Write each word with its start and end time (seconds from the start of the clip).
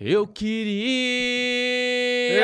Eu 0.00 0.28
queria. 0.28 0.78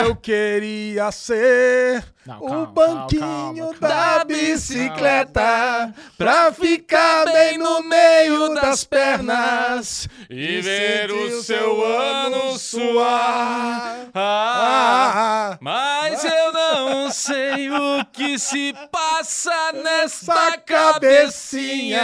Eu 0.02 0.16
queria 0.16 1.12
ser 1.12 2.04
Não, 2.26 2.38
o 2.38 2.48
calma, 2.48 2.66
banquinho 2.66 3.22
calma, 3.22 3.74
calma, 3.78 3.88
da 3.88 4.24
bicicleta 4.24 5.94
pra 6.18 6.52
ficar 6.52 7.26
bem 7.26 7.56
no 7.56 7.80
meio 7.84 8.54
das 8.54 8.82
pernas 8.82 10.08
e 10.36 10.60
ver 10.60 11.12
o 11.12 11.42
seu 11.42 11.84
ano 11.84 12.58
suar. 12.58 14.08
Ah, 14.12 15.52
Ah, 15.54 15.58
mas 15.60 16.24
eu 16.24 16.52
não 16.52 17.10
sei 17.10 17.70
o 17.70 18.04
que 18.12 18.36
se 18.38 18.74
passa 18.90 19.72
nesta 19.72 20.58
cabecinha. 20.58 22.00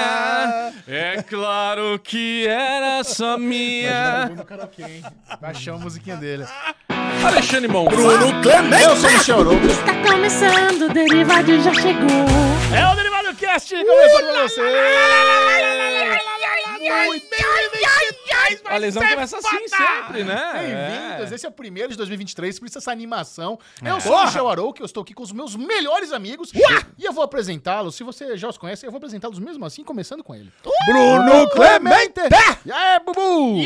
É 0.86 1.22
claro 1.28 1.98
que 1.98 2.46
era 2.46 3.02
só 3.02 3.36
minha. 3.36 4.30
achar 5.42 5.74
a 5.74 5.78
musiquinha 5.78 6.16
dele. 6.16 6.46
Alexandre 7.24 7.68
Mon. 7.68 7.86
Bruno 7.86 8.40
Clemente. 8.42 8.82
Eu 8.84 8.96
sou 8.96 9.10
o 9.10 9.12
Michel 9.12 9.40
Arouca. 9.40 9.66
Está 9.66 9.94
começando, 10.12 10.82
o 10.82 10.88
Derivado 10.92 11.60
já 11.62 11.74
chegou. 11.74 12.26
É 12.76 12.92
o 12.92 12.94
Derivado 12.94 13.34
Cast, 13.34 13.74
começando 13.74 14.34
com 14.34 14.42
você. 14.42 14.60
A 18.64 18.76
lesão 18.76 19.02
começa 19.06 19.38
assim 19.38 19.68
sempre, 19.68 20.24
né? 20.24 20.52
Bem-vindos, 20.52 21.32
É. 21.32 21.34
esse 21.34 21.46
é 21.46 21.48
o 21.48 21.52
primeiro 21.52 21.90
de 21.90 21.96
2023, 21.96 22.58
por 22.58 22.66
isso 22.66 22.78
essa 22.78 22.90
animação. 22.92 23.58
Eu 23.84 24.00
sou 24.00 24.14
o 24.16 24.24
Michel 24.24 24.48
Arouca, 24.48 24.80
eu 24.82 24.86
estou 24.86 25.02
aqui 25.02 25.14
com 25.14 25.22
os 25.22 25.32
meus 25.32 25.54
melhores 25.56 26.12
amigos 26.12 26.50
e 26.98 27.04
eu 27.04 27.12
vou 27.12 27.22
apresentá-los. 27.24 27.94
Se 27.94 28.02
você 28.04 28.36
já 28.36 28.48
os 28.48 28.58
conhece, 28.58 28.86
eu 28.86 28.90
vou 28.90 28.98
apresentá-los 28.98 29.38
mesmo 29.38 29.64
assim, 29.64 29.84
começando 29.84 30.22
com 30.24 30.34
ele. 30.34 30.52
Bruno 30.86 31.48
Clemente. 31.50 32.20
E 32.64 32.72
aí, 32.72 32.98
Bubu? 33.00 33.60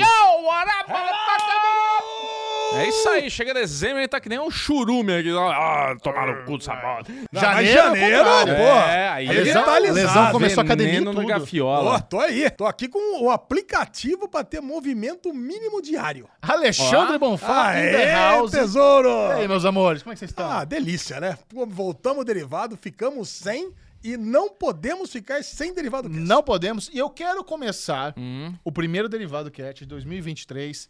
É 2.78 2.88
isso 2.88 3.08
aí, 3.08 3.30
chega 3.30 3.54
dezembro 3.54 4.00
e 4.02 4.08
tá 4.08 4.20
que 4.20 4.28
nem 4.28 4.38
um 4.38 4.50
churume 4.50 5.14
aqui. 5.14 5.30
Ah, 5.30 5.94
tomar 6.02 6.26
no 6.26 6.44
cu 6.44 6.58
dessa 6.58 6.74
bola. 6.74 7.02
Janeiro, 7.32 7.32
Janeiro, 7.32 7.74
janeiro, 7.74 8.18
ao 8.18 8.38
contrário. 8.38 8.56
porra. 8.64 8.92
É, 8.92 9.08
aí 9.08 9.26
Revitalizado. 9.26 9.94
lesão 9.94 10.30
começou 10.32 10.60
a 10.60 10.64
academia 10.64 11.00
e 11.00 11.04
tudo. 11.04 11.26
gafiola. 11.26 11.90
Ó, 11.92 11.98
tô 12.00 12.20
aí. 12.20 12.48
Tô 12.50 12.66
aqui 12.66 12.88
com 12.88 13.22
o 13.24 13.30
aplicativo 13.30 14.28
pra 14.28 14.42
ter 14.44 14.60
movimento 14.60 15.32
mínimo 15.32 15.80
diário. 15.80 16.28
Alexandre. 16.42 17.18
Bonfá, 17.18 17.68
Aê, 17.70 18.06
house. 18.12 18.50
tesouro! 18.50 19.08
E 19.08 19.32
aí, 19.40 19.48
meus 19.48 19.64
amores, 19.64 20.02
como 20.02 20.12
é 20.12 20.14
que 20.14 20.18
vocês 20.18 20.30
estão? 20.30 20.50
Ah, 20.50 20.64
delícia, 20.64 21.20
né? 21.20 21.38
Pô, 21.48 21.64
Voltamos 21.66 22.24
derivado, 22.24 22.76
ficamos 22.80 23.28
sem 23.28 23.70
e 24.02 24.16
não 24.18 24.50
podemos 24.50 25.10
ficar 25.10 25.42
sem 25.42 25.72
derivado 25.72 26.08
cast. 26.10 26.20
Não 26.20 26.42
podemos. 26.42 26.90
E 26.92 26.98
eu 26.98 27.08
quero 27.08 27.42
começar 27.42 28.12
Hum. 28.18 28.52
o 28.62 28.70
primeiro 28.70 29.08
Derivado 29.08 29.50
Cat 29.50 29.80
de 29.80 29.86
2023 29.86 30.88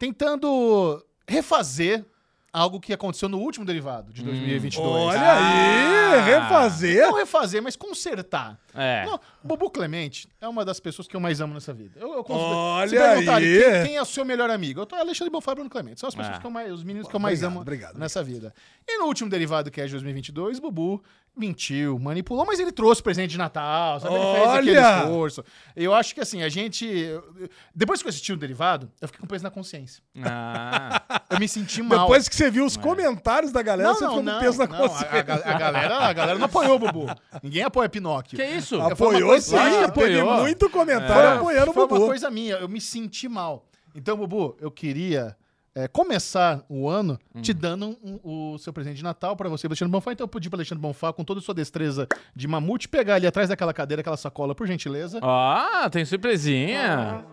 tentando 0.00 1.04
refazer 1.28 2.02
algo 2.52 2.80
que 2.80 2.92
aconteceu 2.92 3.28
no 3.28 3.38
último 3.38 3.64
derivado 3.64 4.12
de 4.12 4.24
2022. 4.24 4.84
Olha 4.84 5.20
Ah. 5.20 6.10
aí, 6.14 6.20
refazer. 6.32 7.06
Não 7.06 7.14
refazer, 7.14 7.62
mas 7.62 7.76
consertar. 7.76 8.58
É. 8.74 9.04
Não, 9.04 9.20
Bubu 9.44 9.70
Clemente 9.70 10.26
é 10.40 10.48
uma 10.48 10.64
das 10.64 10.80
pessoas 10.80 11.06
que 11.06 11.14
eu 11.14 11.20
mais 11.20 11.40
amo 11.40 11.54
nessa 11.54 11.72
vida. 11.72 12.00
Eu, 12.00 12.12
eu 12.14 12.24
Olha 12.28 13.34
aí. 13.36 13.62
Quem, 13.62 13.82
quem 13.86 13.96
é 13.96 14.02
o 14.02 14.04
seu 14.06 14.24
melhor 14.24 14.50
amigo? 14.50 14.80
Eu 14.80 14.86
tô 14.86 14.96
Alexandre 14.96 15.30
Bonfá 15.30 15.52
e 15.52 15.54
Bruno 15.54 15.70
Clemente. 15.70 16.00
São 16.00 16.08
as 16.08 16.14
pessoas 16.14 16.38
Ah. 16.38 16.40
que 16.40 16.46
eu 16.46 16.50
mais, 16.50 16.72
os 16.72 16.82
meninos 16.82 17.06
que 17.08 17.14
eu 17.14 17.20
mais 17.20 17.38
Obrigado, 17.38 17.52
amo 17.52 17.60
obrigado, 17.60 17.98
nessa 17.98 18.20
vida. 18.24 18.52
E 18.88 18.98
no 18.98 19.04
último 19.04 19.30
derivado 19.30 19.70
que 19.70 19.80
é 19.80 19.84
de 19.84 19.92
2022, 19.92 20.58
Bubu 20.58 21.00
mentiu, 21.40 21.98
manipulou, 21.98 22.44
mas 22.46 22.60
ele 22.60 22.70
trouxe 22.70 23.02
presente 23.02 23.30
de 23.30 23.38
Natal, 23.38 23.98
sabe? 23.98 24.14
Ele 24.14 24.24
fez 24.36 24.48
aquele 24.50 24.78
Olha! 24.78 24.98
esforço. 25.04 25.44
Eu 25.74 25.94
acho 25.94 26.14
que 26.14 26.20
assim, 26.20 26.42
a 26.42 26.48
gente. 26.48 26.86
Depois 27.74 28.00
que 28.02 28.06
eu 28.06 28.10
assisti 28.10 28.32
o 28.32 28.36
derivado, 28.36 28.90
eu 29.00 29.08
fiquei 29.08 29.20
com 29.20 29.26
peso 29.26 29.42
na 29.42 29.50
consciência. 29.50 30.02
Ah, 30.22 31.02
Eu 31.30 31.38
me 31.40 31.48
senti 31.48 31.82
mal. 31.82 32.00
Depois 32.00 32.28
que 32.28 32.36
você 32.36 32.50
viu 32.50 32.64
os 32.64 32.76
comentários 32.76 33.50
da 33.50 33.62
galera, 33.62 33.88
não, 33.88 33.94
você 33.96 34.04
não, 34.04 34.10
ficou 34.10 34.22
não, 34.24 34.34
com 34.34 34.40
peso 34.40 34.58
na 34.58 34.66
não, 34.66 34.76
consciência. 34.78 35.08
a, 35.10 35.50
a 35.50 35.54
a 35.54 35.58
galera, 35.58 35.96
a 35.98 36.12
galera 36.12 36.38
não 36.38 36.46
apoiou 36.46 36.76
o 36.76 36.78
Bubu. 36.78 37.06
Ninguém 37.42 37.62
apoia 37.62 37.88
Pinóquio. 37.88 38.38
que 38.38 38.44
isso? 38.44 38.78
foi 38.80 38.92
Apoiou 38.92 39.28
coisa- 39.30 39.46
sim, 39.46 39.56
Lógico 39.56 39.92
que 39.92 40.00
teve 40.00 40.20
apoiou. 40.20 40.40
muito 40.42 40.70
comentário 40.70 41.30
É. 41.30 41.36
apoiando 41.36 41.70
o 41.70 41.74
Foi 41.74 41.86
Bubu. 41.86 42.00
uma 42.02 42.06
coisa 42.08 42.30
minha, 42.30 42.56
eu 42.56 42.68
me 42.68 42.80
senti 42.80 43.28
mal. 43.28 43.66
Então, 43.94 44.16
Bubu, 44.16 44.56
eu 44.60 44.70
queria 44.70 45.36
é, 45.74 45.86
começar 45.88 46.64
o 46.68 46.88
ano 46.88 47.18
te 47.40 47.52
dando 47.52 47.96
um- 48.02 48.18
o 48.54 48.58
seu 48.58 48.72
presente 48.72 48.96
de 48.96 49.02
Natal 49.04 49.36
pra 49.36 49.48
você, 49.48 49.66
Alexandre 49.66 49.92
Bonfá. 49.92 50.12
Então 50.12 50.24
eu 50.24 50.28
pedi 50.28 50.50
pra 50.50 50.56
Alexandre 50.56 50.82
Bonfá, 50.82 51.12
com 51.12 51.22
toda 51.24 51.40
a 51.40 51.42
sua 51.42 51.54
destreza 51.54 52.08
de 52.34 52.48
mamute, 52.48 52.88
pegar 52.88 53.14
ali 53.16 53.26
atrás 53.26 53.48
daquela 53.48 53.72
cadeira, 53.72 54.00
aquela 54.00 54.16
sacola, 54.16 54.54
por 54.54 54.66
gentileza. 54.66 55.20
Ah, 55.22 55.88
tem 55.90 56.04
surpresinha. 56.04 57.24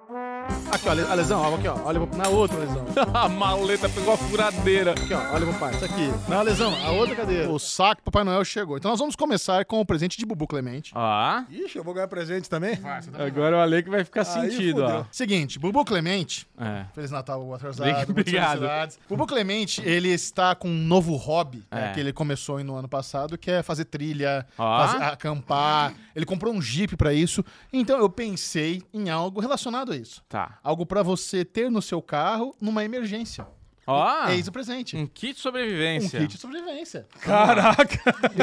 Aqui, 0.71 0.87
ó, 0.89 0.91
a 0.91 1.13
lesão, 1.15 1.41
ó, 1.41 1.55
aqui, 1.55 1.67
ó. 1.67 1.77
Olha 1.85 1.99
na 2.15 2.27
outra 2.29 2.57
lesão. 2.59 2.85
A 3.13 3.29
maleta 3.29 3.87
pegou 3.89 4.13
a 4.13 4.17
furadeira. 4.17 4.91
Aqui, 4.91 5.13
ó, 5.13 5.33
olha, 5.33 5.45
papai, 5.53 5.73
isso 5.73 5.85
aqui. 5.85 6.11
Na 6.27 6.41
lesão, 6.41 6.73
a 6.85 6.91
outra 6.91 7.15
cadeira. 7.15 7.49
O 7.49 7.57
saco 7.57 8.01
Papai 8.03 8.23
Noel 8.23 8.43
chegou. 8.43 8.77
Então 8.77 8.91
nós 8.91 8.99
vamos 8.99 9.15
começar 9.15 9.63
com 9.65 9.79
o 9.79 9.85
presente 9.85 10.17
de 10.17 10.25
Bubu 10.25 10.45
Clemente. 10.45 10.91
Ah, 10.95 11.45
Ixi, 11.49 11.77
eu 11.77 11.83
vou 11.83 11.93
ganhar 11.93 12.07
presente 12.07 12.49
também? 12.49 12.77
agora 13.17 13.57
o 13.57 13.59
Ale 13.59 13.81
que 13.83 13.89
vai 13.89 14.03
ficar 14.03 14.21
Aí 14.21 14.25
sentido, 14.51 14.83
ó. 14.83 14.87
fudeu. 14.87 15.07
Seguinte, 15.11 15.57
Bubu 15.59 15.83
Clemente 15.85 16.47
É. 16.59 16.85
Feliz 16.93 17.11
Natal 17.11 17.53
atrasado. 17.53 18.09
Obrigado. 18.11 18.67
Bubu 19.09 19.25
Clemente, 19.25 19.81
ele 19.85 20.09
está 20.09 20.53
com 20.53 20.67
um 20.69 20.77
novo 20.85 21.15
hobby 21.15 21.63
né, 21.71 21.89
É. 21.89 21.93
que 21.93 21.99
ele 21.99 22.11
começou 22.13 22.61
no 22.63 22.75
ano 22.75 22.87
passado, 22.89 23.37
que 23.37 23.49
é 23.49 23.63
fazer 23.63 23.85
trilha, 23.85 24.45
Ó. 24.57 24.85
fazer- 24.85 25.03
acampar. 25.03 25.93
Ele 26.15 26.25
comprou 26.25 26.53
um 26.53 26.61
Jeep 26.61 26.95
pra 26.97 27.13
isso. 27.13 27.43
Então 27.71 27.97
eu 27.99 28.09
pensei 28.09 28.81
em 28.93 29.09
algo 29.09 29.39
relacionado 29.39 29.91
a 29.91 29.95
isso. 29.95 30.21
Tá. 30.27 30.36
Algo 30.63 30.85
pra 30.85 31.03
você 31.03 31.43
ter 31.43 31.69
no 31.71 31.81
seu 31.81 32.01
carro 32.01 32.55
numa 32.61 32.83
emergência. 32.83 33.47
Ó, 33.87 34.27
Eis 34.29 34.47
o 34.47 34.51
presente. 34.51 34.97
um 34.97 35.07
kit 35.07 35.33
de 35.33 35.39
Um 35.39 35.41
sobrevivência. 35.41 36.19
kit 36.19 36.35
de 36.35 36.37
sobrevivência. 36.41 37.05
Caraca! 37.21 37.99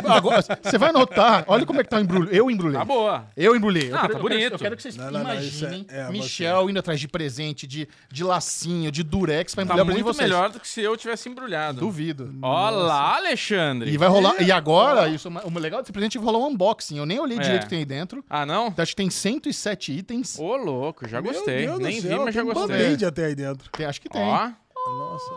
Agora, 0.09 0.43
você 0.63 0.79
vai 0.79 0.91
notar, 0.91 1.45
olha 1.47 1.67
como 1.67 1.81
é 1.81 1.85
que 1.85 1.91
tá 1.91 1.99
o 1.99 2.01
embrulho. 2.01 2.31
Eu 2.33 2.51
embrulhei. 2.51 2.79
Tá 2.79 2.85
boa. 2.85 3.27
Eu 3.37 3.55
embrulhei. 3.55 3.91
Eu 3.91 3.97
Ah, 3.97 4.01
quero- 4.01 4.13
tá 4.15 4.19
eu 4.19 4.23
quero- 4.23 4.35
bonito. 4.39 4.53
Eu 4.55 4.59
quero 4.59 4.77
que 4.77 4.83
vocês 4.83 4.97
Não, 4.97 5.05
não, 5.11 5.13
não, 5.13 5.31
é- 5.31 5.35
imaginem 5.35 5.87
é, 5.89 6.05
você- 6.07 6.13
Michel 6.13 6.71
indo 6.71 6.79
atrás 6.79 6.99
de 6.99 7.07
presente, 7.09 7.67
de, 7.67 7.87
de 8.11 8.25
lacinho, 8.25 8.91
de 8.91 9.03
durex 9.03 9.55
pra 9.55 9.63
Tá 9.63 9.67
embrulhar 9.75 9.85
presente 9.87 9.99
de 10.01 10.05
muito 10.05 10.17
vocês. 10.17 10.31
melhor 10.31 10.51
do 10.51 10.61
que 10.61 10.67
se 10.69 10.81
eu 10.81 10.97
tivesse 10.97 11.29
embrulhado. 11.29 11.79
Duvido. 11.81 12.35
Olá, 12.41 13.17
Alexandre. 13.17 13.91
E 13.91 13.97
vai 13.99 14.09
rolar. 14.09 14.41
E 14.43 14.51
agora, 14.51 15.09
isso, 15.09 15.29
o 15.29 15.59
legal 15.59 15.81
desse 15.81 15.93
presente 15.93 16.17
é 16.17 16.21
rolar 16.21 16.39
um 16.39 16.47
unboxing. 16.49 16.97
Eu 16.99 17.05
nem 17.07 17.19
olhei 17.21 17.39
É. 17.39 17.41
direito 17.43 17.63
o 17.63 17.65
que 17.65 17.71
tem 17.71 17.79
aí 17.81 17.85
dentro. 17.85 18.25
Ah, 18.31 18.47
não? 18.47 18.73
Acho 18.77 18.93
que 18.93 18.97
tem 18.97 19.11
107 19.11 19.93
itens. 19.93 20.39
Ô, 20.39 20.57
louco, 20.57 21.07
já 21.07 21.21
gostei. 21.21 21.67
Meu 21.67 21.79
Deus 21.79 21.79
do 21.79 21.85
Nem 21.85 22.01
vi, 22.01 22.09
mas 22.25 22.35
já 22.35 22.41
tem 22.43 22.51
um 22.51 22.55
gostei. 22.55 22.77
band-aid 22.79 23.05
até 23.05 23.25
aí 23.27 23.35
dentro. 23.35 23.71
Tem- 23.71 23.87
acho 23.87 24.01
que 24.01 24.09
tem. 24.09 24.23
Ó, 24.23 24.51
Nossa. 24.87 25.31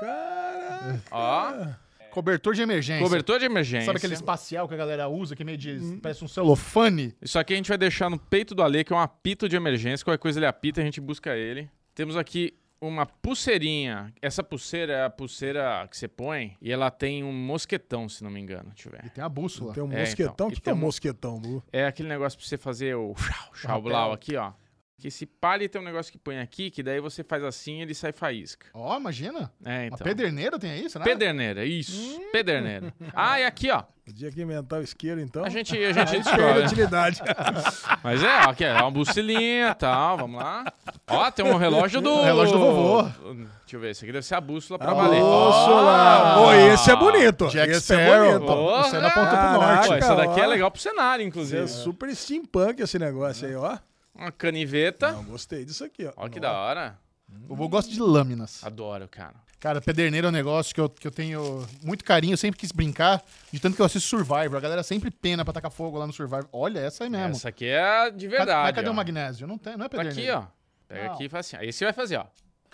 Cara. 0.00 1.02
ó. 1.10 1.66
Cobertor 2.10 2.54
de 2.54 2.62
emergência. 2.62 3.04
Cobertor 3.04 3.38
de 3.38 3.44
emergência. 3.44 3.86
Sabe 3.86 3.98
aquele 3.98 4.14
espacial 4.14 4.66
que 4.66 4.74
a 4.74 4.76
galera 4.76 5.08
usa, 5.08 5.36
que 5.36 5.42
é 5.42 5.44
meio 5.44 5.58
de. 5.58 5.98
parece 6.02 6.24
um 6.24 6.28
celofane? 6.28 7.14
Isso 7.20 7.38
aqui 7.38 7.52
a 7.52 7.56
gente 7.56 7.68
vai 7.68 7.78
deixar 7.78 8.08
no 8.08 8.18
peito 8.18 8.54
do 8.54 8.62
Ale, 8.62 8.82
que 8.82 8.92
é 8.92 8.96
um 8.96 9.00
apito 9.00 9.48
de 9.48 9.56
emergência. 9.56 10.04
Qualquer 10.04 10.18
coisa 10.20 10.38
ele 10.38 10.46
apita, 10.46 10.80
a 10.80 10.84
gente 10.84 11.00
busca 11.00 11.36
ele. 11.36 11.68
Temos 11.94 12.16
aqui 12.16 12.54
uma 12.80 13.04
pulseirinha. 13.04 14.12
Essa 14.22 14.42
pulseira 14.42 14.92
é 14.94 15.04
a 15.04 15.10
pulseira 15.10 15.86
que 15.90 15.96
você 15.96 16.08
põe 16.08 16.56
e 16.62 16.72
ela 16.72 16.90
tem 16.90 17.22
um 17.22 17.32
mosquetão, 17.32 18.08
se 18.08 18.24
não 18.24 18.30
me 18.30 18.40
engano. 18.40 18.70
Deixa 18.74 18.88
eu 18.88 18.92
ver. 18.92 19.04
E 19.04 19.10
tem 19.10 19.22
a 19.22 19.28
bússola. 19.28 19.74
Tem 19.74 19.82
um 19.82 19.92
É, 19.92 20.00
mosquetão. 20.00 20.32
então. 20.32 20.46
O 20.46 20.50
que, 20.50 20.56
que 20.56 20.62
tem 20.62 20.70
é 20.70 20.74
um 20.74 20.78
um- 20.78 20.80
mosquetão, 20.80 21.38
Bu? 21.40 21.62
É 21.72 21.86
aquele 21.86 22.08
negócio 22.08 22.38
pra 22.38 22.48
você 22.48 22.56
fazer 22.56 22.94
o 22.96 23.14
chau, 23.18 23.50
chau, 23.54 23.82
blau 23.82 24.12
aqui, 24.12 24.34
ó. 24.36 24.52
Que 25.00 25.06
esse 25.08 25.24
palha 25.26 25.68
tem 25.68 25.80
um 25.80 25.84
negócio 25.84 26.10
que 26.10 26.18
põe 26.18 26.40
aqui, 26.40 26.70
que 26.72 26.82
daí 26.82 26.98
você 27.00 27.22
faz 27.22 27.44
assim 27.44 27.78
e 27.78 27.82
ele 27.82 27.94
sai 27.94 28.10
faísca. 28.10 28.66
Ó, 28.74 28.96
imagina. 28.98 29.48
É, 29.64 29.76
A 29.82 29.86
então. 29.86 29.98
pederneira 29.98 30.58
tem 30.58 30.84
isso, 30.84 30.98
né? 30.98 31.04
Pederneira, 31.04 31.64
isso. 31.64 32.20
Pederneira. 32.32 32.92
Ah, 33.14 33.38
e 33.38 33.44
aqui, 33.44 33.70
ó. 33.70 33.84
O 34.08 34.12
dia 34.12 34.32
que 34.32 34.42
inventar 34.42 34.80
o 34.80 34.82
isqueiro, 34.82 35.20
então. 35.20 35.44
A 35.44 35.48
gente, 35.50 35.76
a 35.76 35.92
gente 35.92 36.16
a 36.16 36.18
descobre. 36.18 36.64
utilidade. 36.64 37.20
Mas 38.02 38.24
é, 38.24 38.38
ó, 38.46 38.50
aqui 38.50 38.64
é 38.64 38.72
uma 38.72 38.90
bucilinha 38.90 39.68
e 39.70 39.74
tal, 39.74 40.16
vamos 40.16 40.42
lá. 40.42 40.64
Ó, 41.06 41.30
tem 41.30 41.44
um 41.44 41.56
relógio 41.56 42.00
do... 42.00 42.10
O 42.14 42.22
relógio 42.24 42.54
do 42.54 42.58
vovô. 42.58 43.02
Deixa 43.02 43.76
eu 43.76 43.80
ver, 43.80 43.90
esse 43.90 44.04
aqui 44.04 44.12
deve 44.12 44.26
ser 44.26 44.34
a 44.34 44.40
bússola 44.40 44.78
pra 44.80 44.90
A 44.90 44.94
valer. 44.94 45.20
bússola. 45.20 46.40
Ô, 46.40 46.52
esse 46.72 46.90
é 46.90 46.96
bonito. 46.96 47.46
Jack 47.48 47.70
esse 47.70 47.94
é 47.94 48.04
Sparrow. 48.06 48.32
bonito. 48.40 48.50
Ô, 48.52 48.82
Você 48.82 48.98
não 48.98 49.06
aponta 49.08 49.28
pro 49.28 49.36
Caraca. 49.36 49.58
norte. 49.74 49.88
Pô, 49.88 49.94
essa 49.94 50.14
daqui 50.16 50.40
é 50.40 50.46
legal 50.46 50.70
pro 50.72 50.80
cenário, 50.80 51.22
Isso 51.22 51.28
inclusive. 51.28 51.62
é 51.62 51.66
super 51.68 52.16
steampunk 52.16 52.80
esse 52.82 52.98
negócio 52.98 53.46
aí, 53.46 53.54
ó. 53.54 53.76
Uma 54.18 54.32
caniveta. 54.32 55.12
Não, 55.12 55.24
gostei 55.24 55.64
disso 55.64 55.84
aqui, 55.84 56.06
ó. 56.06 56.12
Ó 56.16 56.28
que 56.28 56.40
da 56.40 56.52
hora. 56.52 56.98
O 57.44 57.48
vovô 57.48 57.68
gosta 57.68 57.90
de 57.90 58.00
lâminas. 58.00 58.64
Adoro, 58.64 59.06
cara. 59.06 59.34
Cara, 59.60 59.80
pederneira 59.80 60.28
é 60.28 60.30
um 60.30 60.32
negócio 60.32 60.72
que 60.74 60.80
eu, 60.80 60.88
que 60.88 61.06
eu 61.06 61.10
tenho 61.10 61.66
muito 61.82 62.04
carinho, 62.04 62.34
eu 62.34 62.36
sempre 62.36 62.60
quis 62.60 62.70
brincar, 62.70 63.22
de 63.52 63.58
tanto 63.58 63.74
que 63.74 63.82
eu 63.82 63.86
assisto 63.86 64.08
Survivor. 64.08 64.56
A 64.56 64.60
galera 64.60 64.82
sempre 64.84 65.10
pena 65.10 65.44
pra 65.44 65.52
tacar 65.52 65.70
fogo 65.70 65.98
lá 65.98 66.06
no 66.06 66.12
Survivor. 66.12 66.48
Olha, 66.52 66.78
essa 66.78 67.04
aí 67.04 67.10
mesmo. 67.10 67.34
Essa 67.34 67.48
aqui 67.48 67.66
é 67.66 68.10
de 68.10 68.28
verdade. 68.28 68.62
Mas 68.62 68.74
cadê 68.76 68.88
ó. 68.88 68.92
o 68.92 68.94
magnésio? 68.94 69.46
Não 69.46 69.58
tem, 69.58 69.76
não 69.76 69.86
é 69.86 69.88
Tá 69.88 70.02
aqui, 70.02 70.30
ó. 70.30 70.44
Pega 70.86 71.04
Não. 71.06 71.14
aqui 71.14 71.24
e 71.24 71.28
faz 71.28 71.46
assim. 71.46 71.56
Aí 71.56 71.72
você 71.72 71.84
vai 71.84 71.92
fazer, 71.92 72.16
ó. 72.16 72.26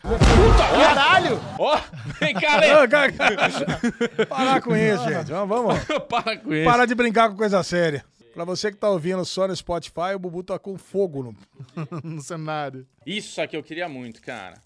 Caralho! 0.02 1.40
Ó, 1.58 1.81
vem 2.20 2.35
cá, 2.35 2.56
Lê. 2.58 2.87
Cara, 2.88 3.12
Parar 4.29 4.61
com 4.61 4.76
isso, 4.76 5.02
gente. 5.05 5.31
Vamos, 5.31 5.49
vamos. 5.49 5.85
Para 6.08 6.37
com 6.37 6.55
isso. 6.55 6.70
Para 6.70 6.85
de 6.85 6.94
brincar 6.94 7.31
com 7.31 7.37
coisa 7.37 7.62
séria. 7.62 8.05
Pra 8.35 8.45
você 8.45 8.71
que 8.73 8.77
tá 8.77 8.91
ouvindo 8.91 9.25
só 9.25 9.47
no 9.47 9.55
Spotify, 9.55 10.15
o 10.15 10.19
Bubu 10.19 10.43
tá 10.43 10.59
com 10.59 10.77
fogo 10.77 11.23
no. 11.23 11.37
no 12.03 12.21
cenário. 12.21 12.87
Isso 13.07 13.41
aqui 13.41 13.57
eu 13.57 13.63
queria 13.63 13.89
muito, 13.89 14.21
cara. 14.21 14.61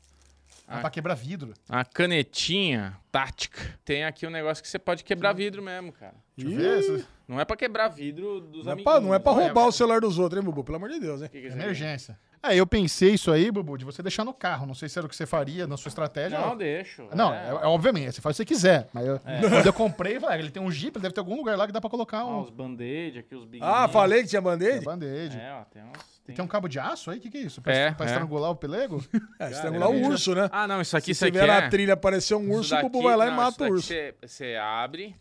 Ah, 0.66 0.80
pra 0.80 0.90
quebrar 0.90 1.14
vidro. 1.14 1.54
A 1.68 1.84
canetinha 1.84 2.96
tática. 3.10 3.78
Tem 3.84 4.04
aqui 4.04 4.26
um 4.26 4.30
negócio 4.30 4.62
que 4.62 4.68
você 4.68 4.78
pode 4.78 5.02
quebrar 5.02 5.32
vidro 5.32 5.62
mesmo, 5.62 5.92
cara. 5.92 6.14
Deixa 6.36 6.52
eu 6.54 6.58
ver. 6.58 6.78
essa- 6.98 7.08
Não 7.26 7.40
é 7.40 7.44
pra 7.44 7.56
quebrar 7.56 7.88
vidro 7.88 8.40
dos 8.40 8.66
Não 8.66 8.72
é, 8.72 8.76
pra, 8.82 9.00
não 9.00 9.14
é 9.14 9.18
pra 9.18 9.34
né? 9.34 9.44
roubar 9.44 9.66
o 9.66 9.72
celular 9.72 10.00
dos 10.00 10.18
outros, 10.18 10.38
hein, 10.38 10.44
Bubu? 10.44 10.62
Pelo 10.64 10.76
amor 10.76 10.90
de 10.90 11.00
Deus, 11.00 11.22
hein? 11.22 11.28
Que 11.30 11.40
que 11.40 11.46
é 11.46 11.48
isso 11.48 11.56
aqui? 11.56 11.64
Emergência. 11.64 12.18
É, 12.42 12.54
eu 12.54 12.66
pensei 12.66 13.14
isso 13.14 13.30
aí, 13.32 13.50
Bubu, 13.50 13.76
de 13.76 13.84
você 13.84 14.02
deixar 14.02 14.24
no 14.24 14.32
carro. 14.32 14.66
Não 14.66 14.74
sei 14.74 14.88
se 14.88 14.98
era 14.98 15.06
o 15.06 15.08
que 15.10 15.16
você 15.16 15.26
faria 15.26 15.66
na 15.66 15.76
sua 15.76 15.88
estratégia. 15.88 16.38
Não, 16.38 16.56
deixo. 16.56 17.08
Não, 17.14 17.32
é. 17.34 17.46
é, 17.46 17.48
é 17.50 17.66
obviamente, 17.66 18.12
você 18.14 18.20
faz 18.20 18.36
o 18.38 18.44
que 18.44 18.54
você 18.54 18.54
quiser. 18.54 18.88
Mas 18.92 19.06
eu, 19.06 19.18
quando 19.20 19.66
eu 19.66 19.72
comprei, 19.72 20.16
eu 20.16 20.20
falei, 20.20 20.36
ah, 20.36 20.38
ele 20.38 20.50
tem 20.50 20.62
um 20.62 20.70
Jeep, 20.70 20.96
ele 20.96 21.02
deve 21.02 21.14
ter 21.14 21.20
algum 21.20 21.36
lugar 21.36 21.56
lá 21.58 21.66
que 21.66 21.72
dá 21.72 21.80
pra 21.80 21.90
colocar 21.90 22.24
Ó, 22.24 22.38
um 22.38 22.40
os 22.42 22.50
band-aid 22.50 23.18
aqui, 23.18 23.34
os 23.34 23.44
big 23.44 23.62
Ah, 23.64 23.88
falei 23.88 24.22
que 24.22 24.28
tinha 24.28 24.40
band-aid? 24.40 24.84
band-aid. 24.84 25.36
É, 25.38 25.52
ó, 25.52 25.64
tem 25.64 25.82
uns... 25.82 26.18
E 26.28 26.32
tem 26.34 26.44
um 26.44 26.48
cabo 26.48 26.68
de 26.68 26.78
aço 26.78 27.10
aí? 27.10 27.16
O 27.18 27.20
que, 27.22 27.30
que 27.30 27.38
é 27.38 27.40
isso? 27.40 27.62
Pra, 27.62 27.72
É, 27.74 27.90
pra 27.90 28.04
é. 28.04 28.10
estrangular 28.10 28.50
o 28.50 28.56
pelego? 28.56 29.02
É, 29.40 29.50
estrangular 29.50 29.88
o 29.90 30.06
urso, 30.08 30.34
né? 30.34 30.48
Ah, 30.52 30.66
não, 30.68 30.80
isso 30.80 30.94
aqui, 30.96 31.06
Se 31.06 31.12
isso 31.12 31.24
aqui 31.24 31.32
tiver 31.32 31.48
é... 31.48 31.60
na 31.62 31.68
trilha 31.70 31.94
aparecer 31.94 32.34
um 32.34 32.50
urso, 32.52 32.74
o 32.76 32.82
Bubu 32.82 32.98
daqui- 32.98 33.04
vai 33.06 33.16
lá 33.16 33.26
e 33.26 33.30
não, 33.30 33.36
mata 33.36 33.50
isso 33.50 33.56
o 33.56 33.60
daqui 33.64 33.72
urso. 33.72 33.88
Você, 33.88 34.14
você 34.22 34.56
abre 34.56 35.16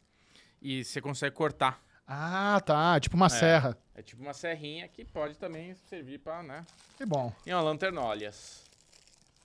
e 0.62 0.84
você 0.84 1.00
consegue 1.00 1.34
cortar. 1.34 1.80
ah, 2.06 2.60
tá. 2.66 3.00
Tipo 3.00 3.16
uma 3.16 3.30
serra. 3.30 3.78
É 3.98 4.02
tipo 4.04 4.22
uma 4.22 4.34
serrinha 4.34 4.88
que 4.88 5.04
pode 5.04 5.36
também 5.38 5.76
servir 5.90 6.20
pra, 6.20 6.44
né? 6.44 6.64
Que 6.98 7.06
bom. 7.06 7.34
E 7.46 7.52
uma 7.52 7.62
lanternolhas. 7.62 8.62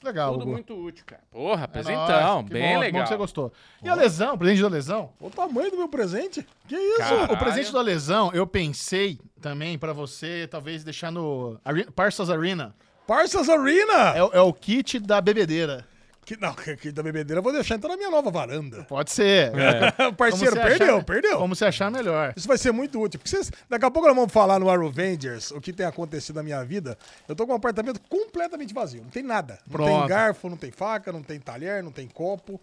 Legal, 0.04 0.32
Tudo 0.32 0.40
Bubu. 0.40 0.52
muito 0.52 0.74
útil, 0.74 1.04
cara. 1.06 1.22
Porra, 1.30 1.64
É 1.64 1.66
presentão, 1.68 2.34
nóis, 2.34 2.46
que 2.48 2.52
bem 2.52 2.74
bom, 2.74 2.80
legal. 2.80 3.00
Bom 3.00 3.04
que 3.04 3.08
você 3.08 3.16
gostou. 3.16 3.52
E 3.82 3.88
a 3.88 3.94
lesão, 3.94 4.34
o 4.34 4.38
presente 4.38 4.60
da 4.62 4.68
lesão? 4.68 5.12
O 5.20 5.30
tamanho 5.30 5.70
do 5.70 5.76
meu 5.76 5.88
presente? 5.88 6.46
Que 6.68 6.74
isso? 6.76 6.98
Cara. 6.98 7.32
O 7.32 7.38
presente 7.38 7.72
da 7.72 7.80
lesão, 7.80 8.30
eu 8.34 8.44
pensei 8.46 9.18
também 9.40 9.78
pra 9.78 9.92
você, 9.92 10.48
talvez 10.50 10.82
deixar 10.84 11.10
no 11.12 11.58
Are- 11.64 11.90
Parsons 11.92 12.28
Arena. 12.30 12.74
Parsons 13.06 13.48
Arena! 13.48 14.14
É, 14.16 14.18
é 14.18 14.40
o 14.40 14.52
kit 14.52 14.98
da 14.98 15.20
bebedeira. 15.20 15.86
Que, 16.24 16.36
não, 16.40 16.54
que, 16.54 16.76
que 16.76 16.92
da 16.92 17.02
bebedeira 17.02 17.40
eu 17.40 17.42
vou 17.42 17.52
deixar 17.52 17.74
então 17.74 17.90
na 17.90 17.96
minha 17.96 18.08
nova 18.10 18.30
varanda. 18.30 18.84
Pode 18.84 19.10
ser. 19.10 19.50
o 20.08 20.12
parceiro 20.12 20.54
perdeu, 20.54 20.94
achar- 20.96 21.04
perdeu. 21.04 21.38
Como 21.38 21.54
você 21.56 21.64
achar 21.64 21.90
melhor. 21.90 22.32
Isso 22.36 22.46
vai 22.46 22.56
ser 22.56 22.70
muito 22.70 23.00
útil. 23.00 23.18
Porque 23.18 23.28
vocês, 23.28 23.50
daqui 23.68 23.84
a 23.84 23.90
pouco 23.90 24.06
nós 24.06 24.16
vamos 24.16 24.32
falar 24.32 24.60
no 24.60 24.70
Arrowvengers 24.70 25.50
o 25.50 25.60
que 25.60 25.72
tem 25.72 25.84
acontecido 25.84 26.36
na 26.36 26.42
minha 26.44 26.64
vida. 26.64 26.96
Eu 27.28 27.34
tô 27.34 27.44
com 27.44 27.52
um 27.52 27.56
apartamento 27.56 28.00
completamente 28.08 28.72
vazio. 28.72 29.02
Não 29.02 29.10
tem 29.10 29.22
nada. 29.24 29.58
Não 29.68 29.84
tem 29.84 30.06
garfo, 30.06 30.48
não 30.48 30.56
tem 30.56 30.70
faca, 30.70 31.10
não 31.12 31.22
tem 31.24 31.40
talher, 31.40 31.82
não 31.82 31.90
tem 31.90 32.06
copo. 32.06 32.60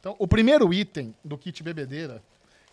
Então, 0.00 0.16
o 0.18 0.26
primeiro 0.26 0.72
item 0.72 1.14
do 1.22 1.36
kit 1.36 1.62
bebedeira, 1.62 2.22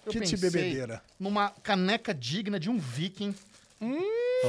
eu 0.05 0.11
Kit 0.13 0.35
bebedeira. 0.37 1.01
numa 1.19 1.49
caneca 1.61 2.13
digna 2.13 2.59
de 2.59 2.69
um 2.69 2.77
viking, 2.77 3.35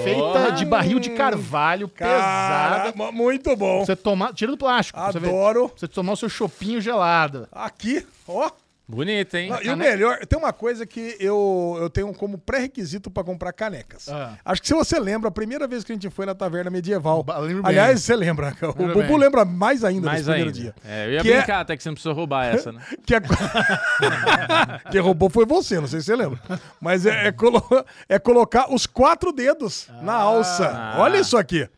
feita 0.03 0.53
de 0.53 0.65
barril 0.65 0.99
de 0.99 1.11
carvalho, 1.11 1.89
Cara, 1.89 2.81
pesada. 2.91 2.93
mu- 2.97 3.13
muito 3.13 3.55
bom. 3.57 3.85
Você 3.85 3.97
tomar, 3.97 4.33
tira 4.35 4.51
do 4.53 4.59
plástico. 4.59 4.99
pra 4.99 5.13
Você, 5.13 5.19
ver. 5.19 5.29
Adoro. 5.29 5.71
você 5.77 5.89
tomar 5.89 6.13
o 6.13 6.17
seu 6.17 6.29
chopinho 6.29 6.81
gelado. 6.81 7.49
Aqui, 7.53 8.07
ó. 8.27 8.51
Bonito, 8.95 9.35
hein? 9.37 9.49
Não, 9.49 9.63
e 9.63 9.71
o 9.71 9.77
melhor, 9.77 10.19
tem 10.27 10.39
uma 10.39 10.53
coisa 10.53 10.85
que 10.85 11.17
eu, 11.19 11.79
eu 11.81 11.89
tenho 11.89 12.13
como 12.13 12.37
pré-requisito 12.37 13.11
pra 13.11 13.25
comprar 13.25 13.51
canecas. 13.53 14.07
Ah. 14.09 14.35
Acho 14.45 14.61
que 14.61 14.69
se 14.69 14.75
você 14.75 15.01
lembra, 15.01 15.29
a 15.29 15.33
primeira 15.33 15.67
vez 15.67 15.83
que 15.83 15.93
a 15.93 15.95
gente 15.95 16.11
foi 16.11 16.27
na 16.27 16.35
taverna 16.35 16.71
medieval. 16.71 17.25
Lembro 17.41 17.63
bem. 17.63 17.71
Aliás, 17.71 18.03
você 18.03 18.15
lembra. 18.15 18.55
O 18.63 18.67
Lembro 18.83 18.95
Bubu 18.95 19.09
bem. 19.09 19.19
lembra 19.19 19.45
mais 19.47 19.83
ainda 19.83 20.07
Mais 20.07 20.27
desse 20.27 20.31
primeiro 20.31 20.51
ainda. 20.57 20.61
dia. 20.61 20.75
É, 20.85 21.07
eu 21.07 21.13
ia 21.13 21.21
Que 21.23 21.33
é- 21.33 21.37
brincar 21.39 21.61
até 21.61 21.77
que 21.77 21.83
você 21.83 21.89
não 21.89 21.95
precisou 21.95 22.15
roubar 22.15 22.45
essa, 22.47 22.71
né? 22.71 22.83
Que 23.07 23.15
é... 23.15 23.21
Quem 24.91 25.01
roubou 25.01 25.31
foi 25.31 25.47
você, 25.47 25.81
não 25.81 25.87
sei 25.89 26.01
se 26.01 26.07
você 26.07 26.17
lembra. 26.17 26.39
Mas 26.81 27.07
é, 27.07 27.29
é 27.29 27.33
colo- 27.33 27.85
é 28.09 28.19
colocar 28.19 28.73
os 28.73 28.87
quatro 28.87 29.33
dedos 29.33 29.89
na 30.03 30.15
alça. 30.15 30.69
Ah. 30.69 30.97
Olha 30.99 31.19
isso 31.19 31.37
aqui. 31.37 31.69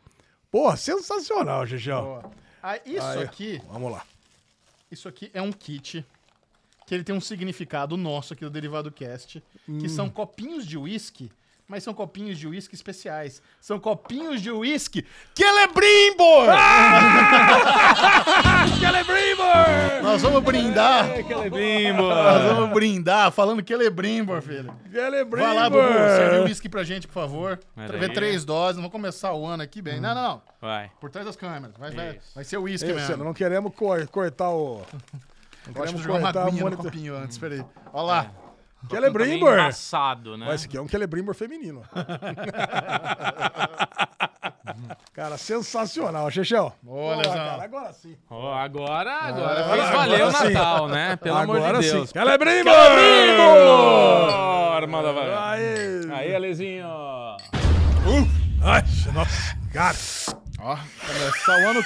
Pô, 0.50 0.75
sensacional, 0.76 1.66
Gigião. 1.66 2.22
Ah, 2.62 2.78
isso 2.84 3.06
Aí. 3.06 3.22
aqui, 3.22 3.62
Vamos 3.70 3.93
lá. 3.93 4.02
isso 4.90 5.06
aqui 5.08 5.31
é 5.34 5.43
um 5.43 5.52
kit 5.52 6.05
que 6.87 6.95
ele 6.95 7.05
tem 7.05 7.15
um 7.15 7.21
significado 7.21 7.97
nosso 7.97 8.33
aqui 8.35 8.45
do 8.45 8.51
Derivado 8.51 8.91
Cast, 8.91 9.43
que 9.81 9.89
são 9.89 10.09
copinhos 10.09 10.67
de 10.67 10.77
uísque, 10.79 11.31
mas 11.67 11.83
são 11.83 11.95
copinhos 11.95 12.39
de 12.39 12.47
uísque 12.47 12.75
especiais. 12.75 13.41
São 13.61 13.79
copinhos 13.81 14.43
de 14.43 14.51
uísque 14.51 15.05
Celebrimbor! 15.35 16.47
Celebrimbor! 18.79 20.03
Nós 20.03 20.23
vamos 20.23 20.43
brindar, 20.43 21.07
Celebrimbo! 21.27 22.03
nós 22.09 22.43
vamos 22.55 22.71
brindar 22.75 23.31
falando 23.33 23.67
Celebrimbor, 23.67 24.43
filho. 24.43 24.75
Celebrimbor! 24.93 25.47
Vai 25.49 25.57
lá, 25.57 25.71
Bubu, 25.71 25.83
serve 25.89 26.39
um 26.41 26.45
uísque 26.45 26.69
pra 26.69 26.85
gente, 26.85 27.07
por 27.07 27.15
favor. 27.15 27.59
Vê 27.99 28.09
três 28.09 28.45
doses, 28.45 28.77
vamos 28.77 28.91
começar 28.93 29.33
o 29.33 29.47
ano 29.47 29.63
aqui 29.63 29.81
bem. 29.81 30.01
Não, 30.01 30.15
não, 30.15 30.23
não. 30.23 30.43
Vai. 30.61 30.91
Por 31.01 31.11
trás 31.11 31.27
das 31.27 31.37
câmeras. 31.37 31.75
Vai, 31.79 31.91
vai, 31.93 32.21
vai 32.35 32.45
ser 32.45 32.59
uísque 32.59 32.93
mesmo. 32.93 33.25
não 33.25 33.35
queremos 33.35 33.75
cor- 33.75 34.07
cortar 34.09 34.51
o. 34.51 34.83
Não 35.66 35.72
queremos 35.75 36.00
jogar 36.02 36.19
uma 36.19 36.32
o 36.44 36.46
aguinha 36.49 36.70
no 36.70 36.76
copinho 36.76 37.16
antes, 37.16 37.38
peraí. 37.38 37.64
Olha 37.93 38.02
lá. 38.06 38.26
Celebrimbor! 38.90 39.55
Embaçado, 39.55 40.37
né? 40.37 40.46
Ó, 40.49 40.52
Esse 40.52 40.66
aqui 40.66 40.76
é 40.76 40.81
um 40.81 40.87
Celebrimbor 40.88 41.34
feminino. 41.34 41.82
cara, 45.14 45.38
sensacional, 45.38 46.31
Chechel. 46.31 46.72
Boa, 46.82 47.16
Lesão. 47.16 47.32
cara, 47.34 47.62
agora 47.64 47.93
sim. 47.94 48.16
Ó, 48.28 48.52
agora, 48.55 49.11
agora 49.12 49.61
Agora- 49.64 49.76
fez 49.82 49.90
valer 49.90 50.22
agora 50.22 50.28
o 50.28 50.32
sim. 50.46 50.52
Natal, 50.52 50.88
né? 50.88 51.16
Pelo 51.16 51.37
amor 51.38 51.56
agora 51.56 51.78
de 51.78 51.84
sim. 51.87 51.93
Deus. 51.93 52.11
Celebrimbor! 52.11 52.75
Bora, 53.38 54.87
manda 54.87 55.12
valer. 55.12 55.34
Aê! 55.38 56.00
Aí, 56.12 56.34
Alezinho. 56.34 56.87
Ai, 58.62 58.82
nossa, 59.14 59.56
cara. 59.72 59.96
Ó, 60.61 60.76
começar 61.06 61.58
o 61.58 61.69
ano. 61.70 61.82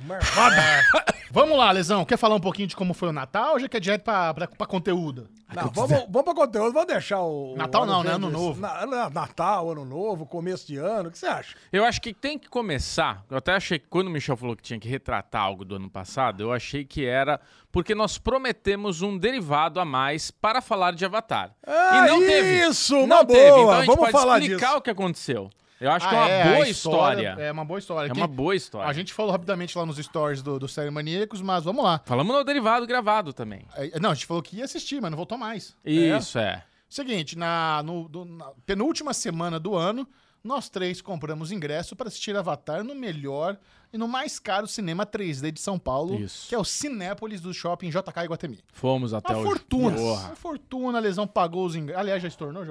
Marvada. 0.00 0.84
Vamos 1.32 1.56
lá, 1.56 1.70
Lesão. 1.70 2.04
Quer 2.04 2.16
falar 2.16 2.34
um 2.34 2.40
pouquinho 2.40 2.66
de 2.66 2.74
como 2.74 2.92
foi 2.92 3.08
o 3.08 3.12
Natal 3.12 3.52
ou 3.52 3.60
já 3.60 3.68
quer 3.68 3.80
direto 3.80 4.02
pra, 4.02 4.34
pra, 4.34 4.48
pra 4.48 4.66
conteúdo? 4.66 5.28
Não, 5.54 5.68
vamos, 5.70 6.04
vamos 6.08 6.22
pra 6.24 6.34
conteúdo, 6.34 6.72
vamos 6.72 6.86
deixar 6.88 7.20
o. 7.22 7.54
Natal 7.56 7.82
o 7.82 7.86
não, 7.86 8.02
né? 8.04 8.12
Ano 8.12 8.30
novo. 8.30 8.60
Na- 8.60 8.86
na- 8.86 9.10
Natal, 9.10 9.70
ano 9.70 9.84
novo, 9.84 10.24
começo 10.26 10.66
de 10.66 10.76
ano, 10.76 11.08
o 11.08 11.12
que 11.12 11.18
você 11.18 11.26
acha? 11.26 11.56
Eu 11.72 11.84
acho 11.84 12.00
que 12.00 12.12
tem 12.14 12.38
que 12.38 12.48
começar. 12.48 13.24
Eu 13.30 13.36
até 13.36 13.52
achei 13.54 13.78
que 13.78 13.86
quando 13.88 14.06
o 14.08 14.10
Michel 14.10 14.36
falou 14.36 14.54
que 14.56 14.62
tinha 14.62 14.78
que 14.78 14.88
retratar 14.88 15.42
algo 15.42 15.64
do 15.64 15.76
ano 15.76 15.90
passado, 15.90 16.42
eu 16.42 16.52
achei 16.52 16.84
que 16.84 17.04
era 17.04 17.40
porque 17.72 17.94
nós 17.94 18.16
prometemos 18.18 19.02
um 19.02 19.16
derivado 19.18 19.80
a 19.80 19.84
mais 19.84 20.30
para 20.30 20.60
falar 20.60 20.92
de 20.92 21.04
Avatar. 21.04 21.52
Ah, 21.66 22.04
e 22.06 22.10
não 22.10 22.20
teve. 22.20 22.68
isso, 22.68 22.94
não 23.06 23.18
uma 23.18 23.24
teve. 23.26 23.50
boa. 23.50 23.60
Então 23.60 23.70
a 23.70 23.76
gente 23.78 23.86
Vamos 23.86 24.00
pode 24.00 24.12
falar 24.12 24.38
explicar 24.40 24.66
disso. 24.66 24.78
o 24.78 24.82
que 24.82 24.90
aconteceu. 24.90 25.50
Eu 25.80 25.90
acho 25.90 26.06
que 26.08 26.14
é 26.14 26.18
Ah, 26.18 26.22
uma 26.44 26.50
a 26.50 26.54
boa 26.54 26.68
história. 26.68 27.28
É 27.38 27.52
uma 27.52 27.64
boa 27.64 27.78
história. 27.78 28.08
É 28.10 28.12
uma 28.12 28.26
boa 28.26 28.54
história. 28.54 28.88
A 28.88 28.92
gente 28.92 29.12
falou 29.14 29.32
rapidamente 29.32 29.76
lá 29.78 29.86
nos 29.86 29.96
stories 29.96 30.42
do, 30.42 30.58
do 30.58 30.68
Série 30.68 30.90
Maníacos, 30.90 31.40
mas 31.40 31.64
vamos 31.64 31.82
lá. 31.82 32.00
Falamos 32.04 32.36
no 32.36 32.44
derivado 32.44 32.86
gravado 32.86 33.32
também. 33.32 33.62
É, 33.74 33.98
Não, 33.98 34.10
a 34.10 34.14
gente 34.14 34.26
falou 34.26 34.42
que 34.42 34.56
ia 34.56 34.64
assistir, 34.66 35.00
mas 35.00 35.10
não 35.10 35.16
voltou 35.16 35.38
mais. 35.38 35.74
Isso, 35.84 36.38
é. 36.38 36.62
Seguinte, 36.88 37.38
na, 37.38 37.82
no- 37.82 38.08
do- 38.08 38.24
na 38.26 38.50
penúltima 38.66 39.14
semana 39.14 39.58
do 39.58 39.74
ano, 39.74 40.06
nós 40.44 40.68
três 40.68 41.00
compramos 41.00 41.50
ingresso 41.52 41.96
para 41.96 42.08
assistir 42.08 42.36
Avatar 42.36 42.82
no 42.84 42.94
melhor 42.94 43.56
e 43.92 43.96
no 43.98 44.06
mais 44.08 44.38
caro 44.38 44.66
cinema 44.66 45.06
3D 45.06 45.50
de 45.52 45.60
São 45.60 45.78
Paulo, 45.78 46.14
Isso. 46.20 46.48
que 46.48 46.54
é 46.54 46.58
o 46.58 46.64
Cinépolis 46.64 47.40
do 47.40 47.54
Shopping 47.54 47.88
JK 47.90 48.24
Iguatemi. 48.24 48.58
Fomos 48.72 49.14
até 49.14 49.32
Uma 49.32 49.40
o... 49.42 49.44
fortuna. 49.44 49.96
Porra. 49.96 50.26
Uma 50.28 50.36
fortuna, 50.36 50.98
a 50.98 51.00
lesão 51.00 51.26
pagou 51.26 51.64
os 51.64 51.74
ingressos. 51.74 52.00
Aliás, 52.00 52.20
já 52.22 52.28
estornou 52.28 52.62
o 52.62 52.66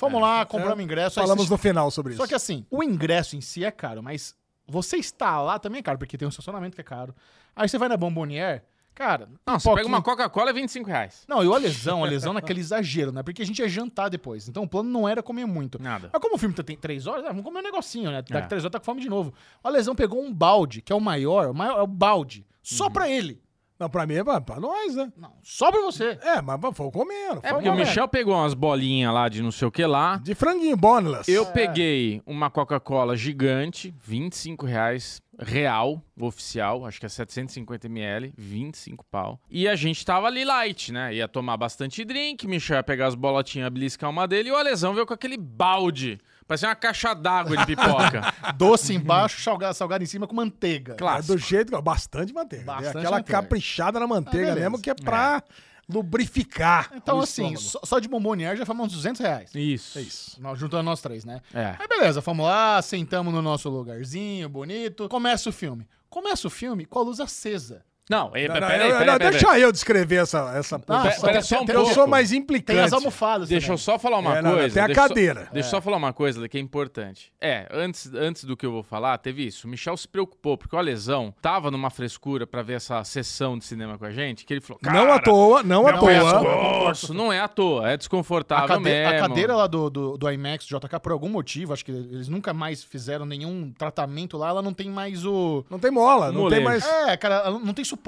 Fomos 0.00 0.20
lá, 0.20 0.44
compramos 0.46 0.82
ingresso. 0.82 1.20
Falamos 1.20 1.48
no 1.48 1.56
final 1.58 1.90
sobre 1.90 2.14
isso. 2.14 2.22
Só 2.22 2.26
que 2.26 2.34
assim, 2.34 2.64
o 2.70 2.82
ingresso 2.82 3.36
em 3.36 3.40
si 3.40 3.64
é 3.64 3.70
caro, 3.70 4.02
mas 4.02 4.34
você 4.66 4.96
está 4.96 5.40
lá 5.42 5.58
também 5.58 5.80
é 5.80 5.82
caro, 5.82 5.98
porque 5.98 6.16
tem 6.16 6.26
um 6.26 6.30
estacionamento 6.30 6.74
que 6.74 6.80
é 6.80 6.84
caro. 6.84 7.14
Aí 7.54 7.68
você 7.68 7.76
vai 7.76 7.88
na 7.88 7.96
Bombonier, 7.96 8.64
cara. 8.94 9.28
Não, 9.46 9.58
você 9.58 9.72
pega 9.74 9.86
uma 9.86 10.00
Coca-Cola 10.00 10.50
é 10.50 10.52
25 10.52 10.88
reais. 10.88 11.24
Não, 11.28 11.42
e 11.44 11.46
o 11.46 11.56
lesão, 11.56 12.02
a 12.04 12.06
lesão 12.08 12.32
naquele 12.32 12.60
exagero, 12.60 13.12
né? 13.12 13.22
Porque 13.22 13.42
a 13.42 13.46
gente 13.46 13.58
ia 13.60 13.68
jantar 13.68 14.08
depois. 14.08 14.48
Então 14.48 14.62
o 14.62 14.68
plano 14.68 14.88
não 14.88 15.08
era 15.08 15.22
comer 15.22 15.44
muito. 15.46 15.80
Nada. 15.82 16.08
Mas 16.12 16.22
como 16.22 16.34
o 16.36 16.38
filme 16.38 16.54
tem 16.54 16.76
três 16.76 17.06
horas, 17.06 17.24
ah, 17.24 17.28
vamos 17.28 17.44
comer 17.44 17.58
um 17.60 17.62
negocinho, 17.62 18.10
né? 18.10 18.22
Daqui 18.22 18.34
É. 18.36 18.40
três 18.48 18.64
horas 18.64 18.72
tá 18.72 18.78
com 18.78 18.84
fome 18.84 19.00
de 19.00 19.08
novo. 19.08 19.34
O 19.62 19.68
lesão 19.68 19.94
pegou 19.94 20.22
um 20.22 20.32
balde, 20.32 20.80
que 20.80 20.92
é 20.92 20.96
o 20.96 21.00
maior, 21.00 21.50
o 21.50 21.54
maior 21.54 21.78
é 21.78 21.82
o 21.82 21.86
balde. 21.86 22.46
Só 22.62 22.84
Uhum. 22.84 22.90
pra 22.92 23.08
ele. 23.08 23.42
Não, 23.80 23.88
pra 23.88 24.06
mim 24.06 24.16
é 24.16 24.22
pra, 24.22 24.38
pra 24.42 24.60
nós, 24.60 24.94
né? 24.94 25.10
Não, 25.16 25.32
só 25.42 25.72
pra 25.72 25.80
você. 25.80 26.18
É, 26.20 26.42
mas 26.42 26.60
foi 26.74 26.90
comendo. 26.90 27.40
É 27.42 27.54
porque 27.54 27.66
o. 27.66 27.74
Michel 27.74 28.06
pegou 28.06 28.34
umas 28.34 28.52
bolinhas 28.52 29.10
lá 29.14 29.26
de 29.26 29.42
não 29.42 29.50
sei 29.50 29.66
o 29.66 29.70
que 29.70 29.86
lá. 29.86 30.18
De 30.18 30.34
franguinho, 30.34 30.76
boneless. 30.76 31.32
Eu 31.32 31.46
peguei 31.46 32.20
uma 32.26 32.50
Coca-Cola 32.50 33.16
gigante, 33.16 33.94
25 34.04 34.66
reais, 34.66 35.22
real, 35.38 36.02
oficial, 36.20 36.84
acho 36.84 37.00
que 37.00 37.06
é 37.06 37.08
750 37.08 37.86
ml, 37.86 38.34
25 38.36 39.02
pau. 39.10 39.40
E 39.50 39.66
a 39.66 39.74
gente 39.74 40.04
tava 40.04 40.26
ali 40.26 40.44
light, 40.44 40.92
né? 40.92 41.14
Ia 41.14 41.26
tomar 41.26 41.56
bastante 41.56 42.04
drink, 42.04 42.46
Michel 42.46 42.76
ia 42.76 42.82
pegar 42.82 43.06
as 43.06 43.14
bolotinhas, 43.14 43.70
beliscar 43.70 44.10
uma 44.10 44.28
dele, 44.28 44.50
e 44.50 44.52
o 44.52 44.56
Alesão 44.56 44.92
veio 44.92 45.06
com 45.06 45.14
aquele 45.14 45.38
balde, 45.38 46.18
parecia 46.50 46.68
uma 46.68 46.74
caixa 46.74 47.14
d'água 47.14 47.56
de 47.56 47.64
pipoca. 47.64 48.34
Doce 48.58 48.92
embaixo, 48.92 49.40
salgado, 49.40 49.72
salgado 49.74 50.02
em 50.02 50.06
cima 50.06 50.26
com 50.26 50.34
manteiga. 50.34 50.94
É 50.94 50.96
Clássico. 50.96 51.34
do 51.34 51.38
jeito 51.38 51.70
que. 51.72 51.80
Bastante 51.80 52.32
manteiga. 52.34 52.64
Bastante 52.64 52.96
é 52.96 53.00
aquela 53.00 53.16
manteiga. 53.18 53.40
caprichada 53.42 54.00
na 54.00 54.06
manteiga 54.08 54.52
Ah, 54.52 54.56
mesmo, 54.56 54.80
que 54.80 54.90
é 54.90 54.94
pra 54.94 55.42
lubrificar. 55.88 56.90
Então, 56.94 57.18
o 57.18 57.22
assim, 57.22 57.54
só, 57.56 57.80
só 57.84 57.98
de 58.00 58.08
bombonier 58.08 58.56
já 58.56 58.66
fomos 58.66 58.86
uns 58.88 58.92
200 58.94 59.20
reais. 59.20 59.50
Isso. 59.54 59.98
É 59.98 60.02
isso. 60.02 60.40
Nós, 60.42 60.58
juntando 60.58 60.82
nós 60.82 61.00
três, 61.00 61.24
né? 61.24 61.40
É. 61.54 61.76
Aí 61.78 61.86
beleza, 61.88 62.20
fomos 62.20 62.46
lá, 62.46 62.82
sentamos 62.82 63.32
no 63.32 63.40
nosso 63.40 63.68
lugarzinho, 63.68 64.48
bonito. 64.48 65.08
Começa 65.08 65.48
o 65.48 65.52
filme. 65.52 65.86
Começa 66.08 66.46
o 66.48 66.50
filme 66.50 66.84
com 66.84 66.98
a 66.98 67.02
luz 67.02 67.20
acesa. 67.20 67.82
Não, 68.10 68.32
é, 68.34 68.48
Não, 68.48 68.54
peraí, 68.54 68.60
não, 68.60 68.66
peraí, 68.76 68.90
eu- 68.90 69.18
peraí. 69.18 69.30
Deixa 69.30 69.58
eu 69.60 69.70
descrever 69.72 70.16
essa, 70.16 70.52
essa 70.56 70.76
Ah. 70.88 71.02
Pera- 71.22 71.40
só 71.42 71.62
um 71.62 71.64
tem- 71.64 71.74
eu 71.76 71.80
pouco. 71.82 71.94
sou 71.94 72.08
mais 72.08 72.32
implicante. 72.32 72.76
Tem 72.76 72.84
as 72.84 72.92
almofadas 72.92 73.48
Deixa 73.48 73.66
eu 73.66 73.68
também. 73.68 73.78
só 73.84 73.98
falar 74.00 74.18
uma 74.18 74.36
É, 74.38 74.42
não, 74.42 74.50
não, 74.50 74.58
coisa. 74.58 74.74
tem 74.74 74.82
a 74.82 74.86
deixa 74.86 75.00
eu 75.00 75.02
só- 75.04 75.08
cadeira. 75.08 75.40
deixa 75.52 75.54
eu 75.54 75.60
É. 75.60 75.62
só 75.70 75.80
falar 75.80 75.96
uma 75.96 76.12
coisa 76.12 76.48
que 76.48 76.58
é 76.58 76.60
importante. 76.60 77.32
É, 77.40 77.68
antes, 77.70 78.12
antes 78.12 78.42
do 78.44 78.56
que 78.56 78.66
eu 78.66 78.72
vou 78.72 78.82
falar, 78.82 79.16
teve 79.18 79.46
isso. 79.46 79.68
O 79.68 79.70
Michel 79.70 79.96
se 79.96 80.08
preocupou, 80.08 80.58
porque 80.58 80.74
o 80.74 80.80
Lesão 80.80 81.32
tava 81.40 81.70
numa 81.70 81.88
frescura 81.88 82.48
pra 82.48 82.62
ver 82.62 82.74
essa 82.74 83.02
sessão 83.04 83.56
de 83.56 83.64
cinema 83.64 83.96
com 83.96 84.04
a 84.04 84.10
gente, 84.10 84.44
que 84.44 84.54
ele 84.54 84.60
falou, 84.60 84.80
Não 84.82 85.12
à 85.12 85.20
toa, 85.20 85.62
não 85.62 85.86
à 85.86 85.92
não 85.92 86.08
é 86.10 86.18
à 86.18 86.22
toa. 86.40 86.90
Isso 86.92 87.14
não 87.14 87.32
é 87.32 87.38
à 87.38 87.46
toa, 87.46 87.88
é 87.90 87.92
A, 87.92 87.96
desconfortável 87.96 88.74
a 88.74 88.80
mesmo. 88.80 89.20
cadeira 89.20 89.54
lá 89.54 89.68
do, 89.68 89.88
do, 89.88 90.18
do 90.18 90.28
IMAX 90.30 90.64
JK, 90.66 90.98
por 91.00 91.12
algum 91.12 91.28
motivo, 91.28 91.72
acho 91.72 91.84
que 91.84 91.92
eles 91.92 92.26
nunca 92.28 92.52
mais 92.52 92.82
fizeram 92.82 93.24
nenhum 93.24 93.72
tratamento 93.78 94.36
lá, 94.36 94.48
ela 94.48 94.62
não 94.62 94.74
tem 94.74 94.90
mais 94.90 95.24
o. 95.24 95.64
Não 95.70 95.78
tem 95.78 95.92
mola, 95.92 96.32
não 96.32 96.48
tem 96.48 96.60
mais. 96.64 96.84
É, 96.84 97.16
cara, 97.16 97.50
não 97.50 97.72
tem 97.72 97.84
suporte. 97.84 97.99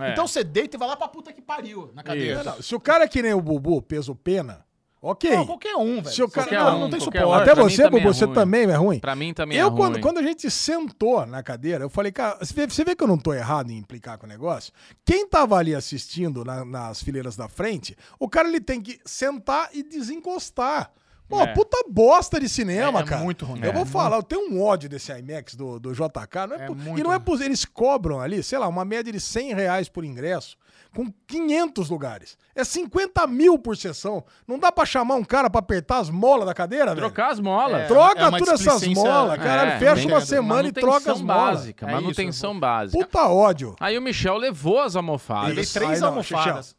É. 0.00 0.12
Então 0.12 0.26
você 0.26 0.42
deita 0.42 0.76
e 0.76 0.78
vai 0.78 0.88
lá 0.88 0.96
pra 0.96 1.08
puta 1.08 1.32
que 1.32 1.42
pariu 1.42 1.90
na 1.94 2.02
cadeira. 2.02 2.42
Não, 2.44 2.62
se 2.62 2.74
o 2.74 2.80
cara 2.80 3.04
é 3.04 3.08
que 3.08 3.20
nem 3.22 3.34
o 3.34 3.40
Bubu, 3.40 3.82
peso 3.82 4.14
pena, 4.14 4.64
ok. 5.02 5.30
Não, 5.36 5.44
qualquer 5.46 5.76
um, 5.76 5.96
velho. 6.00 6.08
Se 6.14 6.22
o 6.22 6.28
cara- 6.30 6.46
Qualquer 6.48 6.62
um, 6.64 6.80
não 6.80 6.90
tem 6.90 7.00
suporte. 7.00 7.26
um. 7.26 7.32
Até 7.34 7.54
pra 7.54 7.62
você, 7.64 7.82
também 7.82 8.00
Bubu, 8.00 8.10
é 8.10 8.14
você 8.14 8.24
ruim. 8.24 8.34
também 8.34 8.62
é 8.64 8.74
ruim. 8.74 8.98
Pra 9.00 9.14
mim 9.14 9.34
também 9.34 9.58
Eu, 9.58 9.68
é 9.68 9.70
quando, 9.70 9.92
ruim. 9.94 10.00
quando 10.02 10.18
a 10.18 10.22
gente 10.22 10.50
sentou 10.50 11.26
na 11.26 11.42
cadeira, 11.42 11.84
eu 11.84 11.90
falei, 11.90 12.10
cara, 12.12 12.38
você 12.40 12.54
vê, 12.54 12.66
você 12.66 12.84
vê 12.84 12.96
que 12.96 13.02
eu 13.04 13.08
não 13.08 13.18
tô 13.18 13.34
errado 13.34 13.70
em 13.70 13.76
implicar 13.76 14.16
com 14.18 14.24
o 14.26 14.28
negócio? 14.28 14.72
Quem 15.04 15.28
tava 15.28 15.56
ali 15.56 15.74
assistindo 15.74 16.44
na- 16.44 16.64
nas 16.64 17.02
fileiras 17.02 17.36
da 17.36 17.48
frente, 17.48 17.96
o 18.18 18.28
cara 18.28 18.48
ele 18.48 18.60
tem 18.60 18.80
que 18.80 18.98
sentar 19.04 19.68
e 19.74 19.82
desencostar. 19.82 20.90
Pô, 21.28 21.40
É. 21.40 21.46
puta 21.54 21.78
bosta 21.88 22.38
de 22.38 22.48
cinema, 22.48 23.00
É, 23.00 23.02
é 23.02 23.06
cara. 23.06 23.22
muito 23.22 23.44
ruim. 23.46 23.58
Eu 23.60 23.64
É, 23.70 23.72
vou 23.72 23.76
muito. 23.82 23.90
falar, 23.90 24.16
eu 24.16 24.22
tenho 24.22 24.50
um 24.52 24.62
ódio 24.62 24.88
desse 24.88 25.10
IMAX 25.10 25.54
do, 25.54 25.80
do 25.80 25.92
JK. 25.94 26.46
Não 26.48 26.56
é 26.56 26.64
É 26.64 26.66
po- 26.66 26.74
muito 26.74 27.00
e 27.00 27.02
não 27.02 27.12
é 27.12 27.18
possível. 27.18 27.46
Eles 27.46 27.64
cobram 27.64 28.20
ali, 28.20 28.42
sei 28.42 28.58
lá, 28.58 28.68
uma 28.68 28.84
média 28.84 29.10
de 29.12 29.18
100 29.20 29.54
reais 29.54 29.88
por 29.88 30.04
ingresso, 30.04 30.56
com 30.94 31.10
500 31.26 31.88
lugares. 31.88 32.36
É 32.54 32.62
50 32.62 33.26
mil 33.26 33.58
por 33.58 33.74
sessão. 33.76 34.22
Não 34.46 34.58
dá 34.58 34.70
pra 34.70 34.84
chamar 34.84 35.14
um 35.16 35.24
cara 35.24 35.48
pra 35.48 35.58
apertar 35.60 35.98
as 35.98 36.10
molas 36.10 36.46
da 36.46 36.52
cadeira, 36.54 36.94
velho? 36.94 36.98
Trocar 37.06 37.32
as 37.32 37.40
molas. 37.40 37.82
É. 37.82 37.86
Troca 37.86 38.30
todas 38.30 38.60
essas 38.66 38.86
molas, 38.88 39.38
caralho. 39.38 39.70
É, 39.72 39.78
fecha 39.78 40.06
uma 40.06 40.20
semana 40.20 40.68
e 40.68 40.72
troca 40.72 41.10
as 41.12 41.20
manutenção 41.20 41.26
molas. 41.26 41.54
básica, 41.56 41.86
É 41.86 41.88
isso, 41.92 42.00
manutenção 42.02 42.60
básica. 42.60 42.98
Puta 43.04 43.28
ódio. 43.28 43.74
Aí 43.80 43.96
o 43.98 44.02
Michel 44.02 44.36
levou 44.36 44.78
as 44.78 44.94
Levei 44.94 44.98
almofadas 45.08 45.58
Isso. 45.58 45.74
três 45.74 45.92
Aí 45.94 46.00
não, 46.00 46.08
almofadas. 46.08 46.76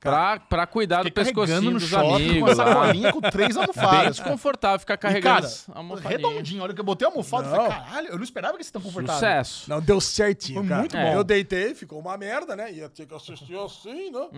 Pra, 0.00 0.38
pra 0.40 0.66
cuidar 0.66 1.02
do 1.02 1.04
Fiquei 1.06 1.24
carregando 1.24 1.46
pescocinho 1.46 1.70
no 1.72 1.78
dos 1.80 1.88
shopping 1.88 2.08
com 2.08 2.14
amigos 2.16 2.50
essa 2.52 2.64
lá. 2.64 2.72
sacolinha 2.74 3.12
com 3.12 3.20
três 3.20 3.54
Bem 3.56 3.60
almofadas. 3.64 4.16
desconfortável 4.16 4.78
ficar 4.80 4.94
E, 4.94 4.98
carregando 4.98 5.34
cara, 5.34 5.46
as 5.46 5.68
almofadinhas. 5.70 6.12
redondinho. 6.22 6.60
A 6.60 6.64
hora 6.64 6.74
que 6.74 6.80
eu 6.80 6.84
botei 6.84 7.06
a 7.06 7.10
almofada, 7.10 7.46
eu 7.46 7.50
Não. 7.50 7.56
falei, 7.56 7.70
caralho, 7.84 8.08
eu 8.08 8.16
não 8.16 8.24
esperava 8.24 8.56
que 8.58 8.64
ser 8.64 8.72
tão 8.72 8.82
confortável. 8.82 9.14
Sucesso. 9.14 9.70
Não, 9.70 9.80
deu 9.80 10.00
certinho, 10.00 10.60
Foi 10.60 10.68
cara. 10.68 10.80
muito 10.80 10.96
bom. 10.96 11.12
Eu 11.12 11.24
deitei, 11.24 11.74
ficou 11.74 11.98
uma 11.98 12.16
merda, 12.16 12.54
né? 12.54 12.72
Ia 12.72 12.88
ter 12.88 13.06
que 13.06 13.14
assistir 13.14 13.56
assim, 13.58 14.10
né? 14.10 14.28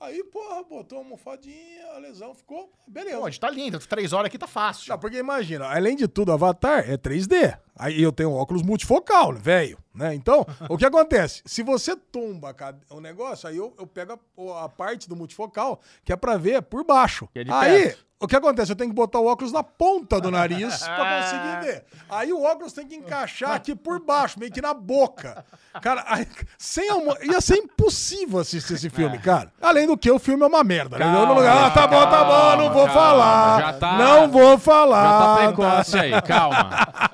É. 0.00 0.04
Aí, 0.06 0.22
porra, 0.24 0.62
botou 0.64 0.98
uma 0.98 1.04
almofadinha, 1.04 1.92
a 1.94 1.98
lesão 1.98 2.34
ficou. 2.34 2.72
Beleza. 2.86 3.18
Pô, 3.18 3.26
a 3.26 3.30
gente 3.30 3.40
tá 3.40 3.50
lindo. 3.50 3.78
Três 3.80 4.12
horas 4.12 4.26
aqui 4.26 4.38
tá 4.38 4.46
fácil. 4.46 4.88
Não, 4.90 4.98
porque 4.98 5.18
imagina, 5.18 5.66
além 5.66 5.96
de 5.96 6.08
tudo, 6.08 6.32
Avatar 6.32 6.88
é 6.88 6.96
3D. 6.96 7.56
Aí 7.76 8.02
eu 8.02 8.10
tenho 8.10 8.30
um 8.30 8.34
óculos 8.34 8.62
multifocal, 8.62 9.32
né, 9.32 9.40
velho. 9.42 9.78
Né? 9.94 10.14
Então, 10.14 10.46
o 10.68 10.76
que 10.76 10.84
acontece? 10.84 11.42
Se 11.44 11.62
você 11.62 11.96
tomba 11.96 12.54
o 12.90 13.00
negócio, 13.00 13.48
aí 13.48 13.56
eu, 13.56 13.74
eu 13.78 13.86
pego 13.86 14.18
a, 14.52 14.64
a 14.64 14.68
parte 14.68 15.08
do 15.08 15.16
multifocal, 15.16 15.80
que 16.04 16.12
é 16.12 16.16
pra 16.16 16.36
ver 16.36 16.62
por 16.62 16.84
baixo. 16.84 17.28
Que 17.32 17.40
é 17.40 17.44
de 17.44 17.50
aí, 17.50 17.82
perto. 17.82 18.06
O 18.20 18.26
que 18.26 18.34
acontece? 18.34 18.72
Eu 18.72 18.76
tenho 18.76 18.90
que 18.90 18.96
botar 18.96 19.18
o 19.20 19.26
óculos 19.26 19.52
na 19.52 19.62
ponta 19.62 20.20
do 20.20 20.30
nariz 20.30 20.78
pra 20.82 21.20
conseguir 21.22 21.60
ver. 21.66 21.84
Aí 22.10 22.32
o 22.32 22.42
óculos 22.42 22.72
tem 22.72 22.86
que 22.86 22.96
encaixar 22.96 23.52
aqui 23.52 23.74
por 23.74 24.00
baixo, 24.04 24.38
meio 24.40 24.50
que 24.50 24.60
na 24.60 24.74
boca. 24.74 25.44
Cara, 25.80 26.04
aí, 26.08 26.26
sem 26.58 26.88
almo... 26.90 27.16
ia 27.22 27.40
ser 27.40 27.56
impossível 27.56 28.40
assistir 28.40 28.74
esse 28.74 28.90
filme, 28.90 29.18
cara. 29.18 29.52
Além 29.62 29.86
do 29.86 29.96
que 29.96 30.10
o 30.10 30.18
filme 30.18 30.42
é 30.42 30.46
uma 30.46 30.64
merda. 30.64 30.98
né? 30.98 31.04
Não- 31.04 31.38
ah, 31.38 31.70
tá 31.70 31.86
bom, 31.86 32.00
tá 32.06 32.24
bom, 32.24 32.56
não 32.64 32.72
vou 32.72 32.86
calma, 32.86 32.92
falar. 32.92 33.60
já 33.60 33.72
tá- 33.74 33.92
não 33.98 34.28
vou 34.28 34.52
Já 34.52 34.58
falar. 34.58 35.36
tá 35.36 35.46
precoce 35.46 35.98
aí, 35.98 36.22
calma. 36.22 36.70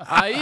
Aí 0.07 0.35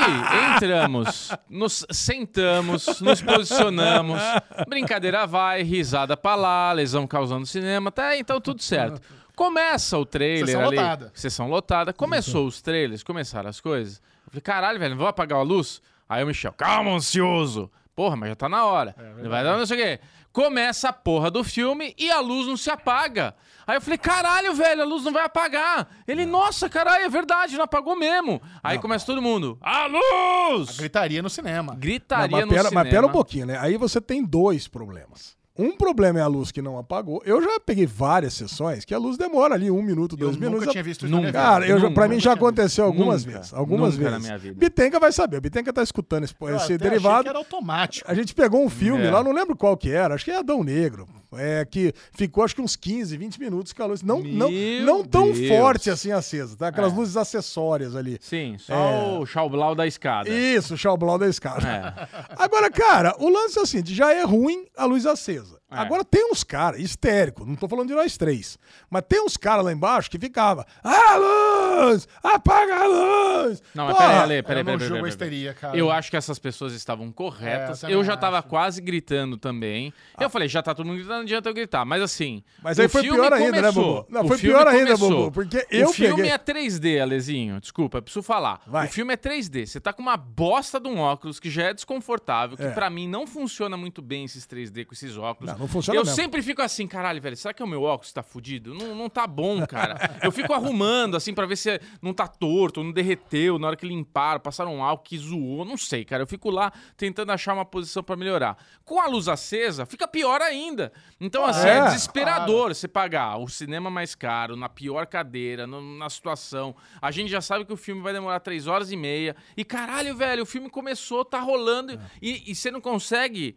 entramos, 0.56 1.32
nos 1.50 1.86
sentamos, 1.92 3.02
nos 3.02 3.22
posicionamos, 3.22 4.22
brincadeira 4.68 5.26
vai, 5.26 5.64
risada 5.64 6.16
pra 6.16 6.36
lá, 6.36 6.72
lesão 6.72 7.06
causando 7.08 7.46
cinema, 7.46 7.92
tá? 7.92 8.16
Então 8.18 8.40
tudo 8.40 8.62
certo. 8.62 9.02
Começa 9.36 9.98
o 9.98 10.06
trailer 10.06 10.46
Sessão 10.48 10.68
ali. 10.68 10.76
lotada. 10.78 11.12
Sessão 11.16 11.48
lotada. 11.50 11.94
Começou 11.94 12.46
os 12.46 12.62
trailers, 12.62 13.04
começaram 13.04 13.50
as 13.50 13.60
coisas. 13.60 13.98
Eu 14.26 14.32
falei, 14.32 14.42
caralho, 14.42 14.80
velho, 14.80 14.92
não 14.92 15.00
vou 15.00 15.08
apagar 15.08 15.40
a 15.40 15.44
luz? 15.44 15.82
Aí 16.08 16.24
o 16.24 16.28
Michel, 16.28 16.54
calma, 16.54 16.92
ansioso. 16.92 17.70
Porra, 17.96 18.16
mas 18.16 18.30
já 18.30 18.36
tá 18.36 18.50
na 18.50 18.66
hora. 18.66 18.96
vai 19.28 19.44
dar 19.44 19.58
não 19.58 19.66
sei 19.66 19.78
o 19.80 19.84
quê. 19.84 20.00
Começa 20.32 20.90
a 20.90 20.94
porra 20.94 21.30
do 21.30 21.44
filme 21.44 21.94
e 21.98 22.10
a 22.10 22.20
luz 22.20 22.48
não 22.48 22.58
se 22.58 22.70
apaga. 22.72 23.36
Aí 23.68 23.78
eu 23.78 23.82
falei, 23.82 24.00
caralho, 24.00 24.54
velho, 24.56 24.82
a 24.82 24.86
luz 24.86 25.04
não 25.04 25.14
vai 25.14 25.24
apagar. 25.24 25.88
Ele, 26.08 26.26
nossa, 26.26 26.68
caralho, 26.68 27.06
é 27.06 27.10
verdade, 27.10 27.56
não 27.56 27.64
apagou 27.66 27.96
mesmo. 27.96 28.42
Aí 28.64 28.80
começa 28.80 29.06
todo 29.06 29.22
mundo, 29.22 29.60
a 29.62 29.86
luz! 29.86 30.76
Gritaria 30.78 31.22
no 31.22 31.30
cinema. 31.30 31.76
Gritaria 31.76 32.28
Não, 32.30 32.38
mas, 32.40 32.46
no 32.48 32.52
pera, 32.52 32.64
cinema. 32.70 32.84
mas 32.84 32.92
pera 32.92 33.06
um 33.06 33.12
pouquinho, 33.12 33.46
né? 33.46 33.58
Aí 33.60 33.78
você 33.78 34.02
tem 34.02 34.24
dois 34.26 34.68
problemas. 34.68 35.38
Um 35.58 35.78
problema 35.78 36.18
é 36.18 36.22
a 36.24 36.28
luz 36.28 36.52
que 36.52 36.64
não 36.64 36.80
apagou. 36.80 37.22
Eu 37.26 37.40
já 37.40 37.60
peguei 37.60 37.86
várias 37.86 38.34
sessões 38.34 38.84
que 38.86 38.94
a 38.94 38.98
luz 38.98 39.18
demora 39.18 39.54
ali 39.54 39.70
um 39.70 39.84
minuto, 39.84 40.18
dois 40.18 40.34
eu 40.36 40.40
minutos. 40.40 40.62
nunca 40.62 40.72
tinha 40.72 40.84
visto 40.84 41.06
isso 41.06 41.14
na 41.14 41.22
Nunca. 41.22 41.32
Cara, 41.32 41.68
eu 41.68 41.80
Nunca, 41.80 41.94
pra 41.94 42.08
mim 42.08 42.20
já 42.20 42.34
aconteceu 42.34 42.84
algumas 42.86 43.24
Nunca, 43.24 43.38
vezes. 43.38 43.54
Algumas 43.54 43.96
nunca 43.96 44.06
na 44.10 44.18
vezes. 44.18 44.26
minha 44.28 44.38
vida. 44.40 44.56
Bitenca 44.60 45.00
vai 45.00 45.12
saber. 45.12 45.40
Bitenca 45.40 45.72
tá 45.72 45.84
escutando 45.84 46.24
esse, 46.24 46.34
Eu 46.42 46.48
esse 46.48 46.56
até 46.56 46.64
achei 46.64 46.78
derivado. 46.80 47.24
que 47.24 47.30
era 47.30 47.38
automático. 47.38 48.10
A 48.10 48.16
gente 48.16 48.34
pegou 48.34 48.64
um 48.66 48.70
filme 48.70 49.06
É. 49.06 49.12
lá, 49.12 49.24
não 49.24 49.32
lembro 49.32 49.56
qual 49.56 49.78
que 49.78 49.92
era, 49.92 50.16
acho 50.16 50.26
que 50.26 50.32
é 50.32 50.38
Adão 50.38 50.64
Negro. 50.64 51.08
É 51.38 51.66
que 51.66 51.94
ficou 52.14 52.44
acho 52.44 52.56
que 52.56 52.62
uns 52.62 52.76
15, 52.76 53.16
20 53.18 53.40
minutos 53.40 53.74
luz. 53.86 54.02
Não, 54.02 54.20
não, 54.20 54.50
não 54.84 55.04
tão 55.04 55.32
Deus. 55.32 55.48
forte 55.48 55.90
assim 55.90 56.12
acesa, 56.12 56.56
tá? 56.56 56.68
Aquelas 56.68 56.94
É. 56.94 56.96
luzes 56.96 57.18
acessórias 57.18 57.96
ali. 57.96 58.18
Sim, 58.22 58.56
só 58.60 58.74
É. 58.74 59.20
o 59.20 59.26
Schaublau 59.26 59.76
da 59.76 59.88
escada. 59.88 60.30
Isso, 60.30 60.74
o 60.74 60.78
Xalblau 60.78 61.18
da 61.18 61.28
escada. 61.28 61.68
É. 61.68 62.26
Agora, 62.38 62.70
cara, 62.72 63.16
o 63.20 63.30
lance 63.30 63.58
é 63.58 63.62
o 63.62 63.66
seguinte: 63.66 63.94
já 63.94 64.14
é 64.14 64.24
ruim 64.24 64.66
a 64.78 64.86
luz 64.86 65.06
acesa. 65.06 65.60
É. 65.74 65.80
Agora 65.80 66.04
tem 66.04 66.30
uns 66.32 66.44
caras, 66.44 66.80
histérico, 66.80 67.46
não 67.46 67.56
tô 67.56 67.68
falando 67.68 67.88
de 67.88 67.96
nós 67.96 68.18
três, 68.18 68.58
mas 68.90 69.04
tem 69.08 69.22
uns 69.24 69.36
caras 69.38 69.64
lá 69.66 69.72
embaixo 69.72 70.10
que 70.10 70.20
ficava, 70.20 70.66
ah, 70.84 71.16
luz, 71.18 72.08
apaga 72.22 72.76
a 72.76 72.88
luz. 72.88 73.62
Não, 73.74 73.86
mas 73.88 73.98
peraí, 73.98 74.16
Ale, 74.18 74.44
peraí, 74.44 74.64
peraí, 74.64 74.90
peraí, 74.90 75.10
histeria, 75.10 75.54
cara. 75.54 75.76
Eu 75.78 75.92
acho 75.92 76.10
que 76.12 76.18
essas 76.18 76.38
pessoas 76.40 76.74
estavam 76.74 77.12
corretas. 77.12 77.84
É, 77.84 77.88
eu 77.88 77.92
eu 78.00 78.04
já 78.04 78.16
tava 78.18 78.40
acho. 78.40 78.48
quase 78.48 78.82
gritando 78.82 79.38
também. 79.38 79.94
Eu 80.20 80.30
falei, 80.30 80.48
já 80.48 80.62
tá 80.62 80.74
todo 80.76 80.86
mundo 80.86 80.98
gritando, 80.98 81.16
não 81.16 81.22
adianta 81.24 81.50
eu 81.50 81.54
gritar. 81.54 81.86
Mas 81.86 82.02
assim. 82.02 82.44
Mas 82.62 82.78
o 82.78 82.82
aí 82.82 82.88
foi 82.88 83.02
filme 83.02 83.18
pior 83.20 83.34
ainda, 83.34 83.52
né, 83.62 83.72
começou. 83.72 83.84
Bubu? 84.04 84.08
Não, 84.10 84.22
O 84.24 84.28
foi 84.28 84.38
pior 84.38 84.68
ainda, 84.68 84.86
começou. 84.98 85.10
Bubu, 85.10 85.32
porque 85.32 85.66
eu 85.72 85.90
O 85.90 85.94
filme 85.94 86.16
peguei- 86.18 86.32
é 86.32 86.38
3D, 86.38 87.00
Alezinho. 87.02 87.60
Desculpa, 87.60 87.98
eu 87.98 88.02
preciso 88.02 88.24
falar. 88.24 88.62
Vai. 88.68 88.88
O 88.88 88.90
filme 88.90 89.14
é 89.14 89.18
3D. 89.18 89.66
Você 89.66 89.80
tá 89.80 89.92
com 89.94 90.02
uma 90.02 90.18
bosta 90.18 90.80
de 90.80 90.88
um 90.88 91.00
óculos 91.00 91.40
que 91.40 91.50
já 91.50 91.64
é 91.64 91.74
desconfortável, 91.74 92.58
que 92.58 92.64
É. 92.64 92.70
pra 92.72 92.90
mim 92.90 93.08
não 93.08 93.26
funciona 93.26 93.76
muito 93.78 94.02
bem 94.02 94.26
esses 94.26 94.46
3D 94.46 94.86
com 94.86 94.94
esses 94.94 95.18
óculos. 95.18 95.52
Não, 95.58 95.63
não 95.64 95.68
funciona 95.70 95.98
Eu 96.00 96.04
mesmo. 96.04 96.16
sempre 96.16 96.42
fico 96.42 96.62
assim, 96.62 96.86
caralho, 96.86 97.22
velho, 97.22 97.36
será 97.38 97.54
que 97.54 97.64
o 97.64 97.68
meu 97.68 97.84
óculos 97.84 98.12
tá 98.12 98.22
fudido? 98.22 98.74
Não, 98.74 98.94
não 98.94 99.10
tá 99.10 99.26
bom, 99.26 99.66
cara. 99.66 100.18
Eu 100.22 100.32
fico 100.32 100.52
arrumando, 100.54 101.16
assim, 101.16 101.34
pra 101.34 101.46
ver 101.46 101.56
se 101.56 101.80
não 102.02 102.14
tá 102.14 102.28
torto, 102.28 102.84
não 102.84 102.92
derreteu 102.92 103.58
na 103.58 103.68
hora 103.68 103.76
que 103.76 103.86
limparam, 103.88 104.40
passaram 104.40 104.76
um 104.76 104.84
álcool 104.84 105.04
que 105.06 105.18
zoou, 105.18 105.64
não 105.66 105.78
sei, 105.78 106.04
cara. 106.04 106.22
Eu 106.24 106.28
fico 106.28 106.50
lá 106.50 106.72
tentando 106.98 107.32
achar 107.32 107.54
uma 107.54 107.64
posição 107.66 108.04
pra 108.04 108.16
melhorar. 108.16 108.58
Com 108.84 109.00
a 109.00 109.08
luz 109.08 109.28
acesa, 109.28 109.86
fica 109.86 110.08
pior 110.08 110.42
ainda. 110.42 110.92
Então, 111.20 111.46
assim, 111.46 111.68
é, 111.68 111.78
É. 111.78 111.86
desesperador 111.86 112.76
você 112.76 112.88
pagar 112.88 113.38
o 113.38 113.48
cinema 113.48 113.90
mais 113.90 114.14
caro, 114.16 114.56
na 114.56 114.68
pior 114.68 115.06
cadeira, 115.08 115.66
no- 115.66 115.98
na 115.98 116.10
situação. 116.10 116.76
A 117.02 117.10
gente 117.12 117.30
já 117.32 117.40
sabe 117.42 117.64
que 117.66 117.72
o 117.74 117.78
filme 117.78 118.02
vai 118.02 118.12
demorar 118.14 118.40
três 118.42 118.68
horas 118.68 118.92
e 118.92 118.98
meia. 118.98 119.36
E 119.56 119.64
caralho, 119.64 120.16
velho, 120.16 120.44
o 120.44 120.46
filme 120.46 120.70
começou, 120.70 121.24
tá 121.24 121.40
rolando, 121.40 121.98
e, 122.22 122.52
e 122.52 122.56
você 122.56 122.70
não 122.70 122.82
consegue 122.82 123.56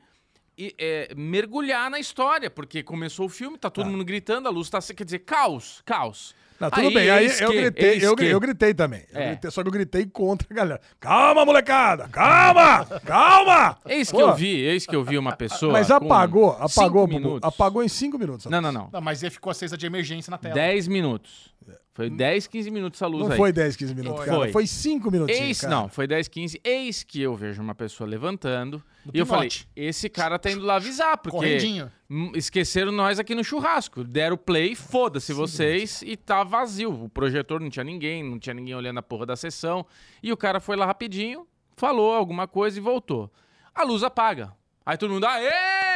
e, 0.58 0.74
é, 0.78 1.12
mergulhar 1.16 1.90
na 1.90 1.98
história, 1.98 2.48
porque 2.50 2.82
começou 2.82 3.26
o 3.26 3.28
filme, 3.28 3.58
tá 3.58 3.68
todo 3.70 3.88
mundo 3.90 4.04
gritando, 4.04 4.48
a 4.48 4.50
luz 4.50 4.70
tá. 4.70 4.78
Quer 4.80 5.04
dizer, 5.04 5.20
caos, 5.20 5.82
caos. 5.84 6.34
Não, 6.58 6.70
tudo 6.70 6.90
bem, 6.90 7.10
aí 7.10 7.26
eu 7.26 7.50
que- 7.50 7.56
gritei, 7.60 7.98
eu, 8.06 8.16
que- 8.16 8.24
eu 8.24 8.40
gritei 8.40 8.72
também. 8.72 9.04
Eu 9.12 9.20
É. 9.20 9.26
gritei, 9.32 9.50
só 9.50 9.60
que 9.62 9.68
eu 9.68 9.72
gritei 9.72 10.06
contra 10.06 10.48
a 10.50 10.54
galera. 10.54 10.80
Calma, 10.98 11.44
molecada! 11.44 12.08
Calma! 12.08 12.86
Calma! 13.04 13.78
Eis 13.84 14.10
que 14.10 14.16
Pô, 14.16 14.22
eu 14.22 14.34
vi, 14.34 14.48
eis 14.62 14.86
que 14.86 14.96
eu 14.96 15.04
vi 15.04 15.18
uma 15.18 15.36
pessoa. 15.36 15.74
Mas 15.74 15.90
apagou, 15.90 16.52
apagou, 16.58 17.06
minutos. 17.06 17.46
apagou 17.46 17.84
em 17.84 17.88
cinco 17.88 18.18
minutos. 18.18 18.46
Não, 18.46 18.62
não, 18.62 18.72
não. 18.72 18.88
Não, 18.90 19.00
mas 19.02 19.22
ele 19.22 19.30
ficou 19.32 19.50
acesa 19.50 19.76
de 19.76 19.84
emergência 19.84 20.30
na 20.30 20.38
tela. 20.38 20.54
10 20.54 20.88
minutos. 20.88 21.54
Foi 21.94 22.10
10, 22.10 22.46
15 22.46 22.70
minutos 22.70 23.02
a 23.02 23.06
luz 23.06 23.24
Não 23.24 23.30
aí. 23.32 23.36
foi 23.38 23.52
10, 23.52 23.74
15 23.76 23.94
minutos, 23.94 24.18
Foi. 24.18 24.26
cara. 24.26 24.38
Foi. 24.38 24.52
Foi 24.52 24.66
5 24.66 25.10
minutinhos, 25.10 25.40
Eis, 25.40 25.60
cara. 25.62 25.74
não, 25.74 25.88
foi 25.88 26.06
10, 26.06 26.28
15. 26.28 26.60
Eis 26.62 27.02
que 27.02 27.22
eu 27.22 27.34
vejo 27.34 27.62
uma 27.62 27.74
pessoa 27.74 28.08
levantando. 28.08 28.82
e 29.14 29.18
eu 29.18 29.24
falei: 29.24 29.48
esse 29.74 30.08
cara 30.10 30.38
tá 30.38 30.50
indo 30.50 30.64
lá 30.64 30.76
avisar, 30.76 31.16
porque 31.16 31.36
Correndinho. 31.38 31.90
esqueceram 32.34 32.92
nós 32.92 33.18
aqui 33.18 33.34
no 33.34 33.42
churrasco. 33.42 34.04
Deram 34.04 34.36
play, 34.36 34.74
foda-se 34.74 35.32
vocês, 35.32 36.02
e 36.02 36.16
tá 36.16 36.44
vazio. 36.44 36.92
O 37.04 37.08
projetor 37.08 37.60
não 37.60 37.70
tinha 37.70 37.84
ninguém, 37.84 38.22
não 38.22 38.38
tinha 38.38 38.52
ninguém 38.54 38.74
olhando 38.74 38.98
a 38.98 39.02
porra 39.02 39.24
da 39.26 39.36
sessão. 39.36 39.86
E 40.22 40.30
o 40.32 40.36
cara 40.36 40.60
foi 40.60 40.76
lá 40.76 40.84
rapidinho, 40.86 41.46
falou 41.76 42.14
alguma 42.14 42.46
coisa 42.46 42.78
e 42.78 42.80
voltou. 42.82 43.32
a 43.74 43.82
luz 43.84 44.02
apaga. 44.02 44.52
Aí 44.84 44.96
todo 44.96 45.12
mundo, 45.12 45.24
aê, 45.26 45.50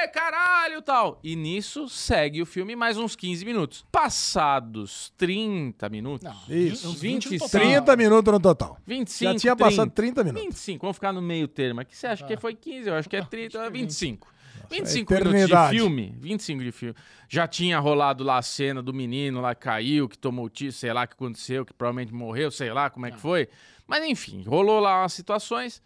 caralho, 0.09 0.83
tal. 0.83 1.19
E 1.23 1.37
nisso 1.37 1.89
segue 1.89 2.43
o 2.43 2.47
filme 2.47 2.75
mais 2.77 2.97
uns 2.97 3.17
15 3.17 3.45
minutos. 3.45 3.85
Passados 3.91 5.13
30 5.17 5.89
minutos, 5.89 6.29
Isso. 6.49 6.93
20 6.93 7.25
no 7.25 7.31
25, 7.31 7.45
total. 7.45 7.61
30 7.61 7.97
minutos 7.97 8.33
no 8.33 8.41
total. 8.41 8.79
25, 8.87 9.33
Já 9.33 9.39
tinha 9.39 9.57
30, 9.57 9.71
passado 9.71 9.91
30 9.91 10.25
minutos. 10.25 10.45
25, 10.45 10.83
vamos 10.83 10.97
ficar 10.97 11.13
no 11.13 11.23
meio 11.23 11.49
termo 11.49 11.81
aqui. 11.81 11.97
Você 11.97 12.07
acha 12.07 12.27
que 12.27 12.37
foi 12.37 12.55
15? 12.55 12.89
Eu 12.89 12.95
acho 12.95 13.09
que 13.09 13.17
é 13.17 13.23
30, 13.23 13.59
é 13.59 13.71
25. 13.71 14.29
25 14.71 15.13
é 15.15 15.25
minutos 15.25 15.49
de 15.49 15.69
filme, 15.71 16.15
25 16.21 16.63
de 16.63 16.73
filme. 16.73 16.95
Já 17.29 17.49
tinha 17.49 17.79
rolado 17.81 18.23
lá 18.23 18.39
a 18.39 18.43
cena 18.43 18.81
do 18.81 18.95
menino 18.95 19.41
lá 19.41 19.55
que 19.55 19.63
caiu, 19.63 20.09
que 20.09 20.17
tomou 20.17 20.49
tiro, 20.49 20.73
sei 20.73 20.93
lá 20.93 21.05
o 21.05 21.09
que 21.09 21.15
aconteceu, 21.15 21.67
que 21.67 21.73
provavelmente 21.73 22.15
morreu, 22.15 22.51
sei 22.51 22.73
lá 22.73 22.89
como 22.89 23.07
é 23.07 23.11
que 23.11 23.19
foi. 23.19 23.49
Mas 23.87 24.05
enfim, 24.05 24.45
rolou 24.47 24.79
lá 24.79 25.03
umas 25.03 25.13
situações. 25.13 25.83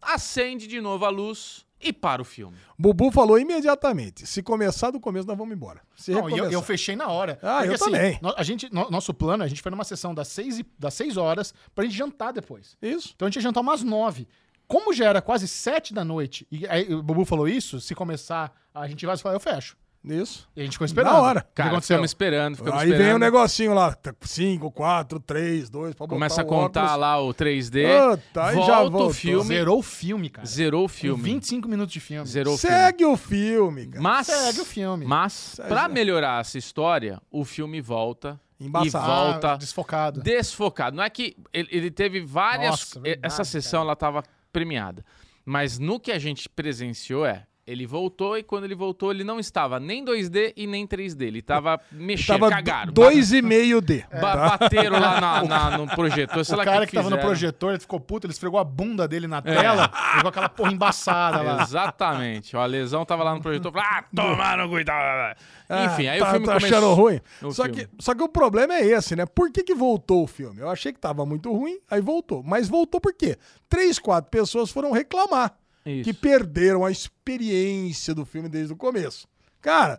Acende 0.00 0.66
de 0.66 0.80
novo 0.80 1.04
a 1.04 1.10
luz 1.10 1.66
e 1.84 1.92
para 1.92 2.22
o 2.22 2.24
filme. 2.24 2.56
Bubu 2.78 3.10
falou 3.10 3.38
imediatamente: 3.38 4.26
se 4.26 4.42
começar 4.42 4.90
do 4.90 4.98
começo, 4.98 5.26
nós 5.28 5.36
vamos 5.36 5.54
embora. 5.54 5.80
Se 5.96 6.12
Não, 6.12 6.28
e 6.30 6.38
eu, 6.38 6.50
eu 6.50 6.62
fechei 6.62 6.96
na 6.96 7.08
hora. 7.08 7.38
Ah, 7.42 7.64
eu 7.64 7.78
também. 7.78 8.18
no- 8.22 8.34
a 8.36 8.42
gente, 8.42 8.72
no- 8.72 8.90
nosso 8.90 9.12
plano, 9.12 9.44
a 9.44 9.48
gente 9.48 9.60
foi 9.62 9.70
numa 9.70 9.84
sessão 9.84 10.14
das 10.14 10.28
6, 10.28 10.58
e, 10.60 10.66
das 10.78 10.94
seis 10.94 11.16
horas 11.16 11.52
pra 11.74 11.84
gente 11.84 11.96
jantar 11.96 12.32
depois. 12.32 12.76
Isso. 12.82 13.12
Então 13.14 13.26
a 13.26 13.28
gente 13.30 13.36
ia 13.36 13.42
jantar 13.42 13.60
umas 13.60 13.82
9. 13.82 14.26
Como 14.66 14.92
já 14.94 15.04
era 15.06 15.20
quase 15.20 15.46
7 15.46 15.92
da 15.92 16.02
noite, 16.04 16.46
e 16.50 16.66
aí 16.66 16.92
o 16.94 17.02
Bubu 17.02 17.24
falou 17.26 17.46
isso, 17.46 17.80
se 17.80 17.94
começar, 17.94 18.50
a 18.74 18.88
gente 18.88 19.04
vai 19.04 19.16
falar, 19.18 19.34
eu 19.34 19.40
fecho. 19.40 19.76
Isso. 20.04 20.46
E 20.54 20.60
a 20.60 20.64
gente 20.64 20.72
ficou 20.74 20.84
esperando. 20.84 21.12
Da 21.14 21.20
hora. 21.22 21.40
O 21.40 21.42
que 21.44 21.48
Cara, 21.54 21.70
aconteceu? 21.70 21.94
ficamos 21.96 22.10
esperando, 22.10 22.56
ficamos 22.56 22.78
Aí 22.78 22.88
vem 22.88 22.96
esperando. 22.98 23.16
o 23.16 23.18
negocinho 23.18 23.72
lá: 23.74 23.96
5, 24.20 24.70
4, 24.70 25.20
3, 25.20 25.70
2, 25.70 25.94
pra 25.94 26.06
botar 26.06 26.14
Começa 26.14 26.40
a 26.42 26.44
o 26.44 26.46
contar 26.46 26.82
óculos. 26.84 27.00
lá 27.00 27.22
o 27.22 27.32
3D. 27.34 27.84
Puta, 28.10 28.42
volta 28.52 28.66
já 28.66 28.80
o 28.82 28.90
voltou. 28.90 29.14
filme. 29.14 29.44
Zerou 29.46 29.78
o 29.78 29.82
filme, 29.82 30.28
cara. 30.28 30.46
Zerou 30.46 30.80
o 30.84 30.88
Com 30.88 30.94
filme. 30.94 31.22
25 31.22 31.68
minutos 31.68 31.92
de 31.94 32.00
filme. 32.00 32.26
Zerou 32.28 32.54
o 32.54 32.58
filme. 32.58 32.76
Segue 32.76 33.04
o 33.06 33.16
filme, 33.16 33.86
cara. 33.86 34.02
Mas, 34.02 34.26
Segue 34.26 34.60
o 34.60 34.64
filme. 34.66 35.06
mas 35.06 35.58
pra 35.68 35.88
melhorar 35.88 36.40
essa 36.42 36.58
história, 36.58 37.18
o 37.30 37.42
filme 37.44 37.80
volta 37.80 38.38
Embaçado. 38.60 39.04
e 39.04 39.08
volta 39.08 39.52
Ah, 39.52 39.56
desfocado. 39.56 40.20
desfocado. 40.22 40.96
Não 40.96 41.02
é 41.02 41.08
que 41.08 41.34
ele, 41.52 41.68
ele 41.70 41.90
teve 41.90 42.20
várias. 42.20 42.70
Nossa, 42.72 43.00
verdade, 43.00 43.26
essa 43.26 43.42
sessão 43.42 43.80
ela 43.80 43.96
tava 43.96 44.22
premiada. 44.52 45.02
Mas 45.46 45.78
no 45.78 45.98
que 45.98 46.12
a 46.12 46.18
gente 46.18 46.46
presenciou 46.48 47.24
é. 47.24 47.46
Ele 47.66 47.86
voltou 47.86 48.36
e 48.36 48.42
quando 48.42 48.64
ele 48.64 48.74
voltou, 48.74 49.10
ele 49.10 49.24
não 49.24 49.40
estava 49.40 49.80
nem 49.80 50.04
2D 50.04 50.52
e 50.54 50.66
nem 50.66 50.86
3D. 50.86 51.22
Ele 51.22 51.40
tava 51.40 51.80
mexendo, 51.90 52.40
Tava 52.40 52.50
cagaram. 52.50 52.92
2,5D. 52.92 54.04
Ba- 54.20 54.56
bateram 54.58 55.00
lá 55.00 55.18
na, 55.20 55.42
na- 55.70 55.78
no 55.78 55.86
projetor. 55.86 56.44
sei 56.44 56.54
O 56.54 56.58
lá 56.58 56.64
cara 56.64 56.86
que, 56.86 56.92
tava 56.94 57.08
no 57.08 57.16
fizeram. 57.16 57.26
projetor, 57.28 57.70
ele 57.70 57.80
ficou 57.80 57.98
puto, 57.98 58.26
ele 58.26 58.34
esfregou 58.34 58.60
a 58.60 58.64
bunda 58.64 59.08
dele 59.08 59.26
na 59.26 59.40
tela, 59.40 59.88
ficou 60.16 60.28
aquela 60.28 60.48
porra 60.50 60.72
embaçada 60.72 61.40
lá. 61.40 61.62
Exatamente. 61.62 62.54
Ó, 62.54 62.60
a 62.60 62.66
lesão 62.66 63.02
tava 63.06 63.24
lá 63.24 63.34
no 63.34 63.40
projetor. 63.40 63.72
falou, 63.72 63.88
Ah, 63.90 64.04
tomaram 64.14 64.68
cuidado. 64.68 65.36
Enfim, 65.86 66.06
aí 66.08 66.18
tá, 66.18 66.28
o 66.28 66.30
filme 66.32 66.46
tá 66.46 66.54
começou. 66.56 66.78
achando 66.78 66.94
ruim. 66.94 67.20
O 67.42 67.50
Só 67.50 67.64
filme. 67.64 67.86
que, 67.86 67.88
só 67.98 68.14
que 68.14 68.22
o 68.22 68.28
problema 68.28 68.74
é 68.74 68.84
esse, 68.86 69.16
né? 69.16 69.24
Por 69.24 69.50
que, 69.50 69.62
que 69.64 69.74
voltou 69.74 70.22
o 70.24 70.26
filme? 70.26 70.60
Eu 70.60 70.68
achei 70.68 70.92
que 70.92 71.00
tava 71.00 71.24
muito 71.24 71.50
ruim, 71.50 71.78
aí 71.90 72.02
voltou. 72.02 72.42
Mas 72.42 72.68
voltou 72.68 73.00
por 73.00 73.14
quê? 73.14 73.38
Três, 73.70 73.98
quatro 73.98 74.30
pessoas 74.30 74.70
foram 74.70 74.92
reclamar 74.92 75.54
Isso. 75.86 76.04
que 76.04 76.12
perderam 76.14 76.84
a 76.84 76.90
experiência 76.90 78.14
do 78.14 78.24
filme 78.24 78.48
desde 78.48 78.72
o 78.72 78.76
começo. 78.76 79.26
Cara, 79.60 79.98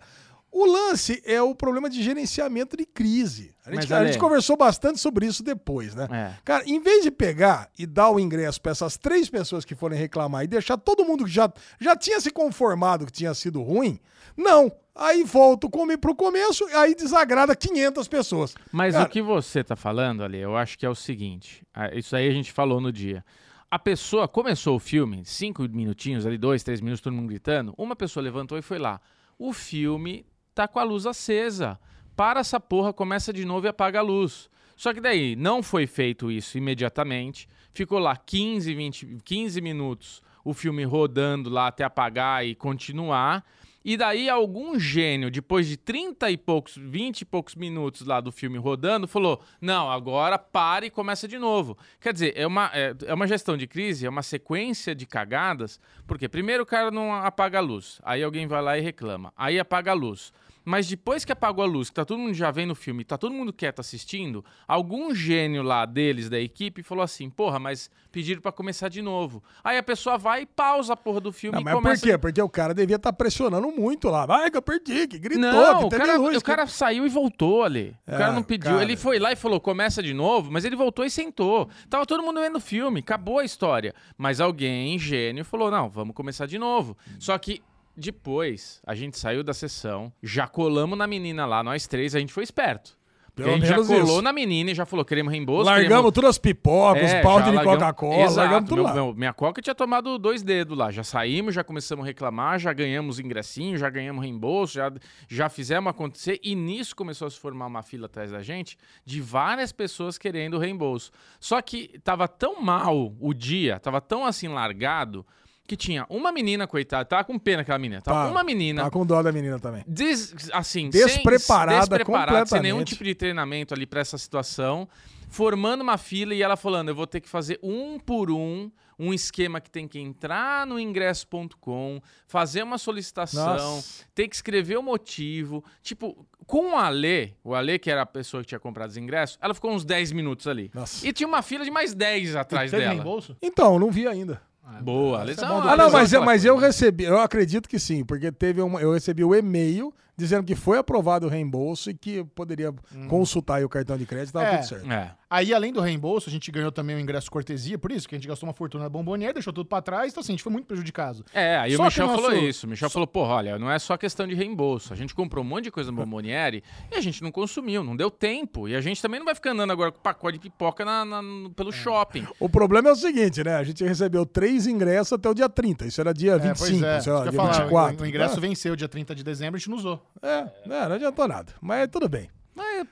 o 0.51 0.65
lance 0.65 1.21
é 1.25 1.41
o 1.41 1.53
problema 1.53 1.89
de 1.89 2.01
gerenciamento 2.01 2.77
de 2.77 2.85
crise. 2.85 3.53
A 3.65 3.69
gente, 3.71 3.81
Mas, 3.81 3.91
a 3.91 3.97
Ale- 3.97 4.07
gente 4.07 4.19
conversou 4.19 4.55
bastante 4.55 4.99
sobre 4.99 5.25
isso 5.25 5.43
depois, 5.43 5.93
né? 5.95 6.07
É. 6.11 6.33
Cara, 6.45 6.63
em 6.65 6.79
vez 6.79 7.03
de 7.03 7.11
pegar 7.11 7.69
e 7.77 7.85
dar 7.85 8.09
o 8.09 8.19
ingresso 8.19 8.61
para 8.61 8.71
essas 8.71 8.95
três 8.97 9.29
pessoas 9.29 9.65
que 9.65 9.75
forem 9.75 9.97
reclamar 9.99 10.43
e 10.43 10.47
deixar 10.47 10.77
todo 10.77 11.03
mundo 11.05 11.25
que 11.25 11.31
já, 11.31 11.51
já 11.79 11.95
tinha 11.95 12.19
se 12.21 12.31
conformado 12.31 13.05
que 13.05 13.11
tinha 13.11 13.33
sido 13.33 13.61
ruim, 13.61 13.99
não. 14.37 14.71
Aí 14.97 15.25
volta 15.25 15.67
o 15.67 15.69
come 15.69 15.97
pro 15.97 16.15
começo, 16.15 16.65
aí 16.73 16.95
desagrada 16.95 17.53
500 17.53 18.07
pessoas. 18.07 18.55
Mas 18.71 18.93
Cara, 18.93 19.05
o 19.05 19.09
que 19.09 19.21
você 19.21 19.61
tá 19.61 19.75
falando 19.75 20.23
ali, 20.23 20.37
eu 20.37 20.55
acho 20.55 20.77
que 20.77 20.85
é 20.85 20.89
o 20.89 20.95
seguinte. 20.95 21.67
Isso 21.93 22.15
aí 22.15 22.29
a 22.29 22.31
gente 22.31 22.53
falou 22.53 22.79
no 22.79 22.93
dia. 22.93 23.25
A 23.69 23.79
pessoa 23.79 24.27
começou 24.27 24.75
o 24.75 24.79
filme, 24.79 25.25
cinco 25.25 25.63
minutinhos 25.67 26.25
ali, 26.25 26.37
dois, 26.37 26.63
três 26.63 26.79
minutos, 26.81 27.01
todo 27.01 27.13
mundo 27.13 27.27
gritando. 27.27 27.73
Uma 27.77 27.95
pessoa 27.95 28.23
levantou 28.23 28.57
e 28.57 28.61
foi 28.61 28.77
lá. 28.77 29.01
O 29.37 29.51
filme 29.51 30.25
tá 30.53 30.67
com 30.67 30.79
a 30.79 30.83
luz 30.83 31.05
acesa. 31.05 31.79
Para 32.15 32.39
essa 32.39 32.59
porra, 32.59 32.93
começa 32.93 33.33
de 33.33 33.43
novo 33.43 33.65
e 33.65 33.69
apaga 33.69 33.99
a 33.99 34.03
luz. 34.03 34.49
Só 34.75 34.93
que 34.93 35.01
daí 35.01 35.35
não 35.35 35.63
foi 35.63 35.87
feito 35.87 36.31
isso 36.31 36.57
imediatamente. 36.57 37.47
Ficou 37.73 37.99
lá 37.99 38.15
15, 38.15 38.73
20, 38.73 39.17
15 39.23 39.61
minutos 39.61 40.21
o 40.45 40.53
filme 40.53 40.83
rodando 40.83 41.49
lá 41.49 41.67
até 41.67 41.83
apagar 41.83 42.45
e 42.45 42.53
continuar. 42.53 43.43
E 43.87 43.95
daí 43.95 44.27
algum 44.27 44.79
gênio, 44.79 45.29
depois 45.29 45.67
de 45.67 45.77
30 45.77 46.31
e 46.31 46.37
poucos, 46.37 46.75
20 46.75 47.21
e 47.21 47.25
poucos 47.25 47.53
minutos 47.53 48.01
lá 48.01 48.19
do 48.19 48.31
filme 48.31 48.57
rodando, 48.57 49.07
falou: 49.07 49.39
"Não, 49.61 49.91
agora 49.91 50.39
para 50.39 50.87
e 50.87 50.89
começa 50.89 51.27
de 51.27 51.37
novo". 51.37 51.77
Quer 52.01 52.11
dizer, 52.11 52.33
é 52.35 52.47
uma, 52.47 52.71
é, 52.73 52.95
é 53.05 53.13
uma 53.13 53.27
gestão 53.27 53.55
de 53.55 53.67
crise, 53.67 54.07
é 54.07 54.09
uma 54.09 54.23
sequência 54.23 54.95
de 54.95 55.05
cagadas, 55.05 55.79
porque 56.07 56.27
primeiro 56.27 56.63
o 56.63 56.65
cara 56.65 56.89
não 56.89 57.13
apaga 57.13 57.59
a 57.59 57.61
luz, 57.61 58.01
aí 58.03 58.23
alguém 58.23 58.47
vai 58.47 58.59
lá 58.59 58.75
e 58.75 58.81
reclama, 58.81 59.31
aí 59.37 59.59
apaga 59.59 59.91
a 59.91 59.93
luz. 59.93 60.33
Mas 60.65 60.87
depois 60.87 61.23
que 61.23 61.31
apagou 61.31 61.63
a 61.63 61.67
luz, 61.67 61.89
que 61.89 61.95
tá 61.95 62.03
todo 62.03 62.17
mundo 62.17 62.33
já 62.33 62.49
vendo 62.49 62.71
o 62.71 62.75
filme, 62.75 63.05
tá 63.05 63.17
todo 63.19 63.33
mundo 63.33 63.53
quieto 63.53 63.79
assistindo, 63.79 64.43
algum 64.67 65.13
gênio 65.13 65.61
lá 65.61 65.85
deles, 65.85 66.27
da 66.29 66.39
equipe, 66.39 66.81
falou 66.81 67.03
assim: 67.03 67.29
porra, 67.29 67.59
mas 67.59 67.89
pediram 68.11 68.41
pra 68.41 68.51
começar 68.51 68.89
de 68.89 69.01
novo. 69.01 69.43
Aí 69.63 69.77
a 69.77 69.83
pessoa 69.83 70.17
vai 70.17 70.41
e 70.41 70.45
pausa 70.45 70.93
a 70.93 70.97
porra 70.97 71.21
do 71.21 71.31
filme 71.31 71.57
Não, 71.57 71.63
mas 71.63 71.73
começa. 71.75 72.01
por 72.01 72.11
quê? 72.11 72.17
Porque 72.17 72.41
o 72.41 72.49
cara 72.49 72.73
devia 72.73 72.95
estar 72.95 73.13
pressionando 73.13 73.69
muito 73.71 74.09
lá. 74.09 74.25
Vai 74.25 74.49
que 74.49 74.57
eu 74.57 74.61
perdi, 74.61 75.07
que 75.07 75.19
gritou, 75.19 75.39
Não, 75.51 75.79
que 75.79 75.85
o 75.85 75.89
cara, 75.99 76.17
luz. 76.17 76.37
o 76.37 76.39
que- 76.39 76.45
cara 76.45 76.65
saiu 76.65 77.05
e 77.05 77.09
voltou 77.09 77.63
ali. 77.63 77.95
O 78.07 78.11
É, 78.11 78.17
cara 78.17 78.33
não 78.33 78.41
pediu. 78.41 78.71
cara. 78.71 78.81
Ele 78.81 78.97
foi 78.97 79.19
lá 79.19 79.31
e 79.31 79.35
falou: 79.35 79.59
começa 79.59 80.01
de 80.01 80.13
novo, 80.15 80.51
mas 80.51 80.65
ele 80.65 80.75
voltou 80.75 81.05
e 81.05 81.11
sentou. 81.11 81.69
Tava 81.89 82.05
todo 82.07 82.23
mundo 82.23 82.39
vendo 82.41 82.55
o 82.55 82.59
filme, 82.61 83.01
acabou 83.01 83.37
a 83.39 83.45
história. 83.45 83.93
Mas 84.17 84.41
alguém, 84.41 84.97
gênio, 84.97 85.45
falou: 85.45 85.69
não, 85.69 85.89
vamos 85.89 86.15
começar 86.15 86.47
de 86.47 86.57
novo. 86.57 86.97
Só 87.19 87.37
que. 87.37 87.61
Depois, 87.95 88.81
a 88.85 88.93
gente 88.93 89.17
saiu 89.17 89.43
da 89.43 89.53
sessão, 89.53 90.11
já 90.21 90.47
colamos 90.47 90.97
na 90.97 91.07
menina 91.07 91.45
lá, 91.45 91.63
nós 91.63 91.87
três, 91.87 92.13
a 92.15 92.19
gente 92.19 92.33
foi 92.33 92.43
esperto. 92.43 92.97
Pelo 93.35 93.49
a 93.49 93.53
gente 93.55 93.65
já 93.67 93.75
colou 93.75 94.03
isso. 94.03 94.21
na 94.21 94.31
menina 94.31 94.71
e 94.71 94.73
já 94.73 94.85
falou: 94.85 95.03
queremos 95.03 95.29
reembolso. 95.29 95.65
Largamos 95.65 95.89
queremos... 95.89 96.11
todas 96.13 96.29
as 96.29 96.37
pipocas, 96.37 97.11
É, 97.11 97.17
os 97.17 97.23
balde 97.25 97.51
já 97.51 97.57
de 97.57 97.63
Coca-Cola, 97.65 98.29
largamos 98.31 98.69
tudo 98.69 98.75
meu- 98.77 98.83
lá. 98.85 98.93
meu- 98.93 99.13
minha 99.13 99.33
Coca 99.33 99.61
tinha 99.61 99.75
tomado 99.75 100.17
dois 100.17 100.41
dedos 100.41 100.77
lá. 100.77 100.89
Já 100.89 101.03
saímos, 101.03 101.53
já 101.53 101.61
começamos 101.61 102.05
a 102.05 102.07
reclamar, 102.07 102.57
já 102.59 102.71
ganhamos 102.71 103.19
ingressinho, 103.19 103.77
já 103.77 103.89
ganhamos 103.89 104.23
reembolso, 104.23 104.75
já, 104.75 104.89
já 105.27 105.49
fizemos 105.49 105.89
acontecer. 105.89 106.39
E 106.41 106.55
nisso 106.55 106.95
começou 106.95 107.27
a 107.27 107.29
se 107.29 107.37
formar 107.37 107.67
uma 107.67 107.83
fila 107.83 108.05
atrás 108.05 108.31
da 108.31 108.41
gente 108.41 108.77
de 109.03 109.19
várias 109.19 109.73
pessoas 109.73 110.17
querendo 110.17 110.57
reembolso. 110.57 111.11
Só 111.37 111.61
que 111.61 111.99
tava 112.05 112.29
tão 112.29 112.61
mal 112.61 113.13
o 113.19 113.33
dia, 113.33 113.81
tava 113.81 113.99
tão 113.99 114.23
assim 114.25 114.47
largado, 114.47 115.25
que 115.67 115.75
tinha 115.75 116.05
uma 116.09 116.31
menina, 116.31 116.67
coitada, 116.67 117.05
tava 117.05 117.23
com 117.23 117.37
pena 117.39 117.61
aquela 117.63 117.79
menina. 117.79 118.01
Tava 118.01 118.25
Tá, 118.25 118.31
uma 118.31 118.43
menina 118.43 118.83
Tá 118.83 118.91
com 118.91 119.05
dó 119.05 119.21
da 119.23 119.31
menina 119.31 119.59
também. 119.59 119.83
Des- 119.87 120.33
assim, 120.53 120.89
Despreparada 120.89 121.81
sem, 121.81 121.89
despreparada, 121.89 122.45
sem 122.45 122.61
nenhum 122.61 122.83
tipo 122.83 123.03
de 123.03 123.15
treinamento 123.15 123.73
ali 123.73 123.85
pra 123.85 123.99
essa 124.01 124.17
situação, 124.17 124.87
formando 125.29 125.81
uma 125.81 125.97
fila 125.97 126.33
e 126.33 126.41
ela 126.41 126.55
falando: 126.55 126.89
eu 126.89 126.95
vou 126.95 127.07
ter 127.07 127.19
que 127.21 127.29
fazer 127.29 127.59
um 127.63 127.97
por 127.99 128.29
um 128.31 128.71
um 128.97 129.13
esquema 129.13 129.59
que 129.59 129.69
tem 129.69 129.89
que 129.89 129.99
entrar 129.99 130.65
no 130.65 130.79
ingresso.com, 130.79 131.99
fazer 132.27 132.63
uma 132.63 132.77
solicitação, 132.77 133.45
Nossa. 133.75 134.05
ter 134.13 134.27
que 134.29 134.35
escrever 134.35 134.77
o 134.77 134.81
motivo. 134.81 135.63
Tipo, 135.81 136.25
com 136.47 136.73
o 136.73 136.77
Alê, 136.77 137.31
o 137.43 137.53
Alê, 137.53 137.77
que 137.77 137.91
era 137.91 138.03
a 138.03 138.05
pessoa 138.05 138.41
que 138.41 138.47
tinha 138.47 138.59
comprado 138.59 138.89
os 138.91 138.95
ingressos, 138.97 139.37
ela 139.41 139.53
ficou 139.53 139.71
uns 139.71 139.83
10 139.83 140.13
minutos 140.13 140.47
ali. 140.47 140.71
Nossa. 140.73 141.05
E 141.05 141.11
tinha 141.11 141.27
uma 141.27 141.41
fila 141.41 141.65
de 141.65 141.71
mais 141.71 141.93
10 141.93 142.37
atrás 142.37 142.71
Teve 142.71 142.83
dela. 142.83 142.93
reembolso? 142.95 143.35
Então, 143.41 143.77
não 143.77 143.91
vi 143.91 144.07
ainda. 144.07 144.41
Boa, 144.81 145.21
Alê. 145.21 145.33
Isso 145.33 145.45
é 145.45 145.47
bom 145.47 145.61
do 145.61 145.69
Ah, 145.69 145.77
não, 145.77 145.85
Mas 145.85 145.93
mas, 145.93 146.13
eu, 146.13 146.23
mas 146.23 146.45
eu 146.45 146.57
recebi, 146.57 147.03
eu 147.03 147.19
acredito 147.19 147.69
que 147.69 147.79
sim, 147.79 148.03
porque 148.03 148.31
teve 148.31 148.61
uma, 148.61 148.81
eu 148.81 148.93
recebi 148.93 149.23
o 149.23 149.33
e-mail 149.35 149.93
dizendo 150.17 150.43
que 150.45 150.55
foi 150.55 150.77
aprovado 150.77 151.25
o 151.27 151.29
reembolso 151.29 151.89
e 151.89 151.93
que 151.93 152.15
eu 152.17 152.25
poderia 152.25 152.73
consultar 153.07 153.55
aí 153.55 153.65
o 153.65 153.69
cartão 153.69 153.97
de 153.97 154.05
crédito, 154.05 154.33
tava 154.33 154.45
É. 154.45 154.57
tudo 154.57 154.67
certo. 154.67 154.91
É. 154.91 155.11
Aí, 155.29 155.53
além 155.53 155.73
do 155.73 155.81
reembolso, 155.81 156.29
a 156.29 156.31
gente 156.31 156.49
ganhou 156.51 156.71
também 156.71 156.95
o 156.95 156.99
ingresso 156.99 157.29
cortesia, 157.29 157.77
por 157.77 157.91
isso 157.91 158.07
que 158.07 158.15
a 158.15 158.17
gente 158.17 158.27
gastou 158.27 158.47
uma 158.47 158.53
fortuna 158.53 158.83
na 158.85 158.89
bombonier, 158.89 159.33
deixou 159.33 159.51
tudo 159.51 159.67
pra 159.67 159.81
trás, 159.81 160.11
então 160.11 160.21
assim, 160.21 160.31
a 160.31 160.35
gente 160.35 160.43
foi 160.43 160.51
muito 160.53 160.65
prejudicado. 160.65 161.25
É, 161.33 161.57
aí 161.57 161.75
Só 161.75 161.81
o 161.81 161.85
Michel 161.85 162.07
nosso- 162.07 162.21
falou 162.21 162.37
isso. 162.37 162.65
O 162.65 162.69
Michel 162.69 162.89
falou, 162.89 163.07
porra, 163.07 163.33
olha, 163.33 163.59
não 163.59 163.69
é 163.69 163.77
só 163.77 163.97
questão 163.97 164.25
de 164.27 164.33
reembolso. 164.35 164.93
A 164.93 164.95
gente 164.95 165.13
comprou 165.13 165.43
um 165.43 165.47
monte 165.47 165.65
de 165.65 165.71
coisa 165.71 165.91
no 165.91 165.97
Bomboniere 165.97 166.63
e 166.91 166.95
a 166.95 167.01
gente 167.01 167.21
não 167.21 167.31
consumiu, 167.31 167.83
não 167.83 167.95
deu 167.95 168.09
tempo. 168.09 168.69
E 168.69 168.75
a 168.75 168.81
gente 168.81 169.01
também 169.01 169.19
não 169.19 169.25
vai 169.25 169.35
ficar 169.35 169.51
andando 169.51 169.71
agora 169.71 169.91
com 169.91 169.99
pacote 169.99 170.37
de 170.37 170.43
pipoca 170.49 170.85
na- 170.85 171.03
na- 171.03 171.49
pelo 171.55 171.71
shopping. 171.71 172.25
O 172.39 172.47
problema 172.47 172.89
é 172.89 172.91
o 172.93 172.95
seguinte, 172.95 173.43
né? 173.43 173.55
A 173.55 173.63
gente 173.63 173.83
recebeu 173.83 174.25
três 174.25 174.67
ingressos 174.67 175.11
até 175.13 175.27
o 175.29 175.33
dia 175.33 175.49
30. 175.49 175.85
Isso 175.85 175.99
era 175.99 176.13
dia 176.13 176.33
É, 176.33 176.37
25, 176.39 176.57
pois 176.79 176.81
é, 176.83 177.01
sei 177.01 177.11
lá, 177.11 177.19
isso 177.19 177.25
que 177.25 177.31
dia 177.31 177.39
falar, 177.41 177.51
24. 177.63 178.03
O, 178.03 178.07
ingresso 178.07 178.37
Ah, 178.37 178.39
venceu 178.41 178.75
dia 178.75 178.87
30 178.87 179.13
de 179.15 179.23
dezembro, 179.23 179.55
a 179.55 179.59
gente 179.59 179.69
não 179.69 179.77
usou. 179.77 180.04
É, 180.21 180.47
é, 180.65 180.87
não 180.87 180.95
adiantou 180.95 181.27
nada. 181.27 181.53
Mas 181.61 181.87
tudo 181.89 182.09
bem. 182.09 182.29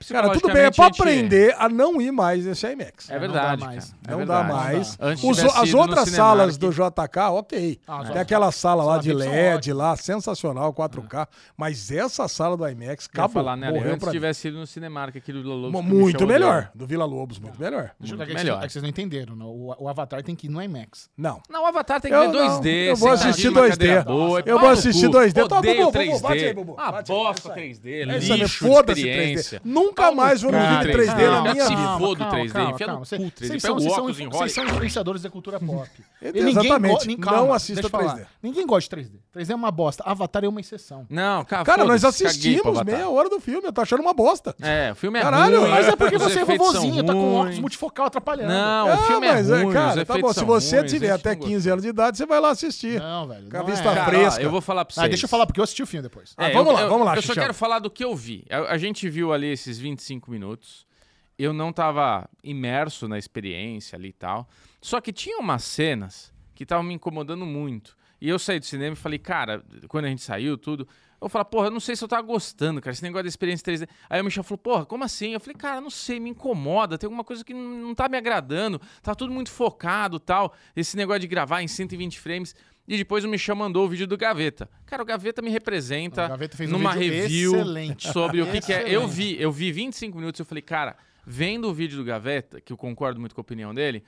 Cara, 0.09 0.29
tudo 0.33 0.53
bem, 0.53 0.63
é 0.63 0.71
pra 0.71 0.85
gente- 0.85 1.01
aprender 1.01 1.55
a 1.57 1.67
não 1.69 2.01
ir 2.01 2.11
mais 2.11 2.45
nesse 2.45 2.65
IMAX. 2.67 3.09
É 3.09 3.13
não 3.13 3.19
verdade, 3.19 3.59
dá 3.61 3.65
mais. 3.65 3.95
é 4.07 4.11
Não 4.11 4.17
verdade. 4.17 4.47
dá 4.47 4.53
mais. 4.53 4.97
Os- 5.23 5.39
as 5.39 5.73
outras 5.73 6.09
salas 6.09 6.57
do 6.57 6.71
JK, 6.71 7.17
ok. 7.31 7.79
Ah, 7.87 8.03
Tem 8.05 8.17
aquela 8.21 8.51
sala 8.51 8.83
lá 8.83 8.97
de 8.97 9.13
LED 9.13 9.73
lá, 9.73 9.95
sensacional, 9.95 10.73
4K. 10.73 11.27
Mas 11.57 11.91
essa 11.91 12.27
sala 12.27 12.55
do 12.57 12.67
IMAX, 12.67 13.07
acabou. 13.11 13.29
falar, 13.29 13.55
né, 13.55 13.69
morreu 13.71 13.89
Antes 13.93 13.99
pra 13.99 14.07
mim. 14.07 14.13
tivesse 14.13 14.47
ido 14.47 14.57
no 14.59 14.67
Cinemark 14.67 15.15
aqui 15.15 15.31
do 15.33 15.41
Vila 15.41 15.55
Lobos. 15.55 15.83
Muito 15.85 16.25
melhor. 16.27 16.69
Do 16.73 16.85
Vila 16.85 17.05
Lobos, 17.05 17.39
muito 17.39 17.59
melhor. 17.59 17.91
É 18.01 18.05
que 18.05 18.15
melhor. 18.33 18.35
vocês- 18.37 18.63
É 18.63 18.67
que 18.67 18.73
vocês 18.73 18.83
não 18.83 18.89
entenderam, 18.89 19.35
não. 19.35 19.47
O, 19.47 19.87
Avatar 19.87 20.23
tem 20.23 20.35
que 20.35 20.47
ir 20.47 20.49
no 20.49 20.61
IMAX. 20.61 21.09
Não. 21.17 21.41
Não, 21.49 21.63
o 21.63 21.65
Avatar 21.65 22.01
tem 22.01 22.11
que 22.11 22.17
ver 22.17 22.27
não, 22.27 22.33
2D. 22.59 22.89
eu 22.91 22.95
vou 22.95 23.09
assistir 23.11 23.47
numa 23.47 23.61
2D. 23.61 23.69
cadeira 23.71 24.03
Boa, 24.03 24.41
Eu 24.45 24.59
vou 24.59 24.69
assistir 24.69 25.05
cu. 25.07 25.11
2D. 25.13 25.47
Tá, 25.47 25.61
Bubu, 25.61 25.75
Bubu, 25.75 25.91
3D. 25.91 26.21
bate 26.21 26.45
aí, 26.45 26.53
Bubu. 26.53 26.75
Ah, 26.77 26.91
bosta 27.01 27.33
isso 27.39 27.51
aí. 27.51 27.55
3D, 27.73 28.01
É 28.01 28.05
lixo 28.05 28.67
foda-se 28.67 28.99
experiência. 29.01 29.59
3D. 29.59 29.72
Nunca 29.73 30.09
no 30.11 30.15
mais 30.17 30.41
vou 30.41 30.51
no 30.51 30.57
de 30.59 30.65
vídeo 30.87 30.93
3D 30.99 31.07
na 31.29 31.41
minha 31.41 31.55
Calma, 31.55 31.69
vida. 31.69 31.93
Se 31.93 31.99
for 31.99 32.15
do 32.15 32.23
3D, 32.25 32.51
calma, 32.51 32.71
enfia 32.71 32.87
no 32.87 32.93
calma. 32.93 33.05
cu 33.05 33.05
3D. 33.15 33.47
Vocês 33.47 33.61
são, 33.61 33.75
o 33.75 33.79
vocês 34.31 34.53
são, 34.53 34.65
influenciadores 34.65 35.21
da 35.21 35.29
cultura 35.29 35.59
pop. 35.59 35.89
Exatamente. 36.21 37.07
nem- 37.07 37.17
Não 37.17 37.53
assista 37.53 37.81
deixa 37.81 37.87
eu 37.87 37.99
falar. 38.01 38.15
3D. 38.19 38.25
Ninguém 38.41 38.65
gosta 38.65 38.95
de 38.95 39.03
3D. 39.03 39.19
3D 39.35 39.51
é 39.51 39.55
uma 39.55 39.71
bosta. 39.71 40.03
Avatar 40.05 40.43
é 40.43 40.47
uma 40.47 40.59
exceção. 40.59 41.05
Não, 41.09 41.43
cara, 41.45 41.63
Cara, 41.63 41.85
nós 41.85 42.03
assistimos 42.05 42.83
meia 42.83 43.09
hora 43.09 43.29
do 43.29 43.39
filme. 43.39 43.67
Eu 43.67 43.73
tô 43.73 43.81
achando 43.81 44.01
uma 44.01 44.13
bosta. 44.13 44.55
É, 44.61 44.91
o 44.91 44.95
filme 44.95 45.19
é 45.19 45.21
Caralho, 45.21 45.61
ruim. 45.61 45.69
Mas 45.71 45.87
é 45.87 45.95
porque 45.95 46.17
você 46.17 46.39
é 46.39 46.45
vovozinho, 46.45 47.03
tá 47.03 47.13
com 47.13 47.35
óculos 47.35 47.59
multifocal 47.59 48.05
atrapalhando. 48.05 48.49
Não, 48.53 48.87
o 48.87 48.91
Ah, 48.93 48.97
filme 49.07 49.27
é 49.27 49.33
mas 49.33 49.49
ruim, 49.49 49.71
cara, 49.71 50.05
tá 50.05 50.17
bom. 50.17 50.33
Se 50.33 50.43
você 50.45 50.83
tiver 50.83 51.11
até 51.11 51.31
não 51.31 51.37
gosta. 51.37 51.49
15 51.53 51.69
anos 51.69 51.83
de 51.83 51.89
idade, 51.89 52.17
você 52.17 52.25
vai 52.25 52.39
lá 52.39 52.49
assistir. 52.51 52.99
Não, 52.99 53.27
velho. 53.27 53.49
Com 53.49 53.57
a 53.57 53.59
não 53.59 53.65
vista 53.65 53.89
é. 53.89 54.01
Ó, 54.01 54.05
fresca. 54.05 54.41
eu 54.41 54.49
vou 54.51 54.61
falar 54.61 54.85
pra 54.85 54.93
vocês. 54.95 55.09
Deixa 55.09 55.25
eu 55.25 55.29
falar, 55.29 55.45
porque 55.45 55.59
eu 55.59 55.63
assisti 55.63 55.83
o 55.83 55.87
filme 55.87 56.03
depois. 56.03 56.33
Ah, 56.37 56.49
É, 56.49 56.53
vamos 56.53 56.73
lá, 56.73 56.85
vamos 56.87 57.05
lá, 57.05 57.15
Eu 57.15 57.21
só 57.21 57.33
quero 57.33 57.53
falar 57.53 57.79
do 57.79 57.89
que 57.89 58.03
eu 58.03 58.15
vi. 58.15 58.45
A, 58.49 58.73
a 58.73 58.77
gente 58.77 59.07
viu 59.09 59.33
ali 59.33 59.55
esses 59.63 59.79
25 59.79 60.29
minutos. 60.29 60.85
Eu 61.37 61.53
não 61.53 61.73
tava 61.73 62.29
imerso 62.43 63.07
na 63.07 63.17
experiência 63.17 63.95
ali 63.95 64.09
e 64.09 64.13
tal. 64.13 64.47
Só 64.81 65.01
que 65.01 65.11
tinha 65.11 65.39
umas 65.39 65.63
cenas 65.63 66.33
que 66.53 66.63
estavam 66.63 66.83
me 66.83 66.93
incomodando 66.93 67.45
muito. 67.45 67.97
E 68.21 68.29
eu 68.29 68.39
saí 68.39 68.59
do 68.59 68.65
cinema 68.65 68.93
e 68.93 68.95
falei, 68.95 69.19
cara, 69.19 69.63
quando 69.87 70.05
a 70.05 70.07
gente 70.09 70.21
saiu, 70.21 70.57
tudo. 70.57 70.87
Eu 71.19 71.27
falei, 71.27 71.45
porra, 71.45 71.67
eu 71.67 71.71
não 71.71 71.79
sei 71.79 71.95
se 71.95 72.03
eu 72.03 72.07
tava 72.07 72.21
gostando, 72.21 72.81
cara, 72.81 72.93
esse 72.93 73.03
negócio 73.03 73.23
da 73.23 73.29
experiência 73.29 73.65
3D. 73.65 73.89
Aí 74.09 74.21
o 74.21 74.23
Michel 74.25 74.43
falou, 74.43 74.57
porra, 74.57 74.85
como 74.85 75.03
assim? 75.03 75.33
Eu 75.33 75.39
falei, 75.39 75.55
cara, 75.55 75.81
não 75.81 75.89
sei, 75.89 76.19
me 76.19 76.29
incomoda, 76.29 76.97
tem 76.97 77.07
alguma 77.07 77.23
coisa 77.23 77.43
que 77.43 77.53
não, 77.53 77.87
não 77.87 77.95
tá 77.95 78.07
me 78.07 78.17
agradando, 78.17 78.79
tá 79.01 79.15
tudo 79.15 79.33
muito 79.33 79.49
focado 79.49 80.19
tal. 80.19 80.53
Esse 80.75 80.95
negócio 80.97 81.21
de 81.21 81.27
gravar 81.27 81.61
em 81.61 81.67
120 81.67 82.19
frames. 82.19 82.55
E 82.87 82.97
depois 82.97 83.23
o 83.23 83.29
Michel 83.29 83.55
mandou 83.55 83.85
o 83.85 83.89
vídeo 83.89 84.05
do 84.05 84.17
Gaveta. 84.17 84.69
Cara, 84.85 85.01
o 85.01 85.05
Gaveta 85.05 85.41
me 85.41 85.49
representa 85.49 86.25
O 86.25 86.29
Gaveta 86.29 86.57
fez 86.57 86.69
um 86.69 86.73
numa 86.73 86.93
vídeo 86.93 87.13
review 87.13 87.55
excelente. 87.55 88.11
sobre 88.11 88.41
o 88.41 88.51
que, 88.51 88.59
que 88.59 88.73
é. 88.73 88.89
Eu 88.89 89.07
vi, 89.07 89.41
eu 89.41 89.51
vi 89.51 89.71
25 89.71 90.17
minutos 90.17 90.39
e 90.39 90.41
eu 90.41 90.45
falei, 90.45 90.61
cara, 90.61 90.97
vendo 91.25 91.69
o 91.69 91.73
vídeo 91.73 91.97
do 91.97 92.03
Gaveta, 92.03 92.59
que 92.59 92.73
eu 92.73 92.77
concordo 92.77 93.19
muito 93.19 93.33
com 93.33 93.39
a 93.39 93.43
opinião 93.43 93.73
dele, 93.73 94.03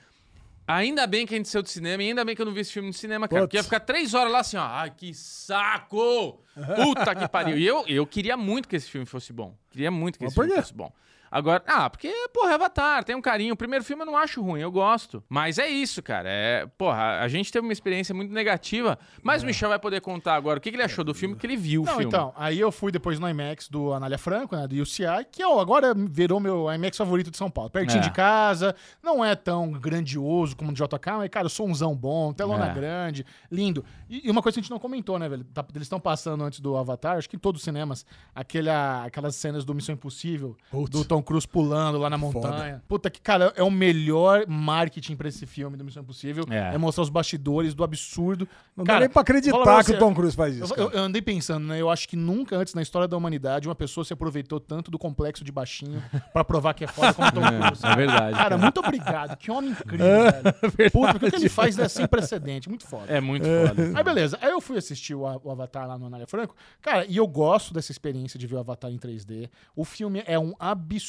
ainda 0.66 1.06
bem 1.06 1.26
que 1.26 1.34
a 1.34 1.38
gente 1.38 1.48
saiu 1.48 1.62
do 1.62 1.68
cinema 1.70 2.02
e 2.02 2.08
ainda 2.08 2.22
bem 2.24 2.36
que 2.36 2.42
eu 2.42 2.46
não 2.46 2.52
vi 2.52 2.60
esse 2.60 2.72
filme 2.72 2.88
no 2.88 2.92
cinema, 2.94 3.26
cara. 3.26 3.42
Putz. 3.42 3.46
Porque 3.48 3.56
ia 3.56 3.64
ficar 3.64 3.80
três 3.80 4.12
horas 4.12 4.30
lá 4.30 4.40
assim, 4.40 4.58
ó. 4.58 4.66
Ai, 4.66 4.90
que 4.94 5.14
saco! 5.14 6.42
Puta 6.76 7.14
que 7.14 7.28
pariu. 7.28 7.56
E 7.56 7.66
eu, 7.66 7.84
eu 7.86 8.06
queria 8.06 8.36
muito 8.36 8.68
que 8.68 8.76
esse 8.76 8.90
filme 8.90 9.06
fosse 9.06 9.32
bom. 9.32 9.56
Queria 9.70 9.90
muito 9.90 10.18
que 10.18 10.24
Mas 10.24 10.32
esse 10.32 10.40
filme 10.40 10.54
quê? 10.54 10.60
fosse 10.60 10.74
bom. 10.74 10.92
Agora, 11.36 11.62
ah, 11.66 11.90
porque, 11.90 12.10
porra, 12.32 12.52
é 12.52 12.54
Avatar, 12.54 13.04
tem 13.04 13.14
um 13.14 13.20
carinho. 13.20 13.52
O 13.52 13.56
primeiro 13.56 13.84
filme 13.84 14.02
eu 14.02 14.06
não 14.06 14.16
acho 14.16 14.40
ruim, 14.42 14.60
eu 14.60 14.70
gosto. 14.72 15.22
Mas 15.28 15.58
é 15.58 15.68
isso, 15.68 16.02
cara. 16.02 16.26
É, 16.30 16.66
porra, 16.78 17.20
a 17.20 17.28
gente 17.28 17.52
teve 17.52 17.66
uma 17.66 17.72
experiência 17.74 18.14
muito 18.14 18.32
negativa. 18.32 18.98
Mas 19.22 19.42
o 19.42 19.46
Michel 19.46 19.68
vai 19.68 19.78
poder 19.78 20.00
contar 20.00 20.34
agora 20.34 20.58
o 20.58 20.62
que, 20.62 20.70
que 20.70 20.76
ele 20.76 20.82
achou 20.82 21.04
do 21.04 21.12
filme, 21.14 21.34
porque 21.34 21.46
ele 21.46 21.56
viu 21.58 21.82
o 21.82 21.84
Não, 21.84 21.92
filme. 21.92 22.06
então, 22.06 22.32
aí 22.36 22.58
eu 22.58 22.72
fui 22.72 22.90
depois 22.90 23.18
no 23.18 23.28
IMAX 23.28 23.68
do 23.68 23.92
Anália 23.92 24.16
Franco, 24.16 24.56
né, 24.56 24.66
do 24.66 24.74
UCI, 24.76 25.26
que 25.30 25.44
ó, 25.44 25.60
agora 25.60 25.92
virou 25.94 26.40
meu 26.40 26.72
IMAX 26.72 26.96
favorito 26.96 27.30
de 27.30 27.36
São 27.36 27.50
Paulo. 27.50 27.68
Pertinho 27.70 27.98
É. 28.00 28.02
de 28.04 28.10
casa, 28.12 28.74
não 29.02 29.22
é 29.22 29.34
tão 29.36 29.70
grandioso 29.72 30.56
como 30.56 30.70
o 30.70 30.74
do 30.74 30.76
JK, 30.86 31.10
mas, 31.18 31.28
cara, 31.28 31.48
somzão 31.50 31.94
bom, 31.94 32.32
telona 32.32 32.70
É. 32.70 32.72
grande, 32.74 33.26
lindo. 33.50 33.84
E, 34.08 34.26
e 34.26 34.30
uma 34.30 34.40
coisa 34.40 34.54
que 34.54 34.60
a 34.60 34.62
gente 34.62 34.70
não 34.70 34.78
comentou, 34.78 35.18
né, 35.18 35.28
velho? 35.28 35.44
Tá- 35.44 35.64
eles 35.74 35.82
estão 35.86 36.00
passando 36.00 36.42
antes 36.44 36.60
do 36.60 36.76
Avatar, 36.78 37.18
acho 37.18 37.28
que 37.28 37.36
em 37.36 37.38
todos 37.38 37.60
os 37.60 37.64
cinemas, 37.64 38.06
aquela, 38.34 39.04
aquelas 39.04 39.36
cenas 39.36 39.64
do 39.64 39.74
Missão 39.74 39.92
Impossível, 39.94 40.56
Putz. 40.70 40.90
do 40.90 41.04
Tom 41.04 41.22
Cruise 41.26 41.46
pulando 41.46 41.98
lá 41.98 42.08
na 42.08 42.16
montanha. 42.16 42.82
Puta 42.88 43.10
que, 43.10 43.20
cara, 43.20 43.52
é 43.56 43.62
o 43.62 43.70
melhor 43.70 44.44
marketing 44.46 45.16
pra 45.16 45.28
esse 45.28 45.44
filme 45.44 45.76
do 45.76 45.84
Missão 45.84 46.02
Impossível. 46.02 46.44
É. 46.48 46.74
É, 46.74 46.78
mostrar 46.78 47.02
os 47.02 47.10
bastidores 47.10 47.74
do 47.74 47.84
absurdo. 47.84 48.48
Não 48.76 48.84
cara, 48.84 49.00
dá 49.00 49.04
nem 49.06 49.12
pra 49.12 49.22
acreditar 49.22 49.58
pra 49.58 49.78
que 49.78 49.90
você, 49.90 49.96
o 49.96 49.98
Tom 49.98 50.14
Cruise 50.14 50.36
faz 50.36 50.54
isso. 50.56 50.72
eu- 50.74 50.86
cara. 50.88 50.98
eu 50.98 51.04
andei 51.04 51.20
pensando, 51.20 51.66
né? 51.66 51.80
Eu 51.80 51.90
acho 51.90 52.08
que 52.08 52.16
nunca 52.16 52.56
antes 52.56 52.72
na 52.74 52.80
história 52.82 53.08
da 53.08 53.16
humanidade 53.16 53.68
uma 53.68 53.74
pessoa 53.74 54.04
se 54.04 54.12
aproveitou 54.12 54.60
tanto 54.60 54.90
do 54.90 54.98
complexo 54.98 55.42
de 55.44 55.50
baixinho 55.52 56.02
pra 56.32 56.44
provar 56.44 56.72
que 56.74 56.84
é 56.84 56.86
foda 56.86 57.12
como 57.12 57.30
Tom 57.32 57.40
Cruise. 57.42 57.84
É 57.86 57.96
verdade. 57.96 58.36
Cara, 58.36 58.56
muito 58.56 58.78
obrigado. 58.80 59.36
Que 59.36 59.50
homem 59.50 59.70
incrível, 59.72 60.06
velho. 60.06 60.90
Puta, 60.92 61.12
porque 61.12 61.26
o 61.26 61.30
que 61.30 61.36
ele 61.36 61.48
faz 61.48 61.78
é 61.78 61.88
sem 61.88 62.06
precedente. 62.06 62.68
Muito 62.68 62.86
foda. 62.86 63.12
É 63.12 63.20
muito 63.20 63.44
foda. 63.44 63.92
Aí 63.98 64.04
beleza, 64.04 64.38
aí 64.40 64.50
eu 64.50 64.60
fui 64.60 64.78
assistir 64.78 65.14
o, 65.14 65.22
o 65.22 65.50
Avatar 65.50 65.88
lá 65.88 65.98
no 65.98 66.06
Anália 66.06 66.26
Franco. 66.26 66.54
Cara, 66.80 67.04
e 67.06 67.16
eu 67.16 67.26
gosto 67.26 67.74
dessa 67.74 67.90
experiência 67.90 68.38
de 68.38 68.46
ver 68.46 68.56
o 68.56 68.58
Avatar 68.60 68.90
em 68.90 68.98
3D. 68.98 69.48
O 69.74 69.84
filme 69.84 70.22
é 70.26 70.38
um 70.38 70.54
absurdo, 70.58 71.05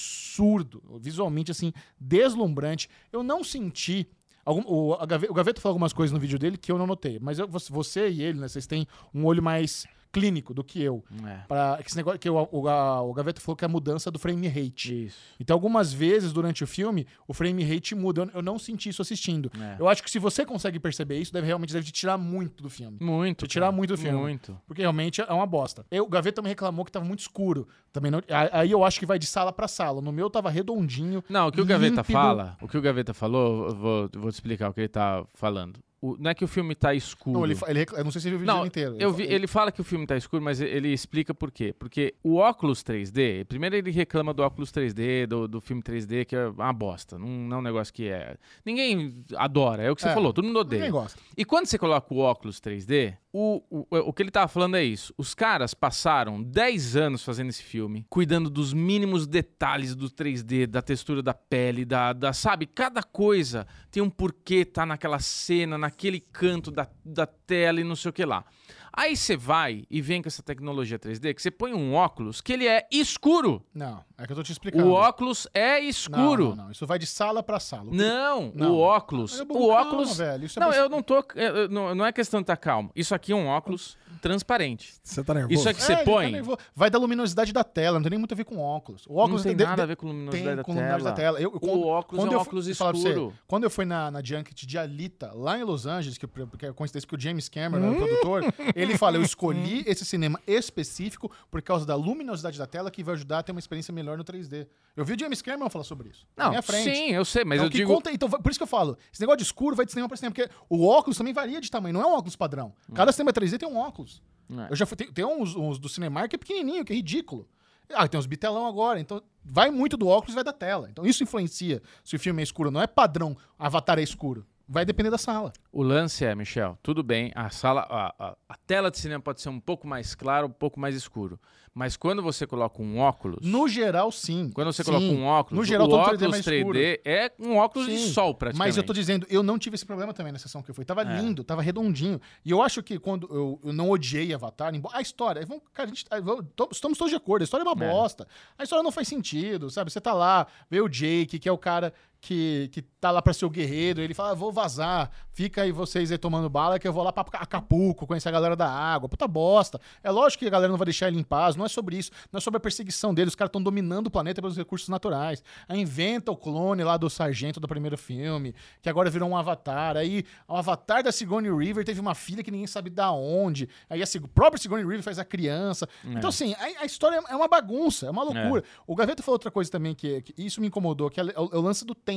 visualmente 0.99 1.51
assim, 1.51 1.71
deslumbrante. 1.99 2.89
Eu 3.11 3.23
não 3.23 3.43
senti. 3.43 4.07
Algum, 4.45 4.61
o, 4.65 4.93
a 4.93 5.03
o 5.29 5.33
Gaveta 5.33 5.59
falou 5.59 5.73
algumas 5.73 5.91
coisas 5.93 6.13
no 6.13 6.19
vídeo 6.19 6.39
dele 6.39 6.57
que 6.57 6.71
eu 6.71 6.77
não 6.77 6.87
notei. 6.87 7.19
Mas 7.21 7.37
eu- 7.37 7.47
você- 7.47 8.09
e 8.09 8.21
ele, 8.23 8.39
né? 8.39 8.47
Vocês 8.47 8.65
têm 8.65 8.87
um 9.13 9.25
olho 9.25 9.43
mais 9.43 9.85
clínico 10.09 10.53
do 10.53 10.63
que 10.63 10.81
eu. 10.81 11.03
É. 11.27 11.41
Pra, 11.49 11.79
esse 11.85 11.95
negócio 11.95 12.17
que 12.17 12.29
o, 12.29 12.47
o, 12.49 12.67
a- 12.69 13.01
o 13.01 13.13
Gaveta 13.13 13.41
falou 13.41 13.57
que 13.57 13.65
é 13.65 13.67
a 13.67 13.69
mudança 13.69 14.09
do 14.09 14.17
frame 14.17 14.47
rate. 14.47 15.05
Isso. 15.07 15.17
Então, 15.37 15.53
algumas 15.53 15.91
vezes 15.91 16.31
durante 16.31 16.63
o 16.63 16.67
filme, 16.67 17.05
o 17.27 17.33
frame 17.33 17.61
rate 17.61 17.93
muda. 17.93 18.21
Eu, 18.23 18.29
eu 18.35 18.41
não 18.41 18.57
senti 18.57 18.87
isso 18.87 19.01
assistindo. 19.01 19.51
É. 19.59 19.75
Eu 19.77 19.87
acho 19.89 20.01
que 20.01 20.09
se 20.09 20.17
você 20.17 20.45
consegue 20.45 20.79
perceber 20.79 21.19
isso, 21.19 21.33
deve 21.33 21.45
realmente 21.45 21.73
deve 21.73 21.85
te 21.85 21.91
tirar 21.91 22.17
muito 22.17 22.63
do 22.63 22.69
filme. 22.69 22.97
Muito. 23.01 23.45
Te 23.45 23.51
tirar 23.51 23.71
muito 23.73 23.89
do 23.95 23.97
filme. 23.97 24.17
Muito. 24.17 24.57
Porque 24.65 24.81
realmente 24.81 25.19
é 25.21 25.33
uma 25.33 25.45
bosta. 25.45 25.85
Eu, 25.91 26.05
o 26.05 26.09
Gaveta 26.09 26.37
também 26.37 26.51
reclamou 26.51 26.85
que 26.85 26.91
tava 26.91 27.03
muito 27.05 27.19
escuro. 27.19 27.67
Também 27.97 28.11
não- 28.11 28.21
aí 28.51 28.69
eu 28.71 28.83
acho 28.83 28.99
que 28.99 29.05
vai 29.05 29.17
de 29.17 29.25
sala 29.25 29.51
pra 29.51 29.67
sala. 29.67 30.01
No 30.01 30.11
meu 30.11 30.29
tava 30.29 30.49
redondinho. 30.51 31.23
Não, 31.27 31.47
o 31.47 31.51
que 31.51 31.59
o 31.61 31.65
Gaveta 31.65 31.95
límpido. 31.95 32.13
fala, 32.13 32.55
o 32.61 32.67
que 32.67 32.77
o 32.77 32.81
Gaveta 32.81 33.13
falou, 33.13 33.69
eu 33.69 33.75
vou, 33.75 34.09
eu 34.13 34.21
vou 34.21 34.31
te 34.31 34.35
explicar 34.35 34.69
o 34.69 34.73
que 34.73 34.81
ele 34.81 34.87
tá 34.87 35.25
falando. 35.33 35.79
O- 35.99 36.15
não 36.19 36.29
é 36.29 36.35
que 36.35 36.43
o 36.43 36.47
filme 36.47 36.75
tá 36.75 36.93
escuro. 36.93 37.39
Não, 37.39 37.43
ele, 37.43 37.57
ele 37.67 37.85
eu 37.97 38.03
não 38.03 38.11
sei 38.11 38.21
se 38.21 38.25
você 38.25 38.29
viu 38.29 38.37
o 38.37 38.39
vídeo 38.41 38.53
Não, 38.53 38.65
inteiro. 38.67 38.95
eu 38.99 39.09
fa- 39.09 39.17
vi, 39.17 39.23
ele 39.23 39.47
fala 39.47 39.71
que 39.71 39.81
o 39.81 39.83
filme 39.83 40.05
tá 40.05 40.15
escuro, 40.15 40.43
mas 40.43 40.61
ele 40.61 40.89
explica 40.89 41.33
por 41.33 41.49
quê. 41.51 41.73
Porque 41.73 42.13
o 42.23 42.35
óculos 42.35 42.83
3D, 42.83 43.43
primeiro 43.45 43.75
ele 43.75 43.89
reclama 43.89 44.31
do 44.31 44.43
óculos 44.43 44.71
3D, 44.71 45.25
do, 45.25 45.47
do 45.47 45.59
filme 45.59 45.81
3D, 45.81 46.23
que 46.23 46.35
é 46.35 46.49
uma 46.49 46.71
bosta. 46.71 47.17
Não, 47.17 47.27
não 47.27 47.57
é 47.57 47.59
um 47.61 47.63
negócio 47.63 47.91
que 47.91 48.07
é. 48.09 48.37
Ninguém 48.63 49.23
adora, 49.35 49.81
é 49.81 49.89
o 49.89 49.95
que 49.95 50.03
você 50.03 50.09
É, 50.09 50.13
falou, 50.13 50.31
todo 50.31 50.45
mundo 50.45 50.59
odeia. 50.59 50.81
Ninguém 50.83 50.91
gosta. 51.01 51.19
E 51.35 51.43
quando 51.43 51.65
você 51.65 51.79
coloca 51.79 52.13
o 52.13 52.19
óculos 52.19 52.59
3D, 52.61 53.15
o, 53.33 53.63
o, 53.67 53.87
o 53.89 54.13
que 54.13 54.21
ele 54.21 54.29
tava 54.31 54.47
falando 54.47 54.77
é 54.77 54.83
isso. 54.83 55.11
Os 55.17 55.33
caras 55.33 55.73
passaram 55.73 56.43
10 56.43 56.95
anos 56.95 57.23
fazendo 57.23 57.49
esse 57.49 57.63
filme, 57.87 58.05
cuidando 58.09 58.49
dos 58.49 58.73
mínimos 58.73 59.25
detalhes 59.25 59.95
do 59.95 60.09
3D, 60.09 60.67
da 60.67 60.81
textura 60.81 61.23
da 61.23 61.33
pele, 61.33 61.85
da, 61.85 62.11
da 62.13 62.33
sabe? 62.33 62.65
Cada 62.67 63.01
coisa 63.01 63.65
tem 63.89 64.03
um 64.03 64.09
porquê 64.09 64.65
tá 64.65 64.85
naquela 64.85 65.19
cena, 65.19 65.77
naquele 65.77 66.19
canto 66.19 66.69
da, 66.69 66.87
da 67.03 67.25
tela 67.25 67.79
e 67.79 67.83
não 67.83 67.95
sei 67.95 68.09
o 68.09 68.13
que 68.13 68.25
lá. 68.25 68.43
Aí 68.91 69.15
você 69.15 69.37
vai 69.37 69.85
e 69.91 70.01
vem 70.01 70.21
com 70.23 70.27
essa 70.27 70.41
tecnologia 70.41 70.97
3D 70.97 71.33
que 71.35 71.41
você 71.41 71.51
põe 71.51 71.71
um 71.71 71.93
óculos 71.93 72.41
que 72.41 72.51
ele 72.51 72.67
é 72.67 72.87
escuro. 72.91 73.63
Não, 73.73 74.03
é 74.17 74.25
que 74.25 74.31
eu 74.31 74.35
tô 74.35 74.41
te 74.43 74.51
explicando. 74.51 74.87
O 74.87 74.91
óculos 74.91 75.47
é 75.53 75.79
Não, 75.79 75.87
escuro. 75.87 76.49
Não, 76.49 76.63
não, 76.65 76.71
Isso 76.71 76.85
vai 76.87 76.97
de 76.97 77.05
sala 77.05 77.43
pra 77.43 77.59
sala. 77.59 77.87
O 77.89 77.91
que- 77.91 77.97
Não, 77.97 78.51
Não. 78.55 78.71
o 78.71 78.79
óculos. 78.79 79.39
É 79.39 79.45
bom, 79.45 79.53
o 79.53 79.67
calma, 79.69 79.81
óculos. 79.87 80.17
velho, 80.17 80.45
é 80.47 80.59
não, 80.59 80.73
eu 80.73 80.89
não 80.89 81.03
tô. 81.03 81.19
é, 81.35 81.67
Não, 81.69 81.93
não 81.93 82.05
é 82.05 82.11
questão 82.11 82.39
de 82.41 82.45
estar 82.45 82.57
calmo. 82.57 82.91
Isso 82.95 83.13
aqui 83.13 83.31
é 83.31 83.35
um 83.35 83.45
óculos 83.47 83.95
transparente. 84.21 84.93
Você 85.03 85.23
tá 85.23 85.33
nervoso? 85.33 85.59
Isso 85.59 85.69
aqui 85.69 85.81
você 85.81 85.93
É, 85.93 85.95
tá 85.97 86.03
põe. 86.03 86.31
nervoso. 86.31 86.57
Vai 86.75 86.89
da 86.89 86.97
luminosidade 86.99 87.51
da 87.53 87.63
tela, 87.63 87.97
não 87.97 88.03
tem 88.03 88.11
nem 88.11 88.19
muito 88.19 88.33
a 88.33 88.35
ver 88.35 88.43
com 88.43 88.57
óculos. 88.59 89.05
O 89.07 89.15
óculos 89.17 89.43
não 89.43 89.49
tem 89.51 89.55
de- 89.57 89.63
nada 89.63 89.75
de- 89.75 89.81
a 89.81 89.85
ver 89.85 89.95
com 89.95 90.07
luminosidade 90.07 90.43
tem 90.45 90.55
da 90.55 90.63
com 90.63 90.73
tela. 90.73 90.85
luminosidade 90.85 91.15
da 91.15 91.21
tela. 91.21 91.39
Eu, 91.41 91.51
eu- 91.61 91.69
O 91.69 91.87
óculos 91.87 92.23
é 92.25 92.27
um 92.27 92.31
eu- 92.33 92.39
óculos 92.39 92.65
pra 92.77 92.91
você, 92.91 93.09
escuro. 93.09 93.33
quando 93.47 93.63
eu 93.63 93.69
fui 93.69 93.85
na, 93.85 94.11
na 94.11 94.21
Junket 94.23 94.65
de 94.65 94.77
Alita, 94.77 95.31
lá 95.33 95.57
em 95.57 95.63
Los 95.63 95.85
Angeles, 95.85 96.17
que, 96.17 96.27
porque 96.27 96.65
é 96.65 96.73
coincidência 96.73 97.07
que 97.07 97.15
o 97.15 97.19
James 97.19 97.47
Cameron 97.49 97.83
era 97.85 97.93
o 97.93 97.95
produtor, 97.97 98.53
ele 98.75 98.97
fala, 98.97 99.17
eu 99.17 99.21
escolhi 99.21 99.83
esse 99.87 100.03
cinema 100.05 100.39
específico 100.47 101.31
por 101.49 101.61
causa 101.61 101.85
da 101.85 101.95
luminosidade 101.95 102.57
da 102.57 102.65
tela 102.67 102.91
que 102.91 103.03
vai 103.03 103.15
ajudar 103.15 103.39
a 103.39 103.43
ter 103.43 103.51
uma 103.51 103.59
experiência 103.59 103.93
melhor 103.93 104.17
no 104.17 104.23
3D. 104.23 104.67
Eu 104.95 105.05
vi 105.05 105.13
o 105.13 105.19
James 105.19 105.41
Cameron 105.41 105.69
falar 105.69 105.83
sobre 105.83 106.09
isso. 106.09 106.25
na 106.35 106.45
Não, 106.45 106.49
minha 106.51 106.61
frente. 106.61 106.83
sim, 106.95 107.11
eu 107.11 107.23
sei, 107.23 107.43
mas 107.45 107.57
Então, 107.57 107.67
eu 107.67 107.71
que 107.71 107.77
digo. 107.77 107.93
conta- 107.93 108.11
então, 108.11 108.27
por 108.29 108.49
isso 108.49 108.57
que 108.59 108.63
eu 108.63 108.67
falo, 108.67 108.97
esse 109.13 109.21
negócio 109.21 109.37
de 109.37 109.43
escuro 109.43 109.75
vai 109.75 109.85
de 109.85 109.91
cinema 109.91 110.07
pra 110.07 110.17
cinema, 110.17 110.33
porque 110.33 110.49
o 110.69 110.87
óculos 110.87 111.17
também 111.17 111.33
varia 111.33 111.61
de 111.61 111.69
tamanho, 111.69 111.93
não 111.93 112.01
é 112.01 112.05
um 112.07 112.13
óculos 112.13 112.35
padrão. 112.35 112.73
Cada 112.95 113.11
cinema 113.11 113.31
3D 113.31 113.57
tem 113.59 113.69
um 113.69 113.77
óculos. 113.77 114.06
É. 114.49 114.71
Eu 114.71 114.75
já 114.75 114.85
fui, 114.85 114.95
tem, 114.95 115.11
tem 115.11 115.25
uns, 115.25 115.55
uns 115.55 115.77
do 115.79 115.89
Cinemark 115.89 116.29
que 116.29 116.35
é 116.35 116.39
pequenininho, 116.39 116.85
que 116.85 116.93
é 116.93 116.95
ridículo. 116.95 117.47
Ah, 117.93 118.07
tem 118.07 118.19
uns 118.19 118.25
bitelão 118.25 118.65
agora, 118.67 118.99
então 118.99 119.21
vai 119.43 119.71
muito 119.71 119.95
do 119.95 120.07
óculos 120.07 120.33
e 120.33 120.35
vai 120.35 120.43
da 120.43 120.51
tela. 120.53 120.89
Então 120.89 121.05
isso 121.05 121.23
influencia 121.23 121.81
se 122.03 122.15
o 122.15 122.19
filme 122.19 122.41
é 122.41 122.43
escuro. 122.43 122.69
Não 122.71 122.81
é 122.81 122.87
padrão, 122.87 123.35
Avatar 123.57 123.97
é 123.99 124.03
escuro. 124.03 124.45
vai 124.67 124.83
depender 124.83 125.09
da 125.09 125.17
sala. 125.17 125.53
O 125.71 125.81
lance 125.81 126.25
é, 126.25 126.35
Michel, 126.35 126.77
tudo 126.83 127.01
bem, 127.01 127.31
a 127.33 127.49
sala, 127.49 127.81
a, 127.89 128.13
a- 128.19 128.37
a 128.49 128.55
tela 128.67 128.91
de 128.91 128.97
cinema 128.97 129.21
pode 129.23 129.41
ser 129.41 129.47
um 129.47 129.59
pouco 129.61 129.87
mais 129.87 130.13
clara, 130.13 130.45
um 130.45 130.49
pouco 130.51 130.77
mais 130.77 130.93
escuro. 130.95 131.39
Mas 131.77 131.95
quando 131.95 132.23
você 132.23 132.47
coloca 132.47 132.81
um 132.81 132.97
óculos, 132.97 133.45
No 133.45 133.67
geral, 133.67 134.11
sim. 134.11 134.49
quando 134.51 134.73
você 134.73 134.83
Sim. 134.83 134.91
coloca 134.91 135.05
um 135.05 135.23
óculos, 135.25 135.59
No 135.59 135.63
geral, 135.63 135.85
o 135.85 135.91
3D 135.91 135.95
óculos 136.01 136.31
mais 136.31 136.43
3D 136.45 136.99
é 137.05 137.31
um 137.39 137.55
óculos 137.57 137.87
de 137.87 137.99
Sim, 137.99 138.13
sol 138.13 138.33
praticamente. 138.33 138.67
Mas 138.69 138.77
eu 138.77 138.83
tô 138.83 138.93
dizendo, 138.93 139.27
eu 139.29 139.43
não 139.43 139.59
tive 139.59 139.75
esse 139.75 139.85
problema 139.85 140.11
também 140.11 140.33
na 140.33 140.39
sessão 140.39 140.63
que 140.63 140.71
eu 140.71 140.73
fui. 140.73 140.83
Tava 140.83 141.03
É. 141.03 141.21
lindo, 141.21 141.43
tava 141.43 141.61
redondinho. 141.61 142.19
E 142.43 142.49
eu 142.49 142.63
acho 142.63 142.81
que 142.81 142.97
quando 142.97 143.27
eu, 143.31 143.59
eu 143.63 143.71
não 143.73 143.91
odiei 143.91 144.33
Avatar, 144.33 144.73
a 144.91 145.01
história, 145.01 145.45
vamos, 145.45 145.61
cara, 145.71 145.87
a 145.87 145.93
gente, 145.93 146.03
vamos- 146.23 146.45
estamos 146.71 146.97
todos 146.97 147.11
de 147.11 147.15
acordo, 147.15 147.43
a 147.43 147.45
história 147.45 147.63
é 147.63 147.67
uma 147.69 147.85
É. 147.85 147.89
bosta. 147.91 148.27
A 148.57 148.63
história 148.63 148.81
não 148.81 148.91
faz 148.91 149.07
sentido, 149.07 149.69
sabe? 149.69 149.91
Você 149.91 150.01
tá 150.01 150.13
lá, 150.15 150.47
vê 150.71 150.81
o 150.81 150.89
Jake, 150.89 151.37
que 151.37 151.47
é 151.47 151.51
o 151.51 151.59
cara 151.59 151.93
que, 152.27 152.69
que 152.73 152.81
tá 152.81 153.09
lá 153.09 153.21
pra 153.21 153.31
ser 153.31 153.45
o 153.45 153.49
guerreiro, 153.49 154.01
ele 154.01 154.13
fala, 154.13 154.31
ah, 154.31 154.33
vou 154.33 154.51
vazar, 154.51 155.09
fica 155.31 155.61
aí 155.61 155.71
vocês 155.71 156.11
aí 156.11 156.17
tomando 156.17 156.49
bala, 156.49 156.77
que 156.77 156.85
eu 156.87 156.91
vou 156.91 157.01
lá 157.03 157.13
pra 157.13 157.23
Acapulco, 157.39 158.05
conhecer 158.05 158.27
a 158.27 158.31
galera 158.33 158.55
da 158.55 158.69
água. 158.69 159.07
Puta 159.07 159.25
bosta. 159.27 159.79
É 160.03 160.11
lógico 160.11 160.41
que 160.41 160.47
a 160.47 160.49
galera 160.51 160.69
não 160.69 160.77
vai 160.77 160.85
deixar 160.85 161.07
ele 161.07 161.17
em 161.17 161.23
paz, 161.23 161.55
não 161.55 161.63
é 161.65 161.69
sobre 161.69 161.95
isso, 161.97 162.11
não 162.31 162.37
é 162.39 162.41
sobre 162.41 162.57
a 162.57 162.59
perseguição 162.59 163.13
dele, 163.13 163.29
os 163.29 163.35
caras 163.35 163.47
estão 163.49 163.61
dominando 163.63 164.07
o 164.07 164.11
planeta 164.11 164.41
pelos 164.41 164.57
recursos 164.57 164.89
naturais. 164.89 165.41
Aí 165.69 165.79
inventa 165.79 166.29
o 166.31 166.35
clone 166.35 166.83
lá 166.83 166.97
do 166.97 167.09
sargento 167.09 167.59
do 167.59 167.67
primeiro 167.67 167.97
filme, 167.97 168.53
que 168.81 168.89
agora 168.89 169.09
virou 169.09 169.29
um 169.29 169.37
avatar. 169.37 169.95
Aí 169.95 170.25
o 170.47 170.55
avatar 170.55 171.01
da 171.01 171.11
Sigourney 171.11 171.51
River 171.55 171.85
teve 171.85 172.01
uma 172.01 172.13
filha 172.13 172.43
que 172.43 172.51
ninguém 172.51 172.67
sabe 172.67 172.89
da 172.89 173.09
onde. 173.11 173.69
Aí 173.89 174.01
a 174.01 174.05
Sig- 174.05 174.27
próprio 174.33 174.61
Sigourney 174.61 174.85
River 174.85 175.01
faz 175.03 175.17
a 175.17 175.23
criança. 175.25 175.87
Então, 176.03 176.29
assim, 176.29 176.53
a, 176.55 176.81
a 176.81 176.85
história 176.85 177.21
é 177.29 177.35
uma 177.35 177.47
bagunça, 177.47 178.07
é 178.07 178.09
uma 178.09 178.23
loucura. 178.23 178.63
O 178.85 178.95
Gaveta 178.95 179.23
falou 179.23 179.35
outra 179.35 179.49
coisa 179.51 179.71
também 179.71 179.95
que, 179.95 180.21
que 180.23 180.33
isso 180.37 180.59
me 180.59 180.67
incomodou, 180.67 181.09
que 181.09 181.19
é, 181.21 181.23
o, 181.23 181.29
é 181.53 181.57
o 181.57 181.61
lance 181.61 181.85
do 181.85 181.95
tempo. 181.95 182.16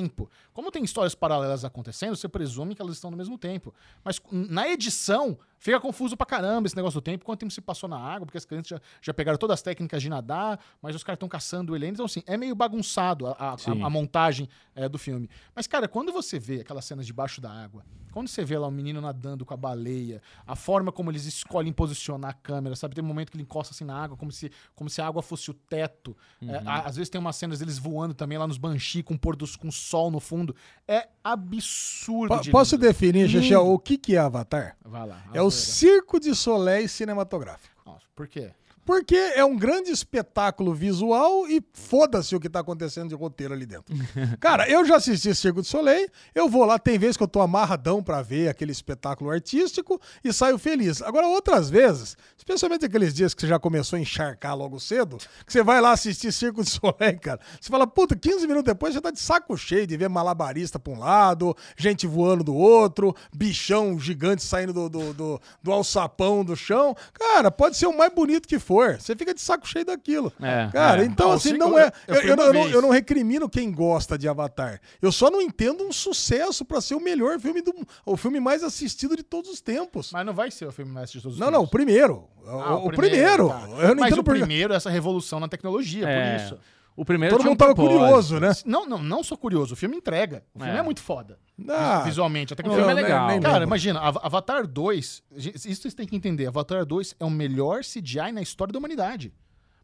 Como 0.52 0.70
tem 0.70 0.84
histórias 0.84 1.14
paralelas 1.14 1.64
acontecendo, 1.64 2.16
você 2.16 2.28
presume 2.28 2.74
que 2.74 2.82
elas 2.82 2.94
estão 2.94 3.10
no 3.10 3.16
mesmo 3.16 3.36
tempo. 3.36 3.74
Mas 4.04 4.20
na 4.30 4.68
edição, 4.68 5.38
fica 5.60 5.78
confuso 5.78 6.16
pra 6.16 6.26
caramba 6.26 6.66
esse 6.66 6.74
negócio 6.74 7.00
do 7.00 7.04
tempo, 7.04 7.24
quanto 7.24 7.38
tempo 7.40 7.52
se 7.52 7.60
passou 7.60 7.88
na 7.88 7.98
água, 7.98 8.26
porque 8.26 8.38
as 8.38 8.44
crianças 8.44 8.68
já, 8.70 8.80
já 9.00 9.14
pegaram 9.14 9.38
todas 9.38 9.54
as 9.54 9.62
técnicas 9.62 10.02
de 10.02 10.08
nadar, 10.08 10.58
mas 10.82 10.96
os 10.96 11.04
caras 11.04 11.16
estão 11.16 11.28
caçando 11.28 11.76
ele 11.76 11.84
ainda. 11.84 11.94
Então, 11.96 12.06
assim, 12.06 12.22
é 12.26 12.36
meio 12.36 12.54
bagunçado 12.56 13.28
a, 13.28 13.32
a- 13.32 13.52
a- 13.52 13.86
a 13.86 13.90
montagem 13.90 14.48
é, 14.74 14.88
do 14.88 14.98
filme. 14.98 15.28
Mas, 15.54 15.66
cara, 15.68 15.86
quando 15.86 16.10
você 16.12 16.38
vê 16.38 16.62
aquelas 16.62 16.84
cenas 16.84 17.06
debaixo 17.06 17.40
da 17.40 17.50
água, 17.52 17.84
quando 18.10 18.26
você 18.26 18.44
vê 18.44 18.58
lá 18.58 18.66
o 18.66 18.70
menino 18.72 19.00
nadando 19.00 19.44
com 19.46 19.54
a 19.54 19.56
baleia, 19.56 20.20
a 20.44 20.56
forma 20.56 20.90
como 20.90 21.12
eles 21.12 21.26
escolhem 21.26 21.72
posicionar 21.72 22.30
a 22.30 22.34
câmera, 22.34 22.74
sabe? 22.74 22.94
Tem 22.94 23.04
um 23.04 23.06
momento 23.06 23.30
que 23.30 23.36
ele 23.36 23.44
encosta 23.44 23.72
assim 23.72 23.84
na 23.84 23.96
água, 24.02 24.16
como 24.16 24.32
se, 24.32 24.50
como 24.74 24.90
se 24.90 25.00
a 25.00 25.06
água 25.06 25.22
fosse 25.22 25.48
o 25.50 25.54
teto. 25.54 26.16
É, 26.42 26.56
a- 26.66 26.80
às 26.88 26.96
vezes 26.96 27.08
tem 27.10 27.20
umas 27.20 27.36
cenas 27.36 27.58
deles 27.60 27.78
voando 27.78 28.14
também 28.14 28.36
lá 28.38 28.46
nos 28.48 28.58
Banshee, 28.58 29.02
com 29.02 29.16
pôr 29.16 29.36
dos, 29.36 29.54
com 29.54 29.70
sol 29.70 30.10
no 30.10 30.18
fundo. 30.18 30.56
É 30.88 31.06
absurdo. 31.22 32.28
Po- 32.36 32.40
de 32.42 32.50
Posso 32.50 32.74
lindo. 32.76 32.86
definir, 32.86 33.26
Lindo. 33.28 33.60
o 33.60 33.78
que, 33.78 33.96
que 33.98 34.16
é 34.16 34.18
Avatar? 34.18 34.76
Vai 34.84 35.06
lá. 35.06 35.22
É 35.32 35.42
o 35.42 35.49
Razoeira. 35.50 35.72
Circo 35.72 36.20
de 36.20 36.34
Soleil 36.34 36.88
cinematográfico. 36.88 37.82
Nossa, 37.84 38.06
por 38.14 38.26
quê? 38.28 38.52
Porque 38.84 39.14
é 39.14 39.44
um 39.44 39.56
grande 39.56 39.90
espetáculo 39.90 40.74
visual 40.74 41.48
e 41.48 41.62
foda-se 41.72 42.34
o 42.34 42.40
que 42.40 42.48
tá 42.48 42.60
acontecendo 42.60 43.08
de 43.08 43.14
roteiro 43.14 43.54
ali 43.54 43.66
dentro. 43.66 43.94
Cara, 44.40 44.68
eu 44.68 44.84
já 44.84 44.96
assisti 44.96 45.34
Circo 45.34 45.62
de 45.62 45.68
Soleil, 45.68 46.08
eu 46.34 46.48
vou 46.48 46.64
lá, 46.64 46.78
tem 46.78 46.98
vezes 46.98 47.16
que 47.16 47.22
eu 47.22 47.28
tô 47.28 47.40
amarradão 47.40 48.02
pra 48.02 48.22
ver 48.22 48.48
aquele 48.48 48.72
espetáculo 48.72 49.30
artístico 49.30 50.00
e 50.24 50.32
saio 50.32 50.58
feliz. 50.58 51.02
Agora, 51.02 51.26
outras 51.26 51.70
vezes, 51.70 52.16
especialmente 52.36 52.84
aqueles 52.84 53.14
dias 53.14 53.34
que 53.34 53.42
você 53.42 53.46
já 53.46 53.58
começou 53.58 53.96
a 53.96 54.00
encharcar 54.00 54.56
logo 54.56 54.80
cedo, 54.80 55.18
que 55.46 55.52
você 55.52 55.62
vai 55.62 55.80
lá 55.80 55.92
assistir 55.92 56.32
Circo 56.32 56.64
de 56.64 56.70
Soleil, 56.70 57.20
cara, 57.20 57.40
você 57.60 57.68
fala, 57.68 57.86
puta, 57.86 58.16
15 58.16 58.46
minutos 58.46 58.64
depois 58.64 58.94
você 58.94 59.00
tá 59.00 59.10
de 59.10 59.20
saco 59.20 59.56
cheio 59.56 59.86
de 59.86 59.96
ver 59.96 60.08
malabarista 60.08 60.78
pra 60.78 60.92
um 60.92 60.98
lado, 60.98 61.56
gente 61.76 62.06
voando 62.06 62.42
do 62.42 62.54
outro, 62.54 63.14
bichão 63.34 63.98
gigante 63.98 64.42
saindo 64.42 64.72
do, 64.72 64.88
do, 64.88 65.14
do, 65.14 65.40
do 65.62 65.72
alçapão 65.72 66.44
do 66.44 66.56
chão. 66.56 66.96
Cara, 67.12 67.50
pode 67.50 67.76
ser 67.76 67.86
o 67.86 67.96
mais 67.96 68.12
bonito 68.12 68.48
que 68.48 68.58
for. 68.58 68.79
Você 68.98 69.14
fica 69.16 69.32
de 69.34 69.40
saco 69.40 69.66
cheio 69.66 69.84
daquilo. 69.84 70.32
É, 70.40 70.68
Cara, 70.72 71.02
é. 71.02 71.04
então 71.06 71.28
Não, 71.28 71.34
assim, 71.36 71.52
não 71.56 71.78
é. 71.78 71.90
eu 72.08 72.14
Eu, 72.16 72.22
eu 72.22 72.36
não, 72.36 72.44
eu 72.46 72.52
não- 72.52 72.82
não 72.82 72.90
recrimino 72.90 73.48
quem 73.48 73.70
gosta 73.72 74.16
de 74.18 74.28
Avatar. 74.28 74.80
Eu 75.00 75.10
só 75.12 75.30
não 75.30 75.40
entendo 75.42 75.84
um 75.84 75.92
sucesso 75.92 76.64
pra 76.64 76.80
ser 76.80 76.94
o 76.94 77.00
melhor 77.00 77.38
filme 77.38 77.60
do. 77.62 77.74
O 78.04 78.16
filme 78.16 78.40
mais 78.40 78.62
assistido 78.62 79.16
de 79.16 79.22
todos 79.22 79.50
os 79.50 79.60
tempos. 79.60 80.10
Mas 80.12 80.24
não 80.26 80.32
vai 80.34 80.50
ser 80.50 80.66
o 80.66 80.72
filme 80.72 80.90
mais 80.92 81.10
de 81.10 81.20
todos 81.20 81.34
os 81.36 81.40
Não, 81.40 81.50
não, 81.50 81.60
o 81.60 81.62
tempos. 81.62 81.70
primeiro. 81.72 82.28
O, 82.44 82.48
Ah, 82.50 82.76
o 82.76 82.90
primeiro. 82.90 83.48
tá. 83.48 83.60
Eu 83.80 83.88
não 83.94 83.96
Mas 83.96 84.06
entendo 84.12 84.20
o 84.20 84.24
primeiro 84.24 84.72
é 84.72 84.76
essa 84.76 84.90
revolução 84.90 85.38
na 85.38 85.48
tecnologia, 85.48 86.08
É, 86.08 86.36
por 86.38 86.44
isso. 86.44 86.58
O 86.96 87.04
primeiro 87.04 87.34
Todo 87.34 87.40
tinha 87.42 87.50
mundo 87.50 87.56
um 87.56 87.58
tava 87.58 87.74
curioso, 87.74 88.38
né? 88.40 88.50
Não, 88.66 88.86
não, 88.86 89.02
não 89.02 89.22
sou 89.24 89.38
curioso. 89.38 89.72
O 89.74 89.76
filme 89.76 89.96
entrega. 89.96 90.44
O 90.54 90.58
filme 90.58 90.74
é, 90.76 90.80
É. 90.80 90.82
muito 90.82 91.00
foda. 91.00 91.38
Ah, 91.68 92.00
Visualmente. 92.04 92.52
A 92.52 92.56
filme 92.56 92.70
tecnologia 92.70 92.90
é 93.00 93.02
legal. 93.02 93.28
nem 93.28 93.40
Cara, 93.40 93.54
lembro. 93.54 93.68
imagina, 93.68 94.00
Av- 94.00 94.18
Avatar 94.22 94.66
2, 94.66 95.22
gente, 95.36 95.56
isso 95.70 95.82
vocês 95.82 95.94
têm 95.94 96.06
que 96.06 96.14
entender. 96.16 96.46
Avatar 96.46 96.84
2 96.84 97.14
é 97.18 97.24
o 97.24 97.30
melhor 97.30 97.80
CGI 97.82 98.32
na 98.32 98.42
história 98.42 98.72
da 98.72 98.78
humanidade. 98.78 99.32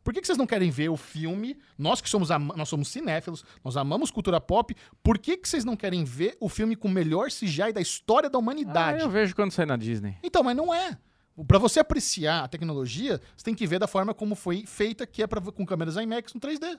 Por 0.04 0.12
que, 0.14 0.20
que 0.20 0.26
vocês 0.26 0.38
não 0.38 0.46
querem 0.46 0.70
ver 0.70 0.88
o 0.88 0.96
filme? 0.96 1.56
Nós 1.76 2.00
que 2.00 2.08
somos, 2.08 2.28
nós 2.28 2.68
somos 2.68 2.88
cinéfilos, 2.88 3.44
nós 3.64 3.76
amamos 3.76 4.10
cultura 4.10 4.40
pop. 4.40 4.72
Por 5.02 5.18
que, 5.18 5.36
que 5.36 5.48
vocês 5.48 5.64
não 5.64 5.74
querem 5.74 6.04
ver 6.04 6.36
o 6.38 6.48
filme 6.48 6.76
com 6.76 6.86
o 6.86 6.90
melhor 6.90 7.28
CGI 7.28 7.72
da 7.72 7.80
história 7.80 8.30
da 8.30 8.38
Ah, 8.38 8.40
humanidade? 8.40 9.00
eu 9.00 9.10
vejo 9.10 9.34
quando 9.34 9.50
sai 9.50 9.66
na 9.66 9.76
Disney. 9.76 10.16
Então, 10.22 10.42
mas 10.44 10.56
não 10.56 10.72
é. 10.72 10.96
Pra 11.46 11.58
você 11.58 11.80
apreciar 11.80 12.44
a 12.44 12.48
tecnologia, 12.48 13.20
você 13.36 13.44
tem 13.44 13.54
que 13.54 13.66
ver 13.66 13.78
da 13.78 13.86
forma 13.86 14.14
como 14.14 14.34
foi 14.34 14.64
feita, 14.64 15.04
que 15.06 15.22
é 15.22 15.26
pra, 15.26 15.38
com 15.40 15.66
câmeras 15.66 15.96
IMAX 15.96 16.32
no 16.32 16.40
3D. 16.40 16.78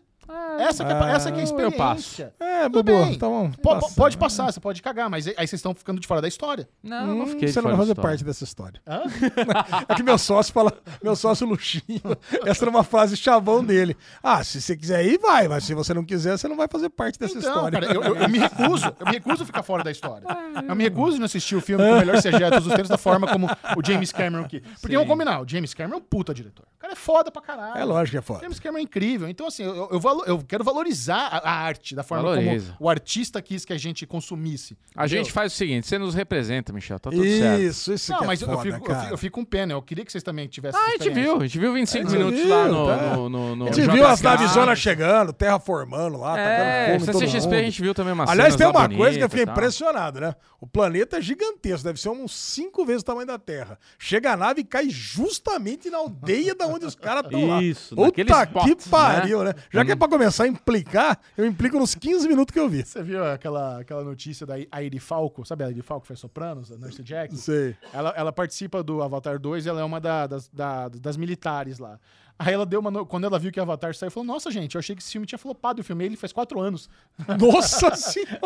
Essa, 0.60 0.84
que 0.86 0.92
é, 0.92 0.96
pa- 1.00 1.10
essa 1.12 1.32
que 1.32 1.38
é 1.38 1.40
a 1.40 1.42
eu 1.42 1.46
experiência. 1.46 1.78
passo. 1.78 2.22
É, 2.40 2.64
Tudo 2.64 2.84
bem. 2.84 3.18
tá 3.18 3.28
bom. 3.28 3.52
Passa. 3.64 3.94
pode 3.96 4.18
passar, 4.18 4.52
você 4.52 4.60
pode 4.60 4.82
cagar, 4.82 5.10
mas 5.10 5.28
aí 5.28 5.34
vocês 5.36 5.54
estão 5.54 5.74
ficando 5.74 6.00
de 6.00 6.08
fora 6.08 6.22
da 6.22 6.28
história. 6.28 6.68
Não, 6.84 7.08
eu 7.10 7.16
não 7.16 7.24
Hum, 7.24 7.28
fiquei 7.28 7.48
de 7.48 7.54
você 7.54 7.62
não 7.62 7.70
vai 7.70 7.78
fazer 7.78 7.96
parte 7.96 8.24
dessa 8.24 8.44
história. 8.44 8.82
Hã? 8.88 9.04
É 9.88 9.96
que 9.96 10.04
meu 10.04 10.18
sócio 10.18 10.52
fala, 10.54 10.74
meu 11.04 11.16
sócio 11.16 11.48
Luxinho, 11.48 12.02
essa 12.46 12.64
era 12.64 12.70
uma 12.72 12.84
frase 12.84 13.16
chavão 13.16 13.64
dele. 13.64 13.96
Ah, 14.22 14.44
se 14.44 14.62
você 14.62 14.76
quiser 14.76 15.06
ir, 15.06 15.18
vai, 15.20 15.48
mas 15.48 15.64
se 15.64 15.74
você 15.74 15.94
não 15.94 16.04
quiser, 16.04 16.38
você 16.38 16.48
não 16.48 16.56
vai 16.58 16.68
fazer 16.70 16.90
parte 16.90 17.18
dessa 17.20 17.38
Então, 17.38 17.52
história. 17.54 17.80
cara, 17.80 17.94
eu, 17.94 18.04
eu- 18.04 18.16
eu 18.16 18.30
me 18.30 18.38
recuso. 18.40 18.86
Eu 19.00 19.06
me 19.06 19.12
recuso 19.14 19.44
a 19.44 19.46
ficar 19.46 19.64
fora 19.64 19.84
da 19.84 19.92
história. 19.92 20.26
Eu 20.68 20.76
me 20.76 20.84
recuso 20.84 21.14
de 21.14 21.20
não 21.20 21.26
assistir 21.26 21.56
o 21.56 21.62
filme 21.62 21.84
com 21.84 21.92
o 21.94 21.98
melhor 22.00 22.18
CGI 22.22 22.32
de 22.32 22.50
todos 22.52 22.68
os 22.68 22.74
tempos 22.74 22.90
da 22.90 22.98
forma 22.98 23.28
como 23.28 23.48
o 23.48 23.86
James 23.86 24.12
Cameron 24.12 24.46
quis. 24.48 24.62
Porque 24.82 24.96
vamos 24.96 25.10
combinar, 25.10 25.42
o 25.42 25.48
James 25.48 25.74
Cameron 25.74 25.96
é 25.96 26.00
um 26.00 26.04
puta 26.04 26.34
diretor. 26.34 26.66
O 26.76 26.80
cara 26.80 26.94
é 26.94 26.96
foda 26.96 27.32
pra 27.32 27.42
caralho. 27.42 27.78
É 27.80 27.84
lógico 27.84 28.12
que 28.12 28.18
é 28.18 28.20
O 28.20 28.24
foda. 28.24 28.42
James 28.42 28.60
Cameron 28.60 28.80
é 28.80 28.82
incrível. 28.84 29.30
Então, 29.30 29.48
assim, 29.48 29.64
eu, 29.64 29.90
eu, 29.92 30.00
valo- 30.18 30.24
eu 30.28 30.44
quero 30.46 30.64
valorizar 30.64 31.28
a, 31.28 31.38
a 31.50 31.52
arte 31.52 31.96
da 31.96 32.04
forma 32.04 32.24
Valoriza. 32.30 32.74
como 32.78 32.88
o 32.88 32.90
artista 32.90 33.42
quis 33.42 33.64
que 33.66 33.74
a 33.74 33.78
gente 33.78 34.06
consumisse. 34.06 34.78
A 34.96 35.06
entendeu? 35.06 35.24
gente 35.24 35.32
faz 35.34 35.54
o 35.54 35.56
seguinte, 35.56 35.88
você 35.88 35.98
nos 35.98 36.14
representa, 36.16 36.72
Michel, 36.74 37.00
tá 37.00 37.10
tudo 37.10 37.24
certo. 37.24 37.62
Isso, 37.62 37.94
isso 37.94 38.12
Não, 38.12 38.20
que 38.20 38.24
é 38.24 38.28
mas 38.28 38.42
eu- 38.42 38.48
foda, 38.48 38.58
eu, 38.60 38.64
fico, 38.74 38.78
eu, 38.78 38.82
cara. 38.90 39.00
fico, 39.02 39.14
eu 39.14 39.18
fico 39.18 39.40
com 39.40 39.46
pena. 39.46 39.74
Eu 39.74 39.82
queria 39.82 40.04
que 40.06 40.12
vocês 40.12 40.24
também 40.24 40.48
tivessem 40.48 40.80
Ah, 40.80 40.86
a 40.88 40.92
gente 41.04 41.10
viu, 41.12 41.36
a 41.38 41.44
gente 41.46 41.60
viu 41.60 41.74
25 41.74 42.08
A 42.08 42.10
gente 42.10 42.18
minutos 42.18 42.40
viu, 42.40 42.50
lá 42.50 42.68
no, 42.68 42.86
tá. 42.88 43.16
no, 43.16 43.30
no, 43.30 43.56
no 43.56 43.68
A 43.68 43.72
gente 43.72 43.90
viu 43.92 44.06
as 44.08 44.22
navizonas 44.22 44.80
chegando, 44.80 45.32
terra 45.34 45.60
formando 45.60 46.18
lá, 46.18 46.40
É, 46.40 46.86
tacando 46.98 47.06
fogo 47.12 47.20
CCXP 47.26 47.56
a 47.56 47.62
gente 47.64 47.82
viu 47.82 47.94
também 47.94 48.14
uma 48.14 48.30
Aliás, 48.30 48.56
tem 48.56 48.68
uma 48.68 48.90
coisa 48.90 49.18
que 49.18 49.24
eu 49.24 49.30
fiquei 49.30 49.44
impressionado, 49.46 50.20
né? 50.20 50.34
O 50.60 50.66
planeta 50.66 51.18
é 51.18 51.22
gigantesco, 51.22 51.84
deve 51.84 52.00
ser 52.00 52.10
uns 52.10 52.34
cinco 52.36 52.84
vezes 52.84 53.04
o 53.04 53.06
tamanho 53.06 53.28
da 53.28 53.38
Terra. 53.38 53.78
Chega 54.00 54.32
a 54.34 54.38
nave 54.38 54.62
e 54.62 54.64
cai 54.64 54.90
justamente 54.90 55.90
na 55.90 56.00
aldeia 56.00 56.56
da 56.56 56.66
onde 56.66 56.86
os 56.86 56.96
caras 56.96 57.26
estão 57.26 57.48
lá. 57.48 57.62
Isso, 57.62 57.96
Puta 57.96 58.08
naquele 58.08 58.32
spot, 58.32 58.64
que 58.66 58.90
pariu, 58.90 59.40
né? 59.44 59.54
né? 59.54 59.54
Já 59.72 59.86
que 59.86 59.92
é 59.92 59.96
pra 59.96 60.07
começar 60.08 60.46
a 60.46 60.48
implicar, 60.48 61.20
eu 61.38 61.46
implico 61.46 61.78
nos 61.78 61.94
15 61.96 62.28
minutos 62.28 62.54
que 62.54 62.60
eu 62.60 62.68
vi. 62.70 62.84
Você 62.84 63.02
viu 63.04 63.24
aquela, 63.26 63.80
aquela 63.80 64.04
notícia 64.04 64.46
da 64.46 64.56
Airi 64.72 65.00
Falco? 65.00 65.46
Sabe 65.46 65.64
a 65.64 65.68
Airi 65.68 65.82
Falco 65.82 66.02
que 66.04 66.08
faz 66.10 66.20
Sopranos, 66.20 66.72
a 66.72 66.78
Nurse 66.78 67.04
Jack? 67.04 67.36
Sei. 67.38 67.76
Ela, 67.94 68.14
ela 68.16 68.32
participa 68.32 68.82
do 68.84 69.02
Avatar 69.02 69.40
2 69.40 69.66
e 69.66 69.70
ela 69.70 69.82
é 69.82 69.84
uma 69.84 70.00
da- 70.00 70.28
das, 70.28 70.48
da- 70.50 70.90
das 70.90 71.18
militares 71.18 71.80
lá. 71.80 72.00
Aí 72.40 72.54
ela 72.54 72.66
deu 72.66 72.80
uma. 72.80 72.92
no- 72.92 73.06
Quando 73.06 73.24
ela 73.26 73.40
viu 73.40 73.52
que 73.52 73.60
o 73.60 73.64
Avatar 73.64 73.96
saiu, 73.96 74.12
falou: 74.12 74.26
Nossa, 74.28 74.52
gente, 74.52 74.76
eu 74.76 74.80
achei 74.80 74.96
que 74.96 75.02
esse 75.02 75.12
filme 75.12 75.26
tinha 75.26 75.40
flopado. 75.40 75.80
Eu 75.80 75.84
filmei 75.84 76.08
ele 76.08 76.16
faz 76.16 76.32
quatro 76.32 76.60
anos. 76.60 76.88
Nossa 77.40 77.96
senhora! 77.96 78.38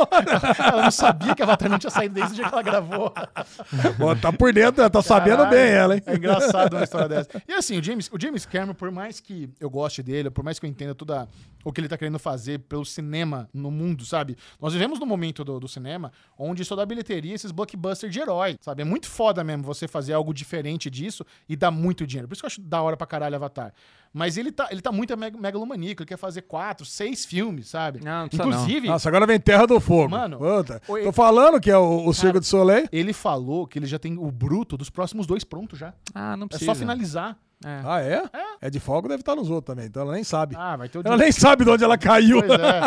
ela 0.71 0.83
não 0.83 0.91
sabia 0.91 1.35
que 1.35 1.43
Avatar 1.43 1.69
não 1.69 1.77
tinha 1.77 1.89
saído 1.91 2.15
desde 2.15 2.33
o 2.33 2.35
dia 2.35 2.47
que 2.47 2.53
ela 2.53 2.61
gravou. 2.63 3.13
Tá 4.21 4.31
por 4.31 4.53
dentro, 4.53 4.89
tá 4.89 5.01
sabendo 5.01 5.37
Caralho, 5.43 5.49
bem 5.57 5.69
ela, 5.71 5.95
hein? 5.95 6.03
É 6.05 6.15
engraçado 6.15 6.73
uma 6.75 6.83
história 6.83 7.07
dessa. 7.09 7.29
E 7.47 7.53
assim, 7.53 7.77
o 7.79 7.83
James, 7.83 8.09
o 8.11 8.19
James 8.19 8.45
Cameron, 8.45 8.73
por 8.73 8.91
mais 8.91 9.19
que 9.19 9.49
eu 9.59 9.69
goste 9.69 10.01
dele, 10.01 10.29
por 10.29 10.43
mais 10.43 10.57
que 10.59 10.65
eu 10.65 10.69
entenda 10.69 10.95
tudo 10.95 11.13
a- 11.13 11.27
o 11.63 11.71
que 11.71 11.81
ele 11.81 11.87
tá 11.87 11.97
querendo 11.97 12.19
fazer 12.19 12.59
pelo 12.59 12.85
cinema 12.85 13.49
no 13.53 13.71
mundo, 13.71 14.05
sabe? 14.05 14.37
Nós 14.59 14.73
vivemos 14.73 14.99
num 14.99 15.05
momento 15.05 15.43
do, 15.43 15.59
do 15.59 15.67
cinema 15.67 16.11
onde 16.37 16.63
só 16.65 16.75
dá 16.75 16.85
bilheteria 16.85 17.33
esses 17.33 17.51
blockbusters 17.51 18.11
de 18.11 18.19
herói, 18.19 18.57
sabe? 18.61 18.81
É 18.81 18.85
muito 18.85 19.07
foda 19.07 19.43
mesmo 19.43 19.63
você 19.63 19.87
fazer 19.87 20.13
algo 20.13 20.33
diferente 20.33 20.89
disso 20.89 21.25
e 21.47 21.55
dar 21.55 21.71
muito 21.71 22.05
dinheiro. 22.05 22.27
Por 22.27 22.33
isso 22.33 22.41
que 22.41 22.45
eu 22.45 22.47
acho 22.47 22.61
da 22.61 22.81
hora 22.81 22.97
pra 22.97 23.07
caralho 23.07 23.35
Avatar. 23.35 23.73
Mas 24.13 24.35
ele 24.35 24.51
tá, 24.51 24.67
ele 24.71 24.81
tá 24.81 24.91
muito 24.91 25.15
meg- 25.17 25.37
megalomaníaco, 25.39 26.01
ele 26.01 26.07
quer 26.07 26.17
fazer 26.17 26.41
quatro, 26.41 26.85
seis 26.85 27.23
filmes, 27.25 27.69
sabe? 27.69 28.03
Não, 28.03 28.21
não 28.23 28.27
precisa 28.27 28.43
não. 28.49 28.51
Inclusive, 28.59 28.87
Nossa, 28.89 29.07
agora 29.07 29.25
vem 29.25 29.39
Terra 29.39 29.65
do 29.65 29.79
Fogo. 29.79 30.09
Mano, 30.09 30.37
Puta. 30.37 30.81
oi- 30.87 31.03
Tô 31.03 31.11
falando 31.13 31.61
que 31.61 31.71
é 31.71 31.77
o, 31.77 32.05
o 32.05 32.13
Circo 32.13 32.39
de 32.39 32.45
Soleil. 32.45 32.87
ele 32.91 33.13
falou 33.13 33.65
que 33.65 33.79
ele 33.79 33.85
já 33.85 33.97
tem 33.97 34.17
o 34.17 34.29
bruto 34.29 34.75
dos 34.75 34.89
próximos 34.89 35.25
dois 35.25 35.43
pronto 35.45 35.75
já. 35.77 35.93
Ah, 36.13 36.35
não 36.35 36.45
É 36.45 36.49
precisa. 36.49 36.71
só 36.73 36.75
finalizar. 36.77 37.37
É. 37.63 37.81
Ah, 37.85 38.01
é? 38.01 38.23
é? 38.59 38.69
de 38.71 38.79
fogo, 38.79 39.07
deve 39.07 39.21
estar 39.21 39.35
nos 39.35 39.47
outros 39.49 39.67
também. 39.73 39.85
Então 39.87 40.01
ela 40.01 40.13
nem 40.13 40.23
sabe. 40.23 40.55
Ah, 40.57 40.75
vai 40.75 40.89
ter 40.89 40.97
o 40.97 41.03
ela 41.05 41.15
nem 41.15 41.31
sabe 41.31 41.63
de 41.63 41.69
onde 41.69 41.83
ela 41.83 41.95
caiu. 41.97 42.41
Pois 42.43 42.59
é. 42.59 42.81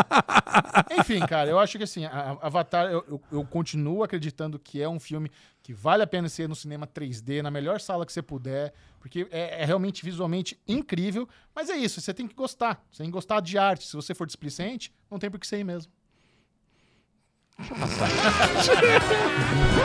Enfim, 1.01 1.21
cara, 1.21 1.49
eu 1.49 1.59
acho 1.59 1.79
que 1.79 1.85
assim, 1.85 2.05
a- 2.05 2.11
a- 2.43 2.47
Avatar, 2.47 2.87
eu, 2.91 3.05
eu- 3.09 3.21
eu 3.33 3.45
continuo 3.45 4.03
acreditando 4.03 4.59
que 4.59 4.83
é 4.83 4.89
um 4.89 4.99
filme 4.99 5.31
que 5.65 5.73
vale 5.73 6.03
a 6.03 6.07
pena 6.07 6.29
ser 6.29 6.47
no 6.47 6.55
cinema 6.55 6.87
3D, 6.87 7.41
na 7.41 7.51
melhor 7.51 7.81
sala 7.81 8.05
que 8.05 8.13
você 8.13 8.21
puder, 8.21 8.75
porque 9.01 9.27
é, 9.31 9.63
é 9.63 9.65
realmente 9.65 10.05
visualmente 10.05 10.61
incrível. 10.69 11.27
Mas 11.55 11.71
é 11.71 11.77
isso, 11.77 12.03
você 12.03 12.13
tem 12.13 12.29
que 12.29 12.35
gostar. 12.35 12.87
Você 12.93 12.99
tem 12.99 13.07
que 13.07 13.15
gostar 13.15 13.41
de 13.41 13.57
arte. 13.57 13.87
Se 13.87 13.97
você 13.97 14.15
for 14.15 14.27
displicente, 14.27 14.93
não 15.11 15.19
tem 15.19 15.31
por 15.31 15.41
que 15.41 15.47
ser 15.47 15.59
ir 15.59 15.65
mesmo. 15.65 15.91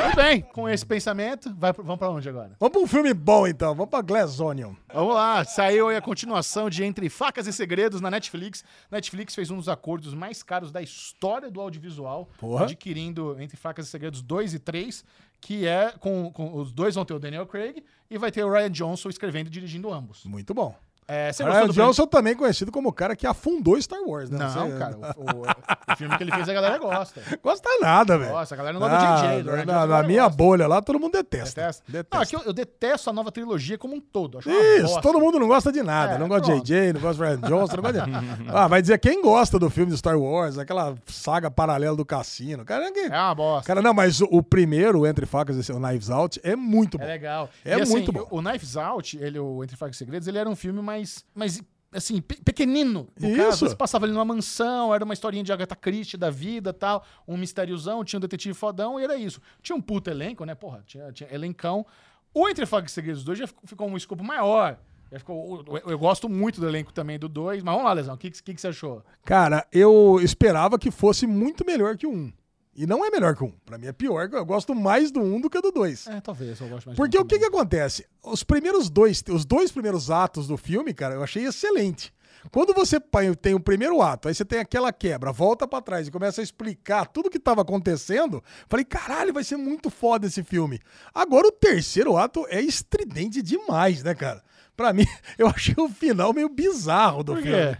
Muito 0.02 0.15
bem, 0.15 0.42
com 0.42 0.68
esse 0.68 0.84
pensamento, 0.86 1.54
vai, 1.56 1.72
vamos 1.72 1.98
pra 1.98 2.10
onde 2.10 2.28
agora? 2.28 2.56
Vamos 2.60 2.74
pra 2.74 2.82
um 2.82 2.88
filme 2.88 3.13
bom, 3.13 3.48
então. 3.48 3.76
Vamos 3.76 3.92
pra 3.92 4.02
Glass 4.02 4.39
Onion. 4.39 4.74
Vamos 4.92 5.13
lá, 5.13 5.46
saiu 5.46 5.88
aí 5.88 5.96
a 5.96 6.02
continuação 6.02 6.70
de 6.70 6.84
Entre 6.84 7.10
Facas 7.10 7.46
e 7.46 7.54
Segredos 7.54 8.02
na 8.02 8.10
Netflix. 8.10 8.63
Netflix 8.89 9.36
fez 9.36 9.52
um 9.52 9.58
dos 9.58 9.70
acordos 9.70 10.15
mais 10.15 10.42
caros 10.42 10.72
da 10.72 10.82
história 10.82 11.52
do 11.52 11.62
audiovisual, 11.62 12.28
Porra. 12.39 12.63
adquirindo 12.63 13.39
Entre 13.39 13.56
Facas 13.56 13.88
e 13.88 13.89
Segredos 13.89 14.24
2 14.24 14.56
e 14.56 14.60
3, 14.60 15.06
que 15.41 15.65
é 15.65 15.91
com, 15.99 16.32
com- 16.32 16.54
os 16.56 16.71
dois 16.71 16.95
vão 16.95 17.06
ter 17.06 17.13
o 17.13 17.19
Daniel 17.19 17.45
Craig 17.45 17.84
e 18.10 18.17
vai 18.17 18.32
ter 18.32 18.43
o 18.43 18.52
Ryan 18.52 18.69
Johnson 18.71 19.10
escrevendo 19.10 19.47
e 19.47 19.49
dirigindo 19.49 19.91
ambos. 19.91 20.25
Muito 20.25 20.54
bom. 20.54 20.75
É, 21.10 21.34
você 21.34 21.43
Ryan 21.43 21.67
Johnson 21.69 22.06
também 22.06 22.36
conhecido 22.36 22.72
como 22.72 22.89
o 22.89 22.93
cara 22.93 23.15
que 23.15 23.26
afundou 23.26 23.82
Star 23.82 24.00
Wars, 24.06 24.30
né? 24.30 24.38
Não, 24.38 24.50
sei- 24.69 24.78
cara, 24.78 24.95
o, 25.17 25.22
o- 25.24 25.93
o 25.93 25.98
filme 25.98 26.15
que 26.17 26.24
ele 26.24 26.32
fez 26.32 26.48
a 26.48 26.54
galera 26.54 26.78
gosta. 26.78 27.22
Gosta 27.43 27.67
nada, 27.82 28.17
velho. 28.17 28.32
Gosta, 28.32 28.54
a 28.54 28.58
galera 28.58 28.74
não 28.80 28.88
gosta 28.88 28.98
do 28.98 29.04
JJ, 29.41 29.52
Ryan 29.52 29.65
na, 29.65 29.74
na 29.74 29.86
galera 29.88 30.08
minha 30.08 30.24
gosta. 30.24 30.38
bolha 30.38 30.67
lá, 30.67 30.82
todo 30.82 31.00
mundo 31.00 31.13
detesta. 31.13 31.60
Detesta? 31.62 31.84
Detesta. 31.88 32.15
Não, 32.15 32.22
aqui 32.22 32.36
eu, 32.36 32.41
eu 32.41 32.54
detesto 32.54 33.10
a 33.10 33.13
nova 33.13 33.32
trilogia 33.32 33.78
como 33.78 33.95
um 33.95 34.00
todo. 34.02 34.39
Isso, 34.39 35.02
todo 35.02 35.19
mundo 35.19 35.39
não 35.39 35.48
gosta 35.48 35.72
de 35.72 35.82
nada. 35.82 36.13
É, 36.13 36.17
não 36.17 36.28
gosta 36.28 36.45
pronto. 36.48 36.63
de 36.63 36.74
JJ, 36.74 36.93
não 36.93 37.02
gosta 37.02 37.15
de 37.26 37.30
Ryan 37.30 37.39
Johnson, 37.50 37.76
não 37.78 37.84
gosta 37.84 38.02
de... 38.02 38.12
Ah, 38.54 38.67
vai 38.67 38.82
dizer 38.82 38.98
quem 39.00 39.22
gosta 39.22 39.58
do 39.58 39.69
filme 39.69 39.91
de 39.91 39.98
Star 39.98 40.17
Wars, 40.19 40.58
aquela 40.58 40.95
saga 41.08 41.50
paralela 41.50 41.95
do 41.95 42.06
cassino. 42.06 42.63
Cara, 42.65 42.91
que... 42.91 43.00
É 43.00 43.10
uma 43.10 43.34
bosta. 43.36 43.67
cara 43.67 43.82
não, 43.82 43.93
mas 43.93 44.22
o, 44.22 44.26
o 44.32 44.43
primeiro, 44.43 45.08
Entre 45.08 45.26
Facas 45.26 45.67
e 45.67 45.72
o 45.72 45.80
Knives 45.80 46.10
Out, 46.10 46.39
é 46.43 46.56
muito 46.56 46.98
bom. 46.98 47.04
É 47.04 47.08
legal. 47.08 47.50
É 47.65 47.78
E, 47.78 47.82
assim, 47.82 47.91
muito 47.91 48.12
bom. 48.12 48.28
O 48.30 48.41
Knives 48.41 48.76
Out, 48.78 49.17
ele, 49.17 49.39
o 49.39 49.63
Entre 49.63 49.76
Facas 49.76 49.95
e 49.95 50.00
Segredos, 50.00 50.28
ele 50.28 50.38
era 50.38 50.50
um 50.50 50.56
filme 50.56 50.82
mais, 50.82 50.99
mais 51.36 51.62
assim, 51.92 52.22
pe- 52.22 52.40
pequenino. 52.44 53.08
No 53.20 53.30
Isso. 53.30 53.38
caso, 53.38 53.68
você 53.70 53.76
passava 53.76 54.06
ali 54.06 54.14
numa 54.14 54.26
mansão, 54.26 54.94
era 54.94 55.04
uma 55.04 55.14
historinha 55.14 55.44
de 55.44 55.52
Agatha 55.52 55.76
Christie 55.76 56.18
da 56.18 56.30
vida 56.30 56.72
tal, 56.72 57.04
um 57.28 57.36
mistériozão, 57.36 58.04
tinha 58.04 58.18
um 58.18 58.22
detetive 58.22 58.54
fodão 58.54 59.00
e 59.00 59.04
era 59.04 59.16
isso. 59.16 59.42
Tinha 59.62 59.76
um 59.76 59.82
puto 59.82 60.10
elenco, 60.10 60.46
né? 60.46 60.54
Porra, 60.54 60.84
tinha, 60.86 61.12
tinha 61.12 61.34
elencão. 61.34 61.86
O 62.34 62.48
Entre 62.48 62.66
Facas 62.66 62.92
e 62.92 62.94
Segredos 62.94 63.24
2 63.24 63.40
já 63.40 63.48
ficou, 63.48 63.64
ficou 63.66 63.88
um 63.90 63.98
escopo 63.98 64.24
maior. 64.24 64.78
Já 65.12 65.18
ficou, 65.18 65.66
eu, 65.68 65.92
eu 65.92 65.98
gosto 65.98 66.30
muito 66.30 66.62
do 66.62 66.68
elenco 66.68 66.94
também 66.94 67.18
do 67.18 67.28
2, 67.28 67.64
mas 67.64 67.74
vamos 67.74 67.88
lá, 67.88 67.94
Lesão, 67.94 68.14
o 68.14 68.18
que, 68.18 68.30
que, 68.30 68.54
que 68.54 68.62
você 68.62 68.68
achou? 68.68 69.04
Cara, 69.26 69.66
eu 69.72 70.20
esperava 70.22 70.78
que 70.78 70.92
fosse 70.92 71.26
muito 71.26 71.66
melhor 71.66 71.98
que 71.98 72.06
o 72.06 72.12
1. 72.12 72.32
E 72.80 72.88
não 72.88 73.04
é 73.04 73.10
melhor 73.10 73.36
que 73.36 73.44
1. 73.44 73.52
Pra 73.65 73.78
mim 73.78 73.88
é 73.88 73.92
pior, 73.92 74.30
eu 74.32 74.46
gosto 74.46 74.74
mais 74.74 75.12
do 75.12 75.20
1 75.20 75.42
do 75.42 75.50
que 75.50 75.60
do 75.60 75.70
2. 75.70 76.08
É, 76.08 76.22
talvez, 76.22 76.62
eu 76.62 76.70
gosto 76.70 76.86
mais 76.86 76.96
Porque 76.96 77.18
do 77.18 77.24
o 77.24 77.26
que 77.26 77.38
que 77.38 77.44
acontece? 77.44 78.08
Os 78.24 78.42
primeiros 78.42 78.89
dois, 78.89 79.22
os 79.30 79.44
dois 79.44 79.70
primeiros 79.70 80.10
atos 80.10 80.48
do 80.48 80.56
filme, 80.56 80.94
cara, 80.94 81.15
eu 81.15 81.22
achei 81.22 81.44
excelente. 81.44 82.13
Quando 82.54 82.74
você 82.74 82.98
tem 83.42 83.54
o 83.54 83.60
primeiro 83.60 84.02
ato, 84.02 84.30
aí 84.30 84.34
você 84.34 84.46
tem 84.46 84.60
aquela 84.60 84.94
quebra, 84.94 85.30
volta 85.30 85.68
pra 85.68 85.82
trás 85.82 86.08
e 86.08 86.12
começa 86.12 86.39
a 86.39 86.44
explicar 86.44 87.06
tudo 87.06 87.30
que 87.30 87.38
tava 87.38 87.63
acontecendo, 87.63 88.42
falei, 88.70 88.86
caralho, 88.86 89.34
vai 89.34 89.44
ser 89.44 89.58
muito 89.58 89.89
foda 89.89 90.28
esse 90.28 90.42
filme. 90.42 90.80
Agora 91.13 91.48
o 91.48 91.52
terceiro 91.52 92.15
ato 92.15 92.46
é 92.48 92.62
estridente 92.62 93.42
demais, 93.42 94.04
né, 94.04 94.15
cara? 94.15 94.42
Pra 94.78 94.94
mim, 94.94 95.06
eu 95.38 95.48
achei 95.48 95.76
o 95.78 95.89
final 95.89 96.32
meio 96.32 96.48
bizarro 96.48 97.26
do 97.26 97.34
Por 97.34 97.44
quê? 97.44 97.78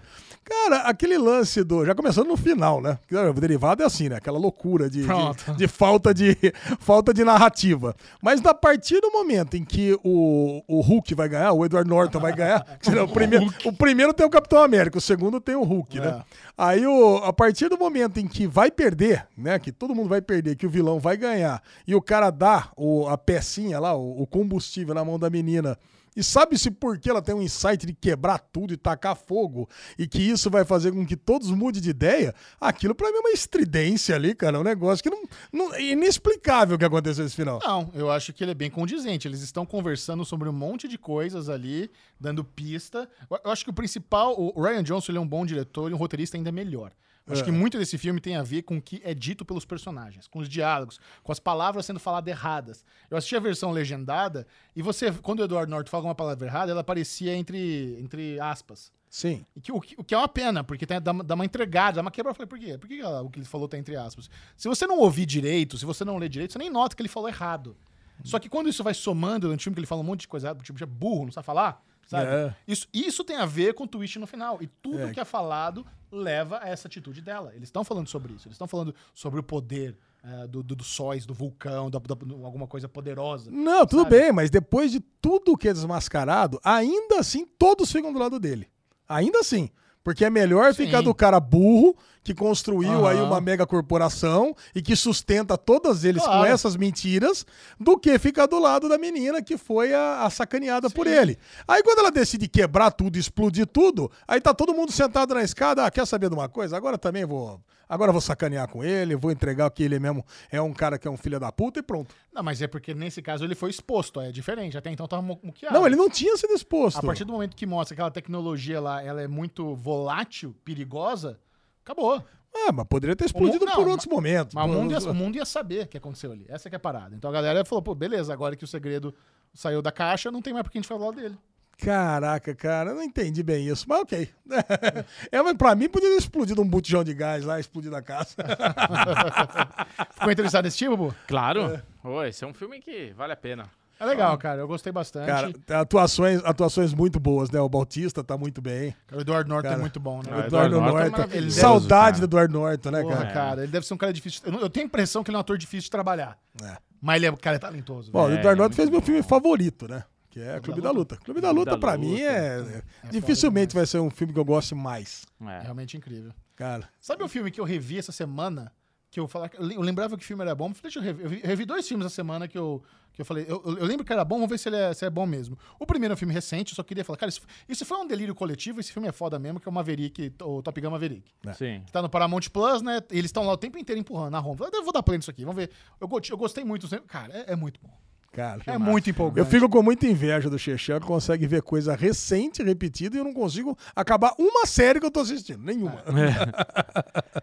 Cara, 0.50 0.78
aquele 0.82 1.18
lance 1.18 1.64
do. 1.64 1.86
Já 1.86 1.94
começando 1.94 2.28
no 2.28 2.36
final, 2.36 2.82
né? 2.82 2.98
O 3.30 3.40
derivado 3.40 3.84
é 3.84 3.86
assim, 3.86 4.10
né? 4.10 4.16
Aquela 4.16 4.40
loucura 4.40 4.90
de, 4.90 5.04
de, 5.04 5.56
de 5.58 5.68
falta, 5.68 6.14
de 6.14 6.36
falta 6.80 7.14
de 7.14 7.24
narrativa. 7.24 7.96
Mas 8.22 8.44
a 8.44 8.54
partir 8.54 9.00
do 9.00 9.12
momento 9.12 9.56
em 9.56 9.64
que 9.64 9.98
o, 10.04 10.64
o 10.68 10.82
Hulk 10.82 11.14
vai 11.14 11.30
ganhar, 11.30 11.54
o 11.54 11.64
Edward 11.64 11.88
Norton 11.88 12.20
vai 12.20 12.34
ganhar, 12.34 12.66
o, 13.04 13.08
primeiro, 13.08 13.46
o 13.64 13.72
primeiro 13.72 14.14
tem 14.14 14.26
o 14.26 14.30
Capitão 14.30 14.64
América, 14.64 14.98
o 14.98 15.02
segundo 15.02 15.40
tem 15.40 15.56
o 15.56 15.64
Hulk, 15.64 16.00
né? 16.00 16.24
Aí, 16.58 16.86
o, 16.86 17.18
a 17.18 17.32
partir 17.32 17.70
do 17.70 17.78
momento 17.78 18.20
em 18.20 18.28
que 18.28 18.48
vai 18.48 18.72
perder, 18.72 19.28
né? 19.38 19.60
Que 19.60 19.72
todo 19.72 19.94
mundo 19.96 20.10
vai 20.10 20.22
perder, 20.22 20.56
que 20.56 20.66
o 20.66 20.70
vilão 20.70 21.00
vai 21.00 21.16
ganhar, 21.16 21.62
e 21.88 21.94
o 21.94 22.02
cara 22.02 22.32
dá 22.32 22.70
o, 22.76 23.08
a 23.08 23.18
pecinha 23.18 23.80
lá, 23.80 23.96
o, 23.96 24.24
o 24.24 24.28
combustível 24.28 24.96
na 24.96 25.06
mão 25.06 25.20
da 25.20 25.30
menina. 25.30 25.78
E 26.20 26.24
sabe-se 26.24 26.70
por 26.70 27.00
que 27.00 27.10
ela 27.10 27.22
tem 27.22 27.34
um 27.34 27.42
insight 27.42 27.86
de 27.86 27.94
quebrar 27.94 28.40
tudo 28.40 28.74
e 28.74 28.78
tacar 28.78 29.16
fogo 29.16 29.70
e 29.98 30.06
que 30.06 30.22
isso 30.22 30.50
vai 30.50 30.66
fazer 30.66 30.92
com 30.92 31.06
que 31.06 31.16
todos 31.16 31.50
mudem 31.50 31.82
de 31.82 31.92
ideia? 31.92 32.36
Aquilo 32.60 32.94
pra 32.94 33.10
mim 33.10 33.16
é 33.16 33.20
uma 33.22 33.30
estridência 33.30 34.16
ali, 34.16 34.36
cara. 34.36 34.60
Um 34.60 34.64
negócio 34.64 35.02
que 35.02 35.10
não, 35.10 35.24
não 35.50 35.74
é 35.74 35.82
inexplicável 35.82 36.76
o 36.76 36.78
que 36.78 36.84
aconteceu 36.84 37.24
nesse 37.24 37.38
final. 37.38 37.62
Não, 37.64 37.90
eu 37.94 38.12
acho 38.12 38.34
que 38.34 38.44
ele 38.44 38.52
é 38.52 38.54
bem 38.54 38.70
condizente. 38.70 39.30
Eles 39.30 39.40
estão 39.40 39.66
conversando 39.66 40.26
sobre 40.26 40.50
um 40.50 40.54
monte 40.54 40.90
de 40.90 40.98
coisas 40.98 41.48
ali, 41.48 41.90
dando 42.20 42.44
pista. 42.44 43.08
Eu 43.42 43.50
acho 43.50 43.64
que 43.64 43.70
o 43.70 43.74
principal, 43.74 44.36
o 44.38 44.62
Ryan 44.62 44.84
Johnson, 44.84 45.14
ele 45.14 45.20
é 45.20 45.22
um 45.22 45.28
bom 45.28 45.46
diretor 45.46 45.90
e 45.90 45.94
um 45.94 45.98
roteirista 45.98 46.36
ainda 46.36 46.52
melhor. 46.52 46.92
Acho 47.28 47.44
que 47.44 47.52
muito 47.52 47.78
desse 47.78 47.96
filme 47.98 48.20
tem 48.20 48.36
a 48.36 48.42
ver 48.42 48.64
com 48.64 48.78
o 48.78 48.82
que 48.82 49.00
é 49.04 49.14
dito 49.14 49.46
pelos 49.46 49.64
personagens, 49.64 50.28
com 50.28 50.40
os 50.40 50.50
diálogos, 50.50 51.00
com 51.22 51.32
as 51.32 51.40
palavras 51.40 51.86
sendo 51.86 52.00
faladas 52.00 52.32
erradas. 52.32 52.84
Eu 53.10 53.18
assisti 53.18 53.36
a 53.36 53.40
versão 53.40 53.70
legendada 53.72 54.48
e 54.76 54.82
você, 54.82 55.12
quando 55.12 55.42
o 55.42 55.44
Edward 55.44 55.70
Norton 55.70 55.92
fala 55.92 56.06
uma 56.06 56.16
palavra 56.16 56.48
errada, 56.48 56.72
ela 56.72 56.82
aparecia 56.82 57.36
entre, 57.36 57.98
entre 58.02 58.40
aspas. 58.40 58.92
Sim. 59.12 59.46
Que- 59.62 59.72
o, 59.72 59.80
que, 59.80 59.96
o 60.00 60.04
que 60.04 60.16
é 60.16 60.18
uma 60.18 60.28
pena, 60.28 60.64
porque 60.64 60.86
tem, 60.88 61.00
dá, 61.00 61.12
uma- 61.12 61.24
dá 61.24 61.36
uma 61.36 61.46
entregada, 61.46 61.96
dá 61.98 62.02
uma 62.02 62.10
quebra. 62.12 62.32
Eu 62.32 62.36
falei, 62.36 62.48
por 62.48 62.58
quê? 62.60 62.78
Por 62.80 62.88
que 62.88 63.00
ela- 63.00 63.22
o 63.22 63.30
que 63.30 63.38
ele 63.40 63.46
falou 63.46 63.68
tá 63.68 63.78
entre 63.78 63.96
aspas? 63.96 64.28
Se 64.58 64.68
você 64.68 64.88
não 64.88 64.98
ouvir 65.00 65.26
direito, 65.28 65.78
se 65.78 65.86
você 65.86 66.04
não 66.04 66.18
ler 66.18 66.30
direito, 66.30 66.54
você 66.54 66.60
nem 66.60 66.70
nota 66.70 66.96
que 66.96 67.02
ele 67.02 67.10
falou 67.10 67.30
errado. 67.30 67.78
Só 68.24 68.38
que 68.40 68.50
quando 68.50 68.70
isso 68.70 68.84
vai 68.84 68.94
somando 68.96 69.48
no 69.48 69.56
time 69.56 69.74
que 69.74 69.80
ele 69.80 69.88
fala 69.88 70.02
um 70.02 70.04
monte 70.04 70.22
de 70.22 70.28
coisa 70.28 70.54
tipo, 70.56 70.84
é 70.84 70.86
burro, 70.86 71.26
não 71.26 71.32
sabe 71.32 71.46
falar, 71.46 71.82
sabe? 72.06 72.26
É. 72.30 72.56
Isso, 72.68 72.88
isso 72.94 73.24
tem 73.24 73.38
a 73.38 73.46
ver 73.46 73.74
com 73.76 73.86
o 73.86 73.88
twist 73.88 74.20
no 74.20 74.28
final. 74.28 74.62
E 74.62 74.68
tudo 74.68 75.04
É. 75.04 75.12
que 75.14 75.20
é 75.20 75.26
falado 75.26 75.86
leva 76.12 76.60
a 76.62 76.70
essa 76.70 76.88
atitude 76.88 77.22
dela. 77.22 77.52
Eles 77.56 77.68
estão 77.70 77.84
falando 77.84 78.08
sobre 78.08 78.34
isso. 78.34 78.48
Eles 78.48 78.56
estão 78.56 78.68
falando 78.68 78.94
sobre 79.14 79.40
o 79.40 79.44
poder 79.44 79.98
é, 80.24 80.48
do, 80.48 80.62
do, 80.64 80.76
dos 80.76 80.88
sóis, 80.88 81.26
do 81.26 81.34
vulcão, 81.34 81.90
da, 81.90 82.00
da- 82.00 82.16
alguma 82.46 82.68
coisa 82.68 82.88
poderosa. 82.90 83.50
Não, 83.52 83.86
tudo 83.86 84.04
Sabe? 84.04 84.20
bem, 84.20 84.32
mas 84.32 84.50
depois 84.50 84.92
de 84.92 85.00
tudo 85.00 85.58
que 85.58 85.68
é 85.70 85.74
desmascarado, 85.74 86.60
ainda 86.64 87.20
assim 87.20 87.46
todos 87.58 87.92
ficam 87.92 88.12
do 88.12 88.20
lado 88.20 88.40
dele. 88.40 88.68
Ainda 89.08 89.40
assim. 89.40 89.70
Porque 90.04 90.26
é 90.26 90.30
melhor 90.30 90.74
Sim. 90.74 90.86
ficar 90.86 91.02
do 91.02 91.14
cara 91.14 91.40
burro 91.40 91.96
que 92.24 92.34
construiu 92.34 93.08
aí 93.08 93.18
Aham. 93.18 93.26
uma 93.28 93.42
mega 93.42 93.66
corporação 93.66 94.56
e 94.76 94.82
que 94.82 94.96
sustenta 94.96 95.58
todos 95.58 96.04
eles 96.04 96.22
com 96.22 96.30
Claro. 96.30 96.46
essas 96.52 96.76
mentiras 96.76 97.46
do 97.80 97.98
que 97.98 98.18
ficar 98.20 98.46
do 98.46 98.60
lado 98.60 98.88
da 98.90 98.98
menina 98.98 99.42
que 99.42 99.58
foi 99.58 99.94
a, 99.94 100.24
a 100.24 100.30
sacaneada 100.30 100.90
por 100.90 101.08
ele. 101.08 101.38
Aí 101.68 101.82
quando 101.82 102.00
ela 102.00 102.12
decide 102.12 102.48
quebrar 102.48 102.92
tudo, 102.92 103.18
explodir 103.18 103.66
tudo, 103.66 104.12
aí 104.28 104.40
tá 104.42 104.54
todo 104.54 104.74
mundo 104.74 104.92
sentado 104.92 105.34
na 105.34 105.44
escada, 105.44 105.86
ah, 105.86 105.92
quer 105.92 106.06
saber 106.06 106.30
de 106.30 106.36
uma 106.36 106.50
coisa? 106.50 106.76
Agora 106.78 106.98
também 106.98 107.26
vou, 107.26 107.60
agora 107.90 108.10
eu 108.10 108.14
vou 108.14 108.22
sacanear 108.22 108.70
com 108.70 108.84
ele, 108.84 109.16
vou 109.16 109.32
entregar 109.32 109.70
que 109.72 109.82
ele 109.84 110.00
mesmo 110.00 110.24
é 110.52 110.62
um 110.62 110.72
cara 110.72 110.98
que 111.00 111.08
é 111.08 111.12
um 111.12 111.18
filho 111.18 111.40
da 111.40 111.52
puta 111.52 111.80
e 111.80 111.82
pronto. 111.84 112.16
Não, 112.32 112.44
mas 112.44 112.62
é 112.62 112.68
porque 112.68 112.94
nesse 112.94 113.22
caso 113.22 113.44
ele 113.44 113.56
foi 113.56 113.72
exposto, 113.72 114.22
é 114.22 114.32
diferente. 114.32 114.78
Até 114.78 114.92
então 114.92 115.08
tava 115.08 115.22
mu- 115.24 115.40
muqueado. 115.44 115.74
Não, 115.76 115.86
ele 115.86 115.96
não 115.96 116.10
tinha 116.10 116.38
sido 116.38 116.54
exposto. 116.54 117.00
A 117.00 117.02
partir 117.02 117.26
do 117.26 117.34
momento 117.34 117.56
que 117.56 117.66
mostra 117.66 117.96
que 117.96 118.00
aquela 118.02 118.12
tecnologia 118.12 118.80
lá, 118.80 119.02
ela 119.04 119.22
é 119.22 119.28
muito 119.28 119.76
volátil, 119.76 120.56
perigosa, 120.64 121.40
acabou. 121.84 122.24
Ah, 122.54 122.72
mas 122.72 122.86
poderia 122.88 123.16
ter 123.16 123.26
explodido 123.26 123.66
não, 123.66 123.74
por 123.74 123.82
mas- 123.84 123.92
outros 123.92 124.08
momentos. 124.08 124.54
Mas 124.56 124.66
o 124.66 124.68
mundo, 124.74 124.92
ia, 124.92 125.00
o 125.12 125.14
mundo 125.14 125.36
ia 125.36 125.46
saber 125.46 125.86
o 125.86 125.88
que 125.88 125.98
aconteceu 125.98 126.32
ali. 126.32 126.46
Essa 126.50 126.70
que 126.70 126.76
é 126.76 126.78
a 126.78 126.80
parada. 126.80 127.16
Então 127.16 127.30
a 127.30 127.34
galera 127.34 127.64
falou, 127.66 127.82
pô, 127.82 127.94
beleza, 127.94 128.32
agora 128.34 128.56
que 128.56 128.64
o 128.64 128.68
segredo 128.68 129.14
saiu 129.54 129.82
da 129.82 129.92
caixa, 129.92 130.32
não 130.32 130.42
tem 130.42 130.54
mais 130.54 130.64
por 130.64 130.72
que 130.72 130.78
a 130.78 130.82
gente 130.82 130.88
falar 130.88 131.12
dele. 131.12 131.38
Caraca, 131.82 132.54
cara, 132.54 132.90
eu 132.92 132.96
não 132.96 133.04
entendi 133.04 133.42
bem 133.42 133.68
isso, 133.68 133.86
mas 133.88 134.02
ok. 134.02 134.30
é, 135.32 135.42
mas 135.42 135.54
pra 135.56 135.76
mim 135.76 135.88
podia 135.88 136.10
ter 136.10 136.18
explodido 136.18 136.62
um 136.62 136.68
botijão 136.68 137.04
de 137.04 137.14
gás 137.14 137.46
lá, 137.46 137.60
explodir 137.60 137.94
a 137.94 138.02
casa. 138.02 138.36
Ficou 140.16 140.32
interessado 140.32 140.66
nesse 140.66 140.78
tipo, 140.78 140.98
Bu? 140.98 141.16
Claro. 141.28 141.82
Ô, 142.04 142.24
esse 142.24 142.44
é 142.44 142.48
um 142.48 142.54
filme 142.54 142.80
que 142.80 143.14
vale 143.16 143.34
a 143.34 143.38
pena. 143.38 143.66
É 144.00 144.06
legal, 144.06 144.38
cara. 144.38 144.62
Eu 144.62 144.68
gostei 144.68 144.94
bastante. 144.94 145.28
Cara, 145.28 145.52
atuações, 145.82 146.42
atuações 146.46 146.94
muito 146.94 147.20
boas, 147.20 147.50
né? 147.52 147.60
O 147.60 147.68
Bautista 147.68 148.24
tá 148.24 148.38
muito 148.38 148.62
bem. 148.62 148.96
o 149.12 149.20
Eduardo 149.20 149.50
Norton 149.50 149.64
cara, 149.68 149.76
é 149.76 149.82
muito 149.82 150.00
bom, 150.00 150.20
né? 150.20 150.30
Ah, 150.32 150.36
O 150.36 150.40
Eduardo 150.46 150.76
Eduardo 150.78 150.80
Norton 151.12 151.22
é 151.22 151.36
Norton. 151.42 151.50
Saudade 151.52 152.16
cara. 152.16 152.20
do 152.20 152.24
Eduardo 152.30 152.54
Norton, 152.54 152.92
né, 152.92 153.02
Porra, 153.02 153.16
cara? 153.18 153.34
cara. 153.34 153.64
ele 153.64 153.72
deve 153.72 153.86
ser 153.86 153.94
um 153.94 153.98
cara 153.98 154.14
difícil. 154.14 154.42
Eu, 154.46 154.70
tenho 154.70 154.86
a 154.86 154.88
impressão 154.88 155.22
que 155.22 155.30
ele 155.30 155.36
é 155.36 155.40
um 155.40 155.42
ator 155.42 155.58
difícil 155.58 155.84
de 155.86 155.92
trabalhar. 155.92 156.38
É. 156.64 156.78
Mas 157.02 157.18
ele 157.18 157.26
é 157.26 157.32
um 157.32 157.36
cara 157.36 157.60
talentoso. 157.60 158.10
Bom, 158.10 158.28
o 158.28 158.30
É, 158.32 158.36
Eduardo 158.36 158.62
é 158.62 158.64
Norton 158.64 158.76
fez 158.76 158.90
meu 158.90 159.02
bom. 159.02 159.06
filme 159.06 159.22
favorito, 159.22 159.86
né? 159.90 160.04
Que 160.30 160.40
é 160.42 160.60
Clube 160.60 160.80
da 160.82 160.92
Luta. 160.92 161.18
Clube 161.18 161.42
da 161.42 161.50
Luta, 161.52 161.72
da 161.72 161.78
pra 161.78 161.94
Luta. 161.96 162.08
mim, 162.08 162.22
é. 162.22 162.84
É 163.04 163.08
dificilmente 163.10 163.74
foda 163.74 163.76
vai 163.76 163.86
ser 163.88 164.00
um 164.00 164.10
filme 164.12 164.32
que 164.34 164.40
eu 164.40 164.46
goste 164.46 164.76
mais. 164.76 165.26
É. 165.42 165.62
Realmente 165.62 165.98
incrível. 165.98 166.32
Cara. 166.56 166.88
Sabe 167.00 167.24
o 167.24 167.28
filme 167.28 167.50
que 167.50 167.60
eu 167.60 167.66
revi 167.66 167.98
essa 167.98 168.12
semana? 168.12 168.72
Que 169.12 169.20
eu 169.20 169.28
falava, 169.28 169.52
eu 169.58 169.82
lembrava 169.82 170.16
que 170.16 170.24
o 170.24 170.28
filme 170.28 170.44
era 170.44 170.54
bom. 170.54 170.72
Deixa 170.84 171.00
eu 171.00 171.04
rever. 171.04 171.26
Eu 171.26 171.30
vi- 171.32 171.40
eu 171.42 171.48
revi 171.48 171.66
dois 171.66 171.88
filmes 171.88 172.06
essa 172.06 172.14
semana 172.14 172.48
que 172.48 172.56
eu, 172.56 172.84
que 173.12 173.20
eu 173.20 173.26
falei. 173.26 173.44
Eu, 173.48 173.60
eu- 173.66 173.84
lembro 173.84 174.06
que 174.06 174.14
era 174.14 174.24
bom, 174.24 174.36
vamos 174.36 174.52
ver 174.52 174.60
se 174.60 174.70
ele 174.70 174.76
é, 174.76 174.94
se 174.94 175.04
é 175.04 175.10
bom 175.10 175.26
mesmo. 175.26 175.58
O 175.80 175.86
primeiro 175.88 176.14
é 176.14 176.16
um 176.16 176.18
filme 176.18 176.32
recente, 176.32 176.74
eu 176.74 176.76
só 176.76 176.84
queria 176.84 177.04
falar, 177.04 177.18
cara, 177.18 177.30
isso, 177.32 177.42
isso 177.68 177.84
foi 177.88 177.98
um 177.98 178.06
delírio 178.06 178.36
coletivo. 178.36 178.80
Esse 178.80 178.94
filme 178.94 179.08
é 179.08 179.12
foda 179.12 179.40
mesmo, 179.40 179.60
que 179.60 179.68
é 179.68 179.72
o 179.72 179.74
Maverick, 179.74 180.32
o 180.44 180.62
Top 180.62 180.80
Gun 180.80 180.92
Maverick. 180.92 181.32
Sim. 181.58 181.82
Que 181.88 181.92
tá 181.92 182.04
no 182.04 182.10
Paramount 182.10 182.42
Plus, 182.54 182.84
né? 182.84 183.02
E 183.12 183.18
eles 183.18 183.30
estão 183.30 183.48
lá 183.48 183.54
o 183.54 183.58
tempo 183.58 183.80
inteiro 183.80 184.00
empurrando 184.00 184.30
na 184.34 184.38
Roma. 184.40 184.70
Eu 184.72 184.84
vou 184.84 184.94
dar 184.94 185.02
play 185.02 185.18
nisso 185.18 185.32
aqui, 185.32 185.44
vamos 185.44 185.56
ver. 185.56 185.72
Eu, 186.00 186.08
eu 186.30 186.38
gostei 186.38 186.64
muito. 186.64 186.88
Cara, 187.08 187.34
é, 187.36 187.54
é 187.54 187.56
muito 187.56 187.80
bom. 187.82 187.90
Cara. 188.32 188.62
É 188.68 188.78
muito 188.78 189.10
empolgante. 189.10 189.40
Eu 189.40 189.46
fico 189.46 189.68
com 189.68 189.82
muita 189.82 190.06
inveja 190.06 190.50
do 190.50 190.58
Chechel 190.60 191.00
que 191.02 191.08
consegue 191.08 191.48
ver 191.48 191.62
coisa 191.62 191.96
recente, 191.96 192.62
repetida, 192.62 193.16
e 193.18 193.20
eu 193.20 193.24
não 193.24 193.34
consigo 193.34 193.78
acabar 193.96 194.34
uma 194.38 194.66
série 194.66 195.00
que 195.00 195.06
eu 195.06 195.12
tô 195.12 195.20
assistindo. 195.22 195.64
Nenhuma. 195.64 196.04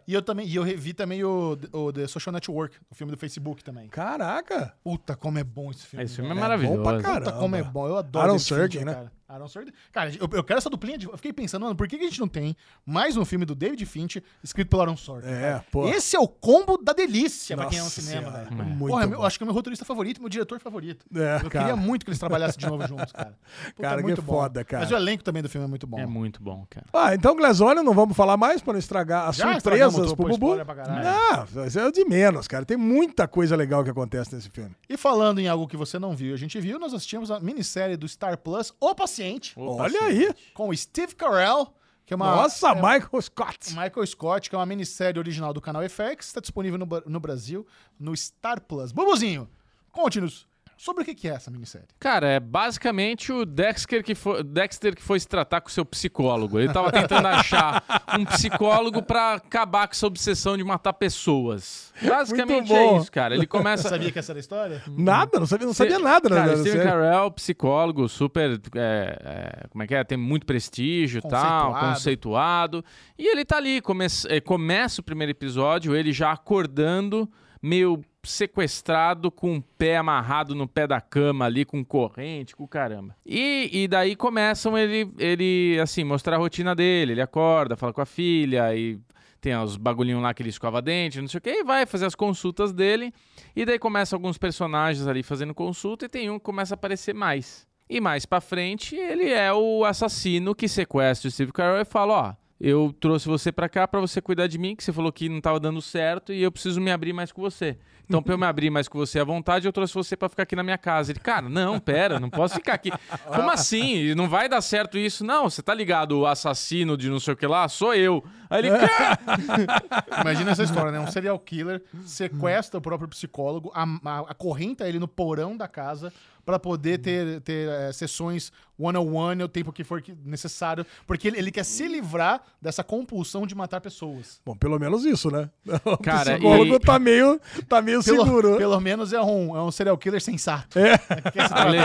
E 0.06 0.14
eu 0.14 0.22
também, 0.22 0.46
e 0.46 0.54
eu 0.54 0.62
revi 0.62 0.92
também 0.94 1.24
o, 1.24 1.58
o 1.72 1.92
The 1.92 2.06
Social 2.06 2.32
Network, 2.32 2.76
o 2.88 2.94
filme 2.94 3.10
do 3.10 3.18
Facebook 3.18 3.64
também. 3.64 3.88
Caraca. 3.88 4.72
Puta, 4.84 5.16
como 5.16 5.38
é 5.38 5.42
bom 5.44 5.70
esse 5.72 5.84
filme. 5.84 6.04
Esse 6.04 6.14
filme 6.16 6.30
é 6.30 6.34
velho. 6.34 6.40
maravilhoso. 6.40 6.76
bom 6.76 6.82
pra 6.84 6.96
Puta, 6.98 7.08
caramba. 7.08 7.32
como 7.32 7.56
é 7.56 7.62
bom. 7.64 7.88
Eu 7.88 7.96
adoro 7.96 8.24
Aaron 8.26 8.38
Fincher, 8.38 8.58
Sorkin, 8.58 8.84
né? 8.84 8.94
Cara. 8.94 9.12
Aaron 9.28 9.48
Sorkin. 9.48 9.72
Cara, 9.92 10.10
eu, 10.14 10.28
eu 10.32 10.44
quero 10.44 10.58
essa 10.58 10.70
duplinha 10.70 10.96
de... 10.98 11.06
Eu 11.06 11.16
fiquei 11.16 11.32
pensando, 11.32 11.62
mano, 11.62 11.74
por 11.76 11.88
que, 11.88 11.98
que 11.98 12.04
a 12.04 12.08
gente 12.08 12.20
não 12.20 12.28
tem 12.28 12.56
mais 12.84 13.16
um 13.16 13.24
filme 13.24 13.44
do 13.44 13.54
David 13.54 13.84
Fincher 13.86 14.22
escrito 14.42 14.68
pelo 14.68 14.82
Aaron 14.82 14.96
Sorkin? 14.96 15.28
É, 15.28 15.40
cara? 15.40 15.64
pô. 15.70 15.88
Esse 15.88 16.16
é 16.16 16.20
o 16.20 16.28
combo 16.28 16.76
da 16.78 16.92
delícia 16.92 17.56
pra 17.56 17.66
quem 17.66 17.78
é 17.78 17.82
Nossa 17.82 18.00
cinema, 18.00 18.30
velho. 18.30 18.52
Muito 18.52 18.90
Porra, 18.92 19.06
bom. 19.06 19.14
eu 19.14 19.22
acho 19.24 19.38
que 19.38 19.42
é 19.42 19.44
o 19.44 19.48
meu 19.48 19.54
roteirista 19.54 19.84
favorito 19.84 20.18
e 20.18 20.20
meu 20.20 20.28
diretor 20.28 20.60
favorito. 20.60 21.04
É, 21.14 21.36
eu 21.44 21.50
cara. 21.50 21.66
queria 21.66 21.76
muito 21.76 22.04
que 22.04 22.10
eles 22.10 22.18
trabalhassem 22.18 22.58
de 22.58 22.66
novo 22.66 22.84
juntos, 22.88 23.12
cara. 23.12 23.36
Puta, 23.74 23.82
Cara, 23.82 23.94
é 23.94 23.96
que 23.98 24.02
muito 24.04 24.22
bom. 24.22 24.32
foda, 24.34 24.64
cara. 24.64 24.82
Mas 24.84 24.92
o 24.92 24.96
elenco 24.96 25.24
também 25.24 25.42
do 25.42 25.48
filme 25.48 25.64
é 25.66 25.68
muito 25.68 25.86
bom. 25.86 25.98
É 25.98 26.06
muito 26.06 26.42
bom, 26.42 26.66
cara. 26.68 26.86
Ah, 26.92 27.14
então, 27.14 27.34
Glazolio, 27.36 27.82
não 27.82 27.94
vamos 27.94 28.16
falar 28.16 28.36
mais 28.36 28.62
pra 28.62 28.72
não 28.72 28.78
estragar 28.78 29.28
as 29.28 29.36
Já 29.36 29.52
surpresas 29.54 30.12
pro 30.12 30.28
Bubu. 30.28 30.56
Não, 30.56 31.66
isso 31.66 31.78
é 31.78 31.86
o 31.86 31.92
de 31.92 32.04
menos, 32.04 32.46
cara. 32.48 32.64
Tem 32.64 32.76
muita 32.76 33.26
coisa 33.26 33.56
legal 33.56 33.82
que 33.84 33.90
acontece 33.90 34.34
nesse 34.34 34.48
filme. 34.50 34.74
E 34.88 34.96
falando 34.96 35.38
em 35.38 35.48
algo 35.48 35.66
que 35.66 35.76
você 35.76 35.98
não 35.98 36.14
viu, 36.14 36.34
a 36.34 36.36
gente 36.36 36.58
viu, 36.60 36.78
nós 36.78 36.94
assistimos 36.94 37.30
a 37.30 37.40
minissérie 37.40 37.96
do 37.96 38.06
Star 38.08 38.38
Plus, 38.38 38.72
O 38.80 38.94
Paciente, 39.16 39.52
Opa, 39.56 39.84
Olha 39.84 39.98
sim. 39.98 40.04
aí. 40.04 40.34
com 40.52 40.68
o 40.68 40.76
Steve 40.76 41.14
Carell, 41.14 41.72
que 42.04 42.12
é 42.12 42.16
uma... 42.16 42.36
Nossa, 42.36 42.68
é, 42.70 42.74
Michael 42.74 43.22
Scott. 43.22 43.70
Michael 43.70 44.06
Scott, 44.06 44.50
que 44.50 44.54
é 44.54 44.58
uma 44.58 44.66
minissérie 44.66 45.18
original 45.18 45.54
do 45.54 45.60
canal 45.60 45.82
FX, 45.88 46.26
está 46.26 46.40
disponível 46.40 46.78
no, 46.78 46.86
no 47.06 47.18
Brasil, 47.20 47.66
no 47.98 48.14
Star 48.16 48.60
Plus. 48.60 48.92
Bubuzinho, 48.92 49.48
conte-nos 49.90 50.46
sobre 50.76 51.02
o 51.02 51.06
que 51.06 51.28
é 51.28 51.32
essa 51.32 51.50
minissérie. 51.50 51.86
Cara, 51.98 52.28
é 52.28 52.40
basicamente 52.40 53.32
o 53.32 53.44
Dexter 53.46 54.04
que 54.04 54.14
foi, 54.14 54.42
Dexter 54.42 54.94
que 54.94 55.02
foi 55.02 55.18
se 55.18 55.26
tratar 55.26 55.60
com 55.60 55.68
o 55.68 55.72
seu 55.72 55.84
psicólogo. 55.84 56.58
Ele 56.58 56.72
tava 56.72 56.92
tentando 56.92 57.26
achar 57.28 57.82
um 58.18 58.24
psicólogo 58.24 59.02
pra 59.02 59.34
acabar 59.34 59.86
com 59.88 59.92
essa 59.92 60.06
obsessão 60.06 60.56
de 60.56 60.62
matar 60.64 60.92
pessoas. 60.92 61.92
Basicamente 62.02 62.68
Muito 62.70 62.74
é 62.74 62.96
isso, 62.98 63.10
cara. 63.10 63.34
Ele 63.34 63.42
Você 63.42 63.46
começa. 63.48 63.88
sabia 63.88 64.12
que 64.12 64.18
essa 64.18 64.32
era 64.32 64.38
a 64.38 64.40
história? 64.40 64.82
Nada, 64.88 65.38
não 65.40 65.46
sabia, 65.46 65.66
não 65.66 65.74
sabia 65.74 65.98
nada, 65.98 66.28
né? 66.28 66.36
Cara. 66.54 66.82
Carell, 66.84 67.30
psicólogo, 67.32 68.08
super. 68.08 68.60
é, 68.74 69.18
é, 69.64 69.68
como 69.68 69.82
é 69.82 69.86
que 69.86 69.94
é? 69.94 70.04
Tem 70.04 70.18
muito 70.18 70.44
prestígio 70.46 71.18
e 71.18 71.22
tal, 71.22 71.72
Conceituado. 71.72 71.94
conceituado. 71.94 72.84
E 73.18 73.26
ele 73.30 73.44
tá 73.44 73.56
ali, 73.56 73.80
come, 73.80 74.06
é, 74.28 74.40
começa 74.40 75.00
o 75.00 75.04
primeiro 75.04 75.30
episódio, 75.30 75.94
ele 75.96 76.12
já 76.12 76.32
acordando, 76.32 77.28
meio 77.62 78.02
sequestrado, 78.26 79.30
com 79.30 79.56
o 79.56 79.62
pé 79.62 79.96
amarrado 79.96 80.54
no 80.54 80.68
pé 80.68 80.86
da 80.86 81.00
cama 81.00 81.44
ali, 81.44 81.64
com 81.64 81.84
corrente, 81.84 82.54
com 82.54 82.66
caramba. 82.66 83.16
E, 83.24 83.70
e 83.72 83.88
daí 83.88 84.14
começam 84.16 84.76
ele, 84.76 85.10
ele, 85.18 85.78
assim, 85.80 86.04
mostrar 86.04 86.36
a 86.36 86.38
rotina 86.38 86.74
dele. 86.74 87.12
Ele 87.12 87.22
acorda, 87.22 87.76
fala 87.76 87.92
com 87.92 88.00
a 88.00 88.06
filha 88.06 88.74
e 88.74 88.98
tem 89.40 89.56
os 89.56 89.76
bagulhinhos 89.76 90.22
lá 90.22 90.34
que 90.34 90.42
ele 90.42 90.50
escova 90.50 90.82
dente, 90.82 91.20
não 91.20 91.28
sei 91.28 91.38
o 91.38 91.40
que, 91.40 91.50
e 91.50 91.64
vai 91.64 91.86
fazer 91.86 92.06
as 92.06 92.14
consultas 92.14 92.72
dele. 92.72 93.12
E 93.54 93.64
daí 93.64 93.78
começam 93.78 94.16
alguns 94.16 94.38
personagens 94.38 95.06
ali 95.06 95.22
fazendo 95.22 95.54
consulta 95.54 96.06
e 96.06 96.08
tem 96.08 96.28
um 96.28 96.38
que 96.38 96.44
começa 96.44 96.74
a 96.74 96.76
aparecer 96.76 97.14
mais. 97.14 97.66
E 97.88 98.00
mais 98.00 98.26
pra 98.26 98.40
frente, 98.40 98.96
ele 98.96 99.30
é 99.30 99.52
o 99.52 99.84
assassino 99.84 100.54
que 100.54 100.66
sequestra 100.66 101.28
o 101.28 101.30
Steve 101.30 101.52
Carell 101.52 101.80
e 101.80 101.84
fala, 101.84 102.12
ó, 102.12 102.45
eu 102.60 102.94
trouxe 102.98 103.26
você 103.28 103.52
pra 103.52 103.68
cá 103.68 103.86
pra 103.86 104.00
você 104.00 104.20
cuidar 104.20 104.46
de 104.46 104.56
mim, 104.58 104.74
que 104.74 104.82
você 104.84 104.92
falou 104.92 105.12
que 105.12 105.28
não 105.28 105.40
tava 105.40 105.60
dando 105.60 105.80
certo 105.82 106.32
e 106.32 106.42
eu 106.42 106.50
preciso 106.52 106.80
me 106.80 106.90
abrir 106.90 107.12
mais 107.12 107.30
com 107.32 107.40
você. 107.42 107.76
Então, 108.08 108.22
pra 108.22 108.34
eu 108.34 108.38
me 108.38 108.46
abrir 108.46 108.70
mais 108.70 108.86
com 108.86 108.96
você 108.98 109.18
à 109.18 109.24
vontade, 109.24 109.66
eu 109.66 109.72
trouxe 109.72 109.92
você 109.92 110.16
pra 110.16 110.28
ficar 110.28 110.44
aqui 110.44 110.54
na 110.54 110.62
minha 110.62 110.78
casa. 110.78 111.10
Ele, 111.10 111.18
cara, 111.18 111.48
não, 111.48 111.80
pera, 111.80 112.20
não 112.20 112.30
posso 112.30 112.54
ficar 112.54 112.74
aqui. 112.74 112.92
Como 113.34 113.50
assim? 113.50 114.14
Não 114.14 114.28
vai 114.28 114.48
dar 114.48 114.60
certo 114.60 114.96
isso? 114.96 115.24
Não, 115.24 115.50
você 115.50 115.60
tá 115.60 115.74
ligado, 115.74 116.20
o 116.20 116.24
assassino 116.26 116.96
de 116.96 117.10
não 117.10 117.18
sei 117.18 117.34
o 117.34 117.36
que 117.36 117.46
lá, 117.48 117.66
sou 117.68 117.92
eu. 117.94 118.22
Aí 118.48 118.60
ele, 118.64 118.70
"Cá!" 118.78 119.18
Imagina 120.22 120.52
essa 120.52 120.62
história, 120.62 120.92
né? 120.92 121.00
Um 121.00 121.08
serial 121.10 121.36
killer 121.40 121.82
sequestra 122.04 122.78
o 122.78 122.80
próprio 122.80 123.08
psicólogo, 123.08 123.72
am- 123.74 124.00
a- 124.04 124.20
acorrenta 124.28 124.88
ele 124.88 125.00
no 125.00 125.08
porão 125.08 125.56
da 125.56 125.66
casa 125.66 126.12
pra 126.46 126.58
poder 126.60 126.98
ter, 126.98 127.40
ter 127.40 127.68
eh, 127.68 127.92
sessões 127.92 128.52
one-on-one 128.78 129.42
o 129.42 129.48
tempo 129.48 129.72
que 129.72 129.82
for 129.82 130.00
que- 130.00 130.14
necessário, 130.24 130.86
porque 131.06 131.26
ele, 131.28 131.38
ele 131.38 131.50
quer 131.50 131.64
se 131.64 131.88
livrar 131.88 132.40
dessa 132.62 132.84
compulsão 132.84 133.46
de 133.46 133.54
matar 133.54 133.80
pessoas. 133.80 134.40
Bom, 134.46 134.54
pelo 134.56 134.78
menos 134.78 135.04
isso, 135.04 135.28
né? 135.30 135.50
O 135.84 135.98
Cara, 135.98 136.32
psicólogo 136.34 136.76
e- 136.76 136.78
tá 136.78 136.98
meio, 137.00 137.40
tá 137.68 137.82
meio 137.82 138.00
seguro. 138.00 138.42
Pelo, 138.50 138.58
pelo 138.58 138.80
menos 138.80 139.12
é 139.12 139.20
um, 139.20 139.56
é 139.56 139.62
um 139.62 139.70
serial 139.72 139.98
killer 139.98 140.20
sensato. 140.22 140.78
É. 140.78 140.92
Ale, 141.50 141.78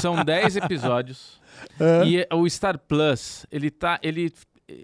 são 0.00 0.24
10 0.24 0.56
episódios. 0.56 1.38
É. 1.78 2.04
E 2.06 2.26
o 2.34 2.48
Star 2.48 2.78
Plus, 2.78 3.44
ele 3.52 3.70
tá. 3.70 3.98
Ele, 4.02 4.32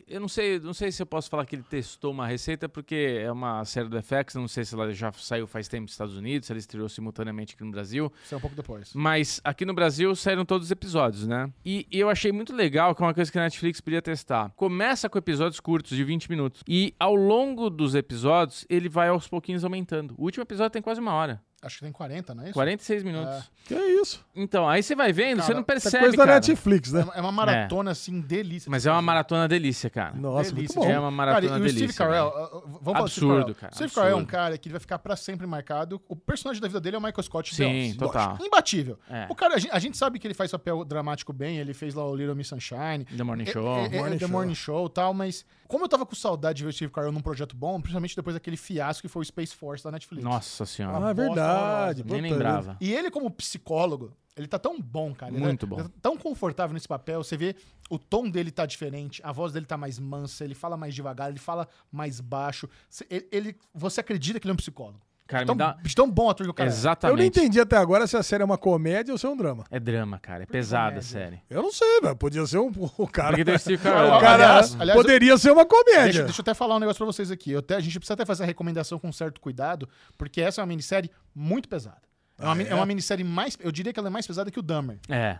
eu 0.06 0.20
não 0.20 0.28
sei, 0.28 0.58
não 0.60 0.74
sei 0.74 0.90
se 0.92 1.02
eu 1.02 1.06
posso 1.06 1.28
falar 1.28 1.44
que 1.46 1.56
ele 1.56 1.62
testou 1.62 2.12
uma 2.12 2.26
receita, 2.26 2.68
porque 2.68 3.20
é 3.20 3.30
uma 3.30 3.64
série 3.64 3.88
do 3.88 4.00
FX, 4.02 4.34
não 4.34 4.48
sei 4.48 4.64
se 4.64 4.74
ela 4.74 4.92
já 4.92 5.12
saiu 5.12 5.46
faz 5.46 5.68
tempo 5.68 5.82
nos 5.82 5.92
Estados 5.92 6.16
Unidos, 6.16 6.46
se 6.46 6.52
ela 6.52 6.58
estreou 6.58 6.88
simultaneamente 6.88 7.54
aqui 7.54 7.64
no 7.64 7.70
Brasil. 7.70 8.12
Isso 8.24 8.34
é 8.34 8.38
um 8.38 8.40
pouco 8.40 8.56
depois. 8.56 8.92
Mas 8.94 9.40
aqui 9.44 9.64
no 9.64 9.74
Brasil 9.74 10.14
saíram 10.14 10.44
todos 10.44 10.66
os 10.66 10.70
episódios, 10.70 11.26
né? 11.26 11.50
E, 11.64 11.86
e 11.90 11.98
eu 11.98 12.08
achei 12.08 12.32
muito 12.32 12.54
legal, 12.54 12.94
que 12.94 13.02
é 13.02 13.06
uma 13.06 13.14
coisa 13.14 13.30
que 13.30 13.38
a 13.38 13.42
Netflix 13.42 13.80
podia 13.80 14.02
testar. 14.02 14.52
Começa 14.56 15.08
com 15.08 15.18
episódios 15.18 15.60
curtos, 15.60 15.96
de 15.96 16.04
20 16.04 16.30
minutos. 16.30 16.62
E 16.66 16.94
ao 16.98 17.14
longo 17.14 17.70
dos 17.70 17.94
episódios, 17.94 18.66
ele 18.68 18.88
vai 18.88 19.08
aos 19.08 19.28
pouquinhos 19.28 19.64
aumentando. 19.64 20.14
O 20.16 20.24
último 20.24 20.42
episódio 20.42 20.70
tem 20.70 20.82
quase 20.82 21.00
uma 21.00 21.12
hora. 21.12 21.42
Acho 21.60 21.78
que 21.78 21.82
tem 21.84 21.92
40, 21.92 22.34
não 22.36 22.42
é 22.44 22.46
isso? 22.46 22.54
46 22.54 23.02
minutos. 23.02 23.34
É. 23.34 23.42
Que 23.66 23.74
é 23.74 24.00
isso? 24.00 24.24
Então, 24.34 24.68
aí 24.68 24.80
você 24.80 24.94
vai 24.94 25.12
vendo, 25.12 25.42
você 25.42 25.48
Cara, 25.48 25.54
não 25.54 25.60
Isso 25.60 25.70
é 25.70 25.74
percebe, 25.74 25.98
coisa 26.04 26.16
da 26.16 26.24
cara. 26.24 26.34
Netflix, 26.36 26.92
né? 26.92 27.00
É 27.00 27.04
uma- 27.04 27.14
É 27.16 27.20
uma 27.20 27.32
maratona, 27.32 27.90
assim, 27.90 28.20
delícia. 28.20 28.70
Mas 28.70 28.86
é 28.86 28.92
uma 28.92 29.02
maratona 29.02 29.48
delícia, 29.48 29.90
cara. 29.90 30.14
Nossa, 30.14 30.52
Delícia. 30.52 30.78
muito 30.78 30.88
bom. 30.88 30.94
É 30.94 30.98
uma 31.00 31.10
maratona 31.10 31.48
cara, 31.48 31.58
e 31.58 31.60
o 31.60 31.64
delícia. 31.64 31.88
Steve 31.88 31.98
Carell, 31.98 32.28
uh, 32.28 32.60
vamos 32.80 32.80
Steve 32.80 33.26
Absurdo, 33.26 33.38
Carell. 33.40 33.54
cara, 33.56 33.74
Steve 33.74 33.92
Carell 33.92 34.12
é 34.12 34.14
um 34.20 34.24
cara 34.24 34.56
que 34.56 34.68
vai 34.68 34.78
ficar 34.78 35.00
pra 35.00 35.16
sempre 35.16 35.46
marcado. 35.48 36.00
O 36.08 36.14
personagem 36.14 36.62
da 36.62 36.68
vida 36.68 36.80
dele 36.80 36.94
é 36.94 36.98
o 37.00 37.02
Michael 37.02 37.22
Scott. 37.24 37.50
The 37.50 37.56
Sim, 37.56 37.94
total. 37.98 38.28
Lógico. 38.28 38.46
Imbatível. 38.46 38.98
É. 39.10 39.26
O 39.28 39.34
cara, 39.34 39.56
a 39.56 39.58
gente, 39.58 39.72
a 39.72 39.78
gente 39.80 39.96
sabe 39.98 40.20
que 40.20 40.26
ele 40.28 40.34
faz 40.34 40.52
papel 40.52 40.84
dramático 40.84 41.32
bem, 41.32 41.58
ele 41.58 41.74
fez 41.74 41.92
lá 41.92 42.06
o 42.08 42.14
Little 42.14 42.36
Miss 42.36 42.46
Sunshine. 42.46 43.04
The 43.16 43.22
Morning 43.24 43.44
É- 43.48 43.52
Show. 43.52 43.78
é- 43.78 43.86
é- 43.86 43.98
Morning 43.98 44.12
The 44.18 44.26
Show. 44.26 44.28
Morning 44.28 44.54
Show 44.54 44.86
e 44.86 44.90
tal, 44.90 45.12
mas 45.12 45.44
como 45.68 45.84
eu 45.84 45.88
tava 45.88 46.04
com 46.06 46.14
saudade 46.16 46.56
de 46.58 46.64
ver 46.64 46.70
o 46.70 46.72
Steve 46.72 46.90
Carell 46.92 47.12
num 47.12 47.20
projeto 47.20 47.54
bom, 47.54 47.80
principalmente 47.80 48.16
depois 48.16 48.34
daquele 48.34 48.56
fiasco 48.56 49.02
que 49.02 49.08
foi 49.08 49.22
o 49.22 49.24
Space 49.24 49.54
Force 49.54 49.84
da 49.84 49.90
Netflix. 49.92 50.24
Nossa 50.24 50.64
senhora. 50.66 50.96
Ah, 50.96 51.00
bosta 51.00 51.22
verdade. 51.22 52.04
Nem 52.04 52.20
lembrava. 52.22 52.76
E 52.80 52.92
ele, 52.92 53.10
como 53.10 53.30
psicólogo, 53.30 54.12
ele 54.36 54.46
tá 54.48 54.58
tão 54.58 54.80
bom, 54.80 55.14
cara. 55.14 55.32
Ele 55.32 55.40
Muito 55.40 55.66
é- 55.66 55.68
bom. 55.68 55.78
ele 55.80 55.88
tá 55.88 55.94
tão 56.00 56.16
confortável 56.16 56.72
nesse 56.74 56.88
papel. 56.88 57.22
Você 57.22 57.36
vê 57.36 57.54
o 57.90 57.98
tom 57.98 58.28
dele 58.30 58.50
tá 58.50 58.64
diferente, 58.66 59.20
a 59.24 59.30
voz 59.32 59.52
dele 59.52 59.66
tá 59.66 59.76
mais 59.76 59.98
mansa, 59.98 60.44
ele 60.44 60.54
fala 60.54 60.76
mais 60.76 60.94
devagar, 60.94 61.28
ele 61.28 61.38
fala 61.38 61.68
mais 61.92 62.20
baixo. 62.20 62.68
Você, 62.88 63.06
ele, 63.10 63.28
ele- 63.30 63.56
você 63.74 64.00
acredita 64.00 64.40
que 64.40 64.46
ele 64.46 64.52
é 64.52 64.54
um 64.54 64.56
psicólogo. 64.56 65.00
Cara, 65.28 65.44
tão, 65.46 65.54
me 65.54 65.58
dá. 65.58 65.76
tão 65.94 66.10
bom 66.10 66.30
ator 66.30 66.46
que 66.46 66.50
o 66.50 66.54
cara 66.54 66.68
é. 66.68 66.72
Eu 66.72 66.74
não 66.74 66.78
Exatamente. 66.80 67.26
entendi 67.38 67.60
até 67.60 67.76
agora 67.76 68.06
se 68.06 68.16
a 68.16 68.22
série 68.22 68.42
é 68.42 68.44
uma 68.46 68.56
comédia 68.58 69.12
ou 69.12 69.18
se 69.18 69.26
é 69.26 69.28
um 69.28 69.36
drama. 69.36 69.62
É 69.70 69.78
drama, 69.78 70.18
cara. 70.18 70.42
É 70.42 70.46
pesada 70.46 70.98
a 70.98 71.02
série. 71.02 71.40
Eu 71.50 71.62
não 71.62 71.70
sei, 71.70 72.00
velho. 72.00 72.16
Podia 72.16 72.44
ser 72.46 72.58
um. 72.58 72.72
O 72.96 73.06
cara. 73.06 73.36
Porque 73.36 73.44
tem 73.44 73.76
o 73.76 73.78
cara 73.78 74.34
Aliás- 74.34 74.74
aliás, 74.80 75.00
poderia 75.00 75.36
ser 75.38 75.52
uma 75.52 75.66
comédia. 75.66 76.02
Deixa, 76.04 76.24
deixa 76.24 76.40
eu 76.40 76.42
até 76.42 76.54
falar 76.54 76.76
um 76.76 76.78
negócio 76.80 76.96
pra 76.98 77.06
vocês 77.06 77.30
aqui. 77.30 77.52
Eu 77.52 77.58
até- 77.58 77.76
a 77.76 77.80
gente 77.80 77.98
precisa 78.00 78.14
até 78.14 78.24
fazer 78.24 78.42
a 78.42 78.46
recomendação 78.46 78.98
com 78.98 79.12
certo 79.12 79.38
cuidado, 79.40 79.86
porque 80.16 80.40
essa 80.40 80.60
é 80.60 80.62
uma 80.62 80.68
minissérie 80.68 81.10
muito 81.34 81.68
pesada. 81.68 82.00
É 82.40 82.44
uma, 82.44 82.54
Ah, 82.54 82.62
é? 82.62 82.68
é 82.68 82.74
uma 82.74 82.86
minissérie 82.86 83.24
mais. 83.24 83.58
Eu 83.60 83.70
diria 83.72 83.92
que 83.92 83.98
ela 83.98 84.08
é 84.08 84.10
mais 84.10 84.26
pesada 84.26 84.50
que 84.50 84.58
o 84.58 84.62
Dahmer. 84.62 84.98
É. 85.10 85.38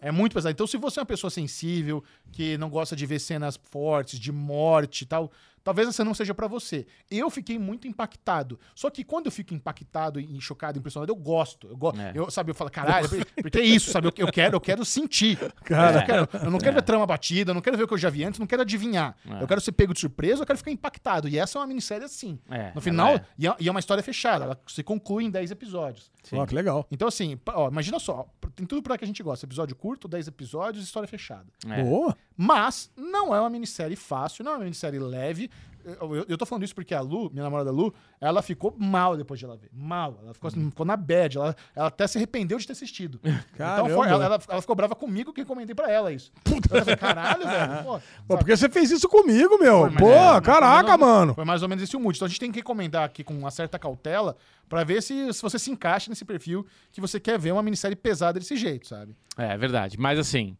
É 0.00 0.10
muito 0.12 0.32
pesada. 0.34 0.52
Então, 0.52 0.66
se 0.66 0.76
você 0.76 1.00
é 1.00 1.02
uma 1.02 1.06
pessoa 1.06 1.30
sensível, 1.30 2.02
que 2.32 2.56
não 2.56 2.70
gosta 2.70 2.94
de 2.96 3.04
ver 3.04 3.18
cenas 3.18 3.58
fortes, 3.70 4.18
de 4.20 4.30
morte 4.30 5.02
e 5.02 5.06
tal, 5.06 5.30
talvez 5.68 5.86
essa 5.86 6.02
não 6.02 6.14
seja 6.14 6.34
pra 6.34 6.46
você. 6.46 6.86
Eu 7.10 7.28
fiquei 7.28 7.58
muito 7.58 7.86
impactado. 7.86 8.58
Só 8.74 8.88
que 8.88 9.04
quando 9.04 9.26
eu 9.26 9.32
fico 9.32 9.52
impactado 9.52 10.18
e 10.18 10.40
chocado, 10.40 10.78
impressionado, 10.78 11.12
eu 11.12 11.16
gosto. 11.16 11.68
Eu, 11.68 11.76
go 11.76 11.92
É. 11.94 12.12
eu 12.14 12.30
sabe, 12.30 12.50
eu 12.50 12.54
falo, 12.54 12.70
caralho, 12.70 13.06
porque 13.42 13.58
é 13.58 13.62
isso, 13.64 13.90
sabe? 13.90 14.06
Eu, 14.08 14.12
eu 14.16 14.32
quero, 14.32 14.56
eu 14.56 14.60
quero 14.60 14.82
sentir. 14.84 15.36
Cara. 15.64 16.00
eu, 16.00 16.06
quero- 16.06 16.28
eu 16.46 16.50
não 16.50 16.58
quero 16.58 16.74
ver 16.74 16.82
trama 16.82 17.06
batida, 17.06 17.50
eu 17.50 17.54
não 17.54 17.60
quero 17.60 17.76
ver 17.76 17.82
o 17.84 17.86
que 17.88 17.92
eu 17.92 17.98
já 17.98 18.08
vi 18.08 18.24
antes, 18.24 18.40
não 18.40 18.46
quero 18.46 18.62
adivinhar. 18.62 19.14
É. 19.28 19.42
Eu 19.42 19.46
quero 19.46 19.60
ser 19.60 19.72
pego 19.72 19.92
de 19.92 20.00
surpresa, 20.00 20.42
eu 20.42 20.46
quero 20.46 20.58
ficar 20.58 20.70
impactado. 20.70 21.28
E 21.28 21.38
essa 21.38 21.58
é 21.58 21.60
uma 21.60 21.66
minissérie 21.66 22.04
assim. 22.06 22.38
É, 22.50 22.72
no 22.74 22.80
final, 22.80 23.16
é. 23.16 23.24
e, 23.38 23.46
é, 23.46 23.54
é 23.66 23.70
uma 23.70 23.80
história 23.80 24.02
fechada, 24.02 24.44
ela 24.44 24.58
se 24.66 24.82
conclui 24.82 25.24
em 25.24 25.30
10 25.30 25.50
episódios. 25.50 26.10
Ó, 26.32 26.44
que 26.46 26.54
legal. 26.54 26.86
Então, 26.90 27.08
assim, 27.08 27.38
ó, 27.48 27.68
imagina 27.68 27.98
só, 27.98 28.26
tem 28.54 28.66
tudo 28.66 28.82
pra 28.82 28.98
que 28.98 29.04
a 29.04 29.06
gente 29.06 29.22
gosta. 29.22 29.44
Episódio 29.46 29.74
curto, 29.76 30.06
10 30.08 30.28
episódios, 30.28 30.84
história 30.84 31.08
fechada. 31.08 31.46
É. 31.68 31.82
Boa. 31.82 32.16
Mas 32.40 32.88
não 32.96 33.34
é 33.34 33.40
uma 33.40 33.50
minissérie 33.50 33.96
fácil, 33.96 34.44
não 34.44 34.52
é 34.52 34.54
uma 34.54 34.64
minissérie 34.64 35.00
leve. 35.00 35.50
Eu, 35.84 36.14
eu- 36.16 36.26
eu 36.28 36.36
tô 36.38 36.44
falando 36.44 36.64
isso 36.64 36.74
porque 36.74 36.94
a 36.94 37.00
Lu, 37.00 37.30
minha 37.30 37.42
namorada 37.42 37.70
Lu, 37.70 37.94
ela 38.20 38.42
ficou 38.42 38.74
mal 38.78 39.16
depois 39.16 39.40
de 39.40 39.46
ela 39.46 39.56
ver. 39.56 39.70
Mal. 39.72 40.20
Ela 40.22 40.34
ficou, 40.34 40.48
assim, 40.48 40.68
ficou 40.70 40.84
na 40.84 40.96
bad. 40.96 41.38
Ela, 41.38 41.56
ela 41.74 41.86
até 41.88 42.06
se 42.06 42.18
arrependeu 42.18 42.58
de 42.58 42.66
ter 42.66 42.74
assistido. 42.74 43.18
Caramba. 43.56 43.88
Então 43.88 43.96
foi- 43.96 44.08
ela, 44.08 44.24
ela- 44.26 44.38
ela 44.48 44.60
ficou 44.60 44.76
brava 44.76 44.94
comigo 44.94 45.32
que 45.32 45.40
eu 45.40 45.46
comentei 45.46 45.74
pra 45.74 45.90
ela 45.90 46.12
isso. 46.12 46.30
Eu 46.46 46.80
falei, 46.80 46.96
caralho, 46.96 47.44
velho. 47.46 47.82
Pô, 47.84 48.00
Pô, 48.28 48.38
porque 48.38 48.54
você 48.56 48.68
fez 48.68 48.90
isso 48.90 49.08
comigo, 49.08 49.58
meu? 49.58 49.88
Foi, 49.88 49.92
Pô, 49.96 50.10
é, 50.12 50.40
caraca, 50.42 50.96
mano. 50.98 51.34
Foi 51.34 51.44
mais 51.44 51.62
ou 51.62 51.68
menos 51.68 51.82
esse 51.82 51.96
o 51.96 52.00
mood. 52.00 52.16
Então 52.18 52.26
a 52.26 52.28
gente 52.28 52.40
tem 52.40 52.52
que 52.52 52.58
recomendar 52.58 53.04
aqui 53.04 53.24
com 53.24 53.32
uma 53.36 53.50
certa 53.50 53.78
cautela 53.78 54.36
pra 54.68 54.84
ver 54.84 55.02
se, 55.02 55.32
se 55.32 55.40
você 55.40 55.58
se 55.58 55.70
encaixa 55.70 56.10
nesse 56.10 56.24
perfil 56.24 56.66
que 56.92 57.00
você 57.00 57.18
quer 57.18 57.38
ver 57.38 57.52
uma 57.52 57.62
minissérie 57.62 57.96
pesada 57.96 58.38
desse 58.38 58.56
jeito, 58.56 58.86
sabe? 58.86 59.16
É 59.38 59.56
verdade. 59.56 59.96
Mas 59.98 60.18
assim, 60.18 60.54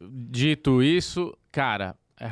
dito 0.00 0.82
isso, 0.82 1.36
cara, 1.50 1.96
é, 2.20 2.26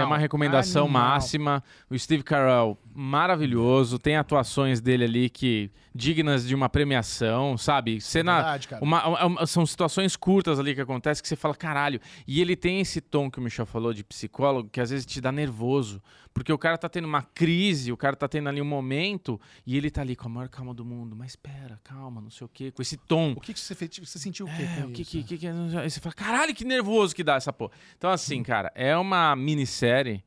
é 0.00 0.04
uma 0.04 0.18
recomendação 0.18 0.84
animal. 0.84 1.02
máxima. 1.02 1.64
O 1.90 1.98
Steve 1.98 2.22
Carell, 2.22 2.78
maravilhoso. 2.94 3.98
Tem 3.98 4.16
atuações 4.16 4.80
dele 4.80 5.04
ali 5.04 5.30
que 5.30 5.70
dignas 5.94 6.46
de 6.46 6.54
uma 6.54 6.68
premiação, 6.68 7.56
sabe? 7.58 8.00
Cena. 8.00 8.36
Verdade, 8.36 8.68
cara. 8.68 8.82
uma- 8.84 9.26
uma- 9.26 9.46
são 9.46 9.64
situações 9.66 10.16
curtas 10.16 10.58
ali 10.58 10.74
que 10.74 10.80
acontecem 10.80 11.22
que 11.22 11.28
você 11.28 11.36
fala, 11.36 11.54
caralho. 11.54 12.00
E 12.26 12.40
ele 12.40 12.56
tem 12.56 12.80
esse 12.80 13.00
tom 13.00 13.30
que 13.30 13.38
o 13.38 13.42
Michel 13.42 13.66
falou 13.66 13.92
de 13.92 14.02
psicólogo 14.02 14.68
que 14.70 14.80
às 14.80 14.90
vezes 14.90 15.04
te 15.06 15.20
dá 15.20 15.30
nervoso. 15.30 16.02
Porque 16.34 16.50
o 16.50 16.56
cara 16.56 16.78
tá 16.78 16.88
tendo 16.88 17.04
uma 17.04 17.20
crise, 17.20 17.92
o 17.92 17.96
cara 17.96 18.16
tá 18.16 18.26
tendo 18.26 18.48
ali 18.48 18.60
um 18.62 18.64
momento 18.64 19.38
e 19.66 19.76
ele 19.76 19.90
tá 19.90 20.00
ali 20.00 20.16
com 20.16 20.26
a 20.28 20.30
maior 20.30 20.48
calma 20.48 20.72
do 20.72 20.82
mundo. 20.82 21.14
Mas 21.14 21.32
espera, 21.32 21.78
calma, 21.84 22.22
não 22.22 22.30
sei 22.30 22.46
o 22.46 22.48
quê. 22.48 22.70
Com 22.70 22.80
esse 22.80 22.96
tom. 22.96 23.32
O 23.36 23.40
que, 23.40 23.52
que 23.52 23.60
você, 23.60 23.74
fez, 23.74 23.90
você 23.98 24.18
sentiu 24.18 24.46
o 24.46 24.48
quê? 24.56 24.62
É, 24.80 24.84
o 24.86 24.90
que, 24.92 25.04
que, 25.04 25.22
que, 25.24 25.36
que- 25.38 25.46
Aí 25.46 25.90
você 25.90 26.00
fala, 26.00 26.14
caralho, 26.14 26.54
que 26.54 26.64
nervoso 26.64 27.14
que 27.14 27.22
dá 27.22 27.34
essa 27.34 27.52
porra. 27.52 27.72
Então, 27.98 28.08
assim, 28.10 28.42
cara, 28.42 28.72
é 28.74 28.96
uma 28.96 29.36
minissérie 29.36 30.24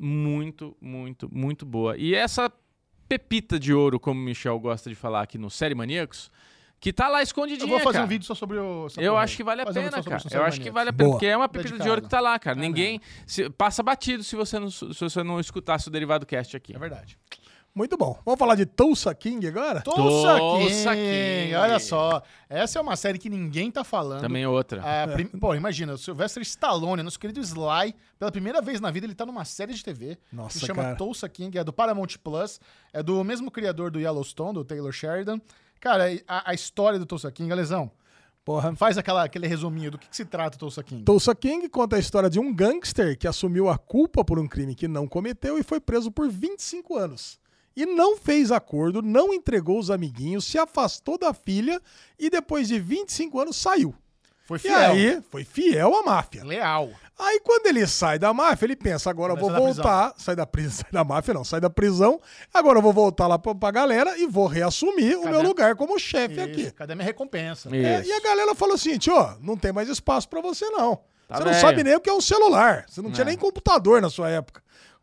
muito, 0.00 0.76
muito, 0.80 1.28
muito 1.32 1.66
boa. 1.66 1.96
E 1.96 2.14
essa 2.14 2.50
pepita 3.08 3.58
de 3.58 3.72
ouro, 3.74 3.98
como 4.00 4.20
o 4.20 4.24
Michel 4.24 4.58
gosta 4.58 4.88
de 4.88 4.96
falar 4.96 5.22
aqui 5.22 5.36
no 5.36 5.50
Série 5.50 5.74
Maníacos, 5.74 6.30
que 6.80 6.92
tá 6.92 7.08
lá 7.08 7.18
Eu 7.20 7.24
escondidinha, 7.24 7.66
vou 7.68 7.78
fazer 7.80 7.94
cara. 7.98 8.04
um 8.06 8.08
vídeo 8.08 8.24
só 8.24 8.34
sobre 8.34 8.56
o. 8.58 8.86
Eu 8.96 9.18
acho 9.18 9.36
que 9.36 9.44
vale 9.44 9.60
a 9.60 9.66
Fazer 9.66 9.80
um 9.80 9.82
pena, 9.84 10.02
só 10.02 10.08
cara. 10.10 10.22
Eu 10.32 10.42
acho 10.44 10.60
que 10.60 10.70
vale 10.70 10.88
a 10.88 10.92
pena, 10.92 11.04
Boa. 11.08 11.16
porque 11.16 11.26
é 11.26 11.36
uma 11.36 11.48
pepita 11.48 11.64
de 11.68 11.72
Dedicado. 11.74 11.90
ouro 11.90 12.02
que 12.02 12.08
tá 12.08 12.20
lá, 12.20 12.38
cara. 12.38 12.58
É 12.58 12.60
Ninguém... 12.62 13.00
se- 13.26 13.50
passa 13.50 13.82
batido 13.82 14.24
se 14.24 14.34
você, 14.34 14.58
não, 14.58 14.70
se 14.70 14.86
você 14.98 15.22
não 15.22 15.38
escutasse 15.38 15.88
o 15.88 15.90
Derivado 15.90 16.24
Cast 16.24 16.56
aqui. 16.56 16.74
É 16.74 16.78
verdade. 16.78 17.18
Muito 17.74 17.96
bom. 17.96 18.18
Vamos 18.24 18.38
falar 18.38 18.56
de 18.56 18.66
Tulsa 18.66 19.14
King 19.14 19.46
agora? 19.46 19.80
Tulsa 19.82 20.38
King. 20.58 20.68
King. 20.96 21.54
Olha 21.54 21.78
só. 21.78 22.20
Essa 22.48 22.78
é 22.78 22.82
uma 22.82 22.96
série 22.96 23.16
que 23.18 23.30
ninguém 23.30 23.70
tá 23.70 23.84
falando. 23.84 24.20
Também 24.22 24.44
outra. 24.44 24.82
Ah, 24.84 25.06
prim- 25.08 25.26
Pô, 25.28 25.54
imagina, 25.54 25.92
o 25.94 25.98
Sylvester 25.98 26.42
Stallone, 26.42 27.02
nosso 27.02 27.18
querido 27.18 27.40
Sly, 27.40 27.94
pela 28.18 28.32
primeira 28.32 28.60
vez 28.60 28.80
na 28.80 28.90
vida 28.90 29.06
ele 29.06 29.14
tá 29.14 29.24
numa 29.24 29.44
série 29.44 29.72
de 29.72 29.84
TV 29.84 30.18
Nossa, 30.32 30.54
que 30.54 30.58
se 30.60 30.66
chama 30.66 30.82
cara. 30.82 30.96
Tulsa 30.96 31.28
King, 31.28 31.56
é 31.58 31.64
do 31.64 31.72
Paramount 31.72 32.08
Plus, 32.22 32.60
é 32.92 33.02
do 33.02 33.22
mesmo 33.22 33.50
criador 33.50 33.90
do 33.90 34.00
Yellowstone, 34.00 34.54
do 34.54 34.64
Taylor 34.64 34.92
Sheridan. 34.92 35.40
Cara, 35.80 36.06
a, 36.26 36.50
a 36.50 36.54
história 36.54 36.98
do 36.98 37.06
Tulsa 37.06 37.30
King, 37.30 37.50
Alesão, 37.52 37.90
Porra. 38.44 38.74
faz 38.74 38.98
aquela, 38.98 39.22
aquele 39.24 39.46
resuminho 39.46 39.92
do 39.92 39.98
que, 39.98 40.08
que 40.08 40.16
se 40.16 40.24
trata 40.24 40.56
o 40.56 40.58
Tulsa 40.60 40.82
King. 40.82 41.04
Tulsa 41.04 41.34
King 41.34 41.68
conta 41.68 41.96
a 41.96 41.98
história 42.00 42.28
de 42.28 42.38
um 42.40 42.52
gangster 42.52 43.16
que 43.16 43.28
assumiu 43.28 43.68
a 43.70 43.78
culpa 43.78 44.24
por 44.24 44.38
um 44.40 44.46
crime 44.48 44.74
que 44.74 44.88
não 44.88 45.06
cometeu 45.06 45.56
e 45.56 45.62
foi 45.62 45.78
preso 45.80 46.10
por 46.10 46.28
25 46.28 46.98
anos. 46.98 47.38
E 47.82 47.86
não 47.86 48.16
fez 48.16 48.50
acordo, 48.52 49.00
não 49.02 49.32
entregou 49.32 49.78
os 49.78 49.90
amiguinhos, 49.90 50.44
se 50.44 50.58
afastou 50.58 51.16
da 51.18 51.32
filha 51.32 51.80
e 52.18 52.28
depois 52.28 52.68
de 52.68 52.78
25 52.78 53.40
anos 53.40 53.56
saiu. 53.56 53.94
Foi 54.44 54.56
E 54.56 54.60
fiel. 54.60 54.78
aí, 54.90 55.22
foi 55.30 55.44
fiel 55.44 55.94
à 55.94 56.02
máfia. 56.02 56.44
Leal. 56.44 56.90
Aí 57.16 57.38
quando 57.40 57.66
ele 57.66 57.86
sai 57.86 58.18
da 58.18 58.32
máfia, 58.34 58.66
ele 58.66 58.74
pensa, 58.74 59.08
agora 59.08 59.34
eu 59.34 59.36
vou 59.36 59.48
sair 59.50 59.58
da 59.58 59.64
prisão. 59.64 59.84
voltar, 59.84 60.14
sai 60.18 60.34
da 60.36 60.46
prisão, 60.46 60.78
sai 60.82 60.90
da 60.92 61.04
máfia 61.04 61.34
não, 61.34 61.44
sai 61.44 61.60
da 61.60 61.70
prisão, 61.70 62.20
agora 62.52 62.78
eu 62.78 62.82
vou 62.82 62.92
voltar 62.92 63.26
lá 63.28 63.38
pra, 63.38 63.54
pra 63.54 63.70
galera 63.70 64.18
e 64.18 64.26
vou 64.26 64.46
reassumir 64.48 65.16
o 65.18 65.22
Cadê? 65.22 65.30
meu 65.36 65.42
lugar 65.42 65.76
como 65.76 65.98
chefe 66.00 66.34
Isso, 66.34 66.42
aqui. 66.44 66.70
Cadê 66.72 66.94
minha 66.96 67.04
recompensa? 67.04 67.68
É, 67.74 68.02
e 68.04 68.12
a 68.12 68.20
galera 68.20 68.54
falou 68.54 68.74
assim, 68.74 68.98
tio, 68.98 69.14
não 69.40 69.56
tem 69.56 69.72
mais 69.72 69.88
espaço 69.88 70.28
pra 70.28 70.40
você 70.40 70.68
não. 70.70 70.96
Tá 71.28 71.36
você 71.36 71.44
não 71.44 71.50
velho. 71.52 71.60
sabe 71.60 71.84
nem 71.84 71.94
o 71.94 72.00
que 72.00 72.10
é 72.10 72.12
um 72.12 72.20
celular, 72.20 72.86
você 72.88 73.00
não 73.00 73.12
tinha 73.12 73.22
É. 73.22 73.26
nem 73.26 73.36
computador 73.38 74.02
na 74.02 74.10
sua 74.10 74.28
época. 74.30 74.60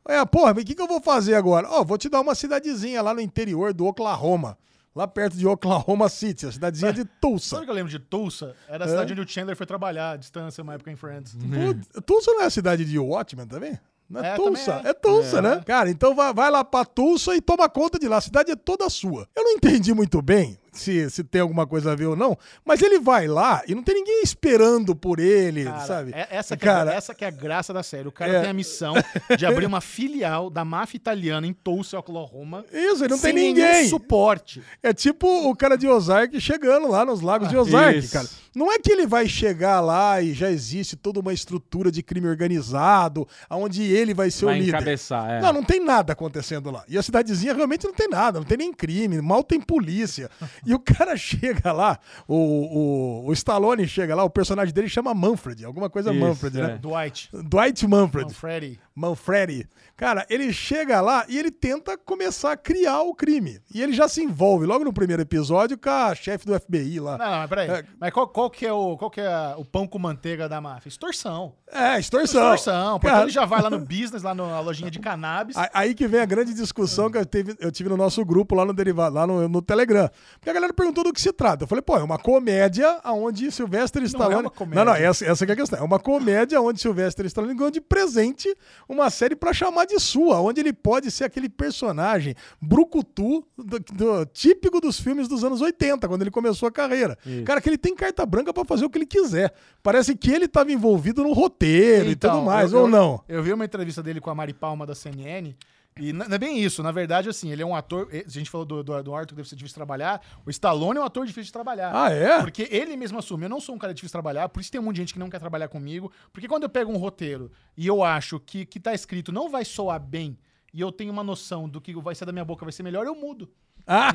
É, 0.07 0.23
porra, 0.25 0.53
mas 0.53 0.63
o 0.63 0.65
que, 0.65 0.75
que 0.75 0.81
eu 0.81 0.87
vou 0.87 1.01
fazer 1.01 1.35
agora? 1.35 1.67
Ó, 1.69 1.83
vou 1.83 1.97
te 1.97 2.07
dar 2.09 2.21
uma 2.21 2.33
cidadezinha 2.35 3.01
lá 3.01 3.13
no 3.13 3.21
interior 3.21 3.73
do 3.73 3.85
Oklahoma, 3.85 4.57
lá 4.95 5.07
perto 5.07 5.35
de 5.37 5.45
Oklahoma 5.47 6.07
City, 6.09 6.45
a 6.45 6.51
cidadezinha 6.51 6.93
de 6.93 6.99
Sabe 7.05 7.11
o 7.17 7.19
Tulsa. 7.21 7.61
que 7.63 7.69
eu 7.69 7.73
lembro 7.73 7.91
de 7.91 7.99
Tulsa? 7.99 8.55
Era 8.67 8.85
a 8.85 8.87
cidade 8.87 9.13
onde 9.13 9.21
o 9.21 9.27
Chandler 9.27 9.55
foi 9.57 9.65
trabalhar 9.65 10.11
à 10.11 10.15
distância, 10.17 10.61
uma 10.63 10.73
época 10.75 10.91
em 10.91 10.95
Friends. 10.95 11.35
Pô, 11.35 12.01
Tulsa 12.01 12.31
não 12.31 12.41
é 12.41 12.45
a 12.45 12.49
cidade 12.49 12.85
de 12.85 12.97
Watchmen 12.97 13.45
também? 13.47 13.77
Não 14.09 14.23
é, 14.23 14.29
É, 14.29 14.35
Tulsa, 14.35 14.81
é. 14.85 14.89
é, 14.89 14.93
Tulsa, 14.93 15.39
É. 15.39 15.41
né? 15.41 15.61
Cara, 15.65 15.89
então 15.89 16.15
vai, 16.15 16.33
vai 16.33 16.49
lá 16.49 16.63
pra 16.63 16.85
Tulsa 16.85 17.35
e 17.35 17.41
toma 17.41 17.67
conta 17.67 17.99
de 17.99 18.07
lá. 18.07 18.15
A 18.17 18.21
cidade 18.21 18.49
é 18.51 18.55
toda 18.55 18.89
sua. 18.89 19.27
Eu 19.35 19.43
não 19.43 19.51
entendi 19.51 19.93
muito 19.93 20.21
bem 20.21 20.57
se, 20.79 21.09
se 21.09 21.23
tem 21.23 21.41
alguma 21.41 21.65
coisa 21.67 21.91
a 21.91 21.95
ver 21.95 22.05
ou 22.07 22.15
não, 22.15 22.37
mas 22.65 22.81
ele 22.81 22.99
vai 22.99 23.27
lá 23.27 23.61
e 23.67 23.73
não 23.75 23.83
tem 23.83 23.95
ninguém 23.95 24.21
esperando 24.23 24.95
por 24.95 25.19
ele, 25.19 25.65
Cara, 25.65 25.79
sabe? 25.85 26.11
é- 26.13 26.27
essa, 26.31 26.55
que 26.57 26.65
Cara, 26.65 26.93
é, 26.93 26.95
essa 26.97 27.13
que 27.13 27.23
é 27.25 27.27
a 27.27 27.31
graça 27.31 27.73
da 27.73 27.83
série. 27.83 28.07
O 28.07 28.11
cara 28.11 28.31
É. 28.31 28.41
tem 28.41 28.49
a 28.49 28.53
missão 28.53 28.93
de 29.37 29.45
abrir 29.45 29.65
uma 29.65 29.81
filial 29.81 30.49
da 30.49 30.63
máfia 30.65 30.97
italiana 30.97 31.45
em 31.47 31.53
Tulsa, 31.53 31.97
Oklahoma. 31.99 32.65
Isso, 32.71 33.03
ele 33.03 33.11
não 33.13 33.17
sem 33.17 33.33
tem 33.33 33.47
ninguém. 33.53 33.87
suporte. 33.87 34.61
É 34.81 34.93
tipo 34.93 35.27
o 35.49 35.55
cara 35.55 35.75
de 35.77 35.87
Ozark 35.87 36.39
chegando 36.39 36.87
lá 36.87 37.05
nos 37.05 37.21
lagos 37.21 37.49
de 37.49 37.57
Ozark, 37.57 37.97
isso. 37.99 38.13
cara. 38.13 38.27
Não 38.55 38.71
é 38.71 38.79
que 38.79 38.91
ele 38.91 39.05
vai 39.05 39.27
chegar 39.27 39.79
lá 39.81 40.19
e 40.19 40.33
já 40.33 40.49
existe 40.49 40.95
toda 40.95 41.19
uma 41.19 41.31
estrutura 41.31 41.91
de 41.91 42.01
crime 42.01 42.27
organizado, 42.27 43.27
onde 43.51 43.83
ele 43.83 44.13
vai 44.15 44.31
ser 44.31 44.45
Vai 44.45 44.55
o 44.55 44.57
líder. 44.59 44.69
encabeçar, 44.77 45.29
é. 45.29 45.41
Não, 45.41 45.53
não 45.53 45.63
tem 45.63 45.79
nada 45.83 46.13
acontecendo 46.13 46.71
lá. 46.71 46.83
E 46.87 46.97
a 46.97 47.03
cidadezinha 47.03 47.53
realmente 47.53 47.85
não 47.85 47.93
tem 47.93 48.07
nada, 48.09 48.39
não 48.39 48.45
tem 48.45 48.57
nem 48.57 48.73
crime, 48.73 49.21
mal 49.21 49.43
tem 49.43 49.61
polícia. 49.61 50.29
E 50.67 50.73
o 50.75 50.79
cara 50.79 51.15
chega 51.17 51.71
lá, 51.71 51.97
o, 52.27 52.35
o, 52.35 53.29
o 53.29 53.33
Stallone 53.33 53.87
chega 53.87 54.13
lá, 54.13 54.25
o 54.25 54.29
personagem 54.29 54.73
dele 54.73 54.89
chama 54.89 55.13
Manfred, 55.13 55.63
alguma 55.63 55.89
coisa 55.89 56.11
Isso, 56.11 56.19
Manfred, 56.19 56.59
é. 56.59 56.61
né? 56.61 56.77
Dwight. 56.77 57.29
Dwight 57.31 57.87
Manfred. 57.87 58.27
Manfredi. 58.27 58.79
Manfredi. 58.93 59.69
Cara, 59.95 60.25
ele 60.29 60.53
chega 60.53 61.01
lá 61.01 61.25
e 61.27 61.39
ele 61.39 61.49
tenta 61.49 61.97
começar 61.97 62.51
a 62.51 62.57
criar 62.57 63.01
o 63.01 63.15
crime. 63.15 63.59
E 63.73 63.81
ele 63.81 63.93
já 63.93 64.07
se 64.07 64.21
envolve 64.21 64.65
logo 64.65 64.83
no 64.83 64.93
primeiro 64.93 65.23
episódio 65.23 65.75
com 65.75 65.89
a 65.89 66.13
chefe 66.13 66.45
do 66.45 66.59
FBI 66.59 66.99
lá. 66.99 67.17
Não, 67.17 67.25
não, 67.25 67.37
mas 67.39 67.49
peraí. 67.49 67.69
É. 67.69 67.85
Mas 67.99 68.13
qual, 68.13 68.27
qual 68.27 68.49
que 68.49 68.65
é, 68.65 68.71
o, 68.71 68.95
qual 68.95 69.09
que 69.09 69.21
é 69.21 69.55
o 69.57 69.65
pão 69.65 69.87
com 69.87 69.97
manteiga 69.97 70.47
da 70.47 70.61
máfia? 70.61 70.89
Extorsão. 70.89 71.55
É, 71.71 71.99
extorsão. 71.99 72.53
Extorsão. 72.53 72.99
Porque 72.99 73.11
Cara, 73.11 73.23
ele 73.23 73.31
já 73.31 73.45
vai 73.45 73.61
lá 73.61 73.69
no 73.69 73.79
business, 73.79 74.21
lá 74.21 74.35
na 74.35 74.59
lojinha 74.59 74.91
de 74.91 74.99
cannabis. 74.99 75.55
Aí 75.73 75.95
que 75.95 76.07
vem 76.07 76.19
a 76.19 76.25
grande 76.25 76.53
discussão 76.53 77.09
que 77.09 77.17
eu, 77.17 77.25
teve, 77.25 77.55
eu 77.59 77.71
tive 77.71 77.89
no 77.89 77.97
nosso 77.97 78.23
grupo 78.23 78.53
lá 78.53 78.65
no 78.65 78.73
Derivado, 78.73 79.15
lá 79.15 79.25
no, 79.25 79.49
no 79.49 79.61
Telegram. 79.63 80.09
Porque 80.47 80.51
a 80.51 80.61
galera 80.61 80.73
perguntou 80.73 81.03
do 81.03 81.11
que 81.11 81.19
se 81.19 81.33
trata. 81.33 81.65
Eu 81.65 81.67
falei, 81.67 81.81
pô, 81.81 81.97
é 81.97 82.03
uma 82.03 82.17
comédia 82.17 83.01
onde 83.03 83.51
Sylvester 83.51 84.01
Stallone. 84.03 84.43
uma 84.43 84.49
comédia. 84.49 84.85
Não, 84.85 84.93
não, 84.93 84.97
essa, 84.97 85.25
essa 85.25 85.45
que 85.45 85.51
é 85.51 85.53
a 85.53 85.57
questão. 85.57 85.77
É 85.77 85.81
uma 85.83 85.99
comédia 85.99 86.61
onde 86.61 86.79
Sylvester 86.79 87.25
Stallone 87.25 87.53
ganhou 87.53 87.69
de 87.69 87.81
presente 87.81 88.55
uma 88.87 89.09
série 89.09 89.35
pra 89.35 89.51
chamar 89.51 89.83
de 89.85 89.99
sua, 89.99 90.39
onde 90.39 90.61
ele 90.61 90.71
pode 90.71 91.11
ser 91.11 91.25
aquele 91.25 91.49
personagem 91.49 92.33
brucutu 92.61 93.45
do, 93.57 93.77
do- 93.79 94.25
típico 94.27 94.79
dos 94.79 94.99
filmes 94.99 95.27
dos 95.27 95.43
anos 95.43 95.59
80, 95.59 96.07
quando 96.07 96.21
ele 96.21 96.31
começou 96.31 96.67
a 96.67 96.71
carreira. 96.71 97.17
Cara, 97.45 97.59
que 97.59 97.67
ele 97.69 97.77
tem 97.77 97.93
carta 97.93 98.25
branca 98.25 98.53
pra 98.53 98.63
fazer 98.63 98.85
o 98.85 98.89
que 98.89 98.97
ele 98.97 99.05
quiser. 99.05 99.53
Parece 99.83 100.15
que 100.15 100.31
ele 100.31 100.47
tava 100.47 100.71
envolvido 100.71 101.23
no 101.23 101.33
roteiro 101.33 102.09
e 102.09 102.13
Então, 102.13 102.35
tudo 102.35 102.45
mais, 102.45 102.71
eu- 102.71 102.79
ou 102.79 102.85
eu- 102.85 102.91
não. 102.91 103.21
Eu 103.27 103.43
vi 103.43 103.51
uma 103.51 103.65
entrevista 103.65 104.01
dele 104.03 104.21
com 104.21 104.29
a 104.29 104.35
Mari 104.35 104.53
Palma 104.53 104.85
da 104.85 104.95
CNN. 104.95 105.53
E 105.99 106.13
não 106.13 106.25
é 106.25 106.37
bem 106.37 106.59
isso, 106.59 106.81
na 106.83 106.91
verdade, 106.91 107.29
assim, 107.29 107.51
ele 107.51 107.61
é 107.61 107.65
um 107.65 107.75
ator. 107.75 108.07
eh, 108.11 108.23
A 108.25 108.29
gente 108.29 108.49
falou 108.49 108.65
do, 108.65 108.83
do, 108.83 109.03
do 109.03 109.15
Arthur 109.15 109.29
que 109.29 109.35
deve 109.35 109.49
ser 109.49 109.55
difícil 109.55 109.73
de 109.73 109.75
trabalhar. 109.75 110.21
O 110.45 110.49
Stallone 110.49 110.97
é 110.97 111.01
um 111.01 111.05
ator 111.05 111.25
difícil 111.25 111.45
de 111.47 111.53
trabalhar. 111.53 111.91
Ah, 111.93 112.11
é? 112.11 112.39
Porque 112.41 112.67
ele 112.71 112.95
mesmo 112.95 113.17
assume, 113.19 113.45
eu 113.45 113.49
não 113.49 113.59
sou 113.59 113.75
um 113.75 113.77
cara 113.77 113.93
difícil 113.93 114.09
de 114.09 114.13
trabalhar, 114.13 114.49
por 114.49 114.59
isso 114.59 114.71
tem 114.71 114.79
um 114.79 114.83
monte 114.83 114.95
de 114.95 115.01
gente 115.01 115.13
que 115.13 115.19
não 115.19 115.29
quer 115.29 115.39
trabalhar 115.39 115.67
comigo. 115.67 116.11
Porque 116.31 116.47
quando 116.47 116.63
eu 116.63 116.69
pego 116.69 116.91
um 116.91 116.97
roteiro 116.97 117.51
e 117.75 117.85
eu 117.87 118.03
acho 118.03 118.39
que 118.39 118.65
que 118.65 118.79
tá 118.79 118.93
escrito 118.93 119.31
não 119.31 119.49
vai 119.49 119.65
soar 119.65 119.99
bem, 119.99 120.37
e 120.73 120.81
eu 120.81 120.91
tenho 120.91 121.11
uma 121.11 121.23
noção 121.23 121.67
do 121.67 121.79
que 121.81 121.93
vai 121.95 122.13
ser 122.13 122.25
da 122.25 122.31
minha 122.31 122.45
boca 122.45 122.63
vai 122.65 122.71
ser 122.71 122.83
melhor, 122.83 123.05
eu 123.05 123.15
mudo. 123.15 123.49
Ah, 123.87 124.11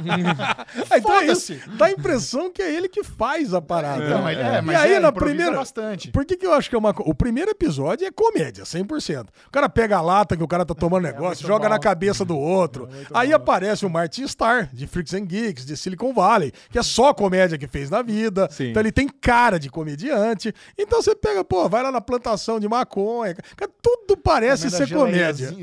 então 0.96 1.20
é 1.20 1.26
isso. 1.26 1.54
Dá 1.78 1.86
a 1.86 1.90
impressão 1.90 2.52
que 2.52 2.60
é 2.60 2.74
ele 2.74 2.88
que 2.88 3.02
faz 3.02 3.54
a 3.54 3.60
parada. 3.60 4.02
Ele- 4.04 4.40
é, 4.40 4.58
e 4.58 4.62
mas 4.62 4.76
aí, 4.80 4.92
é, 4.94 5.00
na 5.00 5.10
primeira. 5.12 5.52
bastante. 5.56 6.10
Por 6.10 6.24
que, 6.24 6.36
que 6.36 6.46
eu 6.46 6.52
acho 6.52 6.68
que 6.68 6.76
é 6.76 6.78
uma. 6.78 6.90
O 7.00 7.14
primeiro 7.14 7.50
episódio 7.50 8.06
é 8.06 8.10
comédia, 8.10 8.64
100%. 8.64 9.28
O 9.46 9.50
cara 9.50 9.68
pega 9.68 9.96
a 9.96 10.00
lata 10.00 10.36
que 10.36 10.42
o 10.42 10.48
cara 10.48 10.64
tá 10.66 10.74
tomando 10.74 11.04
negócio, 11.04 11.26
muito 11.44 11.46
joga 11.46 11.64
bom. 11.68 11.74
na 11.74 11.78
cabeça 11.78 12.24
do 12.24 12.36
outro. 12.36 12.88
aí 13.14 13.32
aparece 13.32 13.86
o 13.86 13.90
Martin 13.90 14.24
Starr, 14.24 14.68
de 14.72 14.86
Freaks 14.86 15.14
and 15.14 15.24
Geeks, 15.26 15.64
de 15.64 15.76
Silicon 15.76 16.12
Valley, 16.12 16.52
que 16.70 16.78
é 16.78 16.82
só 16.82 17.14
comédia 17.14 17.56
que 17.56 17.66
fez 17.66 17.88
na 17.88 18.02
vida. 18.02 18.48
Sim. 18.50 18.70
Então 18.70 18.82
ele 18.82 18.92
tem 18.92 19.08
cara 19.08 19.58
de 19.58 19.70
comediante. 19.70 20.52
Então 20.78 21.00
você 21.00 21.14
pega, 21.14 21.42
pô, 21.44 21.68
vai 21.68 21.82
lá 21.82 21.90
na 21.90 22.00
plantação 22.00 22.60
de 22.60 22.68
maconha. 22.68 23.34
Cara, 23.56 23.70
tudo 23.80 24.16
parece 24.16 24.68
Comendo 24.70 24.86
ser 24.88 24.94
comédia. 24.94 25.54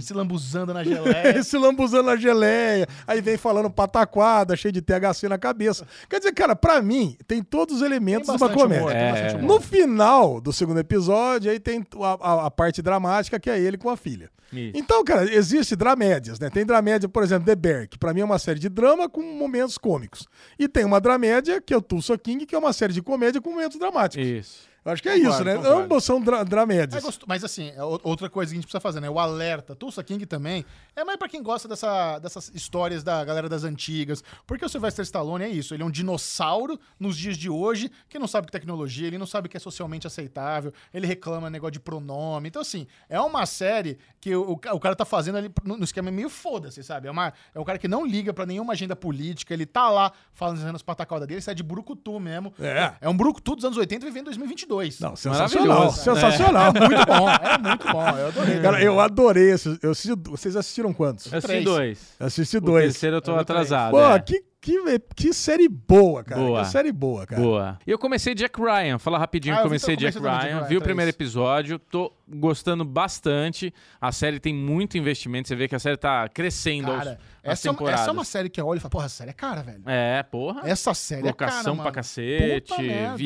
Se 0.00 0.14
lambuzando 0.14 0.72
na 0.72 0.82
geleia. 0.84 1.36
Esse 1.38 1.56
lambuzando 1.58 2.10
a 2.10 2.16
geleia, 2.16 2.86
aí 3.06 3.20
vem 3.20 3.36
falando 3.36 3.57
pataquada, 3.70 4.54
cheio 4.56 4.72
de 4.72 4.80
THC 4.80 5.28
na 5.28 5.36
cabeça. 5.38 5.86
Quer 6.08 6.18
dizer, 6.18 6.32
cara, 6.32 6.54
pra 6.54 6.80
mim, 6.80 7.16
tem 7.26 7.42
todos 7.42 7.76
os 7.76 7.82
elementos 7.82 8.28
de 8.28 8.36
uma 8.42 8.48
comédia. 8.50 8.82
humor, 8.84 8.92
É. 8.94 9.30
humor. 9.36 9.42
No 9.42 9.60
final 9.60 10.40
do 10.40 10.52
segundo 10.52 10.78
episódio, 10.78 11.50
aí 11.50 11.58
tem 11.58 11.84
a, 12.00 12.06
a- 12.32 12.46
a 12.46 12.50
parte 12.50 12.80
dramática, 12.80 13.38
que 13.40 13.50
é 13.50 13.58
ele 13.58 13.76
com 13.76 13.90
a 13.90 13.96
filha. 13.96 14.30
Isso. 14.52 14.72
Então, 14.74 15.04
cara, 15.04 15.30
existe 15.30 15.76
dramédias, 15.76 16.38
né? 16.40 16.48
Tem 16.48 16.64
dramédia, 16.64 17.06
por 17.06 17.22
exemplo, 17.22 17.44
The 17.44 17.54
Bear, 17.54 17.86
que 17.88 17.98
pra 17.98 18.14
mim 18.14 18.20
é 18.20 18.24
uma 18.24 18.38
série 18.38 18.58
de 18.58 18.70
drama 18.70 19.06
com 19.08 19.20
momentos 19.22 19.76
cômicos. 19.76 20.26
E 20.58 20.66
tem 20.66 20.84
uma 20.86 21.00
dramédia, 21.00 21.60
que 21.60 21.74
é 21.74 21.76
o 21.76 21.82
Tulsa 21.82 22.16
King, 22.16 22.46
que 22.46 22.54
é 22.54 22.58
uma 22.58 22.72
série 22.72 22.94
de 22.94 23.02
comédia 23.02 23.42
com 23.42 23.50
momentos 23.50 23.78
dramáticos. 23.78 24.26
Isso. 24.26 24.68
Acho 24.92 25.02
que 25.02 25.08
é 25.08 25.14
Concordo, 25.14 25.34
isso, 25.36 25.44
né? 25.44 25.54
concordo. 25.56 25.80
Ambos 25.82 26.04
são 26.04 26.20
dra 26.20 26.38
É 26.40 26.44
dramédias. 26.44 27.02
gosto- 27.02 27.26
Mas 27.28 27.44
assim, 27.44 27.70
é 27.76 27.82
outra 27.82 28.28
coisa 28.30 28.50
que 28.50 28.54
a 28.54 28.58
gente 28.58 28.64
precisa 28.66 28.80
fazer, 28.80 29.00
né? 29.00 29.08
O 29.10 29.18
alerta. 29.18 29.74
Tulsa 29.74 30.02
King 30.02 30.24
também. 30.26 30.64
É 30.96 31.04
mais 31.04 31.18
pra 31.18 31.28
quem 31.28 31.42
gosta 31.42 31.68
dessa- 31.68 32.18
dessas 32.18 32.50
histórias 32.54 33.02
da 33.02 33.24
galera 33.24 33.48
das 33.48 33.64
antigas. 33.64 34.22
Porque 34.46 34.64
o 34.64 34.68
Sylvester 34.68 35.02
Stallone 35.02 35.44
é 35.44 35.48
isso. 35.48 35.74
Ele 35.74 35.82
é 35.82 35.86
um 35.86 35.90
dinossauro 35.90 36.78
nos 36.98 37.16
dias 37.16 37.36
de 37.36 37.48
hoje 37.50 37.90
que 38.08 38.18
não 38.18 38.26
sabe 38.26 38.46
que 38.46 38.52
tecnologia, 38.52 39.06
ele 39.06 39.18
não 39.18 39.26
sabe 39.26 39.48
que 39.48 39.56
é 39.56 39.60
socialmente 39.60 40.06
aceitável, 40.06 40.72
ele 40.92 41.06
reclama 41.06 41.48
negócio 41.50 41.72
de 41.72 41.80
pronome. 41.80 42.48
Então, 42.48 42.62
assim, 42.62 42.86
é 43.08 43.20
uma 43.20 43.46
série 43.46 43.98
que 44.20 44.34
o, 44.34 44.50
o 44.52 44.56
ca- 44.56 44.74
o 44.74 44.80
cara 44.80 44.96
tá 44.96 45.04
fazendo 45.04 45.38
ali 45.38 45.50
no, 45.64 45.84
esquema 45.84 46.10
meio 46.10 46.28
foda-se, 46.30 46.82
sabe? 46.82 47.08
É, 47.08 47.10
uma, 47.10 47.32
é 47.54 47.60
um 47.60 47.64
cara 47.64 47.78
que 47.78 47.88
não 47.88 48.06
liga 48.06 48.32
pra 48.32 48.44
nenhuma 48.46 48.72
agenda 48.72 48.96
política, 48.96 49.52
ele 49.54 49.66
tá 49.66 49.88
lá 49.90 50.12
falando 50.32 50.74
as 50.74 50.82
patacadas 50.82 51.26
dele, 51.28 51.42
é 51.46 51.54
de 51.54 51.62
brucutu 51.62 52.18
mesmo. 52.18 52.52
É. 52.58 52.92
É 53.00 53.08
um 53.08 53.16
brucutu 53.16 53.54
dos 53.56 53.64
anos 53.64 53.76
80 53.78 54.04
vivendo 54.04 54.22
em 54.22 54.24
2022. 54.24 54.77
Não, 55.00 55.16
sensacional. 55.16 55.66
Maravilhoso. 55.68 56.02
Sensacional. 56.02 56.72
É 56.74 56.80
muito 56.88 57.06
bom, 57.06 57.28
é 57.30 57.58
muito 57.68 57.92
bom. 57.92 58.08
Eu 58.18 58.26
adorei. 58.28 58.60
Cara, 58.60 58.82
eu 58.82 59.00
adorei 59.00 59.50
esse. 59.52 59.78
Eu 59.82 59.90
assisti, 59.92 60.14
vocês 60.28 60.56
assistiram 60.56 60.92
quantos? 60.92 61.26
Eu 61.26 61.38
assisti 61.38 61.46
Três. 61.48 61.64
dois. 61.64 62.14
Eu 62.20 62.26
assisti 62.26 62.56
O 62.56 62.60
dois. 62.60 62.84
terceiro 62.84 63.16
eu 63.16 63.22
tô 63.22 63.32
Eu 63.32 63.38
atrasado. 63.38 63.90
Pô, 63.92 64.00
é. 64.14 64.18
que, 64.20 64.42
que, 64.60 64.98
que 65.14 65.32
série 65.32 65.68
boa, 65.68 66.22
cara. 66.24 66.40
Boa. 66.40 66.60
Que 66.62 66.68
série 66.68 66.92
boa, 66.92 67.26
cara. 67.26 67.40
Boa. 67.40 67.78
E 67.86 67.90
eu 67.90 67.98
comecei 67.98 68.34
Jack 68.34 68.60
Ryan. 68.60 68.98
Fala 68.98 69.18
rapidinho, 69.18 69.54
Ah, 69.54 69.58
vi- 69.58 69.62
comecei 69.64 69.96
Jack 69.96 70.18
Ryan. 70.18 70.30
Jack 70.38 70.46
Ryan, 70.46 70.62
vi 70.64 70.76
o 70.76 70.82
primeiro 70.82 71.10
episódio, 71.10 71.78
tô 71.78 72.12
gostando 72.28 72.84
bastante. 72.84 73.72
A 74.00 74.10
série 74.12 74.38
tem 74.40 74.52
muito 74.54 74.98
investimento, 74.98 75.48
você 75.48 75.56
vê 75.56 75.68
que 75.68 75.74
a 75.74 75.78
série 75.78 75.96
tá 75.96 76.28
crescendo 76.28 76.88
Cara, 76.92 77.18
essa, 77.42 77.68
é 77.68 77.70
uma- 77.70 77.76
temporadas. 77.78 78.00
essa 78.00 78.10
é 78.10 78.12
uma 78.12 78.24
série 78.24 78.48
que 78.50 78.60
eu 78.60 78.66
olho 78.66 78.78
e 78.78 78.80
falo, 78.80 78.90
porra, 78.90 79.06
essa 79.06 79.14
série 79.16 79.30
é 79.30 79.34
cara, 79.34 79.62
velho. 79.62 79.82
É, 79.86 80.22
porra. 80.24 80.62
Essa 80.68 80.92
série 80.92 81.28
é 81.28 81.32
cara, 81.32 81.50
Locação 81.52 81.74
mano. 81.74 81.82
pra 81.84 81.92
cacete, 81.92 82.68
Puta 82.70 82.82
merda. 82.82 83.16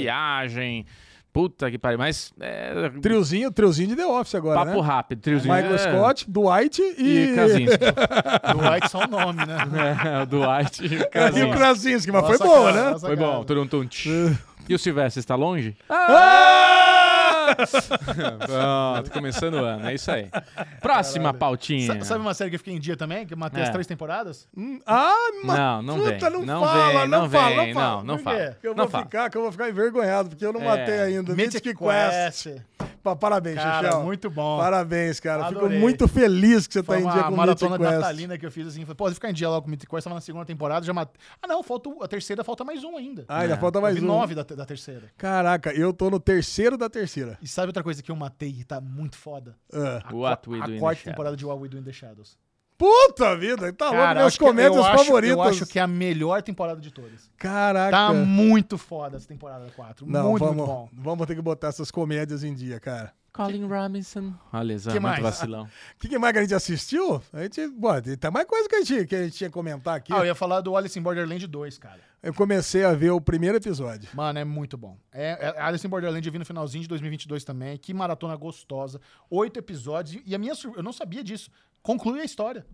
Puta 1.32 1.70
que 1.70 1.78
pariu. 1.78 1.98
Mas 1.98 2.32
é, 2.38 2.90
Triozinho, 3.00 3.50
triozinho 3.50 3.88
de 3.88 3.96
The 3.96 4.06
Office 4.06 4.34
agora, 4.34 4.64
papo 4.66 4.82
né? 4.82 4.86
rápido. 4.86 5.20
Triozinho 5.22 5.54
Michael 5.54 5.74
é- 5.74 5.78
Scott, 5.78 6.30
Dwight 6.30 6.82
e... 6.98 7.30
e 7.30 7.34
Krasinski. 7.34 7.78
Do 7.78 8.70
White 8.70 8.90
só 8.90 9.04
o 9.04 9.06
nome, 9.08 9.46
né? 9.46 9.56
é, 10.18 10.22
o 10.22 10.26
Dwight 10.26 10.84
e 10.84 10.88
o 10.88 11.00
E 11.00 11.02
o 11.02 11.08
Krasinski. 11.08 11.52
Krasinski, 11.56 12.12
mas 12.12 12.26
foi 12.26 12.32
Nossa, 12.38 12.44
boa, 12.44 12.72
cara, 12.72 12.90
né? 12.90 12.98
Foi 12.98 13.16
cara. 13.16 13.44
bom, 13.44 13.84
tch. 13.86 14.06
E 14.68 14.74
o 14.74 14.78
Silvestre 14.78 15.18
está 15.18 15.34
longe? 15.34 15.76
Ah! 15.88 17.01
Pronto, 18.46 19.10
começando 19.12 19.54
o 19.54 19.64
ano, 19.64 19.86
é 19.88 19.94
isso 19.94 20.10
aí. 20.10 20.28
Próxima 20.80 21.32
pautinha. 21.34 21.98
Sa- 22.00 22.04
Sabe 22.04 22.20
uma 22.20 22.34
série 22.34 22.50
que 22.50 22.56
eu 22.56 22.60
fiquei 22.60 22.74
em 22.74 22.80
dia 22.80 22.96
também? 22.96 23.26
Que 23.26 23.34
eu 23.34 23.38
matei 23.38 23.60
É. 23.60 23.64
as 23.64 23.70
três 23.70 23.86
temporadas? 23.86 24.48
Ah, 24.86 25.14
mas 25.44 25.58
Não, 25.58 25.82
não 25.82 25.98
puta, 25.98 26.10
vem. 26.30 26.30
não, 26.30 26.42
Não 26.46 26.60
fala, 26.64 26.86
vem, 26.86 27.08
não, 27.08 27.22
não 27.22 27.30
fala, 27.30 27.48
vem, 27.48 27.74
não 27.74 27.80
fala. 27.80 27.96
não, 27.96 28.04
não 28.04 28.16
Por 28.16 28.24
fala. 28.24 28.36
quê? 28.38 28.56
Eu 28.62 28.74
Não 28.74 28.84
vou 28.84 28.90
fala. 28.90 29.04
ficar, 29.04 29.30
que 29.30 29.36
eu 29.36 29.42
vou 29.42 29.52
ficar 29.52 29.68
envergonhado, 29.68 30.28
porque 30.30 30.44
eu 30.44 30.52
não 30.52 30.60
É. 30.60 30.64
matei 30.64 31.00
ainda. 31.00 31.34
Mythic, 31.34 31.74
Quest. 31.74 32.48
Pa- 33.02 33.16
Parabéns, 33.16 33.56
Cara, 33.56 33.88
Xixel. 33.88 34.02
muito 34.04 34.30
bom. 34.30 34.58
Parabéns, 34.60 35.18
cara. 35.18 35.46
Fico 35.46 35.58
Adorei. 35.58 35.76
muito 35.80 36.06
feliz 36.06 36.68
que 36.68 36.74
você 36.74 36.82
tá 36.84 36.86
Foi 36.86 36.98
em 37.00 37.02
uma 37.02 37.10
dia 37.12 37.22
com 37.24 37.30
Mythic 37.30 37.36
maratona 37.40 37.76
Quest. 37.78 37.90
natalina 37.92 38.38
que 38.38 38.46
eu 38.46 38.52
fiz 38.52 38.68
assim. 38.68 38.82
Falei, 38.82 38.94
pô, 38.94 39.04
vou 39.06 39.12
ficar 39.14 39.30
em 39.30 39.32
dia 39.32 39.48
logo 39.48 39.62
com 39.62 39.66
o 39.66 39.70
Mythic 39.72 39.90
Quest. 39.90 40.04
Tava 40.04 40.14
na 40.14 40.20
segunda 40.20 40.44
temporada, 40.44 40.86
já 40.86 40.92
matei. 40.92 41.20
Ah, 41.42 41.48
não, 41.48 41.64
falta 41.64 41.88
o- 41.88 42.00
a 42.04 42.06
terceira, 42.06 42.44
falta 42.44 42.62
mais 42.62 42.84
um 42.84 42.96
ainda. 42.96 43.24
Ah, 43.26 43.40
ainda 43.40 43.54
É. 43.54 43.56
falta 43.56 43.78
eu 43.78 43.82
mais 43.82 43.96
vi 43.96 44.02
um. 44.04 44.06
nove 44.06 44.36
da, 44.36 44.44
da 44.44 44.64
terceira. 44.64 45.02
Caraca, 45.18 45.72
eu 45.72 45.92
tô 45.92 46.10
no 46.10 46.20
terceiro 46.20 46.78
da 46.78 46.88
terceira. 46.88 47.36
E 47.42 47.48
sabe 47.48 47.66
outra 47.68 47.82
coisa 47.82 48.00
que 48.02 48.10
eu 48.10 48.14
matei 48.16 48.50
e 48.60 48.64
tá 48.64 48.80
muito 48.80 49.16
foda? 49.16 49.56
Ah. 49.72 50.00
A, 50.08 50.14
What 50.14 50.48
a 50.62 50.66
the 50.66 50.78
quarta 50.78 51.02
temporada 51.02 51.36
de 51.36 51.44
What 51.44 51.60
We 51.60 51.68
Do 51.68 51.76
in 51.78 51.82
the 51.82 51.92
Shadows. 51.92 52.38
Puta 52.78 53.36
vida, 53.36 53.72
tá 53.72 53.86
louco, 53.86 54.00
Cara, 54.00 54.30
que- 54.30 54.42
eu 54.42 54.46
comédias 54.48 54.84
acho- 54.84 55.04
favoritas. 55.04 55.36
Eu 55.36 55.42
acho 55.42 55.66
que 55.66 55.78
é 55.78 55.82
a 55.82 55.86
melhor 55.86 56.42
temporada 56.42 56.80
de 56.80 56.90
todas. 56.90 57.30
Caraca. 57.36 57.90
Tá 57.96 58.12
muito 58.12 58.76
foda 58.78 59.16
essa 59.16 59.26
temporada 59.28 59.66
4. 59.76 60.04
Não, 60.06 60.30
muito, 60.30 60.40
vamos, 60.44 60.56
muito 60.56 60.68
bom. 60.68 60.88
vamos 60.92 61.26
ter 61.26 61.34
que 61.36 61.42
botar 61.42 61.68
essas 61.68 61.90
comédias 61.90 62.42
em 62.42 62.54
dia, 62.54 62.80
cara. 62.80 63.12
Colin 63.32 63.66
Robinson. 63.66 64.34
Olha, 64.52 64.76
Zé, 64.78 64.92
Que 64.92 65.00
muito 65.00 65.12
mais? 65.12 65.22
vacilão. 65.22 65.64
O 65.64 65.68
que, 65.98 66.08
que 66.08 66.18
mais 66.18 66.32
que 66.32 66.38
a 66.38 66.42
gente 66.42 66.54
assistiu? 66.54 67.22
A 67.32 67.42
gente, 67.42 67.66
bom, 67.68 68.00
tem 68.00 68.30
mais 68.30 68.46
coisa 68.46 68.68
que 68.68 68.74
a 68.76 68.82
gente, 68.84 69.06
que 69.06 69.16
a 69.16 69.24
gente 69.24 69.36
tinha 69.36 69.48
que 69.48 69.54
comentar 69.54 69.96
aqui. 69.96 70.12
Ah, 70.12 70.18
eu 70.18 70.26
ia 70.26 70.34
falar 70.34 70.60
do 70.60 70.76
Alice 70.76 70.98
in 70.98 71.02
Borderland 71.02 71.46
2, 71.46 71.78
cara. 71.78 72.00
Eu 72.22 72.34
comecei 72.34 72.84
a 72.84 72.92
ver 72.92 73.10
o 73.10 73.20
primeiro 73.20 73.56
episódio. 73.56 74.08
Mano, 74.14 74.38
é 74.38 74.44
muito 74.44 74.76
bom. 74.76 74.96
É, 75.10 75.54
é 75.56 75.60
Alice 75.60 75.84
in 75.86 75.90
Borderland 75.90 76.24
eu 76.26 76.32
vi 76.32 76.38
no 76.38 76.44
finalzinho 76.44 76.82
de 76.82 76.88
2022 76.88 77.42
também. 77.42 77.76
Que 77.78 77.94
maratona 77.94 78.36
gostosa. 78.36 79.00
Oito 79.30 79.58
episódios. 79.58 80.22
E 80.26 80.34
a 80.34 80.38
minha 80.38 80.54
sur- 80.54 80.74
eu 80.76 80.82
não 80.82 80.92
sabia 80.92 81.24
disso. 81.24 81.50
Conclui 81.82 82.20
a 82.20 82.24
história. 82.24 82.66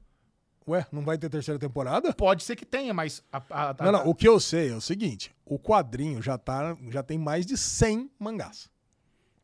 Ué, 0.66 0.84
não 0.92 1.02
vai 1.02 1.16
ter 1.16 1.30
terceira 1.30 1.58
temporada? 1.58 2.12
Pode 2.12 2.42
ser 2.42 2.54
que 2.56 2.66
tenha, 2.66 2.92
mas... 2.92 3.22
A, 3.32 3.38
a- 3.48 3.70
a- 3.70 3.84
Não, 3.84 3.92
não, 3.92 4.08
o 4.08 4.14
que 4.14 4.28
eu 4.28 4.38
sei 4.38 4.70
é 4.70 4.74
o 4.74 4.82
seguinte: 4.82 5.34
o 5.46 5.58
quadrinho 5.58 6.20
já, 6.20 6.36
tá, 6.36 6.76
já 6.90 7.02
tem 7.02 7.16
mais 7.16 7.46
de 7.46 7.56
100 7.56 8.10
mangás. 8.18 8.68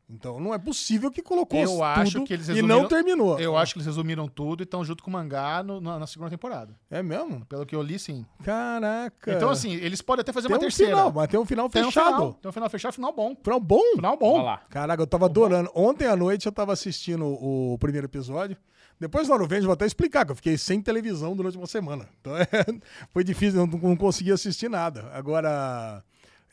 Então 0.08 0.38
não 0.38 0.52
é 0.52 0.58
possível 0.58 1.10
que 1.10 1.22
colocou 1.22 1.58
Eu 1.58 1.68
tudo 1.70 1.82
acho 1.82 2.24
que 2.24 2.32
eles 2.34 2.48
e 2.48 2.60
não 2.60 2.86
terminou. 2.86 3.38
Eu 3.40 3.56
acho 3.56 3.72
que 3.72 3.78
eles 3.78 3.86
resumiram 3.86 4.28
tudo 4.28 4.62
e 4.62 4.64
estão 4.64 4.84
junto 4.84 5.02
com 5.02 5.08
o 5.08 5.12
mangá 5.12 5.62
no- 5.62 5.80
na, 5.80 5.98
na 5.98 6.06
segunda 6.06 6.30
temporada. 6.30 6.78
É 6.90 7.02
mesmo? 7.02 7.44
Pelo 7.46 7.64
que 7.64 7.74
eu 7.74 7.80
li, 7.82 7.98
sim. 7.98 8.24
Caraca. 8.44 9.32
Então, 9.34 9.48
assim, 9.48 9.72
eles 9.72 10.02
podem 10.02 10.20
até 10.20 10.32
fazer 10.32 10.48
tem 10.48 10.54
uma 10.54 10.58
um 10.58 10.60
terceira. 10.60 10.92
final, 10.92 11.12
mas 11.12 11.28
tem 11.28 11.40
um 11.40 11.46
final 11.46 11.68
Tem 11.70 11.82
um 11.82 11.86
fechado. 11.86 12.12
final. 12.14 12.32
Tem 12.34 12.48
um 12.48 12.52
final 12.52 12.68
fechado, 12.70 12.92
final 12.92 13.12
bom. 13.14 13.34
Final 13.42 13.60
bom? 13.60 13.80
Final 13.96 14.16
bom. 14.18 14.34
Olha 14.34 14.42
lá. 14.42 14.58
Caraca, 14.68 15.02
eu 15.02 15.06
tava 15.06 15.24
adorando. 15.24 15.70
Ontem 15.74 16.06
à 16.06 16.14
noite 16.14 16.44
eu 16.46 16.52
tava 16.52 16.72
assistindo 16.74 17.24
o 17.26 17.78
primeiro 17.78 18.06
episódio. 18.06 18.56
Depois 19.00 19.26
lá 19.26 19.36
no 19.38 19.46
Vende 19.46 19.62
eu 19.62 19.66
vou 19.68 19.72
até 19.72 19.86
explicar, 19.86 20.24
que 20.24 20.32
eu 20.32 20.36
fiquei 20.36 20.56
sem 20.56 20.80
televisão 20.80 21.34
durante 21.34 21.56
uma 21.56 21.66
semana. 21.66 22.06
Então 22.20 22.36
é, 22.36 22.46
foi 23.10 23.24
difícil, 23.24 23.60
eu 23.60 23.66
não, 23.66 23.78
não 23.78 23.96
consegui 23.96 24.30
assistir 24.30 24.68
nada. 24.68 25.10
Agora, 25.12 26.04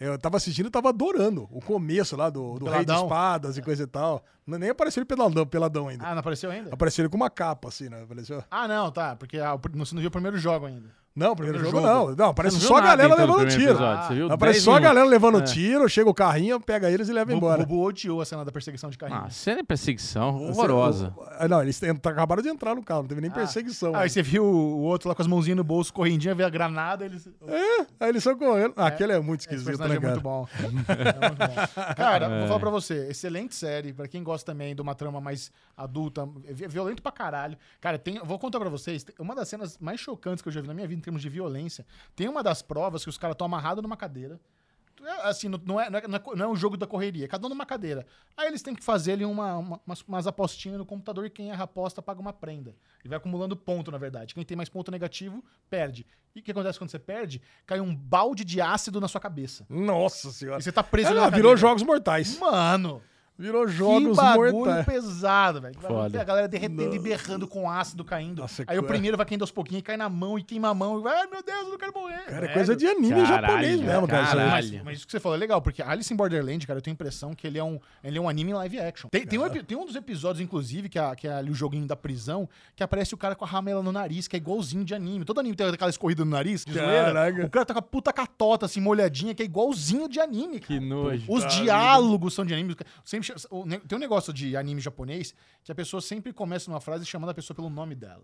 eu 0.02 0.18
tava 0.18 0.38
assistindo 0.38 0.66
e 0.66 0.72
tava 0.72 0.90
adorando 0.90 1.48
o 1.52 1.60
começo 1.60 2.18
lá 2.18 2.28
do, 2.30 2.58
do 2.58 2.66
Rei 2.66 2.84
de. 2.84 2.92
Espadas 2.92 3.56
e 3.56 3.62
coisa 3.62 3.84
e 3.84 3.88
tal. 3.88 4.24
Nem 4.48 4.72
apareceu 4.72 5.02
ele 5.02 5.06
peladão, 5.06 5.46
peladão 5.46 5.88
ainda. 5.88 6.04
Ah, 6.04 6.12
não 6.12 6.20
apareceu 6.20 6.50
ainda? 6.50 6.74
Apareceu 6.74 7.04
ele 7.04 7.10
com 7.10 7.18
uma 7.18 7.30
capa, 7.30 7.68
assim, 7.68 7.88
né? 7.88 8.02
Apareceu... 8.02 8.44
Ah, 8.50 8.68
não, 8.68 8.92
tá. 8.92 9.16
Porque 9.16 9.38
ah, 9.38 9.56
você 9.56 9.94
não 9.94 10.02
viu 10.02 10.08
o 10.08 10.12
primeiro 10.12 10.40
jogo 10.40 10.66
ainda. 10.66 10.90
Não, 11.14 11.34
o 11.34 11.36
primeiro 11.36 11.60
Primeiro 11.60 11.78
jogo, 11.84 11.94
jogo. 11.94 12.10
não. 12.12 12.16
Não, 12.16 12.32
aparece 12.32 12.56
Você 12.58 12.62
não 12.64 12.68
só 12.70 12.78
a 12.78 12.82
galera 12.82 13.14
então, 13.14 13.28
do 13.28 13.34
levando 13.34 13.50
tiro. 13.52 13.72
episódio, 13.72 14.08
Você 14.08 14.14
viu 14.14 14.32
Aparece 14.32 14.54
10 14.60 14.64
só 14.64 14.72
a 14.72 14.74
minutos. 14.76 14.90
galera 14.96 15.10
levando 15.10 15.38
É. 15.40 15.42
tiro, 15.42 15.90
chega 15.90 16.10
o 16.10 16.14
carrinho, 16.14 16.60
pega 16.62 16.90
eles 16.90 17.10
e 17.10 17.14
leva 17.14 17.32
O 17.32 17.36
embora. 17.36 17.66
Bubu 17.66 17.82
odiou 17.84 18.22
a 18.22 18.26
cena 18.26 18.46
da 18.46 18.52
perseguição 18.52 18.90
de 18.90 18.98
carrinho. 18.98 19.24
Ah, 19.26 19.30
cena 19.30 19.58
de 19.58 19.64
perseguição 19.64 20.42
horrorosa. 20.50 21.14
Ah, 21.38 21.48
Não, 21.50 21.62
eles 21.62 21.82
acabaram 21.84 22.42
de 22.42 22.48
entrar 22.48 22.76
no 22.76 22.82
carro, 22.84 23.02
não 23.02 23.08
teve 23.10 23.20
nem 23.20 23.30
perseguição. 23.30 23.94
Ah, 23.94 24.02
aí 24.02 24.10
você 24.10 24.22
viu 24.24 24.46
o 24.46 24.82
outro 24.84 25.10
lá 25.10 25.16
com 25.16 25.22
as 25.22 25.28
mãozinhas 25.28 25.58
no 25.58 25.64
bolso, 25.66 25.94
correndinha, 25.94 26.34
veio 26.34 26.48
a 26.48 26.50
granada, 26.50 27.04
eles... 27.04 27.28
É, 27.46 27.82
aí 28.00 28.10
eles 28.10 28.26
estão 28.26 28.38
correndo. 28.38 28.74
Ah, 28.78 28.88
aquele 28.88 29.12
é 29.12 29.20
muito 29.20 29.42
Esse 29.42 29.50
esquisito, 29.50 29.66
personagem 29.68 30.00
né, 30.00 30.08
é 30.08 30.10
cara? 30.10 30.14
muito 30.14 30.24
bom. 30.24 30.48
É 30.62 31.28
muito 31.28 31.38
bom. 31.38 31.94
Cara, 31.96 32.30
vou 32.40 32.48
falar 32.48 32.60
pra 32.60 32.70
você. 32.70 33.08
Excelente 33.10 33.54
série. 33.54 33.92
Pra 33.92 34.08
quem 34.08 34.24
gosta 34.24 34.50
também 34.52 34.74
de 34.74 34.82
uma 34.82 34.96
trama 34.96 35.20
mais 35.20 35.52
adulta, 35.76 36.28
vi- 36.50 36.68
violento 36.68 37.02
pra 37.02 37.12
caralho. 37.12 37.58
Cara, 37.82 37.98
tem, 38.00 38.20
vou 38.24 38.40
contar 38.40 38.60
pra 38.60 38.70
vocês. 38.70 39.06
Uma 39.20 39.36
das 39.36 39.50
cenas 39.50 39.78
mais 39.80 40.00
chocantes 40.00 40.42
que 40.42 40.48
eu 40.48 40.54
já 40.54 40.62
vi 40.62 40.68
na 40.68 40.74
minha 40.74 40.88
vida 40.88 41.01
termos 41.02 41.22
de 41.22 41.30
violência. 41.30 41.86
Tem 42.16 42.28
uma 42.30 42.42
das 42.44 42.62
provas 42.62 43.04
que 43.04 43.10
os 43.10 43.18
caras 43.18 43.34
estão 43.36 43.46
amarrados 43.46 43.82
numa 43.82 43.98
cadeira. 43.98 44.40
É, 45.04 45.28
Assim, 45.30 45.50
não 45.50 45.58
é, 45.80 45.90
não, 45.90 45.98
é, 46.00 46.08
não 46.08 46.16
é- 46.18 46.36
não 46.36 46.46
é 46.46 46.48
um 46.48 46.56
jogo 46.56 46.78
da 46.78 46.86
correria, 46.86 47.26
é 47.26 47.28
cada 47.28 47.46
um 47.48 47.50
numa 47.50 47.66
cadeira. 47.66 48.06
Aí 48.38 48.48
eles 48.48 48.62
têm 48.62 48.76
que 48.76 48.84
fazer 48.84 49.14
ali 49.14 49.26
uma, 49.26 49.58
uma- 49.58 49.82
umas, 49.88 50.02
umas 50.04 50.28
apostinhas 50.28 50.78
no 50.78 50.86
computador 50.86 51.26
e 51.26 51.30
quem 51.30 51.50
erra 51.50 51.62
a 51.62 51.66
aposta 51.66 52.04
paga 52.04 52.22
uma 52.22 52.32
prenda. 52.32 52.76
E 53.04 53.08
vai 53.08 53.18
acumulando 53.18 53.56
ponto, 53.56 53.90
na 53.90 53.98
verdade. 53.98 54.36
Quem 54.36 54.46
tem 54.46 54.56
mais 54.56 54.70
ponto 54.70 54.92
negativo, 54.92 55.44
perde. 55.72 56.06
E 56.36 56.40
o 56.40 56.44
que 56.44 56.52
acontece 56.52 56.78
quando 56.78 56.92
você 56.92 57.00
perde? 57.00 57.42
Cai 57.66 57.80
um 57.82 57.96
balde 57.96 58.46
de 58.46 58.62
ácido 58.62 59.02
na 59.02 59.08
sua 59.08 59.20
cabeça. 59.20 59.66
Nossa 59.68 60.30
senhora. 60.32 60.60
E 60.60 60.64
você 60.64 60.72
tá 60.72 60.84
preso 60.84 61.08
ali 61.10 61.18
não, 61.18 61.24
na 61.24 61.30
virou 61.32 61.52
cadeira. 61.54 61.58
Jogos 61.70 61.82
Mortais. 61.84 62.38
Mano, 62.38 63.02
Virou 63.38 63.66
Que 63.66 63.72
jogos 63.72 64.16
bagulho 64.18 64.52
mortais. 64.54 64.86
pesado, 64.86 65.62
velho. 65.62 65.76
A 66.20 66.24
galera 66.24 66.48
derretendo 66.48 66.94
e 66.96 67.00
berrando 67.00 67.48
com 67.48 67.68
ácido 67.70 68.06
caindo. 68.06 68.42
Nossa, 68.42 68.64
Aí 68.68 68.78
o 68.78 68.84
é- 68.84 68.88
primeiro 68.88 69.18
vai 69.18 69.26
caindo 69.26 69.42
aos 69.42 69.50
pouquinhos 69.52 69.80
e 69.80 69.84
cai 69.84 69.98
na 69.98 70.08
mão 70.08 70.38
e 70.38 70.44
queima 70.44 70.70
a 70.70 70.74
mão. 70.76 71.00
E 71.00 71.02
vai, 71.02 71.22
ai 71.22 71.28
meu 71.28 71.42
Deus, 71.42 71.64
eu 71.64 71.70
não 71.72 71.78
quero 71.78 71.92
morrer. 71.94 72.20
Cara, 72.26 72.46
é 72.46 72.54
coisa 72.54 72.76
de 72.76 72.86
anime 72.86 73.10
Caralho, 73.24 73.48
japonês 73.48 73.82
mesmo, 73.82 74.08
cara. 74.08 74.28
caralho. 74.28 74.52
Mas, 74.52 74.84
mas 74.84 74.98
isso 74.98 75.06
que 75.08 75.12
você 75.12 75.20
falou 75.20 75.36
é 75.36 75.40
legal, 75.40 75.60
porque 75.62 75.82
Alice 75.82 76.14
in 76.14 76.18
Borderland, 76.18 76.68
cara, 76.68 76.78
eu 76.78 76.84
tenho 76.84 76.94
a 76.94 76.96
impressão 76.96 77.34
que 77.34 77.48
ele 77.48 77.58
é 77.58 77.64
um, 77.64 77.80
ele 78.04 78.18
é 78.18 78.22
um 78.22 78.30
anime 78.30 78.52
em 78.52 78.54
live 78.54 78.80
action. 78.80 79.10
Tem, 79.10 79.26
tem, 79.26 79.40
um, 79.40 79.50
tem 79.50 79.78
um 79.78 79.86
dos 79.86 79.96
episódios, 79.96 80.40
inclusive, 80.42 80.88
que 80.88 81.00
é, 81.00 81.16
que 81.16 81.28
é 81.28 81.34
ali 81.34 81.50
o 81.50 81.56
joguinho 81.56 81.88
da 81.88 81.96
prisão, 81.96 82.48
que 82.76 82.84
aparece 82.84 83.16
o 83.16 83.18
cara 83.18 83.34
com 83.34 83.44
a 83.44 83.48
ramela 83.48 83.82
no 83.82 83.92
nariz, 83.92 84.28
que 84.28 84.36
é 84.36 84.38
igualzinho 84.38 84.86
de 84.86 84.94
anime. 84.94 85.26
Todo 85.26 85.40
anime 85.40 85.56
tem 85.56 85.68
aquela 85.68 85.90
escorrida 85.90 86.24
no 86.24 86.30
nariz, 86.30 86.64
de 86.64 86.74
zoeira. 86.74 87.06
Caraca. 87.06 87.46
O 87.46 87.50
cara 87.50 87.66
tá 87.66 87.74
com 87.74 87.80
a 87.80 87.84
puta 87.84 88.14
catota, 88.14 88.68
assim, 88.68 88.80
molhadinha, 88.80 89.34
que 89.34 89.42
é 89.42 89.46
igualzinho 89.46 90.08
de 90.08 90.20
anime, 90.20 90.60
cara. 90.60 90.80
Que 90.80 90.80
nojo. 90.80 91.24
Os 91.28 91.44
diálogos 91.56 92.36
são 92.36 92.46
de 92.46 92.54
anime. 92.54 92.76
Sempre, 93.04 93.21
ne- 93.66 93.80
tem 93.80 93.98
um 93.98 94.02
negócio 94.02 94.32
de 94.34 94.56
anime 94.58 94.82
japonês 94.82 95.34
que 95.64 95.72
a 95.72 95.76
pessoa 95.76 96.02
sempre 96.02 96.32
começa 96.34 96.70
numa 96.70 96.82
frase 96.82 97.06
chamando 97.06 97.30
a 97.30 97.34
pessoa 97.34 97.56
pelo 97.56 97.70
nome 97.70 97.96
dela. 97.96 98.24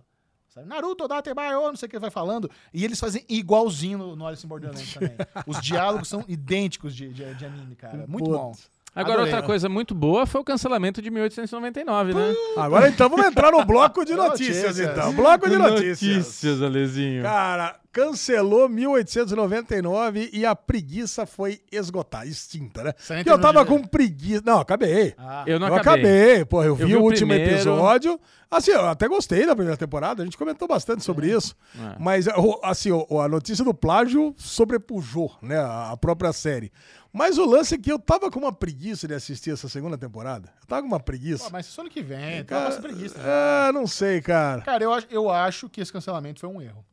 Sabe? 0.49 0.67
Naruto, 0.67 1.07
Datebayo, 1.07 1.61
não 1.61 1.75
sei 1.75 1.87
o 1.87 1.89
que 1.89 1.99
vai 1.99 2.09
falando. 2.09 2.49
E 2.73 2.83
eles 2.83 2.99
fazem 2.99 3.23
igualzinho 3.29 3.97
no, 3.97 4.15
no 4.15 4.25
Alice 4.25 4.45
in 4.45 4.49
Borderland 4.49 4.83
também. 4.93 5.15
Os 5.45 5.61
diálogos 5.61 6.07
são 6.07 6.23
idênticos 6.27 6.95
de, 6.95 7.09
de, 7.13 7.33
de 7.35 7.45
anime, 7.45 7.75
cara. 7.75 8.05
Muito 8.07 8.25
Putz. 8.25 8.37
bom. 8.37 8.55
Agora, 8.95 9.17
Adorei. 9.17 9.33
outra 9.33 9.45
coisa 9.45 9.69
muito 9.69 9.93
boa 9.93 10.25
foi 10.25 10.41
o 10.41 10.43
cancelamento 10.43 10.99
de 11.03 11.11
1899, 11.11 12.15
né? 12.15 12.33
Agora 12.57 12.89
então 12.89 13.07
vamos 13.07 13.27
entrar 13.27 13.51
no 13.51 13.63
bloco 13.63 14.03
de 14.03 14.15
notícias, 14.15 14.63
Notícias. 14.63 14.89
então. 14.89 15.13
Bloco 15.13 15.47
de 15.47 15.55
notícias. 15.57 16.01
Notícias, 16.17 16.61
Alezinho. 16.63 17.21
Cara, 17.21 17.79
cancelou 17.97 18.69
1899 18.69 20.29
e 20.31 20.45
a 20.45 20.55
preguiça 20.55 21.25
foi 21.25 21.61
esgotada, 21.71 22.27
extinta, 22.27 22.83
né? 22.83 22.93
Porque 22.93 23.29
eu 23.29 23.41
tava 23.41 23.65
com 23.65 23.81
preguiça. 23.81 24.43
Não, 24.45 24.59
acabei. 24.59 25.15
Ah, 25.17 25.43
Eu 25.47 25.59
não 25.59 25.67
eu 25.67 25.75
acabei. 25.75 26.03
acabei, 26.03 26.45
porra, 26.45 26.65
eu 26.67 26.75
vi, 26.75 26.85
vi 26.85 26.95
o 26.95 27.01
último 27.01 27.29
primeiro. 27.33 27.55
episódio. 27.55 28.19
Assim, 28.49 28.71
eu 28.71 28.87
até 28.87 29.07
gostei 29.07 29.45
da 29.45 29.55
primeira 29.55 29.75
temporada, 29.75 30.21
a 30.21 30.25
gente 30.25 30.37
comentou 30.37 30.67
bastante 30.67 31.03
sobre 31.03 31.29
isso. 31.29 31.55
É. 31.75 31.95
Mas, 31.99 32.27
assim, 32.63 32.89
a 33.19 33.27
notícia 33.27 33.65
do 33.65 33.73
plágio 33.73 34.33
sobrepujou, 34.37 35.35
né, 35.41 35.57
a 35.59 35.97
própria 35.99 36.31
série. 36.31 36.71
Mas 37.11 37.37
o 37.39 37.45
lance 37.45 37.73
é 37.73 37.77
que 37.79 37.91
eu 37.91 37.97
tava 37.97 38.29
com 38.29 38.39
uma 38.39 38.53
preguiça 38.53 39.07
de 39.07 39.13
assistir 39.15 39.51
essa 39.51 39.67
segunda 39.67 39.97
temporada. 39.97 40.53
Eu 40.61 40.67
tava 40.67 40.83
com 40.83 40.87
uma 40.87 40.99
preguiça. 40.99 41.45
pô, 41.45 41.49
mas 41.51 41.65
só 41.65 41.81
ano 41.81 41.89
que 41.89 42.03
vem, 42.03 42.43
tá 42.43 42.55
Cara, 42.55 42.65
nossa 42.69 42.81
preguiça. 42.81 43.17
é, 43.19 43.71
não 43.71 43.87
sei, 43.87 44.21
cara. 44.21 44.61
Cara, 44.61 44.83
eu 44.83 44.93
acho, 44.93 45.07
eu 45.09 45.29
acho 45.29 45.67
que 45.67 45.81
esse 45.81 45.91
cancelamento 45.91 46.39
foi 46.39 46.49
um 46.49 46.61
erro. 46.61 46.85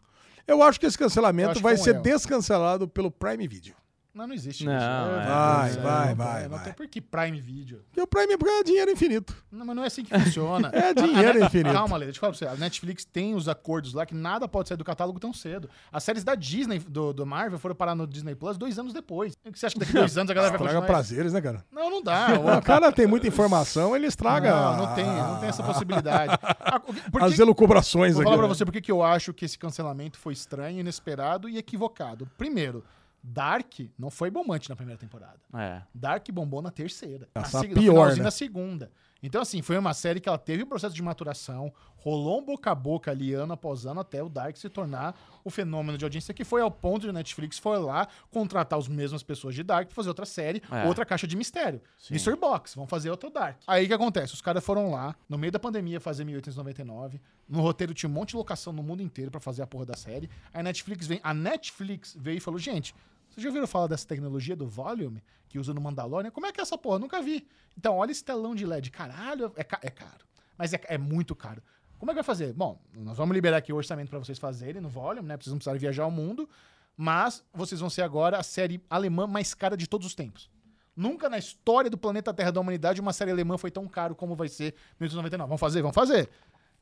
Eu 0.46 0.62
acho 0.62 0.78
que 0.78 0.86
esse 0.86 0.98
cancelamento 0.98 1.60
vai 1.60 1.76
ser 1.76 1.94
descancelado 2.00 2.86
pelo 2.86 3.10
Prime 3.10 3.46
Video. 3.48 3.74
Não, 4.14 4.28
não 4.28 4.34
existe 4.34 4.64
Não, 4.64 4.72
isso. 4.76 4.84
é, 4.84 5.26
Vai, 5.26 5.70
Deus, 5.72 5.82
vai, 5.82 6.08
não, 6.10 6.14
vai, 6.14 6.48
vai. 6.48 6.64
tem 6.64 6.72
por 6.72 6.86
que 6.86 7.00
Prime 7.00 7.40
Video. 7.40 7.82
Porque 7.86 8.00
o 8.00 8.06
Prime 8.06 8.34
é 8.34 8.62
dinheiro 8.62 8.90
infinito. 8.92 9.34
Não, 9.50 9.66
mas 9.66 9.74
não 9.74 9.82
é 9.82 9.88
assim 9.88 10.04
que 10.04 10.16
funciona. 10.16 10.70
É 10.72 10.94
dinheiro 10.94 11.40
A- 11.40 11.42
a- 11.42 11.46
infinito. 11.46 11.72
Calma, 11.72 11.96
Lê, 11.96 12.04
deixa 12.06 12.18
eu 12.18 12.20
falar 12.20 12.32
pra 12.32 12.38
você. 12.38 12.46
A 12.46 12.54
Netflix 12.56 13.04
tem 13.04 13.34
os 13.34 13.48
acordos 13.48 13.92
lá 13.92 14.06
que 14.06 14.14
nada 14.14 14.46
pode 14.46 14.68
sair 14.68 14.78
do 14.78 14.84
catálogo 14.84 15.18
tão 15.18 15.32
cedo. 15.32 15.68
As 15.90 16.04
séries 16.04 16.22
da 16.22 16.34
Disney, 16.36 16.78
do, 16.78 17.12
do 17.12 17.26
Marvel, 17.26 17.58
foram 17.58 17.74
parar 17.74 17.94
no 17.96 18.06
Disney 18.06 18.36
Plus 18.36 18.56
dois 18.56 18.78
anos 18.78 18.92
depois. 18.92 19.32
O 19.44 19.50
que 19.50 19.58
você 19.58 19.66
acha 19.66 19.74
que 19.74 19.80
daqui 19.80 19.96
a 19.96 20.00
dois 20.00 20.16
anos 20.16 20.30
a 20.30 20.34
galera 20.34 20.50
vai 20.56 20.58
Estraga 20.64 20.80
continuar? 20.80 20.86
prazeres, 21.00 21.32
né, 21.32 21.40
cara? 21.40 21.64
Não, 21.72 21.90
não 21.90 22.02
dá. 22.02 22.28
O 22.58 22.62
cara 22.62 22.92
tem 22.92 23.06
muita 23.08 23.26
informação, 23.26 23.96
ele 23.96 24.06
estraga 24.06 24.50
Não, 24.54 24.76
não 24.86 24.94
tem, 24.94 25.04
não 25.06 25.40
tem 25.40 25.48
essa 25.48 25.62
possibilidade. 25.64 26.32
A- 26.40 26.80
o 26.86 26.92
que- 26.94 27.10
por 27.10 27.22
as 27.22 27.36
elucubrações 27.38 28.12
Vou 28.14 28.22
aqui. 28.22 28.30
falar 28.30 28.38
pra 28.38 28.48
né? 28.48 28.54
você 28.54 28.64
por 28.64 28.70
que 28.72 28.80
que 28.80 28.92
eu 28.92 29.02
acho 29.02 29.34
que 29.34 29.44
esse 29.44 29.58
cancelamento 29.58 30.18
foi 30.18 30.32
estranho, 30.32 30.78
inesperado 30.78 31.48
e 31.48 31.58
equivocado. 31.58 32.28
Primeiro, 32.38 32.84
Dark 33.26 33.72
não 33.98 34.10
foi 34.10 34.30
bombante 34.30 34.68
na 34.68 34.76
primeira 34.76 34.98
temporada. 35.00 35.40
É. 35.54 35.80
Dark 35.94 36.28
bombou 36.30 36.60
na 36.60 36.70
terceira. 36.70 37.26
Na 37.34 37.40
Essa 37.40 37.60
seg- 37.60 37.74
no 37.74 37.80
pior, 37.80 38.14
né? 38.14 38.22
da 38.22 38.30
segunda. 38.30 38.90
Então, 39.22 39.40
assim, 39.40 39.62
foi 39.62 39.78
uma 39.78 39.94
série 39.94 40.20
que 40.20 40.28
ela 40.28 40.36
teve 40.36 40.62
um 40.64 40.66
processo 40.66 40.94
de 40.94 41.02
maturação, 41.02 41.72
rolou 41.96 42.40
um 42.40 42.44
boca 42.44 42.70
a 42.70 42.74
boca 42.74 43.10
ali, 43.10 43.32
ano 43.32 43.54
após 43.54 43.86
ano, 43.86 44.00
até 44.00 44.22
o 44.22 44.28
Dark 44.28 44.54
se 44.58 44.68
tornar 44.68 45.18
o 45.42 45.48
fenômeno 45.48 45.96
de 45.96 46.04
audiência 46.04 46.34
que 46.34 46.44
foi 46.44 46.60
ao 46.60 46.70
ponto 46.70 47.04
de 47.04 47.08
a 47.08 47.12
Netflix 47.14 47.58
foi 47.58 47.78
lá 47.78 48.06
contratar 48.30 48.78
as 48.78 48.86
mesmas 48.86 49.22
pessoas 49.22 49.54
de 49.54 49.62
Dark 49.62 49.86
pra 49.86 49.94
fazer 49.94 50.10
outra 50.10 50.26
série, 50.26 50.62
É. 50.70 50.84
outra 50.86 51.06
caixa 51.06 51.26
de 51.26 51.34
mistério. 51.34 51.80
Mystery 52.10 52.36
Box, 52.36 52.74
vão 52.74 52.86
fazer 52.86 53.08
outro 53.10 53.30
Dark. 53.30 53.56
Aí 53.66 53.86
o 53.86 53.88
que 53.88 53.94
acontece? 53.94 54.34
Os 54.34 54.42
caras 54.42 54.62
foram 54.62 54.90
lá, 54.90 55.16
no 55.26 55.38
meio 55.38 55.50
da 55.50 55.58
pandemia, 55.58 55.98
fazer 55.98 56.24
1899. 56.24 57.18
No 57.48 57.62
roteiro 57.62 57.94
tinha 57.94 58.10
um 58.10 58.12
monte 58.12 58.30
de 58.30 58.36
locação 58.36 58.74
no 58.74 58.82
mundo 58.82 59.02
inteiro 59.02 59.30
pra 59.30 59.40
fazer 59.40 59.62
a 59.62 59.66
porra 59.66 59.86
da 59.86 59.94
série. 59.96 60.28
Aí 60.52 60.60
a 60.60 60.62
Netflix 60.62 61.06
vem, 61.06 61.18
a 61.22 61.32
Netflix 61.32 62.14
veio 62.20 62.36
e 62.36 62.40
falou: 62.40 62.60
gente, 62.60 62.94
vocês 63.34 63.42
já 63.42 63.48
ouviram 63.50 63.66
falar 63.66 63.86
dessa 63.88 64.06
tecnologia 64.06 64.54
do 64.56 64.66
Volume 64.66 65.22
que 65.48 65.58
usa 65.58 65.74
no 65.74 65.80
Mandalorian? 65.80 66.30
Como 66.30 66.46
é 66.46 66.52
que 66.52 66.60
é 66.60 66.62
essa 66.62 66.78
porra? 66.78 66.98
Nunca 66.98 67.20
vi. 67.22 67.46
Então, 67.76 67.96
olha 67.96 68.10
esse 68.12 68.24
telão 68.24 68.54
de 68.54 68.64
LED. 68.64 68.90
Caralho, 68.90 69.52
é, 69.56 69.64
ca- 69.64 69.80
é 69.82 69.90
caro. 69.90 70.24
Mas 70.56 70.72
é, 70.72 70.80
é 70.84 70.96
muito 70.98 71.34
caro. 71.34 71.62
Como 71.98 72.10
é 72.10 72.14
que 72.14 72.16
vai 72.16 72.24
fazer? 72.24 72.52
Bom, 72.52 72.78
nós 72.94 73.16
vamos 73.16 73.34
liberar 73.34 73.56
aqui 73.58 73.72
o 73.72 73.76
orçamento 73.76 74.08
pra 74.10 74.18
vocês 74.18 74.38
fazerem 74.38 74.80
no 74.80 74.88
Volume, 74.88 75.26
né? 75.28 75.36
Vocês 75.36 75.48
não 75.48 75.56
precisarem 75.58 75.80
viajar 75.80 76.04
ao 76.04 76.10
mundo. 76.10 76.48
Mas 76.96 77.44
vocês 77.52 77.80
vão 77.80 77.90
ser 77.90 78.02
agora 78.02 78.38
a 78.38 78.42
série 78.42 78.80
alemã 78.88 79.26
mais 79.26 79.52
cara 79.54 79.76
de 79.76 79.86
todos 79.88 80.06
os 80.06 80.14
tempos. 80.14 80.48
Nunca 80.96 81.28
na 81.28 81.38
história 81.38 81.90
do 81.90 81.98
planeta 81.98 82.32
Terra 82.32 82.52
da 82.52 82.60
humanidade 82.60 83.00
uma 83.00 83.12
série 83.12 83.32
alemã 83.32 83.58
foi 83.58 83.70
tão 83.70 83.88
caro 83.88 84.14
como 84.14 84.36
vai 84.36 84.48
ser 84.48 84.74
1999. 85.00 85.48
Vamos 85.48 85.60
fazer? 85.60 85.82
Vamos 85.82 85.94
fazer. 85.94 86.30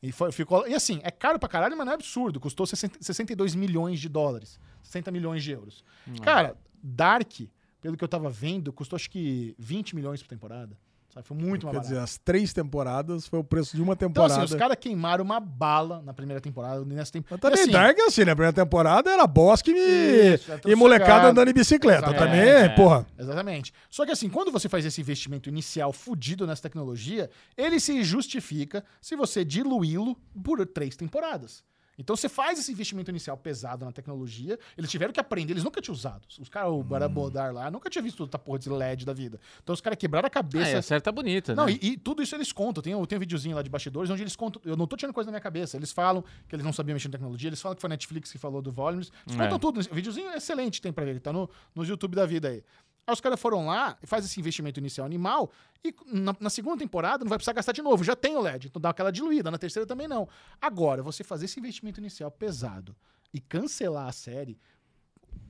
E, 0.03 0.11
foi- 0.11 0.32
ficou, 0.32 0.66
e 0.66 0.74
assim, 0.74 1.00
é 1.05 1.11
caro 1.11 1.38
pra 1.38 1.48
caralho, 1.48 1.76
mas 1.76 1.86
não 1.86 1.92
é 1.92 1.94
absurdo. 1.94 2.40
Custou 2.40 2.66
60 2.66 2.98
62 3.00 3.55
milhões 3.55 4.00
de 4.00 4.09
dólares. 4.09 4.59
60 4.82 5.11
milhões 5.12 5.42
de 5.44 5.53
euros. 5.53 5.84
Cara, 6.22 6.57
Dark, 6.82 7.32
pelo 7.80 7.96
que 7.96 8.03
eu 8.03 8.09
tava 8.09 8.28
vendo, 8.28 8.72
custou 8.72 8.96
acho 8.96 9.09
que 9.11 9.55
20 9.59 9.94
milhões 9.94 10.20
por 10.20 10.28
temporada. 10.28 10.76
Sabe? 11.12 11.26
Foi 11.26 11.36
muito 11.36 11.66
mais 11.66 11.76
Quer 11.76 11.82
dizer, 11.82 11.98
as 11.98 12.16
três 12.16 12.54
temporadas 12.54 13.26
foi 13.26 13.38
o 13.38 13.44
preço 13.44 13.76
de 13.76 13.82
uma 13.82 13.92
Então, 13.92 14.08
temporada. 14.08 14.34
assim, 14.42 14.54
os 14.54 14.58
caras 14.58 14.78
queimaram 14.80 15.22
uma 15.22 15.38
bala 15.38 16.00
na 16.00 16.14
primeira 16.14 16.40
temporada. 16.40 16.82
Nessa 16.86 17.12
temp... 17.12 17.26
Mas 17.30 17.38
também 17.38 17.58
e, 17.58 17.62
assim, 17.62 17.70
Dark 17.70 17.98
assim, 18.00 18.24
né? 18.24 18.32
A 18.32 18.36
primeira 18.36 18.54
temporada 18.54 19.10
era 19.10 19.26
bosque 19.26 19.70
e, 19.70 20.34
Isso, 20.34 20.50
e 20.66 20.74
molecada 20.74 21.28
andando 21.28 21.48
em 21.48 21.52
bicicleta. 21.52 22.08
Exatamente, 22.08 22.40
Também, 22.40 22.48
é. 22.48 22.68
porra. 22.70 23.06
Exatamente. 23.18 23.74
Só 23.90 24.06
que 24.06 24.12
assim, 24.12 24.30
quando 24.30 24.50
você 24.50 24.70
faz 24.70 24.86
esse 24.86 25.02
investimento 25.02 25.50
inicial 25.50 25.92
fudido 25.92 26.46
nessa 26.46 26.62
tecnologia, 26.62 27.28
ele 27.58 27.78
se 27.78 28.02
justifica 28.02 28.82
se 29.00 29.14
você 29.14 29.44
diluí-lo 29.44 30.16
por 30.42 30.64
três 30.66 30.96
temporadas. 30.96 31.62
Então 31.99 32.16
você 32.16 32.28
faz 32.28 32.59
esse 32.59 32.72
investimento 32.72 33.11
inicial 33.11 33.36
pesado 33.36 33.84
na 33.84 33.93
tecnologia, 33.93 34.59
eles 34.78 34.90
tiveram 34.90 35.12
que 35.12 35.20
aprender, 35.20 35.53
eles 35.53 35.62
nunca 35.64 35.80
tinham 35.80 35.95
usado. 35.95 36.22
Os 36.40 36.49
caras, 36.49 36.70
o 36.72 36.82
Barabodar 36.82 37.53
lá, 37.53 37.70
nunca 37.70 37.90
tinha 37.90 38.03
visto 38.03 38.20
outra 38.20 38.38
porra 38.38 38.59
de 38.59 38.68
LED 38.70 39.05
da 39.05 39.12
vida. 39.12 39.38
Então 39.62 39.72
os 39.74 39.80
caras 39.80 39.99
quebraram 39.99 40.26
a 40.26 40.28
Ah, 40.28 40.30
cabeça. 40.30 40.70
e 40.70 40.74
a 40.74 40.82
série 40.82 41.01
tá 41.03 41.12
bonita, 41.12 41.55
Não, 41.55 41.66
né? 41.66 41.78
e, 41.82 41.93
e 41.93 41.97
tudo 41.97 42.22
isso 42.22 42.34
eles 42.34 42.51
contam. 42.53 42.82
Tem, 42.82 42.95
um- 42.95 43.05
tem 43.05 43.16
um 43.16 43.20
videozinho 43.20 43.55
lá 43.57 43.62
de 43.62 43.68
bastidores 43.70 44.09
onde 44.11 44.22
eles 44.22 44.34
contam. 44.34 44.61
Eu 44.64 44.76
não 44.76 44.86
tô 44.86 44.97
tirando 44.97 45.14
coisa 45.14 45.26
da 45.26 45.32
minha 45.32 45.40
cabeça. 45.40 45.76
Eles 45.76 45.93
falam 45.93 46.24
que 46.49 46.55
eles 46.55 46.64
não 46.64 46.72
sabiam 46.72 46.95
mexer 46.95 47.09
em 47.09 47.11
tecnologia, 47.12 47.49
eles 47.49 47.61
falam 47.61 47.74
que 47.76 47.80
foi 47.80 47.88
a 47.88 47.90
Netflix 47.90 48.32
que 48.32 48.38
falou 48.38 48.62
do 48.62 48.72
Volumes. 48.72 49.11
Eles 49.26 49.38
É. 49.38 49.43
contam 49.45 49.59
tudo. 49.59 49.80
O 49.90 49.95
videozinho 49.95 50.28
é 50.30 50.36
excelente, 50.38 50.80
tem 50.80 50.93
pra 50.93 51.05
ver. 51.05 51.20
Tá 51.20 51.32
no, 51.32 51.49
no 51.74 51.84
YouTube 51.84 52.14
da 52.16 52.24
vida 52.26 52.49
aí. 52.49 52.62
Aí 53.07 53.12
os 53.12 53.20
caras 53.20 53.40
foram 53.40 53.66
lá 53.66 53.98
faz 54.05 54.24
esse 54.24 54.38
investimento 54.38 54.78
inicial 54.78 55.05
animal 55.05 55.50
e 55.84 55.92
na, 56.07 56.34
na 56.38 56.48
segunda 56.50 56.78
temporada 56.78 57.24
não 57.24 57.28
vai 57.28 57.38
precisar 57.38 57.53
gastar 57.53 57.72
de 57.72 57.82
novo. 57.82 58.05
Já 58.05 58.14
tem 58.14 58.36
o 58.36 58.40
LED, 58.40 58.68
então 58.68 58.80
dá 58.80 58.90
aquela 58.90 59.11
diluída. 59.11 59.50
Na 59.50 59.59
terceira 59.59 59.86
também 59.86 60.07
não. 60.07 60.28
Agora, 60.61 61.03
você 61.03 61.24
fazer 61.24 61.46
esse 61.46 61.59
investimento 61.59 61.98
inicial 62.00 62.30
pesado 62.30 62.94
e 63.34 63.40
cancelar 63.40 64.07
a 64.09 64.12
série 64.12 64.59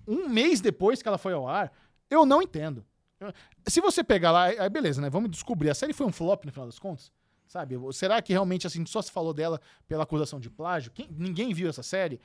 um 0.07 0.29
mês 0.29 0.61
depois 0.61 1.03
que 1.03 1.09
ela 1.09 1.19
foi 1.19 1.33
ao 1.33 1.47
ar, 1.47 1.73
eu 2.11 2.25
não 2.27 2.43
entendo. 2.43 2.85
Se 3.69 3.81
você 3.81 4.03
pegar 4.03 4.33
lá, 4.33 4.45
aí 4.47 4.69
beleza, 4.69 5.01
né? 5.01 5.09
Vamos 5.09 5.31
descobrir. 5.31 5.71
A 5.71 5.75
série 5.75 5.93
foi 5.93 6.07
um 6.07 6.13
flop 6.13 6.45
no 6.45 6.51
final 6.53 6.67
das 6.67 6.79
contas? 6.79 7.13
Sabe? 7.47 7.77
Será 7.93 8.21
que 8.23 8.33
realmente 8.33 8.67
assim 8.67 8.85
só 8.87 9.01
se 9.03 9.13
falou 9.13 9.33
dela 9.35 9.61
pela 9.87 10.03
acusação 10.05 10.41
de 10.41 10.49
plágio? 10.51 10.91
Quem- 10.91 11.09
ninguém 11.11 11.53
viu 11.53 11.69
essa 11.69 11.83
série? 11.83 12.19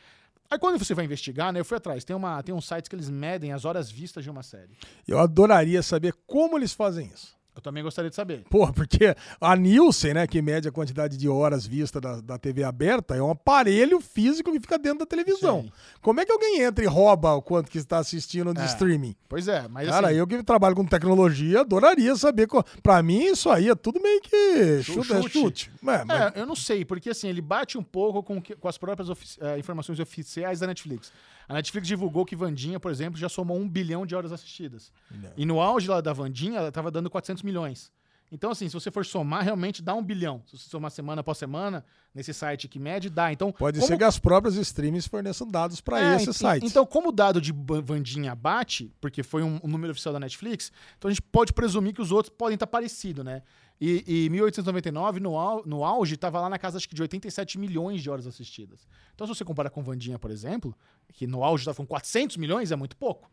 Aí 0.50 0.58
quando 0.58 0.80
você 0.80 0.94
vai 0.94 1.06
investigar, 1.06 1.54
né? 1.54 1.60
Eu 1.60 1.66
fui 1.66 1.78
atrás. 1.78 2.04
Tem, 2.04 2.16
uma, 2.16 2.42
tem 2.42 2.56
uns 2.56 2.68
sites 2.68 2.88
que 2.88 2.96
eles 2.96 3.10
medem 3.10 3.52
as 3.54 3.66
horas 3.66 3.92
vistas 3.92 4.24
de 4.24 4.30
uma 4.30 4.44
série. 4.44 4.78
Eu 5.08 5.20
adoraria 5.20 5.84
saber 5.84 6.14
como 6.26 6.58
eles 6.58 6.74
fazem 6.74 7.12
isso. 7.14 7.37
Eu 7.58 7.62
também 7.62 7.82
gostaria 7.82 8.08
de 8.08 8.16
saber. 8.16 8.44
Porra, 8.52 8.72
porque 8.72 9.16
a 9.42 9.56
Nielsen, 9.56 10.14
né, 10.14 10.28
que 10.28 10.40
mede 10.44 10.68
a 10.68 10.72
quantidade 10.72 11.18
de 11.18 11.28
horas 11.28 11.66
vistas 11.66 12.00
da, 12.00 12.22
da 12.22 12.38
TV 12.38 12.64
aberta, 12.64 13.16
é 13.16 13.22
um 13.22 13.32
aparelho 13.32 14.00
físico 14.00 14.52
que 14.52 14.60
fica 14.60 14.78
dentro 14.78 15.00
da 15.00 15.06
televisão. 15.08 15.64
Sim. 15.64 15.72
Como 16.00 16.20
é 16.20 16.26
que 16.26 16.32
alguém 16.32 16.62
entra 16.62 16.84
e 16.86 16.88
rouba 16.88 17.34
o 17.34 17.42
quanto 17.42 17.72
que 17.72 17.80
está 17.80 17.98
assistindo 17.98 18.54
de 18.54 18.62
É. 18.62 18.66
streaming? 18.66 19.16
Pois 19.28 19.48
é, 19.48 19.68
mas 19.68 19.90
Cara, 19.90 20.10
assim, 20.10 20.18
eu 20.18 20.28
que 20.28 20.44
trabalho 20.44 20.76
com 20.76 20.86
tecnologia, 20.86 21.62
adoraria 21.62 22.16
saber. 22.16 22.46
co- 22.46 22.64
Pra 22.84 23.02
mim, 23.02 23.24
isso 23.26 23.50
aí 23.50 23.70
é 23.70 23.76
tudo 23.76 24.00
meio 24.00 24.22
que 24.22 24.84
Chu- 24.84 24.94
chute. 25.04 25.14
É, 25.14 25.22
chute. 25.24 25.32
chute. 25.40 25.72
É, 25.82 26.06
mas- 26.06 26.22
É, 26.36 26.40
eu 26.40 26.46
não 26.46 26.56
sei, 26.56 26.86
porque 26.86 27.10
assim, 27.10 27.28
ele 27.28 27.42
bate 27.42 27.76
um 27.76 27.84
pouco 27.84 28.22
com, 28.22 28.40
que- 28.40 28.56
com 28.56 28.68
as 28.68 28.78
próprias 28.78 29.10
ofici- 29.10 29.40
eh, 29.42 29.58
informações 29.58 30.00
oficiais 30.00 30.60
da 30.60 30.68
Netflix. 30.68 31.12
A 31.48 31.54
Netflix 31.54 31.88
divulgou 31.88 32.26
que 32.26 32.36
Vandinha, 32.36 32.80
por 32.80 32.92
exemplo, 32.92 33.18
já 33.20 33.30
somou 33.30 33.58
um 33.58 33.68
bilhão 33.70 34.06
de 34.06 34.16
horas 34.16 34.32
assistidas. 34.32 34.92
E 35.38 35.46
no 35.46 35.62
auge 35.62 35.88
lá 35.88 36.02
da 36.02 36.12
Vandinha, 36.14 36.60
ela 36.60 36.72
tava 36.72 36.92
dando 36.92 37.10
400 37.10 37.42
milhões. 37.44 37.92
Então, 38.30 38.52
assim, 38.52 38.68
se 38.68 38.74
você 38.74 38.92
for 38.92 39.06
somar, 39.06 39.42
realmente 39.42 39.82
dá 39.82 39.94
um 39.96 40.04
bilhão. 40.04 40.44
Se 40.46 40.58
você 40.58 40.70
somar 40.70 40.92
semana 40.92 41.22
após 41.22 41.38
semana, 41.38 41.86
nesse 42.14 42.34
site 42.34 42.68
que 42.68 42.78
mede, 42.78 43.10
dá. 43.10 43.32
Então, 43.32 43.54
Pode 43.54 43.80
como- 43.80 43.88
ser 43.88 43.98
que 43.98 44.04
as 44.04 44.20
próprias 44.20 44.56
streams 44.56 45.08
forneçam 45.08 45.48
dados 45.48 45.80
para 45.80 46.02
É, 46.02 46.16
esse 46.18 46.32
ent- 46.32 46.36
site. 46.36 46.66
Então, 46.66 46.86
como 46.86 47.08
o 47.08 47.12
dado 47.14 47.40
de 47.40 47.54
Vandinha 47.54 48.36
bate, 48.36 48.92
porque 49.00 49.24
foi 49.24 49.44
um, 49.44 49.62
um 49.64 49.68
número 49.70 49.92
oficial 49.92 50.12
da 50.14 50.20
Netflix, 50.20 50.74
então 50.98 51.08
a 51.08 51.14
gente 51.14 51.22
pode 51.22 51.54
presumir 51.54 51.94
que 51.94 52.02
os 52.02 52.12
outros 52.12 52.36
podem 52.38 52.56
estar 52.56 52.68
parecidos, 52.68 53.24
né? 53.24 53.44
E, 53.80 54.26
e 54.26 54.30
1899, 54.30 55.20
no, 55.20 55.38
au- 55.38 55.64
no 55.66 55.84
auge, 55.86 56.16
estava 56.16 56.42
lá 56.42 56.50
na 56.50 56.58
casa 56.58 56.78
acho 56.78 56.90
que 56.90 56.96
de 56.96 57.02
87 57.02 57.60
milhões 57.60 58.02
de 58.02 58.10
horas 58.10 58.26
assistidas. 58.26 58.88
Então, 59.14 59.28
se 59.28 59.36
você 59.36 59.46
comparar 59.46 59.70
com 59.70 59.84
Vandinha, 59.84 60.18
por 60.18 60.32
exemplo, 60.32 60.76
que 61.14 61.28
no 61.28 61.44
auge 61.44 61.62
estava 61.62 61.76
com 61.78 61.86
400 61.86 62.38
milhões, 62.38 62.72
é 62.72 62.76
muito 62.76 62.96
pouco. 62.98 63.30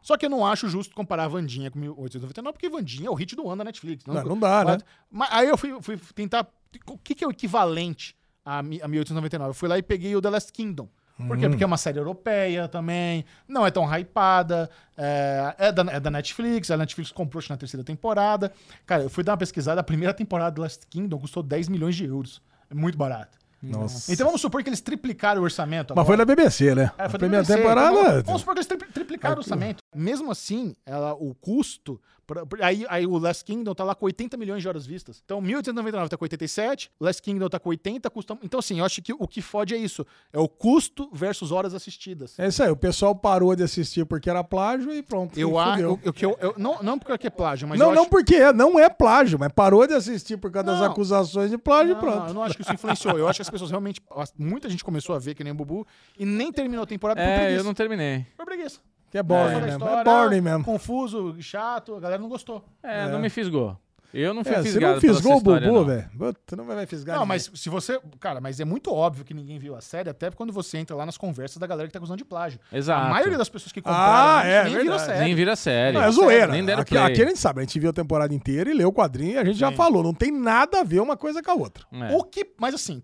Só 0.00 0.16
que 0.16 0.24
eu 0.24 0.30
não 0.30 0.46
acho 0.46 0.68
justo 0.68 0.94
comparar 0.94 1.24
a 1.24 1.28
Vandinha 1.28 1.70
com 1.70 1.78
1899, 1.80 2.52
porque 2.52 2.68
Vandinha 2.68 3.08
é 3.08 3.10
o 3.10 3.14
hit 3.14 3.34
do 3.34 3.48
ano 3.48 3.58
da 3.58 3.64
Netflix. 3.64 4.04
Não, 4.06 4.14
não 4.28 4.38
dá, 4.38 4.64
né? 4.64 4.78
Mas 5.10 5.28
aí 5.32 5.48
eu 5.48 5.58
fui, 5.58 5.76
fui 5.82 5.96
tentar. 6.14 6.46
O 6.86 6.96
que, 6.96 7.16
que 7.16 7.24
é 7.24 7.26
o 7.26 7.30
equivalente 7.32 8.16
a, 8.44 8.58
a 8.60 8.62
1899? 8.62 9.50
Eu 9.50 9.54
fui 9.54 9.68
lá 9.68 9.76
e 9.76 9.82
peguei 9.82 10.14
o 10.14 10.22
The 10.22 10.30
Last 10.30 10.52
Kingdom. 10.52 10.88
Por 11.26 11.36
Hum. 11.36 11.40
quê? 11.40 11.48
Porque 11.48 11.64
é 11.64 11.66
uma 11.66 11.76
série 11.76 11.98
europeia 11.98 12.68
também, 12.68 13.24
não 13.48 13.66
é 13.66 13.70
tão 13.72 13.84
hypada, 13.92 14.70
é, 14.96 15.54
é 15.58 15.72
da, 15.72 15.82
é 15.92 15.98
da 16.00 16.10
Netflix, 16.10 16.70
a 16.70 16.76
Netflix 16.76 17.10
comprou 17.10 17.42
na 17.50 17.56
terceira 17.56 17.82
temporada. 17.82 18.52
Cara, 18.86 19.02
eu 19.02 19.10
fui 19.10 19.24
dar 19.24 19.32
uma 19.32 19.38
pesquisada, 19.38 19.80
a 19.80 19.84
primeira 19.84 20.14
temporada 20.14 20.52
do 20.54 20.62
Last 20.62 20.86
Kingdom 20.86 21.18
custou 21.18 21.42
10 21.42 21.68
milhões 21.68 21.96
de 21.96 22.04
euros. 22.04 22.40
É 22.70 22.74
muito 22.74 22.96
barato. 22.96 23.36
Nossa. 23.60 24.12
Então 24.12 24.26
vamos 24.26 24.40
supor 24.40 24.62
que 24.62 24.68
eles 24.68 24.80
triplicaram 24.80 25.40
o 25.40 25.44
orçamento. 25.44 25.92
Mas 25.96 26.06
foi 26.06 26.14
agora. 26.14 26.28
na 26.28 26.36
BBC, 26.36 26.74
né? 26.76 26.92
É, 26.96 27.04
a 27.06 27.08
foi 27.08 27.18
primeira 27.18 27.42
BBC, 27.42 27.56
temporada. 27.60 27.90
então 28.10 28.22
vamos, 28.24 28.40
supor 28.42 28.54
que 28.54 28.60
eles 28.60 28.66
tri- 28.68 28.92
triplicaram 28.92 29.34
o 29.34 29.38
orçamento. 29.38 29.78
Mesmo 29.96 30.30
assim, 30.30 30.76
ela, 30.86 31.14
o 31.14 31.34
custo. 31.34 32.00
Pra- 32.28 32.66
aí, 32.66 32.84
aí 32.88 33.06
o 33.06 33.18
Last 33.18 33.42
Kingdom 33.44 33.74
tá 33.74 33.82
lá 33.82 33.94
com 33.94 34.04
80 34.06 34.36
milhões 34.36 34.62
de 34.62 34.68
horas 34.68 34.86
vistas. 34.86 35.20
Então, 35.24 35.40
1899 35.40 36.08
tá 36.10 36.16
com 36.16 36.24
87, 36.24 36.90
o 37.00 37.04
Last 37.04 37.22
Kingdom 37.22 37.48
tá 37.48 37.58
com 37.58 37.70
80, 37.70 38.08
custa. 38.10 38.38
Então, 38.42 38.60
assim, 38.60 38.78
eu 38.78 38.84
acho 38.84 39.00
que 39.02 39.12
o 39.12 39.26
que 39.26 39.40
fode 39.42 39.74
é 39.74 39.78
isso: 39.78 40.06
é 40.32 40.38
o 40.38 40.46
custo 40.48 41.08
versus 41.12 41.50
horas 41.50 41.72
assistidas. 41.74 42.38
É 42.38 42.46
isso 42.46 42.62
aí, 42.62 42.70
o 42.70 42.76
pessoal 42.76 43.16
parou 43.16 43.56
de 43.56 43.62
assistir 43.62 44.04
porque 44.04 44.28
era 44.30 44.44
plágio 44.44 44.92
e 44.92 45.02
pronto. 45.02 45.36
Eu 45.40 45.54
e 45.54 45.56
acho. 45.58 45.80
eu- 46.04 46.12
que 46.12 46.24
eu- 46.26 46.36
eu- 46.40 46.54
não, 46.58 46.82
não 46.82 46.98
porque 46.98 47.26
é 47.26 47.30
plágio, 47.30 47.66
mas. 47.66 47.78
não, 47.78 47.88
eu 47.88 47.94
não 47.94 48.02
acho... 48.02 48.10
porque 48.10 48.34
é, 48.36 48.52
não 48.52 48.78
é 48.78 48.88
plágio, 48.90 49.38
mas 49.38 49.50
parou 49.52 49.86
de 49.86 49.94
assistir 49.94 50.36
por 50.36 50.50
causa 50.52 50.66
das 50.72 50.80
Não. 50.80 50.86
acusações 50.92 51.50
de 51.50 51.56
plágio 51.58 51.92
e 51.92 51.94
Não, 51.94 52.00
pronto. 52.00 52.28
eu 52.28 52.34
não 52.34 52.42
acho 52.42 52.54
que 52.54 52.62
isso 52.62 52.72
influenciou. 52.74 53.18
Eu 53.18 53.26
acho 53.26 53.38
que 53.38 53.42
as 53.42 53.50
pessoas 53.50 53.70
realmente. 53.70 54.00
Muita 54.38 54.68
gente 54.68 54.84
começou 54.84 55.14
a 55.16 55.18
ver 55.18 55.34
que 55.34 55.42
nem 55.42 55.52
o 55.52 55.56
Bubu 55.56 55.86
e 56.18 56.26
nem 56.26 56.52
terminou 56.52 56.82
a 56.82 56.86
temporada 56.86 57.20
por 57.20 57.26
É, 57.26 57.36
preguiça. 57.38 57.60
eu 57.60 57.64
não 57.64 57.74
terminei. 57.74 58.26
Por 58.36 58.44
preguiça. 58.44 58.80
Que 59.10 59.18
é 59.18 59.22
boring 59.22 59.54
da 59.54 59.66
mesmo. 59.66 59.84
É 59.88 60.04
boring 60.04 60.40
mesmo. 60.40 60.64
Confuso, 60.64 61.36
chato, 61.40 61.94
a 61.94 62.00
galera 62.00 62.20
não 62.20 62.28
gostou. 62.28 62.64
É, 62.82 63.08
não 63.08 63.18
me 63.18 63.30
fisgou. 63.30 63.76
Eu 64.12 64.32
não 64.32 64.42
fui 64.42 64.54
É, 64.54 64.62
você 64.62 64.80
não 64.80 64.98
fisgou 64.98 65.36
o 65.36 65.40
Bubu, 65.42 65.84
velho. 65.84 66.08
Puta, 66.16 66.56
não 66.56 66.64
vai 66.64 66.86
fisgar 66.86 67.16
Não, 67.16 67.24
ninguém. 67.26 67.28
mas 67.28 67.50
se 67.60 67.68
você. 67.68 68.00
Cara, 68.18 68.40
mas 68.40 68.58
é 68.58 68.64
muito 68.64 68.90
óbvio 68.90 69.22
que 69.22 69.34
ninguém 69.34 69.58
viu 69.58 69.76
a 69.76 69.82
série, 69.82 70.08
até 70.08 70.30
quando 70.30 70.50
você 70.50 70.78
entra 70.78 70.96
lá 70.96 71.04
nas 71.04 71.18
conversas 71.18 71.58
da 71.58 71.66
galera 71.66 71.86
que 71.88 71.92
tá 71.92 71.98
acusando 71.98 72.16
de 72.16 72.24
plágio. 72.24 72.58
Exato. 72.72 73.04
A 73.06 73.10
maioria 73.10 73.36
das 73.36 73.50
pessoas 73.50 73.70
que 73.70 73.80
Ah, 73.80 73.82
compraram 73.82 74.48
é, 74.48 74.64
nem 74.64 74.72
viram 74.78 74.94
a 74.94 74.96
verdade. 74.96 75.04
série. 75.12 75.24
Nem 75.26 75.34
vira 75.34 75.56
série. 75.56 75.98
Não, 75.98 76.04
é 76.04 76.10
zoeira. 76.10 76.52
Nem 76.52 76.64
deram 76.64 76.80
aqui, 76.80 76.94
play. 76.94 77.02
aqui 77.04 77.22
a 77.22 77.26
gente 77.26 77.38
sabe, 77.38 77.60
a 77.60 77.64
gente 77.64 77.78
viu 77.78 77.90
a 77.90 77.92
temporada 77.92 78.32
inteira 78.34 78.70
e 78.70 78.74
leu 78.74 78.88
o 78.88 78.92
quadrinho 78.94 79.32
e 79.34 79.38
a 79.38 79.44
gente 79.44 79.58
já 79.58 79.68
Sim. 79.68 79.76
falou. 79.76 80.02
Não 80.02 80.14
tem 80.14 80.32
nada 80.32 80.80
a 80.80 80.84
ver 80.84 81.00
uma 81.00 81.16
coisa 81.16 81.42
com 81.42 81.50
a 81.50 81.54
outra. 81.54 81.84
É. 81.92 82.16
O 82.16 82.24
que. 82.24 82.46
Mas 82.58 82.74
assim, 82.74 83.02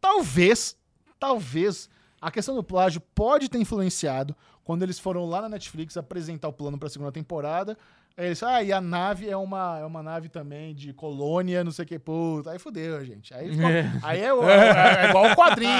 talvez, 0.00 0.76
talvez, 1.18 1.88
a 2.20 2.30
questão 2.30 2.54
do 2.54 2.62
plágio 2.62 3.00
pode 3.14 3.48
ter 3.48 3.58
influenciado 3.58 4.36
quando 4.70 4.84
eles 4.84 5.00
foram 5.00 5.26
lá 5.26 5.42
na 5.42 5.48
Netflix 5.48 5.96
apresentar 5.96 6.46
o 6.46 6.52
plano 6.52 6.78
pra 6.78 6.88
segunda 6.88 7.10
temporada. 7.10 7.76
Aí 8.16 8.26
eles, 8.26 8.42
ah, 8.42 8.62
e 8.62 8.70
a 8.72 8.80
nave 8.80 9.28
é 9.30 9.36
uma, 9.36 9.78
é 9.80 9.84
uma 9.84 10.02
nave 10.02 10.28
também 10.28 10.74
de 10.74 10.92
colônia, 10.92 11.64
não 11.64 11.70
sei 11.72 11.84
o 11.84 11.88
que, 11.88 11.98
puta. 11.98 12.50
Aí 12.50 12.58
fudeu, 12.58 13.02
gente. 13.04 13.32
Aí, 13.32 13.50
ficou- 13.50 13.66
aí 14.02 14.20
é, 14.22 14.32
o- 14.34 14.42
é- 14.48 15.06
é 15.06 15.08
igual 15.08 15.30
o 15.30 15.34
quadrinho. 15.36 15.70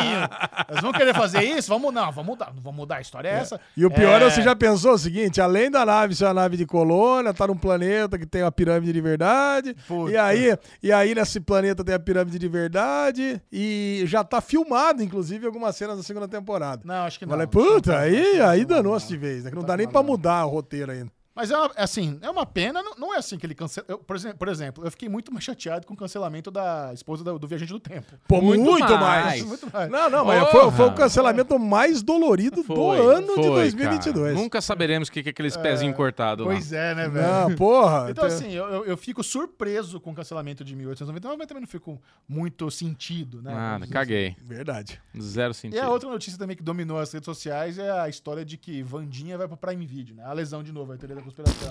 Eles 0.69 0.81
vão 0.81 0.93
querer 0.93 1.15
fazer 1.15 1.43
isso? 1.43 1.69
Vamos, 1.69 1.93
não, 1.93 2.11
vamos 2.11 2.27
mudar. 2.31 2.53
Não 2.55 2.63
vamos 2.63 2.79
mudar, 2.79 2.97
a 2.97 3.01
história 3.01 3.29
é, 3.29 3.33
essa. 3.35 3.61
E 3.77 3.85
o 3.85 3.91
pior 3.91 4.23
é, 4.23 4.27
É. 4.27 4.31
você 4.31 4.41
já 4.43 4.57
pensou 4.57 4.93
o 4.95 4.99
seguinte: 4.99 5.41
além 5.41 5.71
da 5.71 5.85
nave 5.85 6.15
ser 6.15 6.25
uma 6.25 6.35
nave 6.35 6.57
de 6.57 6.65
colônia, 6.65 7.35
tá 7.35 7.47
num 7.47 7.57
planeta 7.57 8.19
que 8.19 8.25
tem 8.27 8.43
uma 8.43 8.53
pirâmide 8.53 8.93
de 8.93 9.01
verdade. 9.01 9.75
Puta. 9.87 10.11
E 10.13 10.17
aí, 10.17 10.57
e 10.83 10.93
aí, 10.93 11.15
nesse 11.15 11.41
planeta 11.41 11.85
tem 11.85 11.95
a 11.95 11.99
pirâmide 11.99 12.39
de 12.39 12.49
verdade. 12.49 13.41
E 13.53 14.03
já 14.07 14.25
tá 14.25 14.41
filmado, 14.41 15.03
inclusive, 15.03 15.45
algumas 15.47 15.77
cenas 15.77 15.97
da 15.99 16.03
segunda 16.03 16.27
temporada. 16.29 16.83
Não, 16.85 17.05
acho 17.05 17.19
que 17.19 17.27
não. 17.27 17.31
Falei, 17.31 17.47
não 17.47 17.51
puta, 17.51 17.93
tá- 17.93 17.99
aí, 18.01 18.39
não 18.39 18.49
aí 18.49 18.65
tá 18.65 18.75
danou-se 18.77 19.09
de 19.09 19.17
vez, 19.17 19.45
né? 19.45 19.51
Que 19.51 19.57
não 19.57 19.63
Tá 19.63 19.69
dá 19.69 19.77
nem 19.77 19.87
filmado, 19.87 20.05
pra 20.07 20.13
mudar 20.17 20.47
o 20.47 20.49
roteiro 20.51 20.91
ainda. 20.93 21.11
Mas 21.35 21.51
é 21.51 21.57
uma, 21.57 21.71
assim, 21.77 22.19
é 22.23 22.29
uma 22.29 22.45
pena, 22.45 22.83
não, 22.83 22.95
não 22.97 23.15
é 23.15 23.19
assim 23.19 23.39
que 23.39 23.47
ele 23.47 23.55
cancela. 23.55 23.87
eu, 23.89 23.99
por, 23.99 24.17
exemplo, 24.17 24.39
por 24.39 24.49
exemplo, 24.49 24.85
eu 24.85 24.91
fiquei 24.91 25.09
muito 25.09 25.33
mais 25.33 25.45
chateado 25.45 25.87
com 25.87 25.95
o 25.95 25.97
cancelamento 25.97 26.51
da 26.51 26.91
esposa 26.93 27.23
do, 27.23 27.39
do 27.39 27.47
Viajante 27.47 27.73
do 27.73 27.79
Tempo. 27.81 28.15
Pô, 28.27 28.43
muito, 28.43 28.63
Muito 28.65 28.93
mais. 28.99 29.25
mais. 29.25 29.43
Muito 29.45 29.73
mais. 29.73 29.91
Não, 29.91 30.11
não, 30.11 30.25
mas 30.25 30.51
foi, 30.51 30.71
foi 30.73 30.87
o 30.87 30.93
cancelamento 30.95 31.59
mais 31.59 32.03
dolorido 32.03 32.57
do 32.57 32.65
Foi, 32.65 32.99
ano 32.99 33.29
de 33.29 33.35
foi, 33.35 33.51
2022. 33.51 34.15
cara. 34.15 34.35
Nunca 34.35 34.61
saberemos 34.61 35.09
o 35.09 35.13
que 35.13 35.23
que 35.23 35.29
é 35.29 35.31
aqueles 35.31 35.57
pezinhos 35.57 35.97
cortados 35.97 36.45
lá. 36.45 36.53
Pois 36.53 36.73
é, 36.73 36.95
né, 36.97 37.09
velho? 37.09 37.27
Não, 37.27 37.55
porra. 37.55 38.11
Então, 38.11 38.27
tem- 38.27 38.35
assim, 38.37 38.53
eu, 38.53 38.65
eu, 38.67 38.85
eu 38.87 38.97
fico 38.97 39.23
surpreso 39.23 40.01
com 40.01 40.11
o 40.11 40.15
cancelamento 40.15 40.65
de 40.65 40.75
1899, 40.75 41.39
mas 41.39 41.47
também 41.47 41.61
não 41.61 41.69
fico 41.69 42.01
muito 42.29 42.69
sentido, 42.71 43.41
né? 43.41 43.55
Nada, 43.55 43.85
dizer 43.85 43.93
caguei. 43.95 44.37
Verdade. 44.45 45.01
Zero 45.21 45.51
assim. 45.53 45.61
sentido. 45.69 45.77
E 45.77 45.81
a 45.81 45.89
outra 45.89 46.09
notícia 46.09 46.39
também 46.39 46.57
que 46.57 46.63
dominou 46.63 46.99
as 46.99 47.13
redes 47.13 47.25
sociais 47.27 47.79
é 47.79 47.91
a 47.91 48.09
história 48.09 48.45
de 48.45 48.57
que 48.57 48.83
Vandinha 48.83 49.39
vai 49.39 49.47
pro 49.47 49.57
Prime 49.57 49.87
Video, 49.87 50.17
né? 50.17 50.25
A 50.25 50.33
lesão 50.33 50.63
de 50.63 50.73
novo, 50.73 50.93
a 50.93 50.97
teoria 50.97 51.20
da 51.21 51.25
conspiração. 51.25 51.69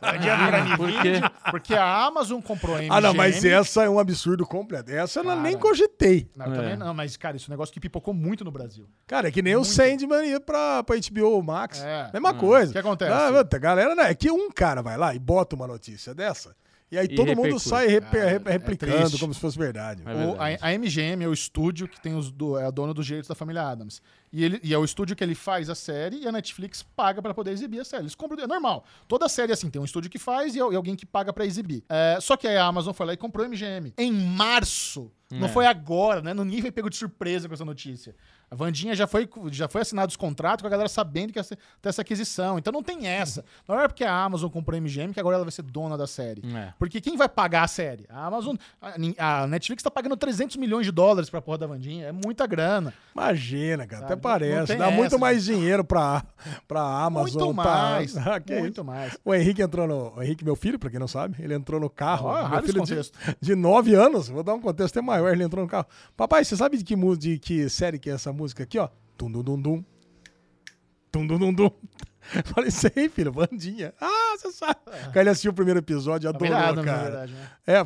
Vandinha 0.00 0.36
pro 0.36 0.46
Prime 0.48 0.76
Por 0.76 1.02
quê? 1.02 1.12
Video, 1.12 1.30
porque 1.50 1.74
a 1.74 2.04
Amazon 2.06 2.40
comprou 2.40 2.74
a 2.74 2.78
MGM. 2.78 2.94
Ah, 2.96 3.00
não, 3.00 3.14
mas 3.14 3.44
essa 3.44 3.84
é 3.84 3.88
um 3.88 3.98
absurdo 3.98 4.46
completo. 4.46 4.90
Essa 4.90 5.20
eu 5.20 5.24
Cara. 5.24 5.40
nem 5.40 5.56
cogitei. 5.58 6.28
Não, 6.36 6.46
eu 6.46 6.52
É. 6.52 6.56
também 6.56 6.76
não, 6.76 6.94
mas, 6.94 7.16
cara, 7.16 7.36
isso 7.36 7.46
é 7.46 7.50
um 7.50 7.54
negócio 7.54 7.72
que 7.72 7.80
pipocou 7.80 8.12
muito 8.14 8.44
no 8.44 8.50
Brasil. 8.50 8.86
Cara, 9.06 9.28
é 9.28 9.30
que 9.30 9.42
nem 9.42 9.56
o 9.56 9.64
Sandman 9.64 10.24
ia 10.28 10.40
pra, 10.40 10.82
pra 10.82 10.96
HBO 10.96 11.42
Max. 11.42 11.82
É. 11.82 12.10
Mesma 12.12 12.34
coisa. 12.34 12.70
O 12.70 12.72
que 12.72 12.78
acontece? 12.78 13.12
Ah, 13.12 13.58
galera, 13.58 13.94
né? 13.94 14.10
É 14.10 14.14
que 14.14 14.30
um 14.30 14.50
cara 14.50 14.82
vai 14.82 14.96
lá 14.96 15.14
e 15.14 15.18
bota 15.18 15.56
uma 15.56 15.66
notícia 15.66 16.14
dessa, 16.14 16.54
e 16.92 16.98
aí 16.98 17.06
E 17.06 17.14
todo 17.16 17.28
mundo 17.28 17.36
repercute. 17.42 17.68
sai 17.68 17.86
repe- 17.88 18.18
Cara, 18.18 18.28
rep- 18.30 18.46
é 18.46 18.52
replicando 18.52 18.96
triste. 19.00 19.18
como 19.18 19.32
se 19.34 19.40
fosse 19.40 19.58
verdade. 19.58 20.02
É 20.06 20.26
O- 20.26 20.36
a, 20.40 20.68
a 20.68 20.72
MGM 20.78 21.24
é 21.24 21.26
o 21.28 21.32
estúdio 21.32 21.88
que 21.88 22.00
tem 22.00 22.14
os 22.14 22.30
do, 22.30 22.58
é 22.58 22.66
a 22.66 22.70
dona 22.70 22.92
dos 22.94 23.06
direitos 23.06 23.26
da 23.28 23.34
família 23.34 23.62
Adams. 23.66 24.02
E, 24.32 24.44
ele, 24.44 24.60
e 24.62 24.72
é 24.72 24.78
o 24.78 24.84
estúdio 24.84 25.16
que 25.16 25.24
ele 25.24 25.34
faz 25.34 25.68
a 25.68 25.74
série 25.74 26.16
e 26.22 26.28
a 26.28 26.32
Netflix 26.32 26.82
paga 26.82 27.20
pra 27.20 27.34
poder 27.34 27.50
exibir 27.50 27.80
a 27.80 27.84
série. 27.84 28.02
Eles 28.04 28.14
compram. 28.14 28.42
É 28.42 28.46
normal. 28.46 28.84
Toda 29.08 29.28
série 29.28 29.52
é 29.52 29.54
assim, 29.54 29.68
tem 29.70 29.80
um 29.80 29.84
estúdio 29.84 30.10
que 30.10 30.18
faz 30.18 30.54
e, 30.54 30.58
e 30.58 30.60
alguém 30.60 30.94
que 30.94 31.04
paga 31.06 31.32
pra 31.32 31.44
exibir. 31.44 31.82
É, 31.88 32.18
só 32.20 32.36
que 32.36 32.46
aí 32.46 32.56
a 32.56 32.64
Amazon 32.64 32.92
foi 32.92 33.06
lá 33.06 33.12
e 33.14 33.16
comprou 33.16 33.44
a 33.44 33.48
MGM. 33.48 33.92
Em 33.98 34.12
março. 34.12 35.10
Não 35.30 35.46
É. 35.46 35.50
foi 35.50 35.64
agora, 35.66 36.20
né? 36.20 36.34
Ninguém 36.34 36.60
foi 36.60 36.70
pego 36.70 36.90
de 36.90 36.96
surpresa 36.96 37.48
com 37.48 37.54
essa 37.54 37.64
notícia. 37.64 38.14
A 38.52 38.54
Vandinha 38.54 38.94
já 38.94 39.06
foi, 39.06 39.26
já 39.50 39.66
foi 39.66 39.80
assinado 39.80 40.10
os 40.10 40.16
contratos 40.16 40.60
com 40.60 40.66
a 40.66 40.70
galera 40.70 40.86
sabendo 40.86 41.32
que 41.32 41.38
ia 41.38 41.42
ter 41.42 41.56
essa 41.88 42.02
aquisição. 42.02 42.58
Então 42.58 42.70
não 42.70 42.82
tem 42.82 43.06
essa. 43.06 43.42
Não 43.66 43.80
é 43.80 43.88
porque 43.88 44.04
a 44.04 44.14
Amazon 44.14 44.50
comprou 44.50 44.76
a 44.76 44.80
MGM 44.80 45.14
que 45.14 45.18
agora 45.18 45.36
ela 45.36 45.44
vai 45.46 45.50
ser 45.50 45.62
dona 45.62 45.96
da 45.96 46.06
série. 46.06 46.42
É. 46.54 46.74
Porque 46.78 47.00
quem 47.00 47.16
vai 47.16 47.30
pagar 47.30 47.62
a 47.62 47.66
série? 47.66 48.04
A 48.10 48.26
Amazon. 48.26 48.54
A, 49.18 49.42
a 49.42 49.46
Netflix 49.46 49.82
tá 49.82 49.90
pagando 49.90 50.18
300 50.18 50.56
milhões 50.58 50.84
de 50.84 50.92
dólares 50.92 51.30
pra 51.30 51.40
porra 51.40 51.56
da 51.56 51.66
Vandinha. 51.66 52.08
É 52.08 52.12
muita 52.12 52.46
grana. 52.46 52.92
Imagina, 53.14 53.86
cara, 53.86 54.02
Sabe, 54.02 54.12
até 54.12 54.20
parece. 54.20 54.76
Dá 54.76 54.90
muito 54.90 55.06
essa, 55.14 55.18
mais 55.18 55.44
dinheiro 55.44 55.82
pra, 55.82 56.22
pra 56.68 56.82
Amazon. 56.82 57.40
muito 57.42 57.54
pra- 57.54 57.64
mais. 57.64 58.14
Ah, 58.32 58.38
que 58.38 58.54
muito 58.58 58.74
isso. 58.74 58.84
mais. 58.84 59.18
O 59.24 59.34
Henrique 59.34 59.62
entrou 59.62 59.86
no. 59.88 60.12
O 60.14 60.22
Henrique, 60.22 60.44
meu 60.44 60.56
filho, 60.56 60.78
pra 60.78 60.90
quem 60.90 61.00
não 61.00 61.08
sabe, 61.08 61.36
ele 61.42 61.54
entrou 61.54 61.80
no 61.80 61.88
carro. 61.88 62.26
Ó, 62.28 62.48
meu 62.50 62.62
filho 62.62 62.82
de, 62.84 62.94
de 63.40 63.54
9 63.54 63.94
anos. 63.94 64.28
Vou 64.28 64.42
dar 64.42 64.52
um 64.52 64.60
contexto 64.60 64.98
até 64.98 65.04
maior. 65.06 65.32
Ele 65.32 65.42
entrou 65.42 65.64
no 65.64 65.70
carro. 65.70 65.86
Papai, 66.16 66.44
você 66.44 66.54
sabe 66.54 66.76
de 66.76 66.84
que, 66.84 66.94
de 67.16 67.38
que 67.38 67.68
série 67.70 67.98
que 67.98 68.10
é 68.10 68.12
essa 68.12 68.30
música 68.30 68.41
aqui, 68.62 68.78
ó? 68.78 68.88
Tum 69.16 69.30
dum 69.30 69.42
dum 69.42 69.60
dum. 69.60 69.84
Tum 71.10 71.26
dum 71.26 71.38
dum 71.38 71.52
dum. 71.52 71.70
Falei, 72.54 72.70
sei, 72.70 73.08
filho, 73.08 73.32
Vandinha. 73.32 73.92
Ah, 74.00 74.36
você 74.36 74.52
sabe. 74.52 74.78
Aí 74.86 75.20
ele 75.20 75.30
assistiu 75.30 75.50
o 75.50 75.54
primeiro 75.54 75.80
episódio, 75.80 76.28
adorou, 76.28 76.54
na 76.54 76.82
cara. 76.84 77.02
verdade, 77.02 77.32
né? 77.32 77.48
É, 77.66 77.76
a 77.76 77.82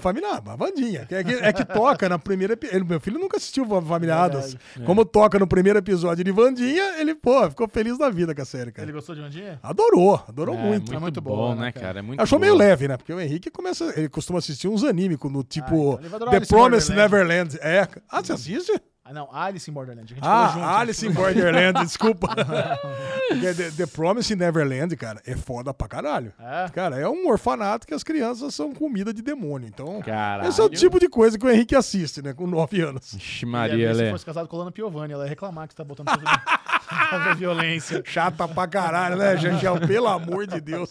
Vandinha. 0.57 1.07
Que 1.07 1.15
é, 1.15 1.25
que, 1.25 1.33
é 1.33 1.53
que 1.53 1.65
toca 1.65 2.09
na 2.09 2.19
primeira. 2.19 2.57
Ele, 2.71 2.85
meu 2.85 3.01
filho 3.01 3.19
nunca 3.19 3.39
assistiu 3.39 3.65
Família 3.67 4.15
Verdade. 4.15 4.37
Adams. 4.37 4.57
Como 4.85 5.05
toca 5.05 5.39
no 5.39 5.47
primeiro 5.47 5.79
episódio 5.79 6.23
de 6.23 6.31
Vandinha, 6.31 7.01
ele, 7.01 7.15
pô, 7.15 7.49
ficou 7.49 7.67
feliz 7.69 7.99
da 7.99 8.11
vida 8.11 8.35
com 8.35 8.43
a 8.43 8.45
série, 8.45 8.71
cara. 8.73 8.85
Ele 8.87 8.93
gostou 8.93 9.15
de 9.15 9.23
Vandinha? 9.23 9.59
Adorou, 9.63 10.23
adorou 10.29 10.55
É, 10.55 10.59
muito. 10.59 10.91
muito, 10.91 11.01
muito 11.01 11.21
bom, 11.21 11.55
né, 11.55 11.63
né, 11.63 11.73
cara? 11.73 11.99
É 11.99 12.03
muito 12.03 12.21
Achou 12.21 12.39
boa. 12.39 12.47
meio 12.47 12.59
leve, 12.59 12.87
né? 12.89 12.97
Porque 12.97 13.13
o 13.13 13.21
Henrique 13.21 13.51
começa, 13.51 13.93
ele 13.99 14.09
costuma 14.09 14.39
assistir 14.39 14.69
uns 14.69 14.85
animes 14.85 15.19
no 15.25 15.43
tipo 15.43 15.95
então 15.95 16.11
vai 16.11 16.15
adorar 16.17 16.41
The 16.41 16.47
Promised 16.47 16.95
Borderland. 16.95 17.57
Neverland. 17.57 17.59
É. 17.63 17.89
Ah, 18.09 18.23
você 18.23 18.33
assiste? 18.33 18.81
Ah, 19.09 19.13
não, 19.13 19.29
Alice 19.33 19.71
in 19.71 19.73
Borderland. 19.75 20.05
A 20.13 20.15
gente 20.17 20.21
falou 20.25 20.47
junto, 20.49 20.65
Ah, 20.65 20.73
né? 20.73 20.81
Alice 20.81 21.07
in 21.07 21.13
Borderland, 21.13 21.79
desculpa. 21.85 22.29
Porque 23.29 23.55
The, 23.55 23.71
The 23.71 23.87
Promised 23.87 24.37
Neverland, 24.37 24.97
cara, 24.97 25.21
é 25.25 25.37
foda 25.37 25.73
pra 25.73 25.87
caralho. 25.87 26.33
É? 26.41 26.69
Cara, 26.71 26.99
é 26.99 27.09
um 27.09 27.29
orfanato 27.29 27.87
que 27.87 27.95
as 27.95 28.03
crianças 28.03 28.55
são 28.55 28.73
comida 28.75 29.15
de 29.15 29.23
demônio. 29.23 29.69
Então, 29.69 30.01
Caralho. 30.03 30.49
esse 30.49 30.61
é 30.61 30.65
o 30.65 30.69
tipo 30.69 30.99
de 30.99 31.09
coisa 31.09 31.39
que 31.39 31.47
o 31.47 31.51
Henrique 31.51 31.77
assiste, 31.77 32.21
né? 32.21 32.33
Com 32.35 32.47
9 32.49 32.81
anos. 32.81 33.13
Ixi, 33.13 33.45
Ia 33.47 33.51
Maria, 33.53 33.95
se 33.95 34.11
fosse 34.11 34.27
casado 34.27 34.49
com 34.49 34.57
a 34.57 34.59
Lana 34.61 34.73
Piovani, 34.73 35.13
ela 35.13 35.25
ia 35.25 35.29
reclamar 35.29 35.69
que 35.69 35.75
você 35.75 35.77
tá 35.79 35.85
botando 35.85 36.09
coisa 36.09 36.25
de 37.33 37.35
violência. 37.39 38.03
Chata 38.05 38.49
pra 38.49 38.67
caralho, 38.67 39.17
né, 39.17 39.37
Jangel? 39.37 39.79
Pelo 39.87 40.09
amor 40.09 40.47
de 40.49 40.61
Deus. 40.61 40.91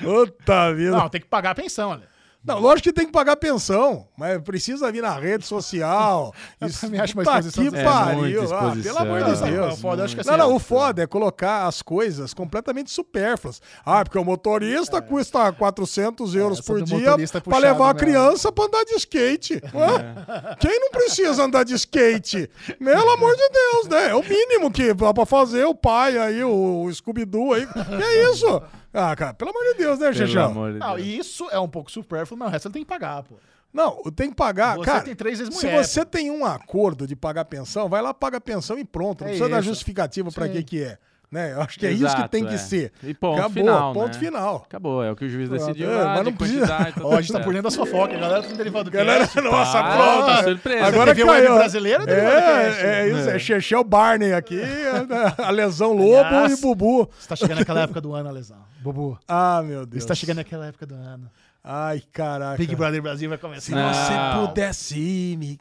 Puta 0.00 0.72
vida. 0.74 0.92
Não, 0.96 1.08
tem 1.08 1.20
que 1.20 1.26
pagar 1.26 1.50
a 1.50 1.54
pensão, 1.54 1.90
olha. 1.90 2.17
Não, 2.48 2.58
lógico 2.60 2.84
que 2.88 2.92
tem 2.92 3.06
que 3.06 3.12
pagar 3.12 3.36
pensão, 3.36 4.08
mas 4.16 4.40
precisa 4.42 4.90
vir 4.90 5.02
na 5.02 5.12
rede 5.18 5.46
social. 5.46 6.34
Eu 6.60 6.68
Isso, 6.68 6.86
acho 6.86 7.14
uma 7.14 7.22
puta 7.24 7.38
exposição 7.38 7.70
que 7.70 7.76
É, 7.76 7.84
pariu. 7.84 8.54
ah, 8.54 8.72
pelo 8.82 8.98
amor 8.98 9.22
de 9.24 9.42
Deus. 9.50 9.74
o 9.74 9.76
foda, 9.76 10.04
acho 10.04 10.14
que 10.14 10.20
assim, 10.22 10.30
não, 10.30 10.38
não, 10.38 10.54
o 10.56 10.58
foda 10.58 11.02
é 11.02 11.06
colocar 11.06 11.66
as 11.66 11.82
coisas 11.82 12.32
completamente 12.34 12.90
supérfluas. 12.90 13.60
Ah, 13.84 14.02
porque 14.04 14.18
o 14.18 14.24
motorista 14.24 15.00
custa 15.02 15.52
400 15.52 16.34
euros 16.34 16.58
É. 16.58 16.60
essa 16.60 16.72
por 16.72 16.82
dia 16.82 17.10
é 17.10 17.40
puxado 17.40 17.60
levar 17.62 17.90
a 17.90 17.94
mesmo. 17.94 17.98
criança 17.98 18.50
pra 18.50 18.64
andar 18.64 18.84
de 18.84 18.94
skate. 18.94 19.62
Ué? 19.74 20.56
Quem 20.58 20.80
não 20.80 20.90
precisa 20.90 21.42
andar 21.44 21.64
de 21.64 21.74
skate? 21.74 22.50
Pelo 22.82 23.10
amor 23.10 23.34
de 23.36 23.48
Deus, 23.50 23.88
né? 23.88 24.08
É 24.10 24.14
o 24.14 24.22
mínimo 24.22 24.70
que 24.70 24.94
dá 24.94 25.12
pra 25.12 25.26
fazer 25.26 25.64
o 25.64 25.74
pai 25.74 26.16
aí, 26.18 26.42
o, 26.42 26.84
o 26.84 26.92
Scooby-Doo 26.94 27.52
aí. 27.52 27.66
Que 27.66 28.02
é 28.02 28.30
isso? 28.32 28.62
Ah, 29.00 29.14
cara, 29.16 29.32
pelo 29.34 29.50
amor 29.50 29.62
de 29.72 29.74
Deus, 29.78 29.98
né, 29.98 30.10
Pelo 30.12 30.26
Xexão? 30.26 30.46
amor 30.46 30.72
de 30.72 30.78
Não, 30.78 30.96
Deus. 30.96 31.06
e 31.06 31.18
isso 31.18 31.48
é 31.50 31.58
um 31.60 31.68
pouco 31.68 31.90
supérfluo, 31.90 32.38
mas 32.38 32.48
o 32.48 32.50
resto 32.50 32.66
ele 32.68 32.72
tem 32.74 32.82
que 32.82 32.88
pagar, 32.88 33.22
pô. 33.22 33.36
Não, 33.72 34.02
tem 34.14 34.30
que 34.30 34.34
pagar. 34.34 34.76
Você 34.76 34.84
cara, 34.86 35.02
tem 35.02 35.14
três 35.14 35.38
se 35.38 35.44
ex-mulher, 35.44 35.84
você 35.84 36.04
tem 36.04 36.30
um 36.30 36.44
acordo 36.44 37.06
de 37.06 37.14
pagar 37.14 37.44
pensão, 37.44 37.88
vai 37.88 38.00
lá, 38.02 38.12
paga 38.14 38.38
a 38.38 38.40
pensão 38.40 38.78
e 38.78 38.84
pronto. 38.84 39.20
Não 39.20 39.28
É 39.28 39.30
precisa 39.32 39.48
dar 39.48 39.60
isso. 39.60 39.68
justificativa 39.68 40.32
pra 40.32 40.46
Sim. 40.46 40.52
que 40.52 40.62
que 40.64 40.82
é. 40.82 40.98
Né? 41.30 41.52
Eu 41.52 41.60
acho 41.60 41.78
que 41.78 41.86
é 41.86 41.90
isso 41.90 42.04
que 42.06 42.10
Exato, 42.10 42.28
tem 42.30 42.46
que 42.46 42.54
é. 42.54 42.56
ser. 42.56 42.90
E 43.02 43.12
ponto 43.12 43.38
Acabou, 43.38 43.50
final, 43.62 43.92
ponto 43.92 44.14
né? 44.14 44.18
final. 44.18 44.56
Acabou, 44.66 45.04
é 45.04 45.10
o 45.12 45.16
que 45.16 45.26
o 45.26 45.28
juiz 45.28 45.50
decidiu. 45.50 45.90
É, 45.90 46.00
ah, 46.00 46.04
mas 46.06 46.18
de 46.20 46.24
não 46.24 46.32
precisa- 46.32 46.66
tá 46.66 46.92
Ó, 47.02 47.16
a 47.16 47.20
gente 47.20 47.32
tá 47.34 47.40
por 47.40 47.52
dentro 47.52 47.64
das 47.64 47.76
fofocas, 47.76 48.16
a 48.16 48.18
galera 48.20 48.42
tá 48.42 48.48
no 48.48 48.56
derivado 48.56 48.90
Galera, 48.90 49.20
cast. 49.26 49.40
nossa, 49.42 49.78
Ah, 49.78 49.94
pronto. 50.24 50.44
surpresa. 50.44 50.86
Agora 50.86 51.10
web 51.10 51.24
caiu. 51.24 51.54
brasileira 51.56 52.06
do 52.06 52.10
é, 52.10 52.14
Derivado 52.14 52.86
é 52.86 53.08
isso, 53.10 53.28
é 53.28 53.38
Chechel 53.38 53.84
Barney 53.84 54.32
aqui, 54.32 54.58
a 55.36 55.50
lesão 55.50 55.92
Lobo 55.92 56.16
Aliás, 56.16 56.58
e 56.58 56.62
Bubu. 56.62 57.10
Você 57.18 57.28
tá 57.28 57.36
chegando 57.36 57.58
naquela 57.58 57.82
época 57.82 58.00
do 58.00 58.14
ano, 58.14 58.30
Lesão. 58.30 58.58
Bubu. 58.80 59.18
Ah, 59.28 59.60
meu 59.62 59.84
Deus. 59.84 60.02
Você 60.04 60.08
tá 60.08 60.14
chegando 60.14 60.38
naquela 60.38 60.66
época 60.66 60.86
do 60.86 60.94
ano. 60.94 61.30
Ai, 61.62 62.02
caraca. 62.10 62.56
Big 62.56 62.74
Brother 62.74 63.02
Brasil 63.02 63.28
vai 63.28 63.36
começar. 63.36 63.60
Se 63.66 63.72
Não. 63.74 63.92
você 63.92 64.46
pudesse 64.46 65.36
me... 65.38 65.58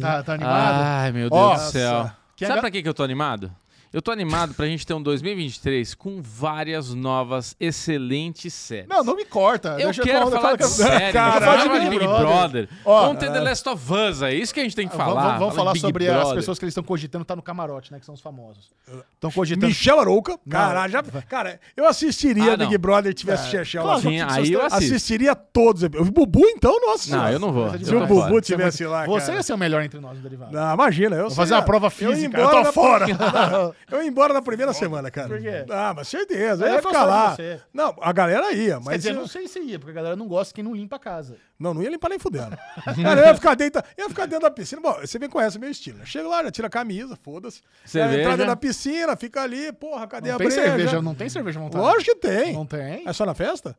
Tá, 0.00 0.22
tá 0.22 0.34
animado? 0.34 0.80
Ai, 0.84 1.10
meu 1.10 1.28
Deus 1.28 1.42
Ó, 1.42 1.54
do 1.54 1.60
céu. 1.72 2.10
Sabe 2.38 2.58
é- 2.58 2.60
pra 2.60 2.70
que, 2.70 2.80
que 2.82 2.88
eu 2.88 2.94
tô 2.94 3.02
animado? 3.02 3.50
Eu 3.92 4.00
tô 4.00 4.12
animado 4.12 4.54
pra 4.54 4.66
gente 4.66 4.86
ter 4.86 4.94
um 4.94 5.02
2023 5.02 5.94
com 5.96 6.22
várias 6.22 6.94
novas 6.94 7.56
excelentes 7.58 8.54
séries. 8.54 8.86
Não, 8.88 9.02
não 9.02 9.16
me 9.16 9.24
corta. 9.24 9.70
Eu 9.80 9.86
Deixa 9.86 10.02
quero 10.04 10.30
falar 10.30 10.40
falo 10.40 10.56
de 10.58 10.66
série, 10.68 11.12
Cara, 11.12 11.40
falar 11.44 11.62
de 11.64 11.68
Big 11.70 11.90
Big 11.98 12.06
Brother. 12.06 12.68
Ó, 12.84 13.06
Vamos 13.06 13.18
ter 13.18 13.32
The 13.32 13.40
Last 13.40 13.68
of 13.68 13.92
Us, 13.92 14.22
é 14.22 14.32
isso 14.32 14.54
que 14.54 14.60
a 14.60 14.62
gente 14.62 14.76
tem 14.76 14.86
que 14.86 14.96
Vamos- 14.96 15.12
falar. 15.14 15.38
Vamos, 15.38 15.40
Fala 15.40 15.52
falar 15.56 15.72
Big 15.72 15.80
sobre 15.80 16.08
as 16.08 16.14
Brother. 16.18 16.34
pessoas 16.36 16.58
que 16.60 16.64
eles 16.66 16.70
estão 16.72 16.84
cogitando 16.84 17.24
tá 17.24 17.34
no 17.34 17.42
camarote, 17.42 17.90
né? 17.90 17.98
Que 17.98 18.06
são 18.06 18.14
os 18.14 18.20
famosos. 18.20 18.70
Estão 19.14 19.30
cogitando. 19.32 19.66
Michel 19.66 19.98
Arouca. 19.98 20.38
Caralho, 20.48 20.92
já... 20.92 21.02
Cara, 21.02 21.58
eu 21.76 21.84
assistiria 21.84 22.52
Ah. 22.54 22.56
Big 22.56 22.78
Brother 22.78 23.12
tivesse 23.12 23.48
É, 23.48 23.50
Chechel 23.64 23.82
claro, 23.82 23.96
lá. 24.04 24.08
Sim, 24.08 24.20
aí 24.20 24.52
eu 24.52 24.60
assisto. 24.64 24.94
Assistiria 24.94 25.34
todos. 25.34 25.82
O 25.82 26.04
Bubu, 26.12 26.46
então, 26.46 26.78
nossa. 26.80 27.16
Não, 27.16 27.28
eu 27.28 27.40
não 27.40 27.52
vou. 27.52 27.76
Se 27.76 27.86
Se 27.86 27.94
o 27.96 28.06
Bubu 28.06 28.40
tivesse 28.40 28.86
lá, 28.86 29.04
Você 29.06 29.32
ia 29.32 29.42
ser 29.42 29.52
o 29.52 29.58
melhor 29.58 29.82
entre 29.82 29.98
nós 29.98 30.16
derivado. 30.20 30.52
Não, 30.52 30.74
imagina, 30.74 31.16
eu 31.16 31.26
Vou 31.26 31.30
fazer 31.34 31.54
uma 31.54 31.62
prova 31.62 31.90
física, 31.90 32.38
Eu, 32.38 32.48
tô 32.48 32.64
fora. 32.72 33.06
Eu 33.90 34.02
ia 34.02 34.08
embora 34.08 34.32
na 34.34 34.42
primeira 34.42 34.72
semana, 34.72 35.10
cara. 35.10 35.28
Por 35.28 35.40
quê? 35.40 35.64
Ah, 35.70 35.92
mas 35.94 36.08
certeza. 36.08 36.64
Eu 36.64 36.68
ia 36.68 36.74
ia 36.76 36.82
ficar 36.82 37.04
lá. 37.04 37.36
Não, 37.72 37.94
a 38.00 38.12
galera 38.12 38.52
ia, 38.52 38.78
mas. 38.78 38.88
Quer 38.88 38.96
dizer, 38.98 39.10
eu- 39.10 39.14
não 39.16 39.26
sei 39.26 39.46
se 39.46 39.60
ia, 39.60 39.78
porque 39.78 39.90
a 39.92 39.94
galera 39.94 40.16
não 40.16 40.26
gosta 40.28 40.54
quem 40.54 40.64
não 40.64 40.74
limpa 40.74 40.96
a 40.96 40.98
casa. 40.98 41.36
Não, 41.58 41.74
não 41.74 41.82
ia 41.82 41.90
limpar 41.90 42.08
nem 42.08 42.18
fudendo. 42.18 42.56
Cara, 43.02 43.20
eu 43.20 43.26
ia 43.26 43.34
ficar 43.34 43.54
dentro, 43.54 43.82
eu 43.96 44.04
ia 44.04 44.08
ficar 44.08 44.26
dentro 44.26 44.42
da 44.42 44.50
piscina. 44.50 44.80
Bom, 44.80 44.94
você 45.00 45.18
bem 45.18 45.28
conhece 45.28 45.56
o 45.58 45.60
meu 45.60 45.70
estilo. 45.70 45.98
né? 45.98 46.06
Chega 46.06 46.28
lá, 46.28 46.42
já 46.42 46.50
tira 46.50 46.66
a 46.68 46.70
camisa, 46.70 47.16
foda-se. 47.22 47.60
Cerveja. 47.84 48.20
Entra 48.20 48.30
dentro 48.36 48.46
da 48.46 48.56
piscina, 48.56 49.16
fica 49.16 49.42
ali, 49.42 49.72
porra, 49.72 50.06
cadê 50.06 50.28
Não 50.30 50.36
a 50.36 50.38
tem 50.38 50.46
breja? 50.48 50.62
cerveja, 50.62 51.02
não 51.02 51.14
tem 51.14 51.28
cerveja 51.28 51.60
montada. 51.60 51.84
Lógico 51.84 52.12
que 52.12 52.16
tem. 52.16 52.52
Não 52.54 52.64
tem. 52.66 53.02
É 53.06 53.12
só 53.12 53.26
na 53.26 53.34
festa? 53.34 53.76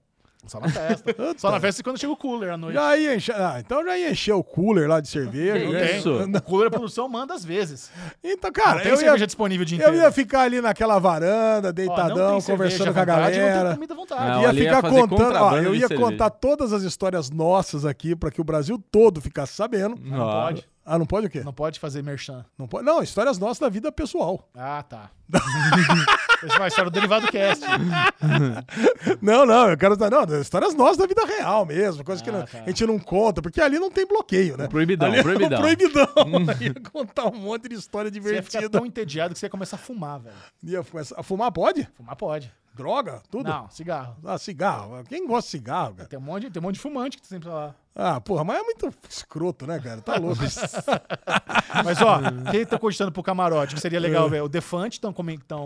Só 0.47 0.59
na 0.59 0.69
festa. 0.69 1.15
Só 1.37 1.51
na 1.51 1.59
festa 1.59 1.81
e 1.81 1.83
quando 1.83 1.99
chega 1.99 2.11
o 2.13 2.17
cooler 2.17 2.51
à 2.51 2.57
noite. 2.57 2.73
Já 2.75 2.97
ia 2.97 3.15
encher. 3.15 3.35
Ah, 3.35 3.57
então 3.59 3.83
já 3.83 3.97
ia 3.97 4.11
encher 4.11 4.33
o 4.33 4.43
cooler 4.43 4.87
lá 4.89 4.99
de 4.99 5.07
cerveja. 5.07 5.65
Que 5.65 5.71
né? 5.71 5.97
isso? 5.97 6.09
O 6.11 6.41
cooler 6.41 6.67
a 6.67 6.71
produção 6.71 7.07
manda 7.07 7.33
às 7.33 7.45
vezes. 7.45 7.89
Então, 8.23 8.51
cara, 8.51 8.75
não 8.75 8.81
tem 8.83 8.91
eu 8.91 8.97
cerveja 8.97 9.23
ia, 9.23 9.27
disponível 9.27 9.63
o 9.63 9.65
dia 9.65 9.77
eu 9.77 9.87
inteiro. 9.89 10.03
ia 10.03 10.11
ficar 10.11 10.41
ali 10.41 10.59
naquela 10.61 10.99
varanda, 10.99 11.69
Ó, 11.69 11.71
deitadão, 11.71 12.41
cerveja 12.41 12.77
conversando 12.77 12.93
com 12.93 12.99
a 12.99 13.05
vontade, 13.15 13.37
galera. 13.37 13.65
tem 13.69 13.73
comida 13.75 13.93
à 13.93 13.97
vontade. 13.97 14.31
Não, 14.31 14.41
ia 14.41 14.53
ficar 14.53 14.81
contando, 14.81 15.35
ó, 15.35 15.57
eu 15.57 15.73
de 15.73 15.79
ia 15.79 15.89
contar 15.89 16.29
todas 16.29 16.73
as 16.73 16.83
histórias 16.83 17.29
nossas 17.29 17.85
aqui 17.85 18.15
pra 18.15 18.31
que 18.31 18.41
o 18.41 18.43
Brasil 18.43 18.81
todo 18.91 19.21
ficasse 19.21 19.53
sabendo. 19.53 19.95
Não 20.01 20.27
Ah. 20.29 20.45
pode. 20.47 20.67
Ah, 20.93 20.99
não 20.99 21.05
pode 21.05 21.27
o 21.27 21.29
quê? 21.29 21.41
Não 21.41 21.53
pode 21.53 21.79
fazer 21.79 22.03
merchan. 22.03 22.43
Não 22.57 22.67
pode. 22.67 22.85
Não, 22.85 23.01
histórias 23.01 23.37
nossas 23.39 23.59
da 23.59 23.69
vida 23.69 23.89
pessoal. 23.93 24.49
Ah, 24.53 24.83
tá. 24.83 25.09
Esse 26.43 26.57
vai 26.59 26.69
ser 26.69 26.85
o 26.85 26.89
Derivado 26.89 27.27
Cast. 27.31 27.63
Não, 29.21 29.45
não, 29.45 29.69
eu 29.69 29.77
quero 29.77 29.95
não, 30.09 30.41
histórias 30.41 30.73
nossas 30.75 30.97
da 30.97 31.05
vida 31.05 31.25
real 31.25 31.65
mesmo, 31.65 32.03
coisas 32.03 32.21
que 32.21 32.29
Ah, 32.29 32.33
não- 32.33 32.45
tá. 32.45 32.59
a 32.65 32.67
gente 32.69 32.85
não 32.85 32.99
conta, 32.99 33.41
porque 33.41 33.61
ali 33.61 33.79
não 33.79 33.89
tem 33.91 34.05
bloqueio, 34.05 34.57
né? 34.57 34.67
Proibidão, 34.67 35.07
ali 35.07 35.19
é 35.19 35.23
proibidão. 35.23 35.59
proibidão. 35.61 36.05
ia 36.59 36.73
contar 36.91 37.27
um 37.27 37.35
monte 37.37 37.67
de 37.69 37.75
história 37.75 38.09
Você 38.11 38.17
ia 38.17 38.23
ficar 38.23 38.59
divertida. 38.59 38.69
tão 38.69 38.85
entediado 38.85 39.33
que 39.33 39.39
você 39.39 39.45
ia 39.45 39.49
começar 39.49 39.75
a 39.77 39.79
fumar, 39.79 40.19
velho. 40.19 40.35
Ia 40.63 40.83
começar 40.83 41.19
a 41.19 41.23
fumar 41.23 41.51
pode? 41.51 41.87
Fumar 41.95 42.15
pode. 42.15 42.51
Droga? 42.73 43.21
Tudo? 43.29 43.49
Não, 43.49 43.69
cigarro. 43.69 44.15
Ah, 44.23 44.37
cigarro. 44.37 45.03
Quem 45.07 45.27
gosta 45.27 45.47
de 45.47 45.51
cigarro, 45.51 45.95
cara? 45.95 46.09
Tem 46.09 46.17
um 46.17 46.21
monte, 46.21 46.49
tem 46.49 46.59
um 46.61 46.63
monte 46.63 46.75
de 46.75 46.81
fumante 46.81 47.17
que 47.17 47.27
sempre 47.27 47.49
tá 47.49 47.53
lá. 47.55 47.75
Ah, 47.93 48.21
porra, 48.21 48.43
mas 48.45 48.59
é 48.59 48.63
muito 48.63 48.89
escroto, 49.09 49.67
né, 49.67 49.77
cara? 49.79 50.01
Tá 50.01 50.15
louco. 50.17 50.41
Mas, 51.83 52.01
ó, 52.01 52.19
quem 52.49 52.65
tá 52.65 52.79
cogitando 52.79 53.11
pro 53.11 53.21
camarote, 53.21 53.75
que 53.75 53.81
seria 53.81 53.99
legal, 53.99 54.29
velho? 54.29 54.45
O 54.45 54.49
Defante 54.49 54.93
estão 54.93 55.13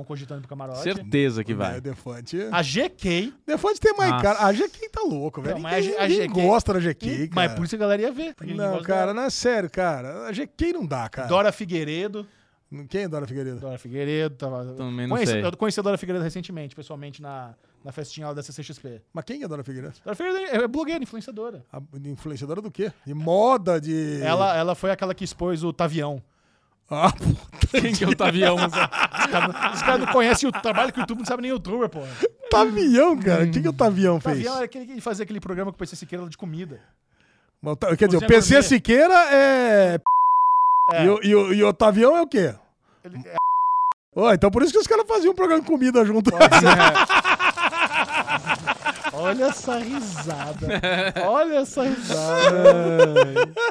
cogitando 0.03 0.41
pro 0.41 0.49
camarote. 0.49 0.81
Certeza 0.81 1.43
que 1.43 1.51
É, 1.51 1.55
vai. 1.55 1.79
Defante. 1.81 2.37
A 2.51 2.61
GK. 2.63 3.31
Defante 3.45 3.79
tem 3.79 3.95
mais 3.95 4.09
Nossa. 4.11 4.23
cara. 4.23 4.39
A 4.39 4.51
GQ 4.51 4.89
tá 4.89 5.01
louco, 5.03 5.39
velho. 5.41 5.55
Não, 5.55 5.61
mas 5.61 5.85
Ninguém, 5.85 5.99
a 6.01 6.07
ninguém 6.07 6.29
gosta 6.47 6.73
da 6.73 6.79
GQ, 6.79 7.27
cara. 7.27 7.29
Mas 7.35 7.53
por 7.53 7.65
isso 7.65 7.75
a 7.75 7.79
galera 7.79 8.01
ia 8.01 8.11
ver. 8.11 8.35
Não, 8.41 8.81
cara, 8.81 8.99
dela. 9.01 9.13
não 9.13 9.23
é 9.23 9.29
sério, 9.29 9.69
cara. 9.69 10.27
A 10.27 10.31
GQ 10.31 10.73
não 10.73 10.85
dá, 10.85 11.07
cara. 11.07 11.27
Dora 11.27 11.51
Figueiredo. 11.51 12.27
Quem 12.89 13.03
é 13.03 13.07
Dora 13.07 13.27
Figueiredo? 13.27 13.59
Dora 13.59 13.77
Figueiredo. 13.77 14.35
Tava... 14.35 14.65
Também 14.73 15.07
não 15.07 15.15
Conheci- 15.15 15.31
sei. 15.33 15.45
Eu 15.45 15.57
conheci 15.57 15.79
a 15.79 15.83
Dora 15.83 15.97
Figueiredo 15.97 16.23
recentemente, 16.23 16.75
pessoalmente, 16.75 17.21
na, 17.21 17.53
na 17.83 17.91
festinha 17.91 18.27
lá 18.27 18.33
da 18.33 18.41
CCXP. 18.41 19.01
Mas 19.13 19.23
quem 19.23 19.43
é 19.43 19.47
Dora 19.47 19.63
Figueiredo? 19.63 19.93
Dora 20.03 20.15
Figueiredo 20.15 20.63
é 20.63 20.67
blogueira, 20.67 21.03
influenciadora. 21.03 21.63
A 21.71 21.81
influenciadora 22.05 22.61
do 22.61 22.71
quê? 22.71 22.91
De 23.05 23.13
moda, 23.13 23.79
de. 23.79 24.19
Ela, 24.21 24.55
ela 24.57 24.75
foi 24.75 24.91
aquela 24.91 25.13
que 25.13 25.23
expôs 25.23 25.63
o 25.63 25.71
Tavião. 25.71 26.21
Ah, 26.89 27.11
puta. 27.17 27.81
Quem 27.81 27.93
que 27.93 28.03
é 28.03 28.07
o 28.07 28.15
Tavião? 28.15 28.55
Os 28.55 28.71
caras 29.31 29.81
cara 29.81 29.97
não 29.97 30.07
conhecem 30.07 30.47
o 30.47 30.51
trabalho 30.51 30.91
que 30.91 30.99
o 30.99 31.01
YouTube 31.01 31.19
não 31.19 31.25
sabe 31.25 31.41
nem 31.43 31.51
youtuber, 31.51 31.89
pô. 31.89 31.99
Tavião, 32.49 33.17
cara. 33.17 33.43
O 33.45 33.51
que, 33.51 33.61
que 33.61 33.67
o 33.67 33.73
Tavião 33.73 34.19
fez? 34.19 34.37
Tavião 34.37 34.61
é 34.61 34.65
aquele 34.65 34.85
que 34.85 35.01
fazia 35.01 35.23
aquele 35.23 35.39
programa 35.39 35.71
com 35.71 35.75
o 35.75 35.79
PC 35.79 35.95
Siqueira 35.95 36.27
de 36.29 36.37
comida. 36.37 36.79
Mas 37.61 37.73
o 37.73 37.97
Quer 37.97 38.07
dizer, 38.07 38.17
o 38.23 38.27
PC. 38.27 38.61
Siqueira 38.61 39.13
é. 39.33 39.99
É. 40.93 41.03
E, 41.05 41.09
o, 41.09 41.19
e, 41.23 41.35
o, 41.35 41.53
e 41.53 41.63
o 41.63 41.73
Tavião 41.73 42.15
é 42.15 42.21
o 42.21 42.27
quê? 42.27 42.53
Ele- 43.03 43.21
é, 43.25 43.35
Ó, 44.15 44.31
então 44.33 44.49
por 44.49 44.61
isso 44.63 44.71
que 44.71 44.77
os 44.79 44.87
caras 44.87 45.05
faziam 45.07 45.31
um 45.33 45.35
programa 45.35 45.61
de 45.61 45.67
comida 45.67 46.05
junto. 46.05 46.31
Olha 49.13 49.45
essa 49.45 49.77
risada. 49.77 50.67
Olha 51.27 51.55
essa 51.59 51.83
risada. 51.83 52.63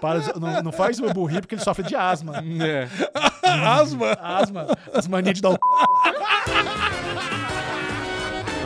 Para, 0.01 0.21
não, 0.39 0.63
não 0.65 0.73
faz 0.73 0.99
o 0.99 1.09
burri 1.13 1.41
porque 1.41 1.55
ele 1.55 1.63
sofre 1.63 1.83
de 1.85 1.95
asma. 1.95 2.43
É. 2.63 2.89
Asma. 3.45 4.13
Asma. 4.21 4.67
As 4.93 5.07
manias 5.07 5.37
de 5.37 5.43
dar 5.43 5.51
o. 5.51 5.59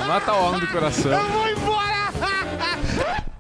Mata 0.06 0.32
o 0.32 0.44
homem 0.48 0.60
do 0.60 0.66
coração. 0.68 1.12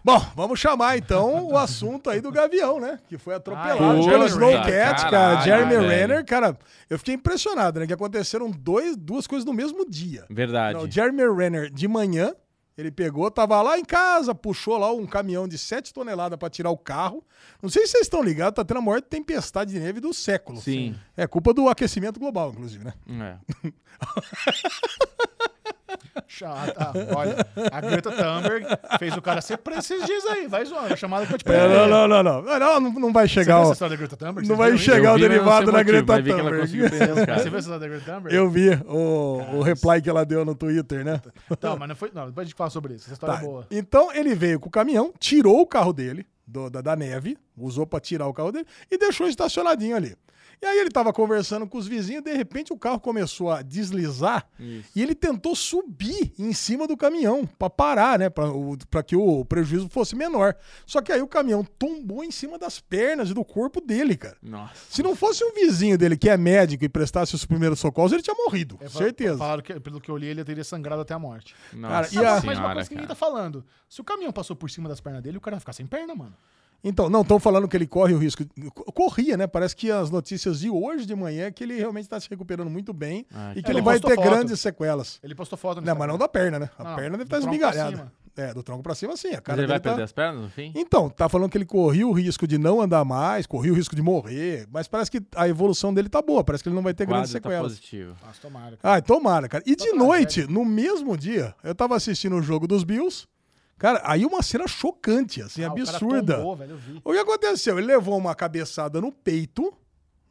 Bom, 0.08 0.26
vamos 0.34 0.58
chamar 0.58 0.96
então 0.96 1.48
o 1.48 1.58
assunto 1.58 2.08
aí 2.08 2.18
do 2.18 2.32
Gavião, 2.32 2.80
né? 2.80 2.98
Que 3.10 3.18
foi 3.18 3.34
atropelado 3.34 3.84
Ah, 3.84 4.10
pelo 4.10 4.24
Snowcat, 4.24 4.70
cara. 4.70 5.10
Caralho, 5.10 5.42
Jeremy 5.44 5.74
velho. 5.76 5.86
Renner, 5.88 6.24
cara. 6.24 6.58
Eu 6.88 6.96
fiquei 6.96 7.14
impressionado, 7.14 7.78
né? 7.78 7.86
Que 7.86 7.92
aconteceram 7.92 8.50
dois, 8.50 8.96
duas 8.96 9.26
coisas 9.26 9.44
no 9.44 9.52
mesmo 9.52 9.84
dia. 9.86 10.24
Verdade. 10.30 10.78
Não, 10.78 10.86
o 10.86 10.90
Jeremy 10.90 11.24
Renner, 11.36 11.70
de 11.70 11.86
manhã, 11.86 12.34
ele 12.78 12.90
pegou, 12.90 13.30
tava 13.30 13.60
lá 13.60 13.78
em 13.78 13.84
casa, 13.84 14.34
puxou 14.34 14.78
lá 14.78 14.90
um 14.90 15.04
caminhão 15.04 15.46
de 15.46 15.58
7 15.58 15.92
toneladas 15.92 16.38
pra 16.38 16.48
tirar 16.48 16.70
o 16.70 16.78
carro. 16.78 17.22
Não 17.62 17.68
sei 17.68 17.84
se 17.84 17.92
vocês 17.92 18.04
estão 18.04 18.22
ligados, 18.22 18.56
tá 18.56 18.64
tendo 18.64 18.78
a 18.78 18.80
maior 18.80 19.02
tempestade 19.02 19.74
de 19.74 19.78
neve 19.78 20.00
do 20.00 20.14
século. 20.14 20.58
Sim. 20.58 20.94
É 21.18 21.26
culpa 21.26 21.52
do 21.52 21.68
aquecimento 21.68 22.18
global, 22.18 22.48
inclusive, 22.52 22.82
né? 22.82 22.94
É. 23.62 23.72
Chata. 26.26 26.92
Olha, 27.16 27.36
a 27.72 27.80
Greta 27.80 28.10
Thunberg 28.10 28.66
fez 28.98 29.16
o 29.16 29.22
cara 29.22 29.40
ser 29.40 29.58
preso 29.58 29.80
esses 29.94 30.04
dias 30.06 30.24
aí. 30.26 30.46
Vai 30.46 30.64
zoando. 30.64 30.92
A 30.92 30.96
chamada 30.96 31.26
que 31.26 31.34
eu 31.34 31.38
te 31.38 31.42
É, 31.42 31.44
prender. 31.44 31.70
não, 31.88 31.88
não, 31.88 32.08
não, 32.08 32.22
não. 32.22 32.42
Não, 32.42 32.80
não, 32.80 32.92
não 32.92 33.12
vai 33.12 33.26
Você 33.28 33.34
viu 33.36 33.42
chegar. 33.44 33.60
essa 33.60 33.70
o- 33.70 33.72
história 33.72 33.96
da 33.96 33.98
Greta 33.98 34.16
Thunberg? 34.16 34.48
Não 34.48 34.56
vai 34.56 34.76
chegar 34.78 35.14
o 35.14 35.18
derivado 35.18 35.72
da 35.72 35.82
Greta 35.82 36.22
Thunberg. 36.22 36.66
Você 36.66 36.76
viu 36.76 36.86
essa 36.86 37.58
história 37.58 37.78
da 37.80 37.88
Greta 37.88 38.04
Thunberg? 38.12 38.36
Eu 38.36 38.50
vi 38.50 38.70
o, 38.86 39.56
o 39.56 39.62
reply 39.62 40.02
que 40.02 40.10
ela 40.10 40.24
deu 40.24 40.44
no 40.44 40.54
Twitter, 40.54 41.04
né? 41.04 41.20
Não, 41.62 41.76
mas 41.76 41.88
não 41.88 41.96
foi. 41.96 42.10
Não, 42.14 42.26
depois 42.26 42.44
a 42.44 42.48
gente 42.48 42.56
fala 42.56 42.70
sobre 42.70 42.94
isso. 42.94 43.06
Essa 43.06 43.14
história 43.14 43.36
Tá. 43.36 43.42
é 43.42 43.44
boa. 43.46 43.66
Então 43.70 44.12
ele 44.12 44.34
veio 44.34 44.58
com 44.60 44.68
o 44.68 44.72
caminhão, 44.72 45.12
tirou 45.18 45.60
o 45.60 45.66
carro 45.66 45.92
dele 45.92 46.26
do- 46.46 46.70
da, 46.70 46.80
da 46.80 46.96
neve, 46.96 47.36
usou 47.56 47.86
pra 47.86 48.00
tirar 48.00 48.26
o 48.26 48.32
carro 48.34 48.52
dele 48.52 48.66
e 48.90 48.96
deixou 48.98 49.26
estacionadinho 49.28 49.96
ali. 49.96 50.16
E 50.60 50.66
aí 50.66 50.78
ele 50.78 50.90
tava 50.90 51.12
conversando 51.12 51.66
com 51.66 51.78
os 51.78 51.86
vizinhos, 51.86 52.22
de 52.24 52.32
repente 52.34 52.72
o 52.72 52.76
carro 52.76 52.98
começou 52.98 53.50
a 53.50 53.62
deslizar 53.62 54.46
Isso. 54.58 54.88
e 54.96 55.02
ele 55.02 55.14
tentou 55.14 55.54
subir 55.54 56.32
em 56.38 56.52
cima 56.52 56.86
do 56.86 56.96
caminhão 56.96 57.46
pra 57.58 57.70
parar, 57.70 58.18
né, 58.18 58.28
pra 58.28 59.02
que 59.02 59.14
o 59.14 59.44
prejuízo 59.44 59.88
fosse 59.88 60.16
menor. 60.16 60.56
Só 60.84 61.00
que 61.00 61.12
aí 61.12 61.22
o 61.22 61.28
caminhão 61.28 61.64
tombou 61.78 62.24
em 62.24 62.30
cima 62.30 62.58
das 62.58 62.80
pernas 62.80 63.30
e 63.30 63.34
do 63.34 63.44
corpo 63.44 63.80
dele, 63.80 64.16
cara. 64.16 64.36
Nossa. 64.42 64.74
Se 64.90 65.02
não 65.02 65.14
fosse 65.14 65.44
um 65.44 65.52
vizinho 65.54 65.96
dele 65.96 66.16
que 66.16 66.28
é 66.28 66.36
médico 66.36 66.84
e 66.84 66.88
prestasse 66.88 67.34
os 67.34 67.44
primeiros 67.44 67.78
socorros, 67.78 68.12
ele 68.12 68.22
tinha 68.22 68.34
morrido, 68.36 68.76
É, 68.80 68.88
certeza. 68.88 69.38
Falaram 69.38 69.62
que, 69.62 69.78
pelo 69.78 70.00
que 70.00 70.10
eu 70.10 70.16
li, 70.16 70.26
ele 70.26 70.44
teria 70.44 70.64
sangrado 70.64 71.02
até 71.02 71.14
a 71.14 71.18
morte. 71.18 71.54
Nossa 71.72 71.94
Cara, 71.94 72.08
e 72.12 72.18
a- 72.18 72.22
mas 72.34 72.44
uma 72.44 72.54
senhora, 72.54 72.74
coisa 72.74 72.88
que 72.88 72.94
ninguém 72.96 73.08
tá 73.08 73.14
falando. 73.14 73.64
Se 73.88 74.00
o 74.00 74.04
caminhão 74.04 74.32
passou 74.32 74.56
por 74.56 74.68
cima 74.70 74.88
das 74.88 75.00
pernas 75.00 75.22
dele, 75.22 75.38
o 75.38 75.40
cara 75.40 75.54
vai 75.56 75.60
ficar 75.60 75.72
sem 75.72 75.86
perna, 75.86 76.14
mano. 76.14 76.34
Então, 76.82 77.10
não, 77.10 77.22
estão 77.22 77.40
falando 77.40 77.66
que 77.66 77.76
ele 77.76 77.86
corre 77.86 78.14
o 78.14 78.18
risco. 78.18 78.44
Corria, 78.94 79.36
né? 79.36 79.46
Parece 79.46 79.74
que 79.74 79.90
as 79.90 80.10
notícias 80.10 80.60
de 80.60 80.70
hoje 80.70 81.04
de 81.06 81.14
manhã 81.14 81.46
é 81.46 81.50
que 81.50 81.64
ele 81.64 81.74
realmente 81.74 82.04
está 82.04 82.18
se 82.20 82.28
recuperando 82.30 82.70
muito 82.70 82.92
bem 82.92 83.26
Ah, 83.34 83.50
e 83.52 83.56
que 83.56 83.62
que 83.64 83.70
ele 83.72 83.80
bom. 83.80 83.86
vai 83.86 83.98
ter 84.00 84.14
foto. 84.14 84.24
grandes 84.24 84.60
sequelas. 84.60 85.18
Ele 85.22 85.34
postou 85.34 85.58
foto 85.58 85.80
no 85.80 85.86
Não, 85.86 85.96
mas 85.96 86.08
não 86.08 86.16
da 86.16 86.28
perna, 86.28 86.58
né? 86.60 86.70
A 86.78 86.84
Não, 86.84 86.94
perna 86.96 87.10
deve 87.18 87.22
estar 87.24 87.36
pra 87.40 87.46
esmigalhada. 87.46 88.12
É, 88.36 88.54
do 88.54 88.62
tronco 88.62 88.84
pra 88.84 88.94
cima, 88.94 89.16
sim. 89.16 89.30
A 89.30 89.32
Mas 89.32 89.40
cara 89.40 89.58
ele 89.58 89.66
vai 89.66 89.80
tá- 89.80 89.88
perder 89.90 90.04
as 90.04 90.12
pernas 90.12 90.40
no 90.40 90.48
fim? 90.48 90.70
Então, 90.76 91.10
tá 91.10 91.28
falando 91.28 91.50
que 91.50 91.58
ele 91.58 91.64
corria 91.66 92.06
o 92.06 92.12
risco 92.12 92.46
de 92.46 92.56
não 92.56 92.80
andar 92.80 93.04
mais, 93.04 93.46
corria 93.48 93.72
o 93.72 93.74
risco 93.74 93.96
de 93.96 94.00
morrer, 94.02 94.64
mas 94.70 94.86
parece 94.86 95.10
que 95.10 95.20
a 95.34 95.48
evolução 95.48 95.92
dele 95.92 96.08
tá 96.08 96.22
boa, 96.22 96.44
parece 96.44 96.62
que 96.62 96.68
ele 96.68 96.76
não 96.76 96.82
vai 96.84 96.94
ter 96.94 97.04
grandes 97.04 97.32
tá 97.32 97.38
sequelas. 97.38 97.72
positivo. 97.72 98.14
Nossa, 98.24 98.40
tomara. 98.40 98.76
cara. 98.76 98.94
Ai, 98.94 99.02
tomara, 99.02 99.48
cara. 99.48 99.64
E 99.66 99.74
de 99.74 99.90
Tá 99.90 99.96
noite, 99.96 100.46
no 100.46 100.64
mesmo 100.64 101.16
dia, 101.16 101.52
eu 101.64 101.74
tava 101.74 101.96
assistindo 101.96 102.36
o 102.36 102.40
jogo 102.40 102.68
dos 102.68 102.84
Bills. 102.84 103.26
Cara, 103.78 104.02
aí 104.04 104.26
uma 104.26 104.42
cena 104.42 104.66
chocante, 104.66 105.40
assim, 105.40 105.62
Ah, 105.62 105.68
o 105.68 105.72
absurda. 105.72 106.36
tombou, 106.38 106.56
velho. 106.56 106.78
O 107.04 107.12
que 107.12 107.18
aconteceu? 107.18 107.78
Ele 107.78 107.86
levou 107.86 108.16
uma 108.18 108.34
cabeçada 108.34 109.00
no 109.00 109.12
peito. 109.12 109.72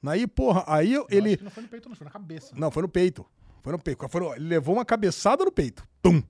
Aí, 0.06 0.28
porra, 0.28 0.64
aí 0.68 0.94
Eu 0.94 1.06
ele. 1.10 1.30
acho 1.32 1.38
que 1.40 1.44
não 1.46 1.52
foi 1.52 1.64
no 1.64 1.70
peito, 1.70 1.90
não, 1.90 1.96
foi 1.96 2.06
na 2.06 2.12
cabeça. 2.12 2.54
Não, 2.56 2.72
foi 2.72 2.82
no 2.84 2.90
peito. 2.90 3.26
Foi 3.64 3.72
no 3.74 3.80
peito. 3.80 4.08
Foi 4.10 4.22
no- 4.22 4.34
Ele 4.36 4.48
levou 4.48 4.76
uma 4.76 4.86
cabeçada 4.86 5.44
no 5.44 5.52
peito. 5.52 5.84
Pum! 6.02 6.22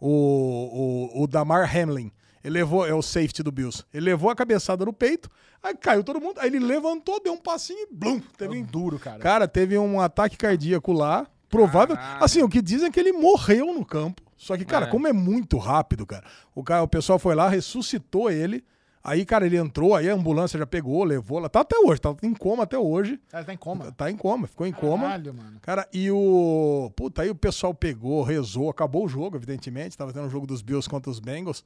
O, 0.00 1.10
o, 1.18 1.22
o 1.22 1.26
Damar 1.26 1.68
Hamlin. 1.76 2.10
Ele 2.44 2.54
levou, 2.54 2.86
é 2.86 2.94
o 2.94 3.02
safety 3.02 3.42
do 3.42 3.50
Bills. 3.50 3.84
Ele 3.92 4.06
levou 4.06 4.30
a 4.30 4.34
cabeçada 4.36 4.84
no 4.84 4.92
peito, 4.92 5.28
aí 5.62 5.74
caiu 5.76 6.04
todo 6.04 6.20
mundo. 6.20 6.38
Aí 6.38 6.46
ele 6.48 6.60
levantou, 6.60 7.20
deu 7.22 7.32
um 7.32 7.38
passinho 7.38 7.80
e 7.80 7.88
blum! 7.92 8.20
Teve 8.36 8.56
um 8.58 8.62
duro, 8.62 8.98
cara. 8.98 9.18
Cara, 9.18 9.48
teve 9.48 9.76
um 9.76 10.00
ataque 10.00 10.36
cardíaco 10.36 10.92
lá. 10.92 11.26
Provável. 11.48 11.96
Caralho. 11.96 12.24
Assim, 12.24 12.42
o 12.42 12.48
que 12.48 12.62
dizem 12.62 12.88
é 12.88 12.90
que 12.90 13.00
ele 13.00 13.12
morreu 13.12 13.74
no 13.74 13.84
campo. 13.84 14.22
Só 14.38 14.56
que, 14.56 14.64
cara, 14.64 14.86
É. 14.86 14.88
como 14.88 15.06
é 15.06 15.12
muito 15.12 15.58
rápido, 15.58 16.06
cara. 16.06 16.24
O, 16.54 16.62
cara, 16.62 16.82
o 16.82 16.88
pessoal 16.88 17.18
foi 17.18 17.34
lá, 17.34 17.48
ressuscitou 17.48 18.30
ele. 18.30 18.64
Aí, 19.02 19.24
cara, 19.24 19.46
ele 19.46 19.56
entrou, 19.56 19.94
aí 19.94 20.08
a 20.08 20.14
ambulância 20.14 20.58
já 20.58 20.66
pegou, 20.66 21.02
levou 21.04 21.38
lá. 21.38 21.48
Tá 21.48 21.60
até 21.60 21.76
hoje, 21.78 22.00
tá 22.00 22.14
em 22.22 22.34
coma 22.34 22.64
até 22.64 22.76
hoje. 22.78 23.18
Ele 23.32 23.44
tá 23.44 23.52
em 23.54 23.56
coma. 23.56 23.92
Tá 23.92 24.10
em 24.10 24.16
coma, 24.16 24.46
ficou 24.46 24.66
em 24.66 24.72
coma. 24.72 25.04
Caralho, 25.04 25.34
mano. 25.34 25.58
Cara, 25.60 25.88
e 25.92 26.10
o. 26.10 26.90
Puta, 26.96 27.22
aí 27.22 27.30
o 27.30 27.34
pessoal 27.34 27.72
pegou, 27.74 28.22
rezou, 28.22 28.68
acabou 28.70 29.04
o 29.04 29.08
jogo, 29.08 29.36
evidentemente. 29.36 29.96
Tava 29.96 30.12
tendo 30.12 30.26
o 30.26 30.30
jogo 30.30 30.46
dos 30.46 30.62
Bills 30.62 30.88
contra 30.88 31.10
os 31.10 31.20
Bengals. 31.20 31.64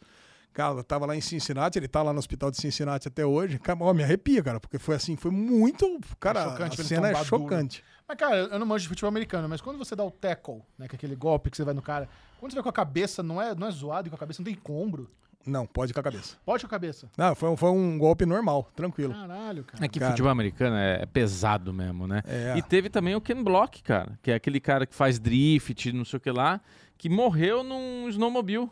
Cara, 0.52 0.82
tava 0.84 1.06
lá 1.06 1.16
em 1.16 1.20
Cincinnati, 1.20 1.78
ele 1.78 1.88
tá 1.88 2.02
lá 2.02 2.12
no 2.12 2.18
hospital 2.18 2.50
de 2.50 2.58
Cincinnati 2.58 3.08
até 3.08 3.24
hoje. 3.24 3.58
Cara, 3.58 3.78
ó, 3.80 3.92
me 3.94 4.02
arrepia, 4.02 4.42
cara, 4.42 4.60
porque 4.60 4.78
foi 4.78 4.94
assim, 4.96 5.16
foi 5.16 5.30
muito. 5.30 5.98
Cara, 6.20 6.44
chocante 6.50 6.80
a 6.80 6.84
cena 6.84 7.08
é 7.08 7.12
tombar 7.12 7.24
duro. 7.24 7.42
chocante. 7.42 7.84
Mas, 8.06 8.18
cara, 8.18 8.36
eu 8.36 8.58
não 8.58 8.66
manjo 8.66 8.82
de 8.82 8.88
futebol 8.88 9.08
americano, 9.08 9.48
mas 9.48 9.60
quando 9.60 9.78
você 9.78 9.96
dá 9.96 10.04
o 10.04 10.10
tackle, 10.10 10.60
né, 10.78 10.86
que 10.88 10.94
é 10.94 10.96
aquele 10.96 11.16
golpe 11.16 11.50
que 11.50 11.56
você 11.56 11.64
vai 11.64 11.72
no 11.72 11.80
cara, 11.80 12.08
quando 12.38 12.50
você 12.52 12.56
vai 12.56 12.62
com 12.62 12.68
a 12.68 12.72
cabeça, 12.72 13.22
não 13.22 13.40
é, 13.40 13.54
não 13.54 13.66
é 13.66 13.70
zoado 13.70 14.08
e 14.08 14.10
com 14.10 14.16
a 14.16 14.18
cabeça 14.18 14.42
não 14.42 14.44
tem 14.44 14.54
combro. 14.54 15.08
Não, 15.46 15.66
pode 15.66 15.90
ir 15.90 15.94
com 15.94 15.98
a 16.00 16.02
cabeça. 16.04 16.36
Pode 16.44 16.62
com 16.62 16.66
a 16.66 16.70
cabeça. 16.70 17.10
Não, 17.16 17.34
foi, 17.34 17.48
um- 17.48 17.56
foi 17.56 17.70
um 17.70 17.98
golpe 17.98 18.24
normal, 18.26 18.70
tranquilo. 18.76 19.12
Caralho, 19.14 19.64
cara. 19.64 19.84
É 19.84 19.88
que 19.88 19.98
Cara. 19.98 20.12
futebol 20.12 20.30
americano 20.30 20.76
é, 20.76 21.02
é 21.02 21.06
pesado 21.06 21.72
mesmo, 21.72 22.06
né? 22.06 22.22
É. 22.26 22.54
E 22.56 22.62
teve 22.62 22.88
também 22.90 23.16
o 23.16 23.20
Ken 23.20 23.42
Block, 23.42 23.82
cara, 23.82 24.16
que 24.22 24.30
é 24.30 24.34
aquele 24.34 24.60
cara 24.60 24.86
que 24.86 24.94
faz 24.94 25.18
drift, 25.18 25.90
não 25.92 26.04
sei 26.04 26.18
o 26.18 26.20
que 26.20 26.30
lá, 26.30 26.60
que 26.98 27.08
morreu 27.08 27.64
num 27.64 28.08
snowmobile. 28.08 28.70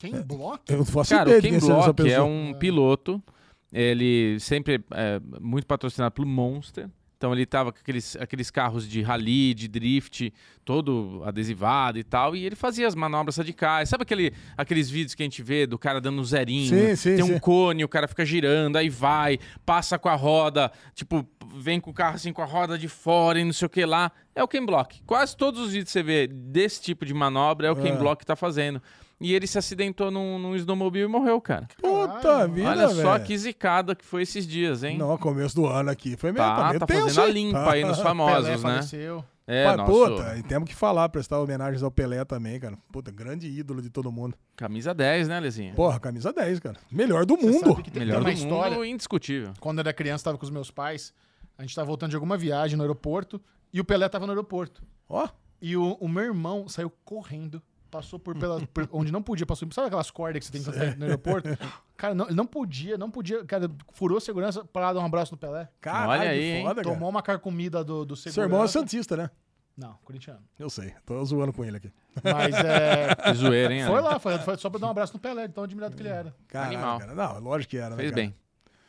Quem 0.00 0.20
bloca? 0.22 0.62
Eu 0.72 0.78
não 0.78 0.84
faço 0.84 1.10
Cara, 1.10 1.28
ideia 1.28 1.38
o 1.38 1.42
Ken 1.42 1.56
essa 1.56 1.92
Block 1.92 2.10
é 2.10 2.22
um 2.22 2.54
piloto, 2.54 3.22
ele 3.72 4.40
sempre 4.40 4.82
é 4.90 5.20
muito 5.40 5.66
patrocinado 5.66 6.12
pelo 6.14 6.26
Monster. 6.26 6.88
Então 7.18 7.34
ele 7.34 7.44
tava 7.44 7.70
com 7.70 7.78
aqueles, 7.78 8.16
aqueles 8.16 8.50
carros 8.50 8.88
de 8.88 9.02
rally, 9.02 9.52
de 9.52 9.68
drift, 9.68 10.32
todo 10.64 11.20
adesivado 11.26 11.98
e 11.98 12.02
tal, 12.02 12.34
e 12.34 12.46
ele 12.46 12.56
fazia 12.56 12.88
as 12.88 12.94
manobras 12.94 13.36
radicais. 13.36 13.90
Sabe 13.90 14.04
aquele, 14.04 14.32
aqueles 14.56 14.88
vídeos 14.88 15.14
que 15.14 15.22
a 15.22 15.26
gente 15.26 15.42
vê 15.42 15.66
do 15.66 15.78
cara 15.78 16.00
dando 16.00 16.18
um 16.18 16.24
zerinho? 16.24 16.70
Sim, 16.70 16.96
sim, 16.96 17.16
Tem 17.16 17.22
um 17.24 17.34
sim. 17.34 17.38
cone, 17.38 17.84
o 17.84 17.88
cara 17.90 18.08
fica 18.08 18.24
girando, 18.24 18.76
aí 18.76 18.88
vai, 18.88 19.38
passa 19.66 19.98
com 19.98 20.08
a 20.08 20.14
roda, 20.14 20.72
tipo, 20.94 21.28
vem 21.58 21.78
com 21.78 21.90
o 21.90 21.92
carro 21.92 22.14
assim 22.14 22.32
com 22.32 22.40
a 22.40 22.46
roda 22.46 22.78
de 22.78 22.88
fora 22.88 23.38
e 23.38 23.44
não 23.44 23.52
sei 23.52 23.66
o 23.66 23.68
que 23.68 23.84
lá. 23.84 24.10
É 24.34 24.42
o 24.42 24.48
Ken 24.48 24.64
Block. 24.64 25.02
Quase 25.04 25.36
todos 25.36 25.60
os 25.60 25.72
vídeos 25.72 25.88
que 25.88 25.92
você 25.92 26.02
vê 26.02 26.26
desse 26.26 26.80
tipo 26.80 27.04
de 27.04 27.12
manobra 27.12 27.66
é 27.68 27.70
o 27.70 27.76
Ken 27.76 27.92
É. 27.92 27.96
Block 27.98 28.18
que 28.20 28.24
tá 28.24 28.34
fazendo. 28.34 28.80
E 29.20 29.34
ele 29.34 29.46
se 29.46 29.58
acidentou 29.58 30.10
num, 30.10 30.38
num 30.38 30.56
snowmobile 30.56 31.04
e 31.04 31.08
morreu, 31.08 31.40
cara. 31.40 31.68
Puta 31.80 32.18
Caralho, 32.22 32.52
vida, 32.54 32.68
Olha 32.70 32.88
só 32.88 33.12
velho. 33.12 33.24
que 33.26 33.36
zicada 33.36 33.94
que 33.94 34.04
foi 34.04 34.22
esses 34.22 34.46
dias, 34.46 34.82
hein? 34.82 34.96
Não, 34.96 35.16
começo 35.18 35.54
do 35.54 35.66
ano 35.66 35.90
aqui. 35.90 36.16
Foi 36.16 36.32
meio, 36.32 36.42
Tá, 36.44 36.78
tá 36.78 36.86
tenso, 36.86 37.02
fazendo 37.08 37.24
a 37.24 37.26
hein? 37.28 37.32
limpa 37.34 37.72
aí 37.72 37.84
nos 37.84 37.96
Pelé 37.98 38.08
famosos, 38.08 38.48
né? 38.48 38.58
faleceu. 38.58 39.24
É, 39.46 39.64
Pai, 39.66 39.76
nosso 39.76 39.92
Puta, 39.92 40.36
e 40.38 40.42
temos 40.44 40.68
que 40.68 40.74
falar, 40.76 41.08
prestar 41.08 41.38
homenagens 41.40 41.82
ao 41.82 41.90
Pelé 41.90 42.24
também, 42.24 42.58
cara. 42.60 42.78
Puta, 42.92 43.10
grande 43.10 43.46
ídolo 43.48 43.82
de 43.82 43.90
todo 43.90 44.10
mundo. 44.12 44.34
camisa 44.56 44.94
10, 44.94 45.28
né, 45.28 45.38
Lezinha? 45.40 45.74
Porra, 45.74 45.98
camisa 46.00 46.32
10, 46.32 46.60
cara. 46.60 46.76
Melhor 46.90 47.26
do 47.26 47.36
Você 47.36 47.46
mundo. 47.46 47.70
sabe 47.70 47.82
que 47.82 47.90
tem, 47.90 48.00
Melhor 48.06 48.24
tem 48.24 48.34
do 48.36 48.40
uma 48.40 48.46
mundo, 48.56 48.66
história. 48.68 48.86
indiscutível. 48.88 49.52
Quando 49.60 49.78
eu 49.78 49.82
era 49.82 49.92
criança, 49.92 50.24
tava 50.24 50.38
com 50.38 50.44
os 50.44 50.50
meus 50.50 50.70
pais. 50.70 51.12
A 51.58 51.62
gente 51.62 51.74
tava 51.74 51.86
voltando 51.86 52.10
de 52.10 52.16
alguma 52.16 52.38
viagem 52.38 52.76
no 52.76 52.82
aeroporto 52.84 53.38
e 53.72 53.80
o 53.80 53.84
Pelé 53.84 54.08
tava 54.08 54.24
no 54.24 54.32
aeroporto. 54.32 54.82
Ó, 55.08 55.28
E 55.60 55.76
o, 55.76 55.94
o 56.00 56.08
meu 56.08 56.22
irmão 56.24 56.68
saiu 56.68 56.90
correndo, 57.04 57.60
passou 57.90 58.18
por, 58.18 58.36
pela, 58.38 58.60
por 58.72 58.88
onde 58.92 59.10
não 59.12 59.22
podia, 59.22 59.44
passou. 59.44 59.68
Sabe 59.72 59.88
aquelas 59.88 60.10
cordas 60.10 60.40
que 60.40 60.46
você 60.46 60.52
tem 60.52 60.90
tá 60.90 60.96
no 60.96 61.04
aeroporto? 61.06 61.48
Cara, 61.96 62.14
não, 62.14 62.26
ele 62.26 62.34
não 62.34 62.46
podia, 62.46 62.96
não 62.96 63.10
podia. 63.10 63.44
Cara, 63.44 63.70
furou 63.92 64.18
a 64.18 64.20
segurança 64.20 64.64
pra 64.64 64.92
dar 64.92 65.00
um 65.00 65.04
abraço 65.04 65.32
no 65.32 65.38
Pelé. 65.38 65.68
caralho, 65.80 66.10
Olha 66.10 66.20
que 66.22 66.28
aí, 66.28 66.62
foda, 66.62 66.82
cara. 66.82 66.94
Tomou 66.94 67.08
uma 67.10 67.22
carcomida 67.22 67.82
do, 67.84 68.04
do 68.04 68.16
segurança. 68.16 68.34
Seu 68.34 68.44
irmão 68.44 68.64
é 68.64 68.68
santista, 68.68 69.16
né? 69.16 69.30
Não, 69.76 69.94
corintiano. 70.04 70.40
Eu 70.58 70.68
sei, 70.68 70.92
tô 71.06 71.24
zoando 71.24 71.52
com 71.52 71.64
ele 71.64 71.76
aqui. 71.78 71.92
Mas 72.22 72.54
é. 72.54 73.14
Que 73.24 73.34
zoeira, 73.34 73.72
hein? 73.74 73.86
foi 73.86 74.00
lá, 74.00 74.18
foi, 74.18 74.38
foi 74.38 74.56
só 74.58 74.68
pra 74.68 74.78
dar 74.78 74.88
um 74.88 74.90
abraço 74.90 75.12
no 75.14 75.18
Pelé, 75.18 75.48
de 75.48 75.54
tão 75.54 75.64
admirado 75.64 75.96
que 75.96 76.02
ele 76.02 76.10
era. 76.10 76.34
Caralho, 76.48 76.76
Animal. 76.76 76.98
cara. 77.00 77.14
Não, 77.14 77.38
lógico 77.40 77.70
que 77.70 77.76
era, 77.78 77.90
né, 77.90 77.96
Fez 77.96 78.10
cara? 78.10 78.22
bem. 78.22 78.34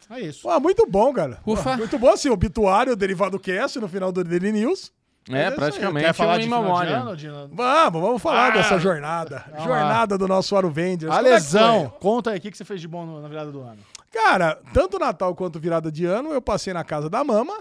É 0.10 0.20
isso. 0.20 0.42
Pô, 0.42 0.60
muito 0.60 0.86
bom, 0.86 1.14
cara. 1.14 1.40
Ufa. 1.46 1.72
Pô, 1.72 1.78
Muito 1.78 1.98
bom, 1.98 2.10
assim, 2.10 2.30
obituário, 2.30 2.96
derivado 2.98 3.40
cast 3.40 3.80
no 3.80 3.88
final 3.88 4.12
do 4.12 4.22
Daily 4.24 4.52
News. 4.52 4.92
É, 5.30 5.48
aí. 5.48 5.52
praticamente 5.52 6.06
Quer 6.06 6.14
falar 6.14 6.34
um 6.34 6.40
de 6.40 6.42
in 6.42 6.48
final 6.48 6.62
de 6.62 6.68
memória. 6.68 6.98
ano? 6.98 7.50
Vamos, 7.54 8.02
vamos 8.02 8.22
falar 8.22 8.48
Ah, 8.48 8.52
dessa 8.52 8.80
jornada. 8.80 9.46
jornada 9.64 10.18
do 10.18 10.28
nosso 10.28 10.56
Aro 10.56 10.70
Vendors. 10.70 11.12
A 11.12 11.18
Como 11.18 11.28
é 11.28 11.32
lesão. 11.32 11.90
foi? 11.90 12.00
Conta 12.00 12.32
aí, 12.32 12.38
o 12.40 12.42
que, 12.42 12.56
você 12.58 12.66
fez 12.66 12.82
de 12.82 12.88
bom 12.88 13.22
na 13.22 13.28
virada 13.28 13.52
do 13.52 13.62
ano? 13.62 13.78
Cara, 14.12 14.60
tanto 14.74 14.98
Natal 15.00 15.34
quanto 15.36 15.60
virada 15.60 15.92
de 15.92 16.06
ano, 16.06 16.32
eu 16.34 16.42
passei 16.42 16.74
na 16.74 16.84
casa 16.84 17.10
da 17.10 17.24
mama. 17.24 17.54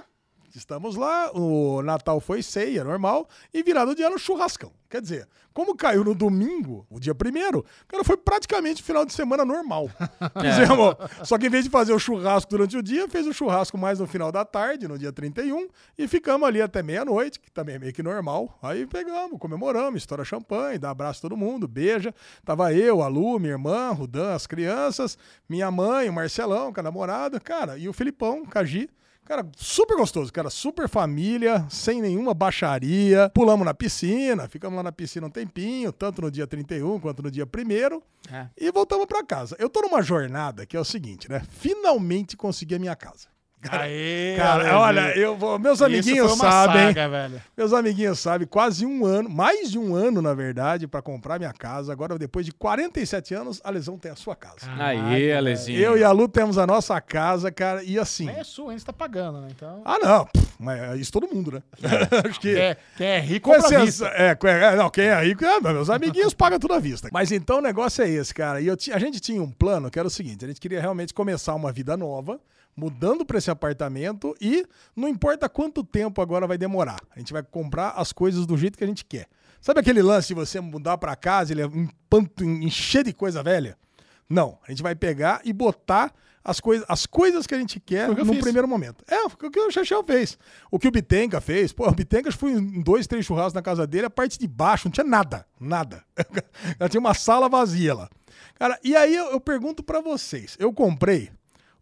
Estamos 0.57 0.96
lá, 0.96 1.30
o 1.32 1.82
Natal 1.82 2.20
foi 2.20 2.42
ceia, 2.42 2.82
normal, 2.82 3.28
e 3.55 3.62
virada 3.62 3.94
de 3.94 4.03
ano, 4.03 4.18
churrascão. 4.18 4.72
Quer 4.88 5.01
dizer, 5.01 5.28
como 5.55 5.76
caiu 5.76 6.03
no 6.03 6.16
domingo, 6.16 6.84
o 6.90 6.98
dia 6.98 7.14
primeiro, 7.14 7.64
cara, 7.86 8.03
foi 8.03 8.16
praticamente 8.16 8.82
final 8.82 9.07
de 9.07 9.12
semana 9.12 9.44
normal. 9.44 9.88
Fizemos, 10.40 10.96
só 11.22 11.38
que 11.38 11.46
em 11.46 11.51
vez 11.51 11.62
de 11.62 11.70
fazer 11.70 11.92
o 11.92 11.98
churrasco 11.98 12.51
durante 12.51 12.76
o 12.76 12.82
dia, 12.82 13.09
fez 13.09 13.24
o 13.26 13.32
churrasco 13.32 13.78
mais 13.78 14.01
no 14.01 14.07
final 14.09 14.32
da 14.32 14.44
tarde, 14.44 14.88
no 14.88 14.98
dia 14.98 15.12
31, 15.12 15.68
e 15.96 16.09
ficamos 16.09 16.48
ali 16.48 16.61
até 16.61 16.82
meia-noite, 16.82 17.38
que 17.38 17.51
também 17.53 17.76
é 17.76 17.78
meio 17.78 17.92
que 17.92 18.03
normal. 18.03 18.59
Aí 18.61 18.84
pegamos, 18.84 19.38
comemoramos, 19.38 20.03
estoura 20.03 20.24
champanhe, 20.24 20.78
dá 20.78 20.90
abraço 20.90 21.20
a 21.20 21.22
todo 21.22 21.36
mundo, 21.36 21.68
beija. 21.68 22.12
Tava 22.44 22.74
eu, 22.74 23.01
a 23.03 23.07
Lu, 23.07 23.38
minha 23.38 23.53
irmã, 23.53 23.90
Rudan, 23.90 24.34
as 24.34 24.48
crianças, 24.48 25.16
minha 25.48 25.70
mãe, 25.70 26.09
o 26.09 26.12
Marcelão, 26.12 26.72
com 26.72 26.80
a 26.80 26.82
namorada, 26.82 27.38
cara, 27.38 27.78
e 27.78 27.88
o 27.88 27.92
Filipão, 27.92 28.44
Cagi. 28.44 28.90
Cara, 29.31 29.47
super 29.57 29.97
gostoso, 29.97 30.33
cara, 30.33 30.51
super 30.51 30.89
família, 30.89 31.64
sem 31.70 32.03
nenhuma 32.03 32.35
baixaria. 32.35 33.31
Pulamos 33.33 33.64
na 33.64 33.72
piscina, 33.72 34.49
ficamos 34.49 34.76
lá 34.76 34.83
na 34.83 34.91
piscina 34.91 35.28
um 35.28 35.31
tempinho, 35.31 35.93
tanto 35.93 36.20
no 36.20 36.33
dia 36.33 36.49
31 36.49 36.99
quanto 36.99 37.22
no 37.22 37.31
dia 37.31 37.45
1 37.47 38.03
É. 38.35 38.49
e 38.59 38.72
voltamos 38.72 39.07
pra 39.07 39.22
casa. 39.24 39.55
Eu 39.61 39.70
tô 39.70 39.83
numa 39.83 40.03
jornada 40.03 40.66
que 40.66 40.76
é 40.76 40.81
o 40.81 40.85
seguinte, 40.85 41.31
né? 41.31 41.43
Finalmente 41.49 42.37
consegui 42.37 42.74
a 42.74 42.78
minha 42.81 42.97
casa. 42.97 43.28
Cara, 43.63 43.83
Aê, 43.85 44.37
cara, 44.39 44.79
olha, 44.79 45.19
eu 45.19 45.37
vou, 45.37 45.59
meus 45.59 45.83
amiguinhos 45.83 46.31
Isso 46.31 46.39
foi 46.39 46.47
uma 46.49 46.53
sabem, 46.53 46.87
saga, 46.87 47.09
velho. 47.11 47.43
meus 47.55 47.73
amiguinhos 47.75 48.19
sabem, 48.19 48.47
quase 48.47 48.87
um 48.87 49.05
ano, 49.05 49.29
mais 49.29 49.71
de 49.71 49.79
um 49.79 49.95
ano, 49.95 50.23
na 50.23 50.33
verdade, 50.33 50.87
pra 50.89 51.03
comprar 51.03 51.39
minha 51.39 51.53
casa. 51.53 51.93
Agora, 51.93 52.19
depois 52.19 52.47
de 52.47 52.53
47 52.53 53.35
anos, 53.35 53.61
a 53.63 53.69
Lesão 53.71 53.99
tem 53.99 54.11
a 54.11 54.17
sua 54.17 54.35
casa. 54.35 54.57
Aí, 54.79 55.31
Alezinho. 55.31 55.79
Eu 55.79 55.99
e 55.99 56.03
a 56.03 56.11
Lu 56.11 56.27
temos 56.27 56.57
a 56.57 56.67
nossa 56.67 56.99
casa, 57.03 57.53
cara, 57.53 57.83
e 57.85 57.99
assim. 57.99 58.27
Nem 58.27 58.37
é 58.39 58.45
sua, 58.45 58.71
ainda 58.71 58.79
você 58.81 58.87
tá 58.87 58.93
pagando, 58.95 59.43
né? 59.43 59.49
Então. 59.55 59.83
Ah, 59.85 59.99
não. 59.99 60.25
pff, 60.25 60.47
mas 60.59 60.81
é 60.81 60.97
isso 60.97 61.13
todo 61.13 61.29
mundo, 61.29 61.53
né? 61.53 61.63
Acho 62.29 62.41
que. 62.41 62.55
Quem 62.55 62.63
é, 62.63 62.77
quem 62.97 63.07
é 63.07 63.21
rico, 63.21 63.51
Com 63.51 63.61
compra 63.61 63.79
à 63.79 63.85
vista. 63.85 64.07
é, 64.15 64.35
com- 64.35 64.49
é, 64.49 64.75
não, 64.77 64.89
quem 64.89 65.05
é 65.05 65.23
rico, 65.23 65.45
é, 65.45 65.61
meus 65.61 65.91
amiguinhos 65.91 66.33
pagam 66.33 66.59
tudo 66.59 66.73
à 66.73 66.79
vista. 66.79 67.09
Mas 67.13 67.31
então 67.31 67.59
o 67.59 67.63
negócio 67.63 68.03
é 68.03 68.09
esse, 68.09 68.33
cara. 68.33 68.59
E 68.61 68.67
eu 68.69 68.77
a 68.95 68.99
gente 68.99 69.21
tinha 69.21 69.43
um 69.43 69.51
plano 69.51 69.91
que 69.91 69.99
era 69.99 70.09
o 70.09 70.11
seguinte: 70.11 70.45
a 70.47 70.49
gente 70.49 70.61
queria 70.61 70.81
realmente 70.81 71.13
começar 71.13 71.55
uma 71.55 71.71
vida 71.71 71.95
nova, 71.97 72.41
mudando 72.77 73.25
para 73.25 73.39
esse 73.39 73.51
apartamento 73.51 74.35
e 74.41 74.66
não 74.95 75.09
importa 75.09 75.49
quanto 75.49 75.85
tempo 75.85 76.21
agora 76.21 76.47
vai 76.47 76.57
demorar. 76.57 76.99
A 77.14 77.18
gente 77.18 77.33
vai 77.33 77.43
comprar 77.43 77.91
as 77.91 78.12
coisas 78.12 78.47
do 78.47 78.57
jeito 78.57 78.79
que 78.79 78.85
a 78.85 78.87
gente 78.87 79.05
quer. 79.05 79.29
Sabe 79.61 79.81
aquele 79.81 80.03
lance 80.03 80.29
de 80.29 80.35
você 80.35 80.61
mudar 80.61 80.97
para 80.97 81.14
casa 81.14 81.53
ele 81.53 81.62
é 81.62 81.66
um 81.66 81.89
panto, 82.09 82.45
encher 82.45 83.05
de 83.05 83.12
coisa 83.12 83.43
velha? 83.43 83.77
Não, 84.29 84.59
a 84.66 84.71
gente 84.71 84.83
vai 84.83 84.95
pegar 84.95 85.41
e 85.45 85.53
botar 85.53 86.14
as, 86.43 86.61
coisas 86.61 86.87
as 86.89 87.05
coisas 87.05 87.47
que 87.47 87.55
a 87.55 87.59
gente 87.59 87.79
quer 87.79 88.07
Foi 88.07 88.16
que 88.16 88.24
no 88.24 88.32
fiz. 88.32 88.43
primeiro 88.43 88.66
momento. 88.66 89.05
É, 89.07 89.28
foi 89.28 89.49
o 89.49 89.51
que 89.51 89.61
o 89.61 89.70
Chechel 89.70 90.03
fez. 90.05 90.39
O 90.70 90.78
que 90.78 90.89
o 90.89 90.90
Bitenca 90.90 91.40
fez. 91.40 91.73
Pô, 91.73 91.89
o 91.89 91.94
que 91.94 92.31
fui 92.32 92.53
em 92.53 92.81
dois, 92.81 93.07
três 93.07 93.27
churrascos 93.27 93.55
na 93.55 93.61
casa 93.62 93.86
dele, 93.86 94.07
a 94.07 94.11
parte 94.11 94.39
de 94.39 94.47
baixo 94.47 94.86
não 94.86 94.93
tinha 94.93 95.05
nada, 95.05 95.47
nada. 95.59 96.03
Ela 96.78 96.89
tinha 96.89 97.01
uma 97.01 97.12
sala 97.12 97.49
vazia 97.49 97.93
lá. 97.93 98.09
Cara, 98.55 98.78
e 98.82 98.97
aí 98.97 99.15
eu, 99.15 99.32
eu 99.32 99.40
pergunto 99.40 99.82
pra 99.82 100.01
vocês. 100.01 100.57
Eu 100.59 100.73
comprei 100.73 101.31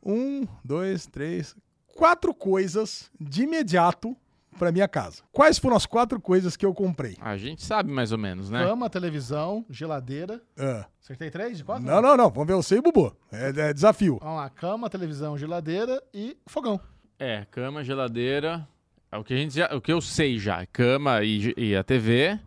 um, 0.09 0.47
dois, 0.65 1.07
três, 1.07 1.55
quatro 1.95 2.33
coisas 2.33 3.11
de 3.21 3.43
imediato 3.43 4.17
pra 4.59 4.73
minha 4.73 4.89
casa. 4.89 5.23
Quais 5.31 5.59
foram 5.59 5.77
as 5.77 5.85
quatro 5.87 6.19
coisas 6.21 6.57
que 6.57 6.65
eu 6.67 6.73
comprei? 6.75 7.17
A 7.21 7.37
gente 7.37 7.63
sabe 7.65 7.93
mais 7.93 8.11
ou 8.11 8.19
menos, 8.19 8.51
né? 8.51 8.65
Cama, 8.65 8.89
televisão, 8.91 9.65
geladeira. 9.71 10.41
Ah, 10.59 10.87
Acertei 11.03 11.31
três 11.31 11.59
de 11.59 11.65
quatro? 11.65 11.85
não, 11.85 12.01
não, 12.03 12.17
não. 12.17 12.31
Vamos 12.31 12.47
ver 12.49 12.55
você 12.55 12.77
e 12.77 12.79
o 12.79 12.83
Bubu. 12.83 13.15
É, 13.31 13.51
é 13.51 13.73
desafio. 13.73 14.19
Vamos 14.21 14.37
lá, 14.39 14.49
cama, 14.51 14.89
televisão, 14.91 15.37
geladeira 15.39 16.03
e 16.13 16.37
fogão. 16.47 16.81
É, 17.19 17.47
cama, 17.51 17.85
geladeira. 17.85 18.67
É 19.13 19.17
o 19.17 19.25
que 19.25 19.33
a 19.35 19.37
gente 19.37 19.55
já, 19.55 19.75
o 19.75 19.81
que 19.81 19.93
eu 19.93 20.01
sei 20.01 20.39
já, 20.39 20.65
cama 20.67 21.23
e, 21.23 21.55
e 21.57 21.77
a 21.77 21.85
TV. 21.85 22.39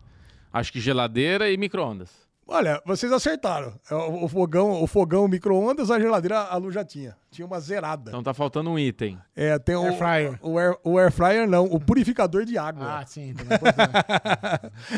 Acho 0.52 0.72
que 0.72 0.80
geladeira 0.80 1.50
e 1.50 1.56
micro-ondas. 1.56 2.10
Olha, 2.46 2.82
vocês 2.84 3.10
acertaram. 3.12 3.72
É, 3.90 3.94
O, 3.94 4.24
o 4.24 4.28
fogão, 4.28 4.82
o 4.82 4.86
fogão 4.86 5.26
micro-ondas, 5.26 5.90
a 5.90 5.98
geladeira, 5.98 6.38
a 6.40 6.56
luz 6.56 6.74
já 6.74 6.84
tinha. 6.84 7.16
Tinha 7.32 7.46
uma 7.46 7.58
zerada. 7.58 8.10
Então 8.10 8.22
tá 8.22 8.32
faltando 8.34 8.70
um 8.70 8.78
item. 8.78 9.18
é, 9.34 9.58
tem 9.58 9.74
o 9.74 9.82
Air 9.86 9.96
fryer. 9.98 10.38
O 10.42 10.58
air, 10.58 10.76
o 10.84 10.98
air 10.98 11.10
fryer 11.10 11.48
não, 11.48 11.64
o 11.64 11.80
purificador 11.80 12.44
de 12.44 12.56
água. 12.58 12.98
Ah, 13.00 13.06
sim, 13.06 13.34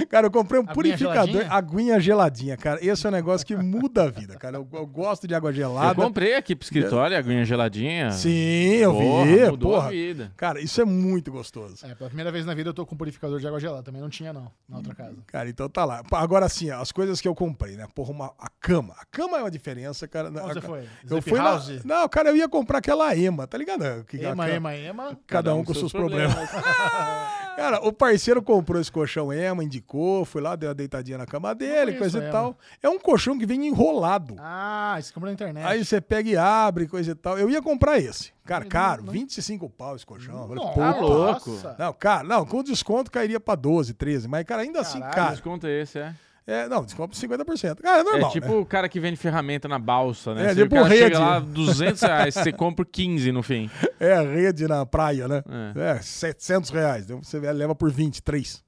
é 0.00 0.04
cara, 0.06 0.26
eu 0.26 0.30
comprei 0.30 0.58
um 0.60 0.64
Aguinha 0.64 0.74
purificador, 0.74 1.26
geladinha? 1.26 1.52
aguinha 1.52 2.00
geladinha, 2.00 2.56
cara. 2.56 2.84
Esse 2.84 3.06
é 3.06 3.08
um 3.08 3.12
negócio 3.12 3.46
que 3.46 3.56
muda 3.56 4.04
a 4.04 4.10
vida, 4.10 4.36
cara. 4.36 4.56
Eu, 4.58 4.68
eu 4.72 4.86
gosto 4.86 5.26
de 5.28 5.34
água 5.34 5.50
Eu 5.50 5.54
gelada. 5.54 5.94
comprei 5.94 6.34
aqui 6.34 6.54
pro 6.56 6.64
escritório, 6.64 7.16
aguinha 7.16 7.44
geladinha. 7.44 8.10
Sim, 8.10 8.74
eu 8.76 8.92
Porra, 8.92 9.24
vi, 9.26 9.50
mudou 9.50 9.72
porra. 9.72 9.86
a 9.86 9.90
vida. 9.90 10.32
Cara, 10.36 10.60
isso 10.60 10.80
é 10.80 10.84
muito 10.84 11.30
gostoso. 11.30 11.86
É, 11.86 11.94
pela 11.94 12.08
primeira 12.10 12.32
vez 12.32 12.44
na 12.44 12.54
vida 12.54 12.70
eu 12.70 12.74
tô 12.74 12.84
com 12.84 12.94
um 12.94 12.98
purificador 12.98 13.38
de 13.38 13.46
água 13.46 13.60
gelada. 13.60 13.82
Também 13.82 14.00
não 14.02 14.08
tinha, 14.10 14.32
não, 14.32 14.50
na 14.68 14.78
outra 14.78 14.94
casa. 14.94 15.16
Cara, 15.26 15.48
então 15.48 15.68
tá 15.68 15.84
lá. 15.84 16.02
Agora 16.12 16.48
sim, 16.48 16.70
as 16.70 16.90
coisas 16.90 17.20
que 17.20 17.28
eu 17.28 17.34
comprei, 17.34 17.76
né? 17.76 17.86
Porra, 17.94 18.10
uma, 18.10 18.26
a 18.38 18.48
cama. 18.60 18.94
A 18.98 19.04
cama 19.06 19.36
é 19.38 19.40
uma 19.40 19.50
diferença, 19.50 20.08
cara. 20.08 20.28
Onde 20.28 20.38
A- 20.40 20.42
você 20.54 20.60
foi? 20.60 20.80
Eu 21.08 21.16
Zip 21.18 21.30
fui 21.30 21.38
na... 21.38 21.44
House? 21.44 21.84
Não, 21.84 22.08
cara, 22.08 22.23
eu 22.28 22.36
ia 22.36 22.48
comprar 22.48 22.78
aquela 22.78 23.16
ema, 23.16 23.46
tá 23.46 23.56
ligado? 23.58 24.04
Que, 24.06 24.16
Ema, 24.24 24.44
a- 24.44 24.50
ema, 24.50 24.74
ema. 24.76 25.18
Cada 25.26 25.54
um 25.54 25.64
com 25.64 25.74
seus 25.74 25.92
problemas. 25.92 26.34
Cara, 27.56 27.78
o 27.86 27.92
parceiro 27.92 28.42
comprou 28.42 28.80
esse 28.80 28.90
colchão 28.90 29.32
Ema, 29.32 29.62
indicou, 29.62 30.24
fui 30.24 30.42
lá, 30.42 30.56
deu 30.56 30.68
uma 30.70 30.74
deitadinha 30.74 31.16
na 31.16 31.24
cama 31.24 31.54
dele, 31.54 31.92
coisa 31.92 32.18
e 32.18 32.30
tal. 32.30 32.58
É 32.82 32.88
um 32.88 32.98
colchão 32.98 33.38
que 33.38 33.46
vem 33.46 33.66
enrolado. 33.68 34.34
Ah, 34.40 34.96
isso 34.98 35.14
comprou 35.14 35.28
na 35.30 35.34
internet. 35.34 35.64
Aí 35.64 35.84
você 35.84 36.00
pega 36.00 36.28
e 36.28 36.36
abre, 36.36 36.88
coisa 36.88 37.12
e 37.12 37.14
tal. 37.14 37.38
Eu 37.38 37.48
ia 37.48 37.62
comprar 37.62 37.98
esse. 37.98 38.32
Cara, 38.44 38.64
caro, 38.64 39.04
não- 39.04 39.12
25 39.12 39.70
pau 39.70 39.94
esse 39.94 40.04
colchão. 40.04 40.48
Pô, 40.48 40.68
Tá 40.70 40.96
louco. 40.96 41.50
Não, 41.78 41.92
cara, 41.92 42.24
não, 42.24 42.44
com 42.44 42.60
desconto 42.62 43.08
cairia 43.10 43.38
pra 43.38 43.54
12, 43.54 43.94
13. 43.94 44.26
Mas, 44.26 44.44
cara, 44.44 44.62
ainda 44.62 44.80
assim, 44.80 44.98
Caralho, 44.98 45.14
cara. 45.14 45.30
Desconto 45.30 45.66
é 45.68 45.80
esse, 45.80 45.98
é? 46.00 46.14
É, 46.46 46.68
não, 46.68 46.84
desconto 46.84 47.16
50%. 47.16 47.80
Cara, 47.80 48.00
é 48.00 48.02
normal. 48.04 48.28
é 48.28 48.32
tipo 48.32 48.48
né? 48.48 48.56
o 48.56 48.66
cara 48.66 48.86
que 48.88 49.00
vende 49.00 49.16
ferramenta 49.16 49.66
na 49.66 49.78
balsa, 49.78 50.34
né? 50.34 50.50
É, 50.50 50.54
Você- 50.54 50.62
tipo 50.62 50.76
o 50.76 50.82
rede. 50.82 51.02
chega 51.02 51.18
lá, 51.18 51.38
200 51.40 52.02
reais, 52.02 52.34
você 52.34 52.52
compra 52.52 52.84
por 52.84 52.90
15 52.90 53.32
no 53.32 53.42
fim. 53.42 53.70
É 53.98 54.20
rede 54.20 54.68
na 54.68 54.84
praia, 54.84 55.26
né? 55.26 55.42
É. 55.74 55.96
É, 55.96 56.02
700 56.02 56.68
reais. 56.68 57.04
Então 57.04 57.22
você 57.22 57.38
leva 57.38 57.74
por 57.74 57.90
23. 57.90 58.62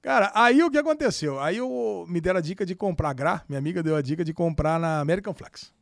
Cara, 0.00 0.32
aí 0.34 0.60
o 0.64 0.70
que 0.70 0.78
aconteceu? 0.78 1.38
Aí 1.38 1.58
eu 1.58 2.04
me 2.08 2.20
deram 2.20 2.38
a 2.38 2.42
dica 2.42 2.66
de 2.66 2.74
comprar 2.74 3.10
a 3.10 3.12
Gra, 3.12 3.42
minha 3.48 3.58
amiga 3.60 3.80
deu 3.84 3.94
a 3.94 4.02
dica 4.02 4.24
de 4.24 4.32
comprar 4.34 4.80
na 4.80 4.98
American 4.98 5.32
Flex. 5.32 5.72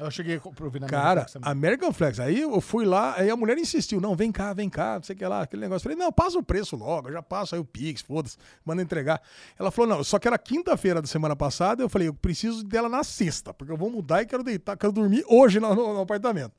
Eu 0.00 0.10
cheguei 0.10 0.36
a 0.36 0.64
ouvir 0.64 0.80
na 0.80 0.86
Cara, 0.86 1.20
Netflix 1.20 1.32
também. 1.34 1.50
American 1.50 1.92
Flex. 1.92 2.18
Aí 2.20 2.40
eu 2.40 2.60
fui 2.60 2.84
lá, 2.84 3.14
aí 3.18 3.28
a 3.28 3.36
mulher 3.36 3.58
insistiu: 3.58 4.00
não, 4.00 4.16
vem 4.16 4.32
cá, 4.32 4.52
vem 4.52 4.68
cá, 4.70 4.94
não 4.96 5.02
sei 5.02 5.14
o 5.14 5.18
que 5.18 5.26
lá, 5.26 5.42
aquele 5.42 5.62
negócio. 5.62 5.86
Eu 5.86 5.92
falei: 5.92 6.04
não, 6.04 6.10
passa 6.12 6.38
o 6.38 6.42
preço 6.42 6.74
logo, 6.76 7.08
eu 7.08 7.12
já 7.12 7.22
passo 7.22 7.54
aí 7.54 7.60
o 7.60 7.64
Pix, 7.64 8.00
foda-se, 8.02 8.36
manda 8.64 8.80
entregar. 8.82 9.20
Ela 9.58 9.70
falou: 9.70 9.96
não, 9.96 10.02
só 10.04 10.18
que 10.18 10.26
era 10.26 10.38
quinta-feira 10.38 11.00
da 11.02 11.06
semana 11.08 11.36
passada. 11.36 11.82
Eu 11.82 11.88
falei: 11.88 12.08
eu 12.08 12.14
preciso 12.14 12.64
dela 12.64 12.88
na 12.88 13.04
sexta, 13.04 13.52
porque 13.52 13.72
eu 13.72 13.76
vou 13.76 13.90
mudar 13.90 14.22
e 14.22 14.26
quero 14.26 14.42
deitar, 14.42 14.76
quero 14.76 14.92
dormir 14.92 15.24
hoje 15.28 15.60
no, 15.60 15.74
no- 15.74 15.94
no 15.94 16.00
apartamento. 16.00 16.52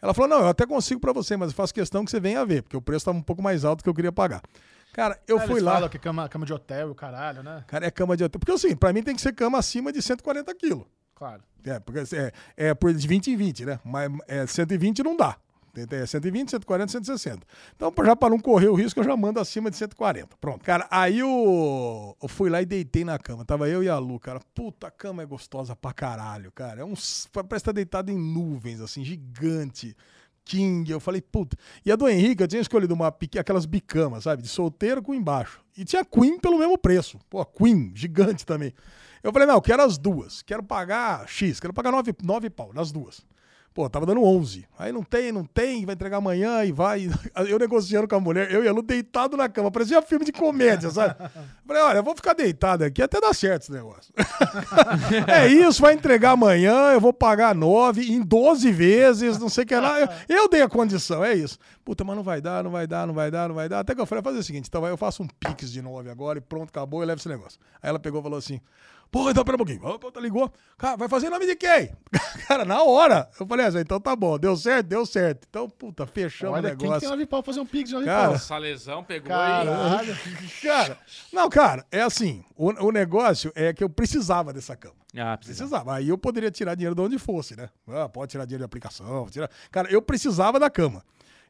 Ela 0.00 0.12
falou: 0.12 0.28
não, 0.28 0.40
eu 0.40 0.48
até 0.48 0.66
consigo 0.66 1.00
pra 1.00 1.12
você, 1.12 1.36
mas 1.36 1.50
eu 1.50 1.54
faço 1.54 1.72
questão 1.72 2.04
que 2.04 2.10
você 2.10 2.18
venha 2.18 2.44
ver, 2.44 2.62
porque 2.62 2.76
o 2.76 2.82
preço 2.82 3.04
tava 3.04 3.16
um 3.18 3.22
pouco 3.22 3.40
mais 3.42 3.64
alto 3.64 3.78
do 3.80 3.84
que 3.84 3.88
eu 3.88 3.94
queria 3.94 4.10
pagar. 4.12 4.42
Cara, 4.92 5.18
eu 5.26 5.38
Ah, 5.38 5.42
fui 5.42 5.60
lá. 5.60 5.74
falam 5.74 5.88
que 5.88 5.98
cama, 5.98 6.28
cama 6.28 6.44
de 6.44 6.52
hotel 6.52 6.90
o 6.90 6.94
caralho, 6.94 7.42
né? 7.42 7.64
Cara, 7.66 7.86
é 7.86 7.90
cama 7.90 8.14
de 8.16 8.24
hotel. 8.24 8.38
Porque 8.38 8.52
assim, 8.52 8.76
pra 8.76 8.92
mim 8.92 9.02
tem 9.02 9.14
que 9.14 9.22
ser 9.22 9.32
cama 9.32 9.56
acima 9.58 9.90
de 9.92 10.02
140 10.02 10.54
quilos. 10.54 10.84
Claro. 11.14 11.42
É, 11.64 11.78
porque 11.78 12.00
é, 12.16 12.32
é 12.56 12.74
por 12.74 12.92
de 12.92 13.06
20 13.06 13.30
em 13.30 13.36
20, 13.36 13.64
né? 13.64 13.80
Mas 13.84 14.10
é, 14.26 14.46
120 14.46 15.02
não 15.02 15.16
dá. 15.16 15.36
Tem 15.72 16.06
120, 16.06 16.50
140, 16.50 16.92
160. 16.92 17.46
Então, 17.74 17.92
já 18.04 18.14
para 18.14 18.28
não 18.28 18.38
correr 18.38 18.68
o 18.68 18.74
risco, 18.74 19.00
eu 19.00 19.04
já 19.04 19.16
mando 19.16 19.40
acima 19.40 19.70
de 19.70 19.76
140. 19.76 20.36
Pronto. 20.38 20.62
Cara, 20.62 20.86
aí 20.90 21.20
eu, 21.20 22.14
eu 22.22 22.28
fui 22.28 22.50
lá 22.50 22.60
e 22.60 22.66
deitei 22.66 23.04
na 23.04 23.18
cama. 23.18 23.42
Tava 23.42 23.66
eu 23.68 23.82
e 23.82 23.88
a 23.88 23.98
Lu, 23.98 24.20
cara. 24.20 24.38
Puta, 24.54 24.88
a 24.88 24.90
cama 24.90 25.22
é 25.22 25.26
gostosa 25.26 25.74
pra 25.74 25.94
caralho, 25.94 26.52
cara. 26.52 26.82
É 26.82 26.84
um, 26.84 26.92
parece 27.32 27.56
estar 27.56 27.72
deitado 27.72 28.10
em 28.10 28.18
nuvens, 28.18 28.82
assim, 28.82 29.02
gigante. 29.02 29.96
King, 30.44 30.90
eu 30.90 31.00
falei, 31.00 31.20
puta. 31.20 31.56
E 31.84 31.92
a 31.92 31.96
do 31.96 32.08
Henrique, 32.08 32.42
eu 32.42 32.48
tinha 32.48 32.60
escolhido 32.60 32.94
uma, 32.94 33.14
aquelas 33.38 33.66
bicamas, 33.66 34.24
sabe? 34.24 34.42
De 34.42 34.48
solteiro 34.48 35.02
com 35.02 35.14
embaixo. 35.14 35.60
E 35.76 35.84
tinha 35.84 36.04
Queen 36.04 36.38
pelo 36.38 36.58
mesmo 36.58 36.76
preço. 36.76 37.18
Pô, 37.30 37.44
Queen, 37.44 37.92
gigante 37.94 38.44
também. 38.44 38.74
Eu 39.22 39.32
falei, 39.32 39.46
não, 39.46 39.54
eu 39.54 39.62
quero 39.62 39.82
as 39.82 39.96
duas. 39.96 40.42
Quero 40.42 40.62
pagar 40.62 41.28
X, 41.28 41.60
quero 41.60 41.72
pagar 41.72 41.92
9, 41.92 42.14
nove 42.22 42.50
pau 42.50 42.72
nas 42.74 42.90
duas. 42.90 43.24
Pô, 43.74 43.88
tava 43.88 44.04
dando 44.04 44.22
11. 44.22 44.66
Aí 44.78 44.92
não 44.92 45.02
tem, 45.02 45.32
não 45.32 45.44
tem, 45.44 45.86
vai 45.86 45.94
entregar 45.94 46.18
amanhã 46.18 46.62
e 46.64 46.72
vai. 46.72 47.08
Eu 47.48 47.58
negociando 47.58 48.06
com 48.06 48.16
a 48.16 48.20
mulher, 48.20 48.52
eu 48.52 48.62
e 48.62 48.68
a 48.68 48.72
Lu 48.72 48.82
deitado 48.82 49.36
na 49.36 49.48
cama. 49.48 49.70
Parecia 49.70 50.02
filme 50.02 50.24
de 50.24 50.32
comédia, 50.32 50.90
sabe? 50.90 51.16
Falei, 51.66 51.82
olha, 51.82 51.98
eu 51.98 52.02
vou 52.02 52.14
ficar 52.14 52.34
deitado 52.34 52.84
aqui 52.84 53.02
até 53.02 53.20
dar 53.20 53.34
certo 53.34 53.62
esse 53.62 53.72
negócio. 53.72 54.12
é 55.26 55.48
isso, 55.48 55.80
vai 55.80 55.94
entregar 55.94 56.32
amanhã, 56.32 56.92
eu 56.92 57.00
vou 57.00 57.12
pagar 57.12 57.54
9 57.54 58.12
em 58.12 58.20
12 58.20 58.70
vezes, 58.70 59.38
não 59.38 59.48
sei 59.48 59.64
o 59.64 59.66
que 59.66 59.74
lá. 59.74 60.00
Eu, 60.00 60.08
eu 60.28 60.48
dei 60.48 60.62
a 60.62 60.68
condição, 60.68 61.24
é 61.24 61.34
isso. 61.34 61.58
Puta, 61.84 62.04
mas 62.04 62.16
não 62.16 62.22
vai 62.22 62.40
dar, 62.40 62.62
não 62.62 62.70
vai 62.70 62.86
dar, 62.86 63.06
não 63.06 63.14
vai 63.14 63.30
dar, 63.30 63.48
não 63.48 63.54
vai 63.54 63.68
dar. 63.68 63.80
Até 63.80 63.94
que 63.94 64.00
eu 64.00 64.06
falei, 64.06 64.22
fazer 64.22 64.38
o 64.38 64.42
seguinte, 64.42 64.68
então 64.68 64.86
eu 64.86 64.96
faço 64.96 65.22
um 65.22 65.26
pix 65.26 65.72
de 65.72 65.80
9 65.80 66.10
agora 66.10 66.38
e 66.38 66.42
pronto, 66.42 66.68
acabou, 66.68 67.02
eu 67.02 67.06
levo 67.06 67.20
esse 67.20 67.28
negócio. 67.28 67.58
Aí 67.82 67.88
ela 67.88 67.98
pegou 67.98 68.20
e 68.20 68.22
falou 68.22 68.38
assim. 68.38 68.60
Pô, 69.12 69.28
então 69.28 69.44
pera 69.44 69.56
um 69.56 69.58
pouquinho. 69.58 69.84
Opa, 69.84 70.10
tá 70.10 70.18
ligou. 70.18 70.50
Cara, 70.78 70.96
vai 70.96 71.06
fazer 71.06 71.26
em 71.26 71.30
nome 71.30 71.44
de 71.44 71.54
quem? 71.54 71.94
Cara, 72.48 72.64
na 72.64 72.82
hora. 72.82 73.28
Eu 73.38 73.46
falei 73.46 73.66
assim, 73.66 73.80
então 73.80 74.00
tá 74.00 74.16
bom. 74.16 74.38
Deu 74.38 74.56
certo? 74.56 74.86
Deu 74.86 75.04
certo. 75.04 75.46
Então, 75.50 75.68
puta, 75.68 76.06
fechamos 76.06 76.56
Olha, 76.56 76.68
o 76.68 76.70
quem 76.70 76.78
que 76.78 76.78
tem 76.78 76.88
negócio. 76.88 77.10
nove 77.10 77.26
pau 77.26 77.42
fazer 77.42 77.60
um 77.60 77.66
pix 77.66 77.90
de 77.90 77.94
nove 77.94 78.06
Cara, 78.06 78.28
pau? 78.30 78.38
Salesão 78.38 79.04
pegou 79.04 79.28
Caralho. 79.28 80.16
Cara, 80.62 80.98
não, 81.30 81.50
cara, 81.50 81.84
é 81.92 82.00
assim. 82.00 82.42
O, 82.56 82.86
o 82.86 82.90
negócio 82.90 83.52
é 83.54 83.74
que 83.74 83.84
eu 83.84 83.90
precisava 83.90 84.50
dessa 84.50 84.74
cama. 84.74 84.94
Ah, 85.14 85.36
precisa. 85.36 85.58
Precisava. 85.58 85.94
Aí 85.94 86.08
eu 86.08 86.16
poderia 86.16 86.50
tirar 86.50 86.74
dinheiro 86.74 86.94
de 86.94 87.02
onde 87.02 87.18
fosse, 87.18 87.54
né? 87.54 87.68
Ah, 87.86 88.08
pode 88.08 88.30
tirar 88.30 88.46
dinheiro 88.46 88.62
de 88.62 88.64
aplicação. 88.64 89.26
Tirar... 89.28 89.50
Cara, 89.70 89.92
eu 89.92 90.00
precisava 90.00 90.58
da 90.58 90.70
cama. 90.70 91.04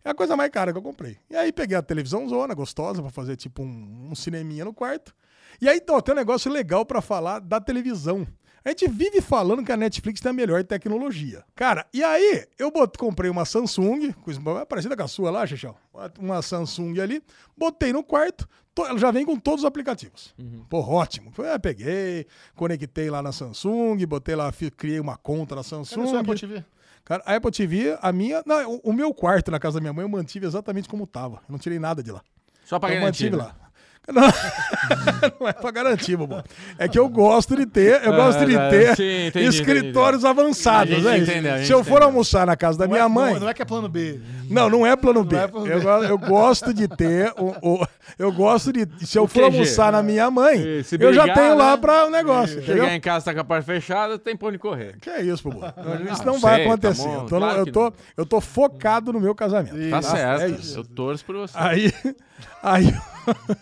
É 0.04 0.10
a 0.10 0.14
coisa 0.14 0.36
mais 0.36 0.50
cara 0.50 0.72
que 0.72 0.78
eu 0.78 0.82
comprei. 0.82 1.16
E 1.30 1.36
aí 1.36 1.52
peguei 1.52 1.76
a 1.76 1.82
televisão 1.82 2.28
zona, 2.28 2.54
gostosa, 2.54 3.00
pra 3.00 3.10
fazer 3.12 3.36
tipo 3.36 3.62
um, 3.62 4.08
um 4.10 4.14
cineminha 4.16 4.64
no 4.64 4.74
quarto. 4.74 5.14
E 5.62 5.68
aí, 5.68 5.78
então, 5.78 5.98
tem 6.00 6.12
um 6.12 6.16
negócio 6.18 6.50
legal 6.50 6.84
pra 6.84 7.00
falar 7.00 7.38
da 7.38 7.60
televisão. 7.60 8.26
A 8.64 8.68
gente 8.70 8.88
vive 8.88 9.20
falando 9.20 9.64
que 9.64 9.72
a 9.72 9.76
Netflix 9.76 10.20
tem 10.20 10.30
a 10.30 10.32
melhor 10.32 10.62
tecnologia. 10.64 11.44
Cara, 11.54 11.86
e 11.94 12.02
aí 12.02 12.44
eu 12.58 12.70
bot- 12.70 12.96
comprei 12.98 13.30
uma 13.30 13.44
Samsung, 13.44 14.12
coisa 14.24 14.40
parecida 14.66 14.96
com 14.96 15.02
a 15.02 15.08
sua 15.08 15.30
lá, 15.30 15.46
Xixão. 15.46 15.74
Uma 16.18 16.42
Samsung 16.42 17.00
ali, 17.00 17.22
botei 17.56 17.92
no 17.92 18.04
quarto, 18.04 18.48
to- 18.74 18.84
ela 18.86 18.98
já 18.98 19.10
vem 19.10 19.24
com 19.24 19.36
todos 19.36 19.60
os 19.62 19.66
aplicativos. 19.66 20.34
Pô, 20.68 20.78
ótimo. 20.80 21.30
Foi, 21.32 21.48
ah, 21.52 21.58
peguei, 21.58 22.26
conectei 22.56 23.10
lá 23.10 23.20
na 23.22 23.32
Samsung, 23.32 24.04
botei 24.06 24.34
lá, 24.36 24.52
criei 24.76 25.00
uma 25.00 25.16
conta 25.16 25.54
na 25.56 25.62
Cadê 25.62 25.84
Samsung. 25.84 26.16
Apple 26.18 26.38
TV? 26.38 26.64
Cara, 27.04 27.22
a 27.26 27.34
Apple 27.36 27.50
TV, 27.50 27.98
a 28.00 28.12
minha. 28.12 28.42
Não, 28.46 28.74
o, 28.74 28.80
o 28.90 28.92
meu 28.92 29.12
quarto 29.12 29.50
na 29.50 29.58
casa 29.58 29.74
da 29.78 29.80
minha 29.80 29.92
mãe 29.92 30.04
eu 30.04 30.08
mantive 30.08 30.46
exatamente 30.46 30.88
como 30.88 31.04
tava. 31.04 31.36
Eu 31.48 31.52
não 31.52 31.58
tirei 31.58 31.80
nada 31.80 32.00
de 32.00 32.12
lá. 32.12 32.22
Só 32.64 32.78
pra 32.78 32.94
eu 32.94 33.00
mantive 33.00 33.30
garantir. 33.30 33.52
lá. 33.60 33.61
Não, 34.08 34.22
não 35.40 35.48
é 35.48 35.52
pra 35.52 35.70
garantir, 35.70 36.16
bobo. 36.16 36.42
É 36.76 36.88
que 36.88 36.98
eu 36.98 37.08
gosto 37.08 37.54
de 37.54 37.64
ter, 37.66 38.02
eu 38.04 38.12
gosto 38.12 38.44
de 38.44 38.56
Ah, 38.56 38.68
ter 38.68 38.96
sim, 38.96 39.26
entendi, 39.28 39.46
escritórios 39.46 40.24
avançados, 40.24 40.92
A 40.92 40.96
gente 40.96 41.04
né? 41.04 41.18
entendeu, 41.38 41.64
Se 41.64 41.72
eu 41.72 41.78
for 41.84 41.90
entendeu. 41.92 42.08
almoçar 42.08 42.44
na 42.46 42.56
casa 42.56 42.78
da 42.78 42.84
Não 42.86 42.92
minha 42.94 43.04
é- 43.04 43.08
mãe, 43.08 43.34
Não, 43.34 43.40
não 43.42 43.48
é 43.48 43.54
que 43.54 43.62
é 43.62 43.64
plano 43.64 43.88
B. 43.88 44.18
não, 44.48 44.68
não 44.70 44.86
é 44.86 44.94
plano 44.96 45.24
B. 45.24 45.36
é 45.36 45.46
plano 45.48 45.66
eu, 45.66 45.78
B. 45.78 45.84
go- 45.84 46.04
eu 46.04 46.18
gosto 46.18 46.72
de 46.74 46.86
ter 46.88 47.32
o, 47.36 47.54
o- 47.82 47.86
eu 48.18 48.32
gosto 48.32 48.72
de 48.72 48.86
se 49.06 49.18
eu 49.18 49.24
O 49.24 49.26
for 49.28 49.40
QG. 49.44 49.44
almoçar 49.56 49.92
na 49.92 50.02
minha 50.02 50.30
mãe, 50.30 50.82
se 50.82 50.96
eu 51.00 51.12
já 51.12 51.22
brigar, 51.22 51.36
tenho 51.38 51.56
lá 51.56 51.72
né? 51.72 51.76
para 51.76 52.06
o 52.06 52.10
negócio, 52.10 52.58
entendeu? 52.58 52.84
Chegar 52.84 52.94
em 52.96 53.00
casa, 53.00 53.24
tá 53.26 53.34
com 53.34 53.40
a 53.40 53.44
porta 53.44 53.62
fechada, 53.64 54.18
tem 54.18 54.36
pra 54.36 54.48
onde 54.48 54.58
correr. 54.58 54.96
Que 55.00 55.10
é 55.10 55.22
isso, 55.22 55.42
Bubu? 55.48 55.64
Isso 56.12 56.24
não 56.24 56.32
não 56.34 56.40
vai 56.40 56.56
sei, 56.56 56.64
tá 56.64 56.70
acontecer. 56.72 57.02
bom, 57.08 57.14
eu, 57.14 57.26
tô, 57.26 57.38
claro 57.38 57.58
eu, 57.58 57.72
tô, 57.72 57.80
não. 57.84 57.92
eu 58.16 58.26
tô 58.26 58.40
focado 58.40 59.12
no 59.12 59.20
meu 59.20 59.34
casamento. 59.34 59.74
Tá 59.90 60.00
tá? 60.00 60.02
certo. 60.02 60.42
É 60.42 60.48
isso. 60.48 60.78
Eu 60.80 60.84
torço 60.84 61.24
por 61.24 61.36
você. 61.36 61.56
Aí, 61.58 61.92
aí, 62.62 62.94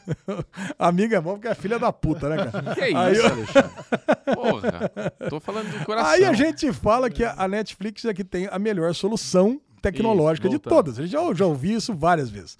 amiga 0.78 1.16
é 1.16 1.20
bom 1.20 1.32
porque 1.35 1.48
é 1.48 1.55
filha 1.55 1.78
da 1.78 1.93
puta, 1.93 2.28
né, 2.28 2.36
cara? 2.51 2.74
Que 2.74 2.86
isso, 2.89 2.97
Aí 2.97 3.16
eu- 3.16 3.27
Alexandre? 3.27 3.70
Porra. 4.35 4.93
Tô 5.28 5.40
falando 5.40 5.70
de 5.70 5.85
coração. 5.85 6.11
Aí 6.12 6.24
a 6.24 6.32
gente 6.32 6.73
fala 6.73 7.11
que 7.11 7.24
a 7.24 7.48
Netflix 7.48 8.05
é 8.05 8.15
que 8.15 8.24
tem 8.24 8.48
a 8.51 8.59
melhor 8.59 8.94
solução 8.94 9.61
tecnológica 9.81 10.48
Isso, 10.48 10.59
de 10.59 10.62
todas. 10.62 10.98
A 10.98 11.02
gente 11.02 11.12
já, 11.12 11.35
já 11.35 11.47
ouvi 11.47 11.74
isso 11.74 11.94
várias 11.94 12.31
vezes. 12.31 12.57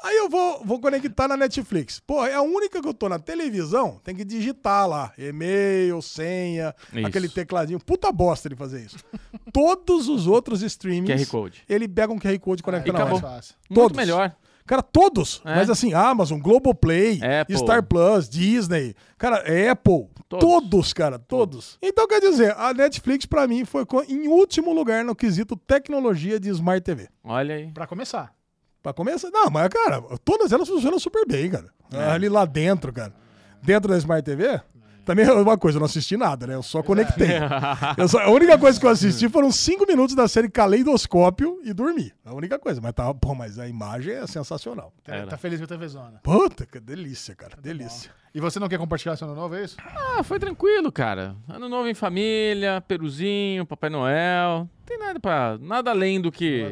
Aí 0.00 0.16
eu 0.16 0.28
vou, 0.28 0.62
vou 0.64 0.80
conectar 0.80 1.26
na 1.26 1.36
Netflix. 1.36 1.98
Pô, 1.98 2.24
é 2.24 2.32
a 2.32 2.40
única 2.40 2.80
que 2.80 2.86
eu 2.86 2.94
tô 2.94 3.08
na 3.08 3.18
televisão, 3.18 4.00
tem 4.04 4.14
que 4.14 4.24
digitar 4.24 4.88
lá. 4.88 5.12
E-mail, 5.18 6.00
senha, 6.00 6.72
Isso. 6.92 7.06
aquele 7.06 7.28
tecladinho. 7.28 7.80
Puta 7.80 8.12
bosta 8.12 8.48
de 8.48 8.54
fazer 8.54 8.84
isso. 8.84 8.98
Todos 9.52 10.08
os 10.08 10.28
outros 10.28 10.62
streamings. 10.62 11.24
QR 11.24 11.28
Code. 11.28 11.64
Ele 11.68 11.88
pega 11.88 12.12
um 12.12 12.18
QR 12.18 12.38
Code 12.38 12.60
e 12.60 12.62
conecta 12.62 12.88
e 12.88 12.92
na 12.92 12.98
acabou. 13.00 13.18
Fácil. 13.18 13.56
Muito 13.68 13.80
Todos. 13.80 13.96
melhor. 13.96 14.36
Cara, 14.68 14.82
todos. 14.82 15.40
É. 15.46 15.54
Mas 15.56 15.70
assim, 15.70 15.94
Amazon, 15.94 16.38
Globoplay, 16.38 17.18
Apple. 17.40 17.56
Star 17.56 17.82
Plus, 17.82 18.28
Disney, 18.28 18.94
cara, 19.16 19.42
Apple. 19.72 20.08
Todos. 20.28 20.44
Todos, 20.46 20.92
cara, 20.92 21.18
todos. 21.18 21.78
Então, 21.82 22.06
quer 22.06 22.20
dizer, 22.20 22.54
a 22.58 22.74
Netflix, 22.74 23.24
pra 23.24 23.46
mim, 23.46 23.64
foi 23.64 23.86
em 24.08 24.28
último 24.28 24.72
lugar 24.74 25.02
no 25.04 25.14
quesito 25.14 25.56
tecnologia 25.56 26.38
de 26.38 26.50
Smart 26.50 26.82
TV. 26.82 27.08
Olha 27.24 27.54
aí. 27.54 27.70
Pra 27.72 27.86
começar. 27.86 28.34
Pra 28.82 28.92
começar, 28.92 29.30
não, 29.30 29.50
mas, 29.50 29.68
cara, 29.68 30.00
todas 30.24 30.52
elas 30.52 30.68
funcionam 30.68 30.98
super 30.98 31.26
bem, 31.26 31.50
cara. 31.50 31.66
É. 31.92 32.10
Ali 32.10 32.28
lá 32.28 32.44
dentro, 32.44 32.92
cara. 32.92 33.12
Dentro 33.62 33.90
da 33.90 33.96
Smart 33.98 34.22
TV, 34.22 34.60
também 35.04 35.24
é 35.24 35.32
uma 35.32 35.56
coisa, 35.58 35.78
eu 35.78 35.80
não 35.80 35.86
assisti 35.86 36.16
nada, 36.16 36.46
né? 36.46 36.54
Eu 36.54 36.62
só 36.62 36.82
conectei. 36.82 37.30
Eu 37.96 38.06
só- 38.06 38.20
a 38.20 38.30
única 38.30 38.56
coisa 38.58 38.78
que 38.78 38.84
eu 38.86 38.90
assisti 38.90 39.26
foram 39.30 39.50
cinco 39.50 39.86
minutos 39.86 40.14
da 40.14 40.28
série 40.28 40.48
Caleidoscópio 40.50 41.58
e 41.64 41.72
dormi. 41.72 42.12
A 42.24 42.34
única 42.34 42.58
coisa. 42.58 42.80
Mas 42.80 42.92
tá, 42.92 43.12
pô, 43.14 43.34
mas 43.34 43.58
a 43.58 43.66
imagem 43.66 44.14
é 44.14 44.26
sensacional. 44.26 44.92
Tá, 45.02 45.14
Era. 45.14 45.26
tá 45.26 45.36
feliz 45.38 45.58
com 45.58 45.64
a 45.64 45.68
TV 45.68 45.88
Zona. 45.88 46.20
Puta, 46.22 46.66
que 46.66 46.78
delícia, 46.78 47.34
cara. 47.34 47.56
Delícia. 47.60 48.10
E 48.38 48.40
você 48.40 48.60
não 48.60 48.68
quer 48.68 48.78
compartilhar 48.78 49.16
seu 49.16 49.26
ano 49.26 49.34
novo, 49.34 49.56
é 49.56 49.64
isso? 49.64 49.76
Ah, 49.84 50.22
foi 50.22 50.38
tranquilo, 50.38 50.92
cara. 50.92 51.34
Ano 51.48 51.68
novo 51.68 51.88
em 51.88 51.92
família, 51.94 52.80
peruzinho, 52.80 53.66
Papai 53.66 53.90
Noel. 53.90 54.58
Não 54.58 54.86
tem 54.86 54.96
nada 54.96 55.18
pra. 55.18 55.58
Nada 55.60 55.90
além 55.90 56.20
do 56.20 56.30
que. 56.30 56.70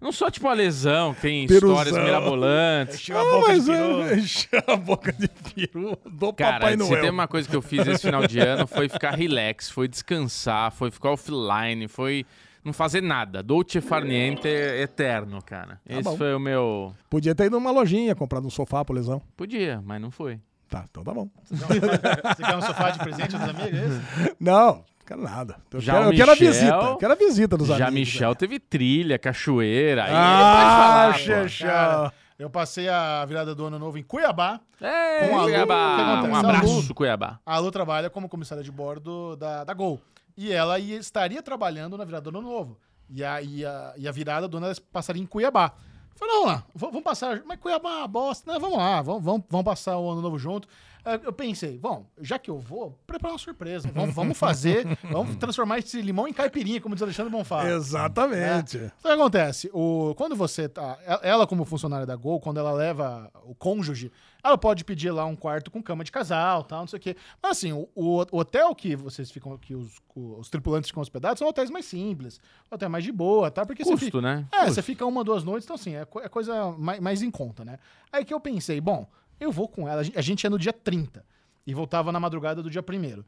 Não 0.00 0.10
só 0.10 0.28
tipo 0.28 0.48
a 0.48 0.52
lesão, 0.52 1.14
que 1.14 1.20
tem 1.20 1.46
Peruzão. 1.46 1.76
histórias 1.78 2.04
mirabolantes. 2.04 2.96
Encheu 2.96 3.16
a 3.16 3.22
boca 3.30 3.54
de 3.54 3.64
peru. 3.64 4.02
é, 4.02 4.16
encher 4.16 4.64
a 4.66 4.76
boca 4.76 5.12
de 5.12 5.28
peru 5.28 5.98
do 6.04 6.32
Cara, 6.32 6.54
Papai 6.54 6.72
se 6.72 6.78
Noel. 6.78 7.00
tem 7.00 7.10
uma 7.10 7.28
coisa 7.28 7.48
que 7.48 7.54
eu 7.54 7.62
fiz 7.62 7.86
esse 7.86 8.02
final 8.02 8.26
de 8.26 8.40
ano 8.40 8.66
foi 8.66 8.88
ficar 8.88 9.12
relax, 9.12 9.70
foi 9.70 9.86
descansar, 9.86 10.72
foi 10.72 10.90
ficar 10.90 11.12
offline, 11.12 11.86
foi 11.86 12.26
não 12.64 12.72
fazer 12.72 13.00
nada. 13.00 13.40
Dolce 13.40 13.80
far 13.80 14.04
niente 14.04 14.48
eterno, 14.48 15.40
cara. 15.40 15.80
Esse 15.88 16.02
bom. 16.02 16.16
foi 16.16 16.34
o 16.34 16.40
meu. 16.40 16.92
Podia 17.08 17.36
ter 17.36 17.44
ido 17.44 17.54
numa 17.60 17.70
lojinha, 17.70 18.16
comprado 18.16 18.48
um 18.48 18.50
sofá 18.50 18.84
pro 18.84 18.96
lesão. 18.96 19.22
Podia, 19.36 19.80
mas 19.84 20.02
não 20.02 20.10
foi. 20.10 20.40
Tá, 20.68 20.84
então 20.90 21.04
tá 21.04 21.12
bom. 21.14 21.28
Você 21.50 22.42
quer 22.42 22.56
um 22.56 22.62
sofá 22.62 22.90
de 22.90 22.98
presente 22.98 23.36
dos 23.36 23.48
amigos, 23.48 23.78
é 23.78 23.86
isso? 23.86 24.36
Não, 24.40 24.84
quero 25.06 25.22
nada. 25.22 25.56
Eu, 25.72 25.80
Já 25.80 25.92
quero, 25.94 26.04
o 26.06 26.12
eu 26.12 26.16
quero 26.16 26.30
a 26.30 26.34
Michel- 26.34 26.52
visita. 26.52 26.74
Eu 26.76 26.96
quero 26.96 27.12
a 27.12 27.16
visita 27.16 27.56
dos 27.56 27.68
Já 27.68 27.74
amigos. 27.88 27.94
Michel 28.12 28.30
né? 28.30 28.34
teve 28.36 28.58
trilha, 28.58 29.18
cachoeira. 29.18 30.06
Ah. 30.08 31.12
Cara, 31.60 32.12
eu 32.38 32.50
passei 32.50 32.88
a 32.88 33.24
virada 33.24 33.54
do 33.54 33.66
ano 33.66 33.78
novo 33.78 33.98
em 33.98 34.02
Cuiabá. 34.02 34.60
É, 34.80 35.28
Com 35.28 35.36
a 35.38 35.42
Lu, 35.42 35.48
Cuiabá. 35.48 36.22
Um 36.28 36.34
A 36.34 36.40
abraço, 36.40 36.66
Lu- 36.88 36.94
Cuiabá. 36.94 37.38
A 37.46 37.58
Lu 37.58 37.70
trabalha 37.70 38.10
como 38.10 38.28
comissária 38.28 38.64
de 38.64 38.72
bordo 38.72 39.36
da, 39.36 39.64
da 39.64 39.74
Gol. 39.74 40.00
E 40.36 40.50
ela 40.52 40.78
ia- 40.78 40.96
estaria 40.98 41.42
trabalhando 41.42 41.96
na 41.96 42.04
virada 42.04 42.28
do 42.30 42.36
ano 42.36 42.42
novo. 42.48 42.78
E 43.08 43.22
a, 43.22 43.40
e 43.40 43.64
a, 43.64 43.94
e 43.96 44.08
a 44.08 44.12
virada 44.12 44.48
do 44.48 44.56
ano 44.56 44.66
ela 44.66 44.74
passaria 44.92 45.22
em 45.22 45.26
Cuiabá. 45.26 45.72
Falei, 46.14 46.34
vamos 46.34 46.46
lá, 46.46 46.64
vamos 46.74 47.02
passar. 47.02 47.42
Mas 47.44 47.58
Cuiabá, 47.58 48.04
é 48.04 48.08
bosta. 48.08 48.52
Não, 48.52 48.60
vamos 48.60 48.78
lá, 48.78 49.02
vamos, 49.02 49.24
vamos, 49.24 49.44
vamos 49.48 49.64
passar 49.64 49.98
o 49.98 50.10
ano 50.10 50.22
novo 50.22 50.38
junto. 50.38 50.68
Eh, 51.04 51.20
Eu 51.24 51.32
pensei, 51.32 51.78
bom, 51.78 52.06
já 52.20 52.38
que 52.38 52.50
eu 52.50 52.58
vou, 52.58 52.98
preparar 53.06 53.32
uma 53.34 53.38
surpresa. 53.38 53.90
Vamos, 53.94 54.14
vamos 54.14 54.38
fazer, 54.38 54.86
vamos 55.10 55.36
transformar 55.36 55.78
esse 55.78 56.00
limão 56.00 56.26
em 56.26 56.32
caipirinha, 56.32 56.80
como 56.80 56.94
diz 56.94 57.02
Alexandre 57.02 57.30
Bonfá. 57.30 57.68
Exatamente. 57.70 58.76
Então, 58.76 58.90
o 58.98 59.02
que 59.02 59.08
acontece? 59.08 59.70
O, 59.72 60.14
quando 60.16 60.34
você 60.36 60.68
tá. 60.68 60.98
Ela, 61.22 61.46
como 61.46 61.64
funcionária 61.64 62.06
da 62.06 62.16
Gol, 62.16 62.40
quando 62.40 62.58
ela 62.58 62.72
leva 62.72 63.30
o 63.44 63.54
cônjuge, 63.54 64.10
ela 64.42 64.58
pode 64.58 64.84
pedir 64.84 65.10
lá 65.10 65.24
um 65.24 65.34
quarto 65.36 65.70
com 65.70 65.82
cama 65.82 66.04
de 66.04 66.12
casal, 66.12 66.62
tal, 66.64 66.80
não 66.80 66.86
sei 66.86 66.98
o 66.98 67.00
quê. 67.00 67.16
Mas 67.42 67.52
assim, 67.58 67.72
o, 67.72 67.86
o 67.94 68.38
hotel 68.38 68.74
que 68.74 68.94
vocês 68.94 69.30
ficam, 69.30 69.56
que 69.56 69.74
os, 69.74 69.94
os 70.14 70.48
tripulantes 70.48 70.90
ficam 70.90 71.02
hospedados, 71.02 71.38
são 71.38 71.48
hotéis 71.48 71.70
mais 71.70 71.86
simples, 71.86 72.38
hotel 72.70 72.90
mais 72.90 73.04
de 73.04 73.10
boa, 73.12 73.50
tá? 73.50 73.64
Porque 73.64 73.82
você 73.84 73.90
Custo, 73.92 74.04
fica, 74.06 74.20
né? 74.20 74.46
é, 74.52 74.66
você 74.66 74.82
fica 74.82 75.06
uma, 75.06 75.24
duas 75.24 75.42
noites, 75.44 75.64
então 75.64 75.76
assim, 75.76 75.94
é, 75.94 76.02
é 76.02 76.28
coisa 76.28 76.72
mais, 76.72 77.00
mais 77.00 77.22
em 77.22 77.30
conta, 77.30 77.64
né? 77.64 77.78
Aí 78.12 78.24
que 78.24 78.34
eu 78.34 78.40
pensei, 78.40 78.80
bom, 78.80 79.06
eu 79.40 79.50
vou 79.52 79.68
com 79.68 79.88
ela, 79.88 80.00
a 80.00 80.04
gente, 80.04 80.18
a 80.18 80.22
gente 80.22 80.46
é 80.46 80.50
no 80.50 80.58
dia 80.58 80.72
30 80.72 81.24
e 81.66 81.74
voltava 81.74 82.10
na 82.12 82.20
madrugada 82.20 82.62
do 82.62 82.70
dia 82.70 82.82
1 82.82 83.24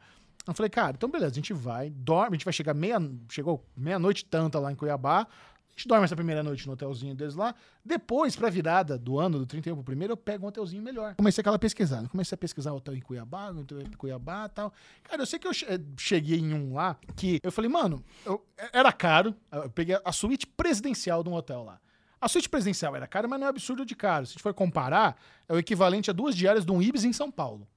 Eu 0.47 0.55
falei, 0.55 0.71
cara, 0.71 0.95
então 0.97 1.11
beleza, 1.11 1.33
a 1.33 1.35
gente 1.35 1.53
vai, 1.53 1.91
dorme, 1.91 2.37
a 2.37 2.39
gente 2.39 2.45
vai 2.45 2.53
chegar 2.53 2.75
meia, 2.75 2.99
chegou 3.31 3.65
meia-noite 3.77 4.25
tanta 4.25 4.59
lá 4.59 4.71
em 4.71 4.75
Cuiabá, 4.75 5.23
a 5.23 5.79
gente 5.79 5.89
dorme 5.89 6.05
essa 6.05 6.17
primeira 6.17 6.43
noite 6.43 6.67
no 6.67 6.73
hotelzinho 6.73 7.15
deles 7.15 7.35
lá, 7.35 7.55
depois, 7.85 8.35
pra 8.35 8.49
virada 8.49 8.97
do 8.97 9.19
ano, 9.19 9.39
do 9.41 9.45
31 9.45 9.75
pro 9.75 9.85
primeiro, 9.85 10.13
eu 10.13 10.17
pego 10.17 10.47
um 10.47 10.49
hotelzinho 10.49 10.83
melhor. 10.83 11.15
Comecei 11.17 11.43
aquela 11.43 11.59
pesquisada, 11.59 12.09
comecei 12.09 12.35
a 12.35 12.39
pesquisar 12.39 12.73
hotel 12.73 12.95
em 12.97 13.01
Cuiabá, 13.03 13.51
hotel 13.51 13.81
em 13.83 13.91
Cuiabá 13.93 14.47
e 14.47 14.55
tal. 14.55 14.73
Cara, 15.03 15.21
eu 15.21 15.27
sei 15.27 15.39
que 15.39 15.47
eu 15.47 15.53
che- 15.53 15.67
cheguei 15.99 16.39
em 16.39 16.55
um 16.55 16.73
lá 16.73 16.97
que 17.15 17.39
eu 17.43 17.53
falei, 17.53 17.71
mano, 17.71 18.03
eu- 18.25 18.43
era 18.73 18.91
caro, 18.91 19.35
eu 19.53 19.69
peguei 19.69 19.99
a 20.03 20.13
suíte 20.13 20.47
presidencial 20.47 21.23
de 21.23 21.29
um 21.29 21.35
hotel 21.35 21.63
lá. 21.65 21.79
A 22.21 22.29
suíte 22.29 22.49
presidencial 22.49 22.97
era 22.97 23.07
cara, 23.07 23.29
mas 23.29 23.39
não 23.39 23.47
é 23.47 23.51
absurdo 23.51 23.85
de 23.85 23.95
caro. 23.95 24.27
Se 24.27 24.31
a 24.31 24.35
gente 24.35 24.43
for 24.43 24.55
comparar, 24.55 25.17
é 25.49 25.53
o 25.53 25.59
equivalente 25.59 26.11
a 26.11 26.13
duas 26.13 26.35
diárias 26.35 26.65
de 26.65 26.73
um 26.73 26.81
Ibis 26.81 27.05
em 27.05 27.13
São 27.13 27.31
Paulo. 27.31 27.69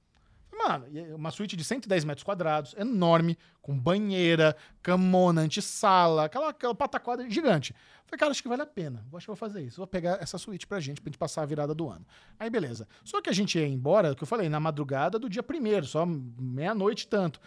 Mano, 0.52 0.88
é 0.94 1.16
uma 1.16 1.32
suíte 1.32 1.56
de 1.56 1.64
110 1.64 2.04
metros 2.04 2.24
quadrados, 2.24 2.76
enorme, 2.78 3.38
com 3.62 3.80
banheira, 3.80 4.58
camona, 4.82 5.42
antessala, 5.42 6.26
aquela, 6.26 6.50
aquela 6.50 6.76
pataquada 6.76 7.30
gigante. 7.30 7.74
Falei, 8.06 8.20
cara, 8.20 8.32
acho 8.32 8.42
que 8.44 8.50
vale 8.50 8.62
a 8.62 8.66
pena. 8.66 9.06
Acho 9.14 9.26
que 9.26 9.28
vou 9.28 9.36
fazer 9.38 9.62
isso. 9.62 9.78
Vou 9.78 9.88
pegar 9.88 10.22
essa 10.22 10.38
suíte 10.38 10.68
pra 10.68 10.82
gente, 10.82 11.00
pra 11.00 11.10
gente 11.10 11.18
passar 11.18 11.44
a 11.44 11.46
virada 11.46 11.74
do 11.74 11.88
ano. 11.90 12.06
Aí, 12.38 12.50
beleza. 12.50 12.88
Só 13.06 13.22
que 13.22 13.30
a 13.30 13.34
gente 13.34 13.58
ia 13.58 13.66
embora, 13.66 14.14
que 14.14 14.24
eu 14.24 14.28
falei, 14.28 14.50
na 14.50 14.60
madrugada 14.60 15.18
do 15.18 15.30
dia 15.30 15.42
primeiro, 15.42 15.86
só 15.86 16.06
meia-noite 16.06 17.08
tanto. 17.08 17.40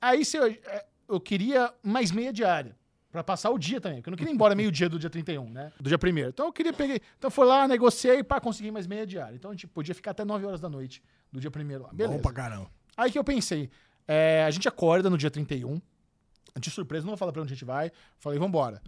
Aí 0.00 0.24
se 0.24 0.38
eu, 0.38 0.46
é, 0.46 0.86
eu 1.06 1.20
queria 1.20 1.72
mais 1.82 2.10
meia 2.12 2.32
diária. 2.32 2.74
Pra 3.14 3.22
passar 3.22 3.50
o 3.50 3.58
dia 3.60 3.80
também, 3.80 3.98
porque 3.98 4.08
eu 4.08 4.10
não 4.10 4.16
queria 4.18 4.32
ir 4.32 4.34
embora 4.34 4.56
meio-dia 4.56 4.88
do 4.88 4.98
dia 4.98 5.08
31, 5.08 5.48
né? 5.48 5.70
Do 5.78 5.88
dia 5.88 5.96
primeiro. 5.96 6.30
Então 6.30 6.46
eu 6.46 6.52
queria 6.52 6.72
pegar. 6.72 6.98
Então 7.16 7.30
foi 7.30 7.46
lá, 7.46 7.68
negociei 7.68 8.24
para 8.24 8.40
conseguir 8.40 8.72
mais 8.72 8.88
meia 8.88 9.06
diária. 9.06 9.36
Então 9.36 9.52
a 9.52 9.54
gente 9.54 9.68
podia 9.68 9.94
ficar 9.94 10.10
até 10.10 10.24
9 10.24 10.44
horas 10.44 10.60
da 10.60 10.68
noite 10.68 11.00
do 11.30 11.38
dia 11.38 11.48
primeiro 11.48 11.84
lá. 11.84 11.90
Beleza. 11.92 12.16
Bom 12.16 12.20
pra 12.20 12.32
caramba. 12.32 12.68
Aí 12.96 13.12
que 13.12 13.16
eu 13.16 13.22
pensei, 13.22 13.70
é, 14.08 14.42
a 14.44 14.50
gente 14.50 14.66
acorda 14.66 15.08
no 15.08 15.16
dia 15.16 15.30
31, 15.30 15.80
de 16.58 16.70
surpresa, 16.72 17.04
não 17.04 17.12
vou 17.12 17.16
falar 17.16 17.30
pra 17.30 17.40
onde 17.40 17.52
a 17.52 17.54
gente 17.54 17.64
vai. 17.64 17.92
Falei, 18.18 18.36
vambora. 18.36 18.82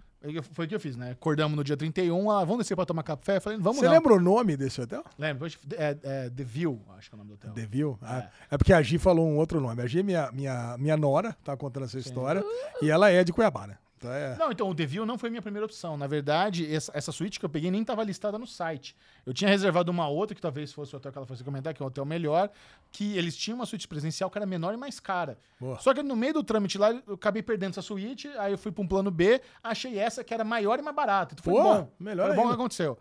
Foi 0.51 0.67
o 0.67 0.69
que 0.69 0.75
eu 0.75 0.81
fiz, 0.81 0.97
né? 0.97 1.13
Acordamos 1.13 1.57
no 1.57 1.63
dia 1.63 1.77
31, 1.77 2.29
ah, 2.29 2.41
vamos 2.45 2.65
descer 2.65 2.75
pra 2.75 2.85
tomar 2.85 3.05
café? 3.05 3.39
Falei, 3.39 3.61
vamos 3.61 3.79
Você 3.79 3.85
não. 3.85 3.93
lembra 3.93 4.13
o 4.13 4.19
nome 4.21 4.57
desse 4.57 4.81
hotel? 4.81 5.05
Lembra? 5.17 5.49
É, 5.77 5.97
é 6.03 6.31
The 6.31 6.43
View, 6.43 6.83
acho 6.99 7.09
que 7.09 7.15
é 7.15 7.17
o 7.17 7.19
nome 7.19 7.29
do 7.31 7.35
hotel. 7.35 7.53
The 7.53 7.67
View? 7.67 7.97
Ah, 8.03 8.29
é. 8.51 8.59
porque 8.59 8.73
a 8.73 8.83
Gi 8.83 8.99
falou 8.99 9.29
um 9.29 9.37
outro 9.37 9.61
nome. 9.61 9.81
A 9.81 9.87
Gi 9.87 10.01
é 10.01 10.03
minha, 10.03 10.33
minha, 10.33 10.77
minha 10.79 10.97
nora, 10.97 11.33
tá 11.45 11.57
contando 11.57 11.85
essa 11.85 11.97
história. 11.97 12.43
E 12.83 12.91
ela 12.91 13.09
é 13.09 13.23
de 13.23 13.33
Cuiabá, 13.33 13.69
né? 13.69 13.79
Então 13.97 14.13
é. 14.13 14.37
Não, 14.37 14.53
então 14.53 14.69
o 14.69 14.75
The 14.75 14.85
View 14.87 15.07
não 15.07 15.19
foi 15.19 15.31
minha 15.31 15.43
primeira 15.43 15.65
opção. 15.65 15.97
Na 15.97 16.07
verdade, 16.07 16.73
essa, 16.73 16.93
essa 16.95 17.11
suíte 17.11 17.39
que 17.39 17.45
eu 17.45 17.49
peguei 17.49 17.71
nem 17.71 17.81
estava 17.81 18.03
listada 18.05 18.39
no 18.39 18.47
site. 18.47 18.97
Eu 19.25 19.33
tinha 19.33 19.49
reservado 19.49 19.91
uma 19.91 20.07
outra, 20.09 20.35
que 20.35 20.41
talvez 20.41 20.73
fosse 20.73 20.95
o 20.95 20.99
hotel 20.99 21.11
que 21.11 21.19
ela 21.19 21.27
fosse 21.27 21.43
comentar, 21.43 21.73
que 21.73 21.83
é 21.83 21.85
um 21.85 21.89
hotel 21.89 22.05
melhor, 22.05 22.51
que 22.93 23.17
eles 23.17 23.37
tinham 23.37 23.57
uma 23.57 23.67
suíte 23.67 23.89
presencial 23.89 24.31
que 24.31 24.39
era 24.39 24.47
menor 24.47 24.75
e 24.75 24.77
mais 24.77 25.01
cara. 25.01 25.39
Boa. 25.59 25.79
Só 25.79 25.95
que 25.95 26.03
no 26.03 26.15
meio 26.15 26.35
do 26.35 26.45
trâmite 26.45 26.77
lá, 26.77 26.91
eu 27.07 27.15
acabei 27.15 27.43
perdendo 27.43 27.71
essa 27.71 27.83
suíte, 27.83 28.29
aí 28.39 28.53
eu 28.53 28.59
fui 28.59 28.71
para 28.71 28.83
um 28.83 28.87
plano 28.87 29.11
B, 29.11 29.41
achei 29.63 29.99
essa 29.99 30.23
que 30.23 30.35
era 30.35 30.45
maior 30.45 30.79
e 30.79 30.83
mais 30.83 30.95
barata. 30.95 31.35
Então 31.35 31.45
foi 31.45 31.55
Pô, 31.55 31.63
bom. 31.63 31.93
melhor 31.99 32.29
foi 32.29 32.37
bom 32.37 32.45
o 32.45 32.49
que 32.49 32.55
aconteceu. 32.55 32.99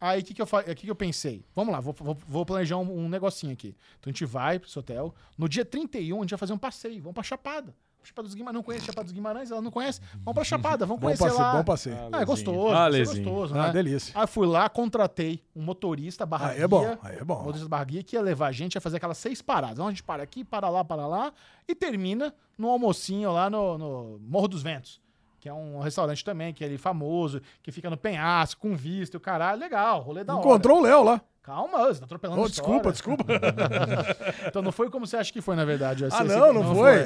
Aí 0.00 0.20
o 0.20 0.24
que, 0.24 0.34
que, 0.34 0.42
eu 0.42 0.46
que, 0.46 0.74
que 0.76 0.90
eu 0.90 0.94
pensei? 0.94 1.44
Vamos 1.56 1.72
lá, 1.72 1.80
vou, 1.80 1.92
vou, 1.92 2.14
vou 2.14 2.46
planejar 2.46 2.76
um, 2.76 3.04
um 3.04 3.08
negocinho 3.08 3.52
aqui. 3.52 3.74
Então 3.98 4.10
a 4.10 4.12
gente 4.12 4.24
vai 4.24 4.58
para 4.58 4.68
esse 4.68 4.78
hotel. 4.78 5.12
No 5.36 5.48
dia 5.48 5.64
31, 5.64 6.16
a 6.16 6.20
gente 6.20 6.30
vai 6.30 6.38
fazer 6.38 6.52
um 6.52 6.58
passeio, 6.58 7.02
vamos 7.02 7.14
pra 7.14 7.22
Chapada. 7.24 7.74
Chapada 8.02 8.26
dos 8.26 8.34
Guimarães, 8.34 8.54
não 8.54 8.62
conhece 8.62 8.86
Chapada 8.86 9.04
dos 9.04 9.12
Guimarães, 9.12 9.50
ela 9.50 9.60
não 9.60 9.70
conhece. 9.70 10.00
Vamos 10.24 10.34
pra 10.34 10.44
Chapada, 10.44 10.86
vamos 10.86 11.00
Bom 11.00 11.06
conhecer 11.08 11.24
passeio, 11.24 11.42
lá. 11.42 11.52
bom 11.56 11.64
passeio. 11.64 11.96
Ah, 12.12 12.20
é 12.22 12.24
gostoso, 12.24 12.74
Ah, 12.74 12.86
é 12.90 13.04
gostoso, 13.04 13.54
Ah, 13.54 13.66
né? 13.66 13.72
delícia. 13.72 14.12
Aí 14.18 14.26
fui 14.26 14.46
lá, 14.46 14.68
contratei 14.68 15.42
um 15.54 15.62
motorista 15.62 16.24
barra 16.24 16.50
Aí 16.50 16.62
é 16.62 16.66
bom, 16.68 16.96
aí 17.02 17.18
é 17.18 17.22
um 17.22 17.26
bom. 17.26 17.38
motorista 17.38 17.68
barra 17.68 17.84
guia 17.84 18.02
que 18.02 18.16
ia 18.16 18.22
levar 18.22 18.46
a 18.46 18.52
gente 18.52 18.78
a 18.78 18.80
fazer 18.80 18.96
aquelas 18.96 19.18
seis 19.18 19.42
paradas. 19.42 19.74
Então 19.76 19.86
a 19.86 19.90
gente 19.90 20.02
para 20.02 20.22
aqui, 20.22 20.42
para 20.44 20.68
lá, 20.70 20.82
para 20.84 21.06
lá 21.06 21.32
e 21.68 21.74
termina 21.74 22.34
no 22.56 22.68
almocinho 22.70 23.30
lá 23.32 23.50
no, 23.50 23.76
no 23.76 24.18
Morro 24.22 24.48
dos 24.48 24.62
Ventos. 24.62 25.00
Que 25.40 25.48
é 25.48 25.52
um 25.52 25.78
restaurante 25.78 26.24
também, 26.24 26.52
que 26.52 26.64
é 26.64 26.66
ali 26.66 26.78
famoso, 26.78 27.40
que 27.62 27.70
fica 27.70 27.88
no 27.88 27.96
penhasco, 27.96 28.60
com 28.60 28.74
vista, 28.74 29.16
e 29.16 29.18
o 29.18 29.20
caralho, 29.20 29.60
legal, 29.60 30.00
rolê 30.00 30.24
da 30.24 30.34
hora. 30.34 30.44
Encontrou 30.44 30.78
o 30.78 30.82
Léo 30.82 31.04
lá. 31.04 31.20
Calma, 31.48 31.78
você 31.86 31.98
tá 32.00 32.04
atropelando 32.04 32.42
Oh, 32.42 32.48
desculpa, 32.48 32.92
desculpa. 32.92 33.24
Então 34.46 34.60
não 34.60 34.70
foi 34.70 34.90
como 34.90 35.06
você 35.06 35.16
acha 35.16 35.32
que 35.32 35.40
foi, 35.40 35.56
na 35.56 35.64
verdade. 35.64 36.04
Ah, 36.04 36.08
Esse- 36.08 36.24
não, 36.24 36.52
não 36.52 36.74
foi? 36.74 36.98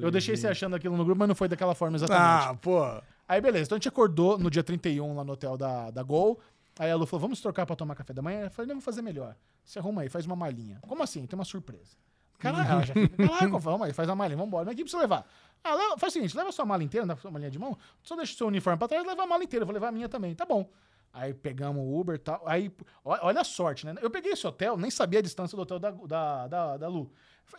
Eu 0.00 0.08
deixei 0.10 0.36
você 0.36 0.46
achando 0.46 0.76
aquilo 0.76 0.96
no 0.96 1.04
grupo, 1.04 1.18
mas 1.18 1.26
não 1.28 1.34
foi 1.34 1.48
daquela 1.48 1.74
forma 1.74 1.96
exatamente. 1.96 2.48
Ah, 2.48 2.54
pô. 2.54 2.80
Aí 3.28 3.40
beleza, 3.40 3.64
então 3.64 3.76
a 3.76 3.78
gente 3.78 3.88
acordou 3.88 4.38
no 4.38 4.50
dia 4.50 4.62
31 4.62 5.16
lá 5.16 5.24
no 5.24 5.32
hotel 5.32 5.56
da, 5.56 5.90
da 5.90 6.02
Gol. 6.02 6.38
Aí 6.78 6.90
a 6.90 6.94
Lu 6.96 7.06
falou, 7.06 7.22
vamos 7.22 7.40
trocar 7.40 7.66
pra 7.66 7.74
tomar 7.74 7.96
café 7.96 8.12
da 8.12 8.22
manhã? 8.22 8.42
Eu 8.44 8.50
falei, 8.52 8.68
não, 8.68 8.76
vou 8.76 8.82
fazer 8.82 9.02
melhor. 9.02 9.34
Você 9.64 9.80
arruma 9.80 10.02
aí, 10.02 10.08
faz 10.08 10.24
uma 10.26 10.36
malinha. 10.36 10.78
Como 10.86 11.02
assim? 11.02 11.26
Tem 11.26 11.36
uma 11.36 11.44
surpresa. 11.44 11.96
Caralho, 12.38 12.70
ela 12.70 12.82
já 12.86 12.94
fica, 12.94 13.26
caraca, 13.26 13.58
vamos 13.58 13.82
aí, 13.88 13.92
faz 13.92 14.08
uma 14.08 14.14
malinha, 14.14 14.36
vambora. 14.38 14.64
Mas 14.66 14.74
o 14.74 14.76
que 14.76 14.84
precisa 14.84 15.02
levar? 15.02 15.26
Ah, 15.64 15.74
leva- 15.74 15.98
faz 15.98 16.12
o 16.12 16.14
seguinte, 16.14 16.36
leva 16.36 16.50
a 16.50 16.52
sua 16.52 16.64
mala 16.64 16.84
inteira, 16.84 17.04
dá 17.04 17.16
sua 17.16 17.32
malinha 17.32 17.50
de 17.50 17.58
mão, 17.58 17.76
só 18.00 18.14
deixa 18.14 18.32
o 18.32 18.36
seu 18.36 18.46
uniforme 18.46 18.78
pra 18.78 18.86
trás, 18.86 19.04
leva 19.04 19.24
a 19.24 19.26
mala 19.26 19.42
inteira, 19.42 19.64
eu 19.64 19.66
vou 19.66 19.74
levar 19.74 19.88
a 19.88 19.92
minha 19.92 20.08
também, 20.08 20.32
tá 20.36 20.46
bom. 20.46 20.70
Aí 21.12 21.32
pegamos 21.34 21.82
o 21.82 21.98
Uber 22.00 22.14
e 22.16 22.18
tal. 22.18 22.42
Aí, 22.46 22.70
olha 23.04 23.40
a 23.40 23.44
sorte, 23.44 23.86
né? 23.86 23.94
Eu 24.00 24.10
peguei 24.10 24.32
esse 24.32 24.46
hotel, 24.46 24.76
nem 24.76 24.90
sabia 24.90 25.18
a 25.18 25.22
distância 25.22 25.56
do 25.56 25.62
hotel 25.62 25.78
da, 25.78 25.90
da, 25.90 26.46
da, 26.48 26.76
da 26.76 26.88
Lu. 26.88 27.10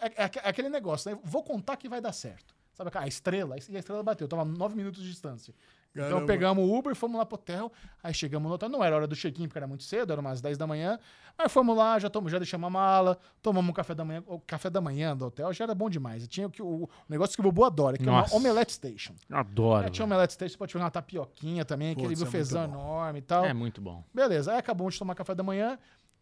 É, 0.01 0.23
é- 0.23 0.31
é 0.43 0.49
aquele 0.49 0.69
negócio, 0.69 1.11
né? 1.11 1.19
Vou 1.23 1.43
contar 1.43 1.75
que 1.77 1.89
vai 1.89 1.99
dar 1.99 2.13
certo. 2.13 2.55
Sabe, 2.73 2.91
a 2.93 3.07
estrela, 3.07 3.55
e 3.57 3.75
a 3.75 3.79
estrela 3.79 4.01
bateu, 4.01 4.25
tava 4.27 4.45
nove 4.45 4.73
minutos 4.75 5.03
de 5.03 5.09
distância. 5.09 5.53
Então 5.91 6.03
Caramba. 6.07 6.27
pegamos 6.27 6.63
o 6.63 6.77
Uber, 6.77 6.95
fomos 6.95 7.17
lá 7.17 7.25
pro 7.25 7.35
hotel, 7.35 7.71
aí 8.03 8.13
chegamos 8.13 8.47
no 8.47 8.55
hotel, 8.55 8.69
não 8.69 8.83
era 8.83 8.95
hora 8.95 9.07
do 9.07 9.15
check-in, 9.15 9.47
porque 9.47 9.57
era 9.57 9.67
muito 9.67 9.83
cedo, 9.83 10.11
era 10.11 10.21
umas 10.21 10.39
10 10.39 10.57
da 10.57 10.67
manhã. 10.67 10.99
Aí 11.37 11.49
fomos 11.49 11.75
lá, 11.75 11.97
já, 11.97 12.09
tom, 12.09 12.27
já 12.29 12.37
deixamos 12.37 12.67
a 12.67 12.69
mala, 12.69 13.17
tomamos 13.41 13.69
um 13.69 13.73
café 13.73 13.95
da 13.95 14.05
manhã. 14.05 14.23
O 14.27 14.39
café 14.39 14.69
da 14.69 14.79
manhã 14.79 15.15
do 15.17 15.25
hotel 15.25 15.51
já 15.51 15.63
era 15.63 15.73
bom 15.73 15.89
demais. 15.89 16.27
Tinha 16.27 16.47
o, 16.47 16.51
o, 16.59 16.83
o 16.83 16.89
negócio 17.09 17.33
que 17.35 17.41
o 17.41 17.43
Bobo 17.43 17.63
adora, 17.65 17.97
que 17.97 18.03
é 18.03 18.05
Nossa. 18.05 18.33
uma 18.33 18.39
omelette 18.39 18.73
station. 18.73 19.13
Adoro. 19.31 19.87
É, 19.87 19.89
tinha 19.89 20.05
omelette 20.05 20.33
station, 20.33 20.53
você 20.53 20.57
pode 20.57 20.73
pegar 20.73 20.85
uma 20.85 20.91
tapioquinha 20.91 21.65
também, 21.65 21.91
aquele 21.91 22.09
Putz, 22.09 22.21
é 22.21 22.25
bufezão 22.25 22.67
bom. 22.67 22.73
enorme 22.75 23.19
e 23.19 23.23
tal. 23.23 23.45
É 23.45 23.53
muito 23.53 23.81
bom. 23.81 24.03
Beleza, 24.13 24.51
aí 24.51 24.59
acabamos 24.59 24.93
de 24.93 24.99
tomar 24.99 25.15
café 25.15 25.33
da 25.33 25.43
manhã. 25.43 25.79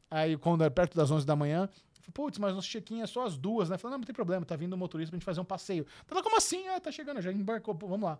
Aí, 0.10 0.38
quando 0.38 0.62
era 0.62 0.72
perto 0.72 0.96
das 0.96 1.12
11 1.12 1.26
da 1.26 1.36
manhã, 1.36 1.64
eu 1.64 1.68
falei, 1.68 2.12
putz, 2.14 2.40
mas 2.40 2.56
nosso 2.56 2.70
check-in 2.70 3.02
é 3.02 3.08
só 3.08 3.26
as 3.26 3.38
duas, 3.38 3.70
né? 3.70 3.78
Falei, 3.78 3.92
não, 3.94 4.00
não 4.00 4.06
tem 4.06 4.16
problema, 4.16 4.46
tá 4.46 4.56
vindo 4.56 4.72
o 4.74 4.78
motorista 4.78 5.12
pra 5.12 5.18
gente 5.18 5.26
fazer 5.26 5.42
um 5.42 5.46
passeio. 5.46 5.86
Tá, 6.06 6.24
como 6.24 6.38
assim? 6.38 6.66
É, 6.68 6.80
tá 6.80 6.90
chegando, 6.92 7.22
já 7.22 7.32
embarcou, 7.32 7.76
pô, 7.76 7.88
vamos 7.88 8.08
lá. 8.08 8.18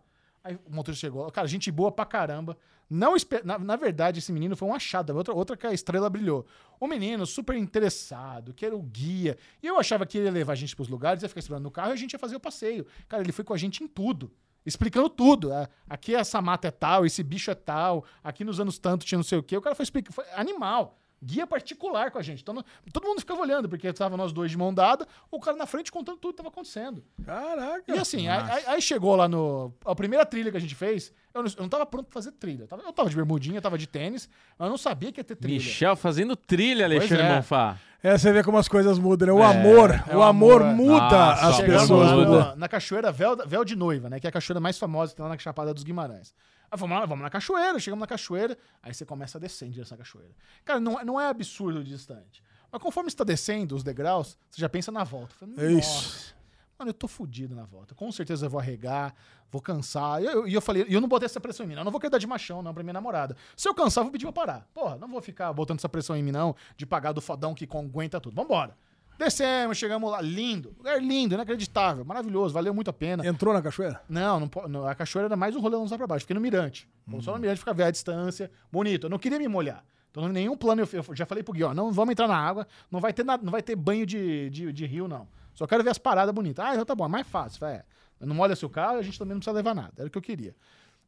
Aí 0.48 0.58
o 0.66 0.74
motorista 0.74 1.06
chegou, 1.08 1.30
cara, 1.32 1.48
gente 1.48 1.70
boa 1.72 1.92
pra 1.92 2.06
caramba. 2.06 2.58
Não 2.90 3.16
espe- 3.18 3.42
na, 3.44 3.60
na 3.60 3.76
verdade, 3.76 4.20
esse 4.20 4.32
menino 4.32 4.56
foi 4.56 4.68
um 4.68 4.74
achado, 4.74 5.14
outra, 5.16 5.34
outra 5.34 5.58
que 5.58 5.68
a 5.68 5.74
estrela 5.74 6.10
brilhou. 6.10 6.46
O 6.80 6.88
menino 6.88 7.26
super 7.26 7.56
interessado, 7.56 8.54
que 8.54 8.66
era 8.66 8.76
o 8.76 8.82
guia. 8.82 9.38
E 9.62 9.68
eu 9.68 9.78
achava 9.80 10.06
que 10.06 10.18
ele 10.18 10.28
ia 10.28 10.32
levar 10.32 10.54
a 10.54 10.56
gente 10.56 10.76
pros 10.76 10.88
lugares, 10.88 11.22
ia 11.22 11.28
ficar 11.30 11.40
esperando 11.40 11.64
no 11.64 11.72
carro 11.72 11.90
e 11.90 11.94
a 11.94 11.98
gente 11.98 12.14
ia 12.14 12.20
fazer 12.20 12.36
o 12.36 12.40
passeio. 12.40 12.86
Cara, 13.10 13.22
ele 13.24 13.32
foi 13.34 13.44
com 13.44 13.54
a 13.54 13.58
gente 13.58 13.84
em 13.84 13.88
tudo. 13.88 14.32
Explicando 14.66 15.10
tudo. 15.10 15.52
Ah, 15.54 15.68
Aqui 15.90 16.16
essa 16.16 16.42
mata 16.42 16.68
é 16.68 16.72
tal, 16.72 17.06
esse 17.06 17.22
bicho 17.24 17.52
é 17.52 17.56
tal, 17.56 18.06
aqui 18.24 18.44
nos 18.44 18.60
anos 18.60 18.78
tanto 18.80 19.06
tinha 19.06 19.18
não 19.18 19.24
sei 19.24 19.38
o 19.38 19.44
quê. 19.44 19.58
O 19.58 19.62
cara 19.62 19.76
foi 19.76 19.84
explicando. 19.84 20.14
Foi 20.14 20.26
animal. 20.34 20.98
Guia 21.24 21.48
particular 21.48 22.12
com 22.12 22.20
a 22.20 22.22
gente. 22.22 22.42
Então, 22.44 22.54
não- 22.54 22.64
todo 22.94 23.08
mundo 23.08 23.20
ficava 23.20 23.42
olhando, 23.42 23.68
porque 23.68 23.92
tava 23.92 24.16
nós 24.16 24.32
dois 24.32 24.52
de 24.52 24.58
mão 24.58 24.72
dada, 24.74 25.08
o 25.32 25.40
cara 25.40 25.58
na 25.58 25.66
frente 25.66 25.92
contando 25.92 26.18
tudo 26.18 26.32
que 26.34 26.38
tava 26.38 26.50
acontecendo. 26.50 27.04
Caraca. 27.26 27.84
E 27.88 27.98
assim, 27.98 28.28
aí, 28.28 28.52
aí- 28.52 28.64
aí 28.68 28.82
chegou 28.82 29.16
lá 29.16 29.28
no. 29.28 29.74
A 29.86 29.96
primeira 29.96 30.26
trilha 30.26 30.52
que 30.52 30.58
a 30.58 30.62
gente 30.62 30.76
fez, 30.76 31.12
eu 31.34 31.42
não, 31.44 31.50
eu 31.50 31.62
não 31.64 31.70
tava 31.70 31.86
pronto 31.86 32.06
pra 32.06 32.14
fazer 32.14 32.32
trilha. 32.34 32.64
Eu 32.64 32.68
tava, 32.68 32.82
eu 32.84 32.94
tava 32.94 33.10
de 33.10 33.16
bermudinha, 33.16 33.60
tava 33.62 33.78
de 33.78 33.88
tênis, 33.88 34.30
mas 34.60 34.68
eu 34.68 34.70
não 34.70 34.78
sabia 34.78 35.12
que 35.12 35.20
ia 35.20 35.24
ter 35.24 35.36
trilha. 35.36 35.56
Michel 35.58 35.96
fazendo 35.96 36.36
trilha, 36.36 36.86
Alexandre 36.86 37.24
é. 37.24 37.36
Bonfá. 37.36 37.78
É, 38.04 38.16
você 38.16 38.32
vê 38.32 38.44
como 38.44 38.60
as 38.60 38.68
coisas 38.68 39.00
mudam, 39.00 39.26
né? 39.28 39.34
O 39.34 39.40
É, 39.44 39.46
amor, 39.48 40.04
é 40.08 40.16
o 40.16 40.20
o 40.20 40.24
amor, 40.24 40.62
amor. 40.62 40.76
muda 40.76 41.02
Nossa, 41.02 41.48
as 41.48 41.62
pessoas. 41.62 42.12
lá 42.12 42.16
no- 42.52 42.56
na 42.56 42.68
cachoeira 42.68 43.12
Véu, 43.12 43.36
Véu 43.46 43.66
de 43.66 43.76
Noiva, 43.76 44.08
né? 44.08 44.20
Que 44.20 44.28
é 44.28 44.30
a 44.30 44.32
cachoeira 44.32 44.60
mais 44.60 44.78
famosa 44.78 45.12
que 45.12 45.18
tem 45.18 45.24
lá 45.24 45.30
na 45.32 45.38
Chapada 45.40 45.74
dos 45.74 45.84
Guimarães. 45.84 46.32
Aí 46.70 46.78
fomos 46.78 46.98
lá, 47.00 47.06
vamos 47.06 47.24
na 47.24 47.30
cachoeira, 47.30 47.80
chegamos 47.80 48.02
na 48.02 48.08
cachoeira, 48.08 48.58
aí 48.84 48.94
você 48.94 49.06
começa 49.06 49.38
a 49.38 49.42
descer 49.42 49.68
em 49.68 49.72
direção 49.72 49.96
à 49.96 49.98
cachoeira. 50.00 50.32
Cara, 50.66 50.80
não, 50.80 51.00
é- 51.00 51.06
não 51.06 51.20
é 51.22 51.28
absurdo 51.30 51.84
distante. 51.84 52.44
Mas 52.72 52.82
conforme 52.82 53.10
você 53.10 53.16
tá 53.16 53.24
descendo 53.24 53.76
os 53.76 53.84
degraus, 53.84 54.38
você 54.50 54.60
já 54.62 54.68
pensa 54.68 54.92
na 54.92 55.04
volta. 55.04 55.34
Eu 55.42 55.48
falei, 55.48 55.56
É 55.66 55.72
isso. 55.80 55.90
"Nossa, 55.90 56.38
Mano, 56.80 56.90
eu 56.92 56.94
tô 56.94 57.08
fudido 57.08 57.56
na 57.56 57.64
volta. 57.66 57.96
Com 57.96 58.12
certeza 58.12 58.46
eu 58.46 58.50
vou 58.52 58.60
arregar, 58.60 59.16
vou 59.50 59.60
cansar. 59.60 60.22
E 60.22 60.26
eu, 60.28 60.48
e 60.48 60.54
eu 60.54 60.62
falei, 60.62 60.86
e 60.88 60.94
eu 60.94 61.02
não 61.02 61.08
botei 61.08 61.26
essa 61.26 61.40
pressão 61.40 61.66
em 61.66 61.70
mim, 61.70 61.74
não. 61.74 61.82
Eu 61.82 61.86
não 61.86 61.92
vou 61.92 62.00
querer 62.00 62.12
dar 62.12 62.20
de 62.20 62.28
machão, 62.28 62.62
não, 62.62 62.72
pra 62.72 62.84
minha 62.84 62.94
namorada. 62.94 63.36
Se 63.56 63.68
eu 63.68 63.74
cansar, 63.74 64.02
eu 64.02 64.06
vou 64.06 64.12
pedir 64.12 64.26
pra 64.26 64.34
parar. 64.34 64.68
Porra, 64.76 64.96
não 64.96 65.08
vou 65.08 65.20
ficar 65.20 65.52
botando 65.54 65.80
essa 65.80 65.90
pressão 65.90 66.16
em 66.16 66.22
mim, 66.22 66.32
não, 66.32 66.56
de 66.76 66.86
pagar 66.86 67.14
do 67.14 67.20
fodão 67.22 67.56
que 67.56 67.66
aguenta 67.66 68.22
tudo. 68.22 68.36
Vambora. 68.36 68.78
Descemos, 69.18 69.78
chegamos 69.78 70.12
lá, 70.12 70.22
lindo. 70.22 70.74
Lugar 70.78 71.02
lindo, 71.02 71.34
inacreditável, 71.34 72.06
maravilhoso, 72.06 72.54
valeu 72.54 72.74
muito 72.74 72.90
a 72.90 72.94
pena. 72.94 73.26
Entrou 73.26 73.54
na 73.54 73.62
cachoeira? 73.62 74.02
Não, 74.08 74.40
não, 74.40 74.50
não, 74.68 74.88
a 74.88 74.94
cachoeira 74.94 75.28
era 75.28 75.36
mais 75.36 75.56
um 75.56 75.60
rolê 75.60 75.76
lá 75.76 75.98
pra 75.98 76.08
baixo. 76.08 76.24
Fiquei 76.24 76.36
no 76.36 76.42
Mirante. 76.42 76.88
Só 77.22 77.34
no 77.34 77.40
Mirante 77.40 77.60
ficar 77.60 77.74
ver 77.74 77.84
a 77.84 77.92
distância. 77.92 78.52
Bonito. 78.72 79.08
Eu 79.08 79.10
não 79.10 79.18
queria 79.18 79.40
me 79.40 79.48
molhar. 79.48 79.84
Então, 80.12 80.28
nenhum 80.30 80.58
plano 80.58 80.82
eu, 80.82 80.90
eu 80.92 81.16
já 81.16 81.26
falei 81.26 81.44
pro 81.44 81.54
Gui, 81.54 81.64
ó, 81.64 81.74
não 81.74 81.92
vamos 81.92 82.12
entrar 82.12 82.28
na 82.28 82.38
água, 82.38 82.66
não 82.90 83.00
vai 83.00 83.14
ter, 83.14 83.24
nada, 83.24 83.44
não 83.44 83.52
vai 83.52 83.62
ter 83.62 83.76
banho 83.76 84.04
de, 84.04 84.50
de, 84.50 84.74
de 84.74 84.86
rio, 84.86 85.08
não. 85.08 85.28
Só 85.54 85.68
quero 85.68 85.84
ver 85.84 85.92
as 85.92 85.98
paradas 85.98 86.34
bonitas. 86.34 86.66
Ah, 86.66 86.74
então 86.74 86.86
tá 86.86 86.96
bom, 86.96 87.06
é 87.06 87.08
mais 87.08 87.28
fácil. 87.28 87.66
É, 87.66 87.84
não 88.20 88.36
molha 88.36 88.56
seu 88.56 88.70
carro, 88.70 88.98
a 88.98 89.02
gente 89.04 89.18
também 89.18 89.34
não 89.34 89.40
precisa 89.40 89.56
levar 89.56 89.76
nada. 89.76 89.94
Era 89.98 90.08
o 90.08 90.10
que 90.10 90.18
eu 90.18 90.22
queria. 90.22 90.56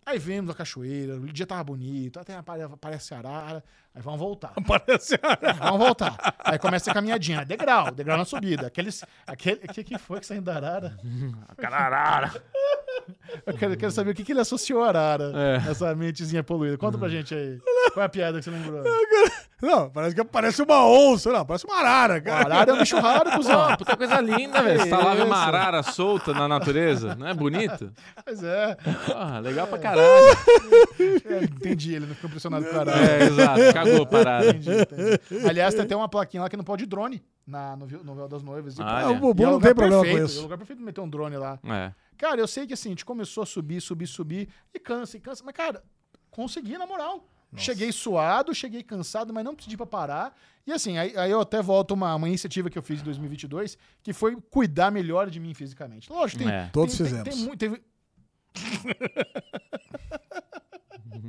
Aí 0.05 0.17
vimos 0.17 0.49
a 0.49 0.55
cachoeira, 0.55 1.15
o 1.17 1.27
dia 1.31 1.45
tava 1.45 1.63
bonito, 1.63 2.19
até 2.19 2.35
apare- 2.35 2.63
aparece 2.63 3.13
arara, 3.13 3.63
aí 3.93 4.01
vamos 4.01 4.19
voltar. 4.19 4.53
Parece. 4.67 5.19
Vamos 5.59 5.79
voltar. 5.85 6.17
Aí 6.39 6.57
começa 6.57 6.89
a 6.89 6.93
caminhadinha, 6.95 7.45
degrau, 7.45 7.91
degrau 7.91 8.17
na 8.17 8.25
subida. 8.25 8.67
Aqueles, 8.67 9.05
aquele, 9.27 9.59
que 9.67 9.83
que 9.83 9.97
foi 9.99 10.19
que 10.19 10.25
saiu 10.25 10.41
da 10.41 10.55
arara? 10.55 10.97
Cararara. 11.57 12.31
Eu 13.45 13.53
quero, 13.53 13.77
quero 13.77 13.91
saber 13.91 14.11
o 14.11 14.13
que, 14.13 14.23
que 14.23 14.31
ele 14.31 14.39
associou 14.41 14.83
a 14.83 14.89
arara, 14.89 15.31
É. 15.35 15.69
essa 15.71 15.93
mentezinha 15.95 16.43
poluída. 16.43 16.77
Conta 16.77 16.97
pra 16.97 17.09
gente 17.09 17.33
aí. 17.33 17.59
Qual 17.93 18.03
é 18.03 18.05
a 18.05 18.09
piada 18.09 18.37
que 18.39 18.43
você 18.45 18.51
lembrou? 18.51 18.83
Não, 19.61 19.89
parece 19.89 20.15
que 20.15 20.23
parece 20.23 20.61
uma 20.61 20.87
onça, 20.87 21.31
não, 21.33 21.45
parece 21.45 21.65
uma 21.65 21.75
arara, 21.77 22.21
cara. 22.21 22.45
arara 22.45 22.71
é 22.71 22.73
um 22.73 22.77
bicho 22.79 22.97
raro, 22.97 23.31
cuzão. 23.31 23.67
Pô, 23.71 23.77
puta 23.77 23.97
coisa 23.97 24.21
linda, 24.21 24.61
velho. 24.61 24.79
Você 24.79 24.89
tá 24.89 24.97
lá 24.99 25.13
vendo 25.13 25.25
uma 25.27 25.35
Isso. 25.35 25.45
arara 25.47 25.83
solta 25.83 26.33
na 26.33 26.47
natureza. 26.47 27.15
Não 27.15 27.27
é 27.27 27.33
bonito? 27.33 27.91
Pois 28.23 28.41
é. 28.43 28.75
Porra, 29.05 29.39
legal 29.39 29.67
pra 29.67 29.77
caralho. 29.79 30.01
É, 31.25 31.43
Entendi, 31.43 31.95
ele 31.95 32.05
não 32.05 32.15
ficou 32.15 32.29
impressionado 32.29 32.65
com 32.65 32.75
a 32.75 32.79
arara. 32.81 32.99
É, 33.05 33.23
exato. 33.23 33.59
Cagou 33.73 34.03
a 34.03 34.05
parada. 34.05 34.49
Entendi, 34.49 34.69
entendi. 34.81 35.47
Aliás, 35.47 35.73
tem 35.73 35.83
até 35.83 35.95
uma 35.95 36.07
plaquinha 36.07 36.43
lá 36.43 36.49
que 36.49 36.55
não 36.57 36.63
pode 36.63 36.85
drone 36.85 37.21
na, 37.45 37.75
no, 37.75 37.85
no 38.03 38.15
véu 38.15 38.27
das 38.29 38.41
noivas. 38.43 38.77
E, 38.77 38.81
Ah, 38.81 38.85
pô, 38.85 38.91
olha. 38.91 39.05
Ah, 39.07 39.11
o 39.11 39.15
Bubu 39.15 39.41
e 39.41 39.43
é 39.43 39.47
o 39.47 39.49
não 39.49 39.55
lugar 39.57 39.67
tem 39.67 39.75
problema 39.75 40.01
perfeito, 40.03 40.15
com 40.17 40.21
É 40.21 40.23
o 40.23 40.25
isso. 40.31 40.41
lugar 40.41 40.57
perfeito 40.57 40.79
de 40.79 40.85
meter 40.85 41.01
um 41.01 41.09
drone 41.09 41.35
lá. 41.37 41.59
É. 41.65 41.91
Cara, 42.19 42.41
eu 42.41 42.47
sei 42.47 42.67
que 42.67 42.73
assim, 42.73 42.89
a 42.89 42.91
gente 42.91 43.05
começou 43.05 43.43
a 43.43 43.45
subir, 43.45 43.79
subir, 43.81 44.05
subir 44.05 44.49
e 44.73 44.77
cansa, 44.77 45.15
e 45.15 45.21
cansa. 45.21 45.41
Mas, 45.43 45.55
cara, 45.55 45.81
consegui 46.29 46.77
na 46.77 46.85
moral. 46.85 47.25
Cheguei 47.55 47.91
suado, 47.91 48.53
cheguei 48.53 48.83
cansado, 48.83 49.33
mas 49.33 49.43
não 49.43 49.55
pedi 49.55 49.75
pra 49.75 49.85
parar. 49.85 50.37
E 50.67 50.71
assim, 50.71 50.99
aí, 50.99 51.17
aí 51.17 51.31
eu 51.31 51.41
até 51.41 51.63
volto 51.63 51.95
uma, 51.95 52.13
uma 52.13 52.27
iniciativa 52.27 52.69
que 52.69 52.77
eu 52.77 52.83
fiz 52.83 53.01
em 53.01 53.03
2022, 53.03 53.75
que 54.03 54.13
foi 54.13 54.35
cuidar 54.51 54.91
melhor 54.91 55.31
de 55.31 55.39
mim 55.39 55.53
fisicamente. 55.55 56.11
Lógico, 56.11 56.43
tem. 56.43 56.51
É. 56.51 56.69
Todos 56.71 56.95
tem, 56.95 57.07
fizemos. 57.07 57.23
Tem, 57.23 57.33
tem 57.33 57.43
muito. 57.43 57.57
Teve... 57.57 57.83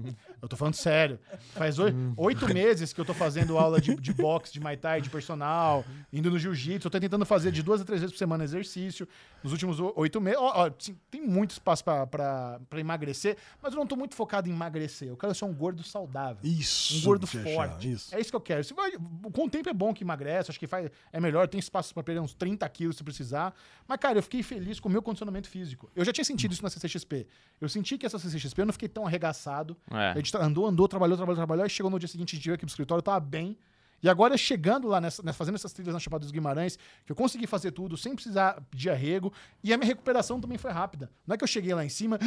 Eu 0.42 0.48
tô 0.48 0.56
falando 0.56 0.74
sério. 0.74 1.18
Faz 1.52 1.78
oi- 1.78 1.94
oito 2.16 2.48
meses 2.52 2.92
que 2.92 3.00
eu 3.00 3.04
tô 3.04 3.12
fazendo 3.14 3.58
aula 3.58 3.80
de, 3.80 3.94
de 3.96 4.12
boxe, 4.12 4.52
de 4.52 4.60
Muay 4.60 4.76
Thai, 4.76 5.00
de 5.00 5.10
personal, 5.10 5.84
indo 6.12 6.30
no 6.30 6.38
jiu-jitsu. 6.38 6.86
Eu 6.88 6.90
tô 6.90 6.98
tentando 7.00 7.24
fazer 7.26 7.52
de 7.52 7.62
duas 7.62 7.80
a 7.80 7.84
três 7.84 8.00
vezes 8.00 8.12
por 8.12 8.18
semana 8.18 8.42
exercício. 8.44 9.06
Nos 9.42 9.52
últimos 9.52 9.78
oito 9.96 10.20
meses. 10.20 10.38
Ó, 10.40 10.66
ó, 10.66 10.70
tem 11.10 11.20
muito 11.26 11.50
espaço 11.52 11.82
pra, 11.84 12.06
pra, 12.06 12.60
pra 12.68 12.80
emagrecer, 12.80 13.36
mas 13.62 13.72
eu 13.72 13.78
não 13.78 13.86
tô 13.86 13.96
muito 13.96 14.14
focado 14.14 14.48
em 14.48 14.52
emagrecer. 14.52 15.08
Eu 15.08 15.16
quero 15.16 15.34
ser 15.34 15.44
um 15.44 15.52
gordo 15.52 15.82
saudável. 15.82 16.38
Isso. 16.42 16.98
Um 16.98 17.00
gordo 17.02 17.26
forte. 17.26 17.90
Isso. 17.90 18.14
É 18.14 18.20
isso 18.20 18.30
que 18.30 18.36
eu 18.36 18.40
quero. 18.40 18.62
Se 18.64 18.74
vai- 18.74 18.92
com 19.32 19.44
o 19.46 19.50
tempo 19.50 19.68
é 19.68 19.72
bom 19.74 19.92
que 19.94 20.04
emagrece, 20.04 20.50
acho 20.50 20.58
que 20.58 20.66
faz, 20.66 20.90
é 21.12 21.20
melhor, 21.20 21.48
tem 21.48 21.58
espaço 21.58 21.92
pra 21.94 22.02
perder 22.02 22.20
uns 22.20 22.34
30 22.34 22.68
quilos 22.68 22.96
se 22.96 23.04
precisar. 23.04 23.54
Mas, 23.88 23.98
cara, 23.98 24.18
eu 24.18 24.22
fiquei 24.22 24.42
feliz 24.42 24.78
com 24.78 24.88
o 24.88 24.92
meu 24.92 25.02
condicionamento 25.02 25.48
físico. 25.48 25.90
Eu 25.96 26.04
já 26.04 26.12
tinha 26.12 26.24
sentido 26.24 26.52
isso 26.52 26.62
na 26.62 26.70
CCXP. 26.70 27.26
Eu 27.60 27.68
senti 27.68 27.96
que 27.98 28.06
essa 28.06 28.18
CCXP 28.18 28.62
eu 28.62 28.66
não 28.66 28.72
fiquei 28.72 28.88
tão 28.88 29.06
arregaçado. 29.06 29.76
É. 29.90 30.14
Tra- 30.29 30.29
andou, 30.38 30.66
andou, 30.66 30.86
trabalhou, 30.88 31.16
trabalhou, 31.16 31.36
trabalhou. 31.36 31.64
Aí 31.64 31.70
chegou 31.70 31.90
no 31.90 31.98
dia 31.98 32.08
seguinte, 32.08 32.34
a 32.34 32.36
gente 32.36 32.44
veio 32.44 32.54
aqui 32.54 32.64
pro 32.64 32.70
escritório, 32.70 33.02
tava 33.02 33.20
bem. 33.20 33.56
E 34.02 34.08
agora, 34.08 34.36
chegando 34.36 34.88
lá, 34.88 35.00
nessa, 35.00 35.32
fazendo 35.32 35.56
essas 35.56 35.72
trilhas 35.72 35.92
na 35.92 36.00
Chapada 36.00 36.20
dos 36.20 36.30
Guimarães, 36.30 36.78
que 37.04 37.12
eu 37.12 37.16
consegui 37.16 37.46
fazer 37.46 37.70
tudo 37.70 37.96
sem 37.96 38.14
precisar 38.14 38.60
pedir 38.70 38.90
arrego. 38.90 39.32
E 39.62 39.72
a 39.72 39.76
minha 39.76 39.86
recuperação 39.86 40.40
também 40.40 40.56
foi 40.56 40.70
rápida. 40.70 41.10
Não 41.26 41.34
é 41.34 41.38
que 41.38 41.44
eu 41.44 41.48
cheguei 41.48 41.74
lá 41.74 41.84
em 41.84 41.88
cima, 41.88 42.18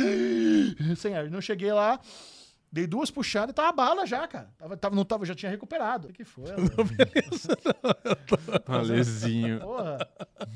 sem 0.98 1.16
ar. 1.16 1.30
Não 1.32 1.42
cheguei 1.42 1.74
lá, 1.74 2.00
dei 2.72 2.86
duas 2.86 3.10
puxadas 3.10 3.52
e 3.52 3.56
tava 3.56 3.72
bala 3.72 4.06
já, 4.06 4.28
cara. 4.28 4.54
Tava, 4.58 4.78
tava, 4.78 4.96
não 4.96 5.04
tava, 5.04 5.26
já 5.26 5.34
tinha 5.34 5.50
recuperado. 5.50 6.10
O 6.10 6.14
que 6.14 6.24
foi? 6.24 6.46
Valezinho. 8.68 9.60
Porra. 9.60 9.98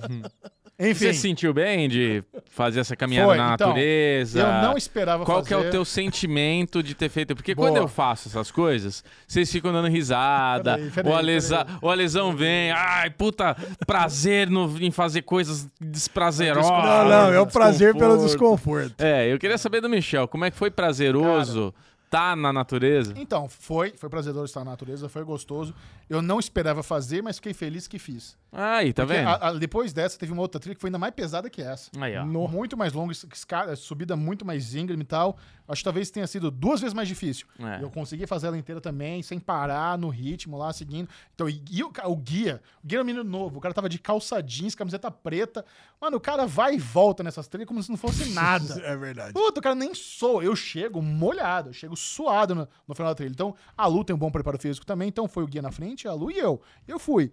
Enfim, 0.79 0.93
Você 1.05 1.13
se 1.13 1.21
sentiu 1.21 1.55
bem 1.55 1.89
de 1.89 2.23
fazer 2.51 2.81
essa 2.81 2.95
caminhada 2.95 3.29
Foi, 3.29 3.37
na 3.37 3.53
então, 3.55 3.69
natureza? 3.69 4.39
eu 4.39 4.61
não 4.61 4.77
esperava 4.77 5.25
Qual 5.25 5.37
fazer. 5.39 5.47
que 5.47 5.53
é 5.53 5.57
o 5.57 5.71
teu 5.71 5.83
sentimento 5.83 6.83
de 6.83 6.93
ter 6.93 7.09
feito? 7.09 7.35
Porque 7.35 7.55
Boa. 7.55 7.67
quando 7.69 7.77
eu 7.77 7.87
faço 7.87 8.27
essas 8.27 8.51
coisas, 8.51 9.03
vocês 9.27 9.51
ficam 9.51 9.73
dando 9.73 9.87
risada, 9.87 10.75
Peraí, 10.75 10.91
peraí, 10.91 11.11
o, 11.11 11.15
alesa, 11.15 11.65
peraí. 11.65 11.79
o 11.81 11.89
alesão 11.89 12.35
vem, 12.35 12.71
ai, 12.71 13.09
puta, 13.09 13.57
prazer 13.87 14.51
no, 14.51 14.77
em 14.79 14.91
fazer 14.91 15.23
coisas 15.23 15.67
desprazerosas. 15.81 16.69
Não, 16.69 17.05
não, 17.09 17.33
é 17.33 17.39
o 17.39 17.47
prazer 17.47 17.95
pelo 17.95 18.17
desconforto. 18.23 19.01
É, 19.01 19.33
eu 19.33 19.39
queria 19.39 19.57
saber 19.57 19.81
do 19.81 19.89
Michel, 19.89 20.27
como 20.27 20.45
é 20.45 20.51
que 20.51 20.57
foi 20.57 20.69
prazeroso 20.69 21.73
tá 22.09 22.35
na 22.35 22.53
natureza? 22.53 23.13
Então, 23.17 23.49
foi, 23.49 23.93
foi 23.97 24.09
prazeroso 24.09 24.45
estar 24.45 24.63
na 24.63 24.71
natureza, 24.71 25.09
foi 25.09 25.23
gostoso. 25.23 25.73
Eu 26.09 26.21
não 26.21 26.39
esperava 26.39 26.81
fazer, 26.83 27.21
mas 27.21 27.35
fiquei 27.37 27.53
feliz 27.53 27.87
que 27.87 27.99
fiz. 27.99 28.37
Aí, 28.51 28.93
tá 28.93 29.03
Porque 29.05 29.17
vendo? 29.19 29.27
a- 29.27 29.47
a- 29.49 29.53
depois 29.53 29.91
dessa, 29.91 30.17
teve 30.17 30.31
uma 30.31 30.41
outra 30.41 30.59
trilha 30.59 30.73
que 30.73 30.79
foi 30.79 30.87
ainda 30.87 30.97
mais 30.97 31.13
pesada 31.13 31.49
que 31.49 31.61
essa. 31.61 31.91
Aí, 31.99 32.15
ó. 32.15 32.25
Muito 32.25 32.77
mais 32.77 32.93
longa, 32.93 33.11
escada, 33.11 33.75
subida 33.75 34.15
muito 34.15 34.45
mais 34.45 34.73
íngreme 34.73 35.03
e 35.03 35.05
tal. 35.05 35.37
Acho 35.67 35.81
que 35.81 35.83
talvez 35.83 36.09
tenha 36.09 36.25
sido 36.25 36.49
duas 36.49 36.79
vezes 36.79 36.93
mais 36.93 37.09
difícil. 37.09 37.45
É. 37.59 37.83
Eu 37.83 37.89
consegui 37.91 38.25
fazer 38.25 38.47
ela 38.47 38.57
inteira 38.57 38.79
também, 38.79 39.21
sem 39.21 39.37
parar, 39.37 39.97
no 39.97 40.07
ritmo 40.07 40.57
lá, 40.57 40.71
seguindo. 40.71 41.09
Então, 41.35 41.49
e, 41.49 41.61
e 41.69 41.83
o, 41.83 41.91
o 42.05 42.15
guia, 42.15 42.61
o 42.81 42.87
guia 42.87 42.97
era 42.99 43.03
um 43.03 43.05
menino 43.05 43.23
novo, 43.25 43.57
o 43.57 43.61
cara 43.61 43.73
tava 43.73 43.89
de 43.89 43.99
calça 43.99 44.41
jeans, 44.41 44.73
camiseta 44.75 45.11
preta. 45.11 45.65
Mano, 45.99 46.15
o 46.15 46.21
cara 46.21 46.45
vai 46.47 46.75
e 46.75 46.79
volta 46.79 47.21
nessas 47.21 47.49
trilhas 47.49 47.67
como 47.67 47.83
se 47.83 47.89
não 47.89 47.97
fosse 47.97 48.29
nada. 48.29 48.77
É 48.87 48.95
verdade. 48.95 49.33
Puta, 49.33 49.59
o 49.59 49.63
cara 49.63 49.75
nem 49.75 49.93
soa. 49.93 50.41
Eu 50.41 50.55
chego 50.55 51.01
molhado, 51.01 51.69
eu 51.69 51.73
chego 51.73 51.97
suado 51.97 52.55
no, 52.55 52.67
no 52.87 52.95
final 52.95 53.11
da 53.11 53.15
trilha. 53.15 53.31
Então, 53.31 53.53
a 53.77 53.85
Lu 53.87 54.05
tem 54.05 54.15
um 54.15 54.19
bom 54.19 54.31
preparo 54.31 54.57
físico 54.57 54.85
também. 54.85 55.09
Então, 55.09 55.27
foi 55.27 55.43
o 55.43 55.47
guia 55.47 55.61
na 55.61 55.71
frente, 55.71 55.96
a 56.05 56.13
Lu 56.13 56.29
e 56.29 56.37
eu. 56.37 56.61
Eu 56.85 56.99
fui 56.99 57.31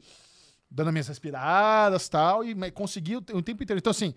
dando 0.70 0.90
minhas 0.90 1.06
respiradas 1.06 2.08
tal, 2.08 2.44
e 2.44 2.54
consegui 2.72 3.16
o, 3.16 3.18
o 3.18 3.42
tempo 3.42 3.62
inteiro. 3.62 3.78
Então, 3.78 3.90
assim, 3.92 4.12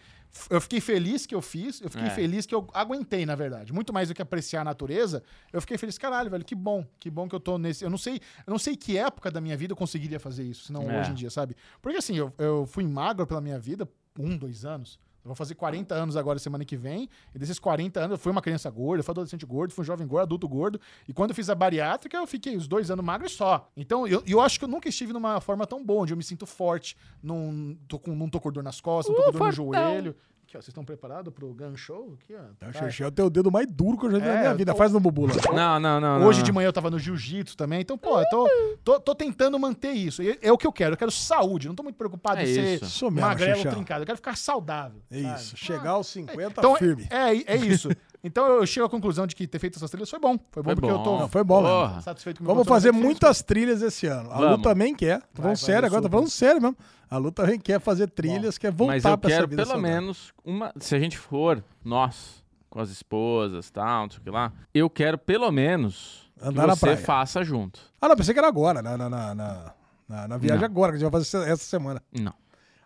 eu 0.49 0.59
fiquei 0.59 0.81
feliz 0.81 1.25
que 1.25 1.35
eu 1.35 1.41
fiz, 1.41 1.79
eu 1.81 1.89
fiquei 1.89 2.07
É. 2.07 2.09
feliz 2.09 2.45
que 2.47 2.55
eu 2.55 2.67
aguentei, 2.73 3.27
na 3.27 3.35
verdade. 3.35 3.71
Muito 3.71 3.93
mais 3.93 4.07
do 4.07 4.15
que 4.15 4.21
apreciar 4.23 4.61
a 4.61 4.63
natureza, 4.63 5.21
eu 5.53 5.61
fiquei 5.61 5.77
feliz, 5.77 5.99
caralho, 5.99 6.31
velho, 6.31 6.43
que 6.43 6.55
bom, 6.55 6.83
que 6.99 7.11
bom 7.11 7.27
que 7.29 7.35
eu 7.35 7.39
tô 7.39 7.59
nesse. 7.59 7.83
Eu 7.83 7.91
não 7.91 7.97
sei, 7.97 8.15
eu 8.45 8.51
não 8.51 8.57
sei 8.57 8.75
que 8.75 8.97
época 8.97 9.29
da 9.29 9.39
minha 9.39 9.55
vida 9.55 9.73
eu 9.73 9.77
conseguiria 9.77 10.19
fazer 10.19 10.43
isso, 10.45 10.65
senão 10.65 10.89
É. 10.89 10.99
hoje 10.99 11.11
em 11.11 11.13
dia, 11.13 11.29
sabe? 11.29 11.55
Porque 11.79 11.97
assim, 11.97 12.15
eu, 12.17 12.33
eu 12.39 12.65
fui 12.65 12.83
magro 12.87 13.27
pela 13.27 13.41
minha 13.41 13.59
vida, 13.59 13.87
um, 14.17 14.35
dois 14.35 14.65
anos. 14.65 14.99
Eu 15.27 15.29
vou 15.29 15.35
fazer 15.35 15.55
40 15.55 15.93
anos 15.93 16.15
agora, 16.15 16.39
semana 16.39 16.63
que 16.63 16.77
vem. 16.77 17.09
E 17.35 17.37
desses 17.37 17.59
40 17.59 17.99
anos, 17.99 18.11
eu 18.11 18.17
fui 18.17 18.31
uma 18.31 18.41
criança 18.41 18.69
gorda, 18.69 19.01
eu 19.01 19.03
fui 19.03 19.11
adolescente 19.11 19.45
gordo, 19.45 19.73
fui 19.73 19.83
um 19.83 19.85
jovem 19.85 20.07
gordo, 20.07 20.23
adulto 20.23 20.47
gordo. 20.47 20.79
E 21.05 21.11
quando 21.11 21.31
eu 21.31 21.35
fiz 21.35 21.49
a 21.49 21.55
bariátrica, 21.55 22.15
eu 22.15 22.25
fiquei 22.25 22.55
os 22.55 22.65
dois 22.65 22.89
anos 22.89 23.03
magro 23.03 23.27
e 23.27 23.29
só. 23.29 23.69
Então, 23.75 24.07
eu, 24.07 24.23
eu 24.25 24.39
acho 24.39 24.57
que 24.57 24.63
eu 24.63 24.69
nunca 24.69 24.87
estive 24.87 25.11
numa 25.11 25.41
forma 25.41 25.67
tão 25.67 25.83
boa, 25.83 26.03
onde 26.03 26.13
eu 26.13 26.17
me 26.17 26.23
sinto 26.23 26.45
forte. 26.45 26.95
Não 27.21 27.77
tô 27.89 27.99
com, 27.99 28.15
não 28.15 28.29
tô 28.29 28.39
com 28.39 28.51
dor 28.51 28.63
nas 28.63 28.79
costas, 28.79 29.13
não 29.13 29.25
tô 29.25 29.31
com 29.33 29.37
dor 29.37 29.45
no 29.47 29.51
joelho. 29.51 30.15
Aqui, 30.47 30.55
ó, 30.55 30.61
vocês 30.61 30.69
estão 30.69 30.85
preparados 30.85 31.33
pro 31.33 31.53
gun 31.53 31.75
show? 31.75 32.15
Aqui, 32.23 32.33
ó. 32.33 32.37
É 32.65 32.69
o 32.69 32.71
Tá. 32.71 33.03
É 33.03 33.07
o 33.07 33.11
teu 33.11 33.29
dedo 33.29 33.51
mais 33.51 33.67
duro 33.67 33.97
que 33.97 34.05
eu 34.05 34.11
já 34.11 34.17
vi 34.17 34.23
na 34.23 34.31
É, 34.31 34.37
minha 34.39 34.51
eu 34.51 34.57
vida. 34.57 34.71
tô- 34.71 34.77
Faz 34.77 34.93
no 34.93 34.99
Bubula. 35.01 35.33
Não, 35.53 35.77
não, 35.77 35.99
não. 35.99 36.25
Hoje 36.25 36.39
não, 36.39 36.45
de 36.45 36.51
manhã 36.53 36.67
eu 36.69 36.73
tava 36.73 36.89
no 36.89 36.97
jiu-jitsu 36.97 37.57
também. 37.57 37.81
Então, 37.81 37.97
pô, 37.97 38.17
eu 38.17 38.29
tô, 38.29 38.47
tô, 38.81 38.99
tô 39.01 39.13
tentando 39.13 39.59
manter 39.59 39.91
isso. 39.91 40.23
E 40.23 40.39
É 40.41 40.49
o 40.49 40.57
que 40.57 40.65
eu 40.65 40.71
quero. 40.71 40.93
Eu 40.93 40.97
quero 40.97 41.11
saúde. 41.11 41.67
Não 41.67 41.75
tô 41.75 41.83
muito 41.83 41.97
preocupado 41.97 42.39
É 42.39 42.43
em 42.43 42.53
ser 42.53 42.75
isso. 42.75 42.85
Isso 42.85 43.11
mesmo, 43.11 43.27
magrelo 43.27 43.51
ou 43.51 43.57
Xexé. 43.57 43.71
trincado. 43.75 44.01
Eu 44.03 44.05
quero 44.05 44.17
ficar 44.17 44.37
saudável. 44.37 45.01
É 45.11 45.21
sabe? 45.21 45.35
isso. 45.41 45.57
Chegar 45.57 45.89
aos 45.91 46.07
50 46.07 46.61
Então, 46.61 46.75
firme. 46.77 47.05
É, 47.09 47.53
é 47.53 47.57
isso. 47.57 47.89
Então 48.23 48.45
eu 48.47 48.65
chego 48.65 48.85
à 48.85 48.89
conclusão 48.89 49.25
de 49.27 49.35
que 49.35 49.47
ter 49.47 49.59
feito 49.59 49.77
essas 49.77 49.89
trilhas 49.91 50.09
foi 50.09 50.19
bom. 50.19 50.37
Foi 50.51 50.63
bom 50.63 50.69
Foi 50.69 50.75
porque 50.75 50.89
eu 50.91 50.97
tô 50.99 51.03
bom. 51.03 51.19
Não, 51.19 51.27
foi 51.29 51.43
bom, 51.43 51.61
Porra. 51.61 51.87
mesmo. 51.87 52.01
satisfeito 52.01 52.37
com 52.39 52.43
o 52.43 52.47
meu 52.47 52.55
Vamos 52.55 52.67
fazer 52.67 52.89
condicionamento 52.89 53.23
muitas 53.23 53.41
trilhas 53.43 53.81
esse 53.81 54.07
ano. 54.07 54.31
A 54.31 54.39
Lu 54.39 54.57
também 54.61 54.95
quer. 54.95 55.19
Tô 55.21 55.41
falando 55.41 55.47
vai, 55.49 55.55
sério 55.55 55.85
agora, 55.85 56.01
tô 56.01 56.09
falando 56.09 56.29
sério 56.29 56.61
mesmo. 56.61 56.77
A 57.09 57.17
Lu 57.17 57.31
também 57.31 57.59
quer 57.59 57.79
fazer 57.79 58.09
trilhas, 58.09 58.57
quer 58.57 58.71
voltar 58.71 58.93
Mas 58.93 59.05
eu 59.05 59.17
pra 59.17 59.29
essa 59.29 59.37
quero 59.37 59.47
vida 59.49 59.61
pelo 59.63 59.71
saudável. 59.75 59.95
menos 60.01 60.33
uma. 60.43 60.73
Se 60.79 60.95
a 60.95 60.99
gente 60.99 61.17
for, 61.17 61.63
nós, 61.85 62.43
com 62.69 62.79
as 62.81 62.89
esposas 62.89 63.69
tal, 63.69 64.03
não 64.03 64.09
sei 64.09 64.19
o 64.19 64.23
que 64.23 64.29
lá, 64.29 64.51
eu 64.73 64.89
quero 64.89 65.17
pelo 65.17 65.49
menos 65.51 66.29
Andar 66.41 66.63
que 66.63 66.67
na 66.67 66.75
você 66.75 66.85
praia. 66.87 66.97
faça 66.97 67.43
junto. 67.43 67.79
Ah, 68.01 68.09
não, 68.09 68.15
pensei 68.15 68.33
que 68.33 68.39
era 68.39 68.47
agora, 68.47 68.81
na, 68.81 68.97
na, 68.97 69.09
na, 69.09 69.35
na, 69.35 69.73
na- 70.09 70.27
na 70.27 70.37
viagem 70.37 70.59
Não. 70.61 70.65
agora, 70.65 70.91
que 70.91 70.95
a 70.97 70.99
gente 70.99 71.09
vai 71.11 71.21
fazer 71.21 71.49
essa 71.49 71.63
semana. 71.63 72.01
Não. 72.11 72.33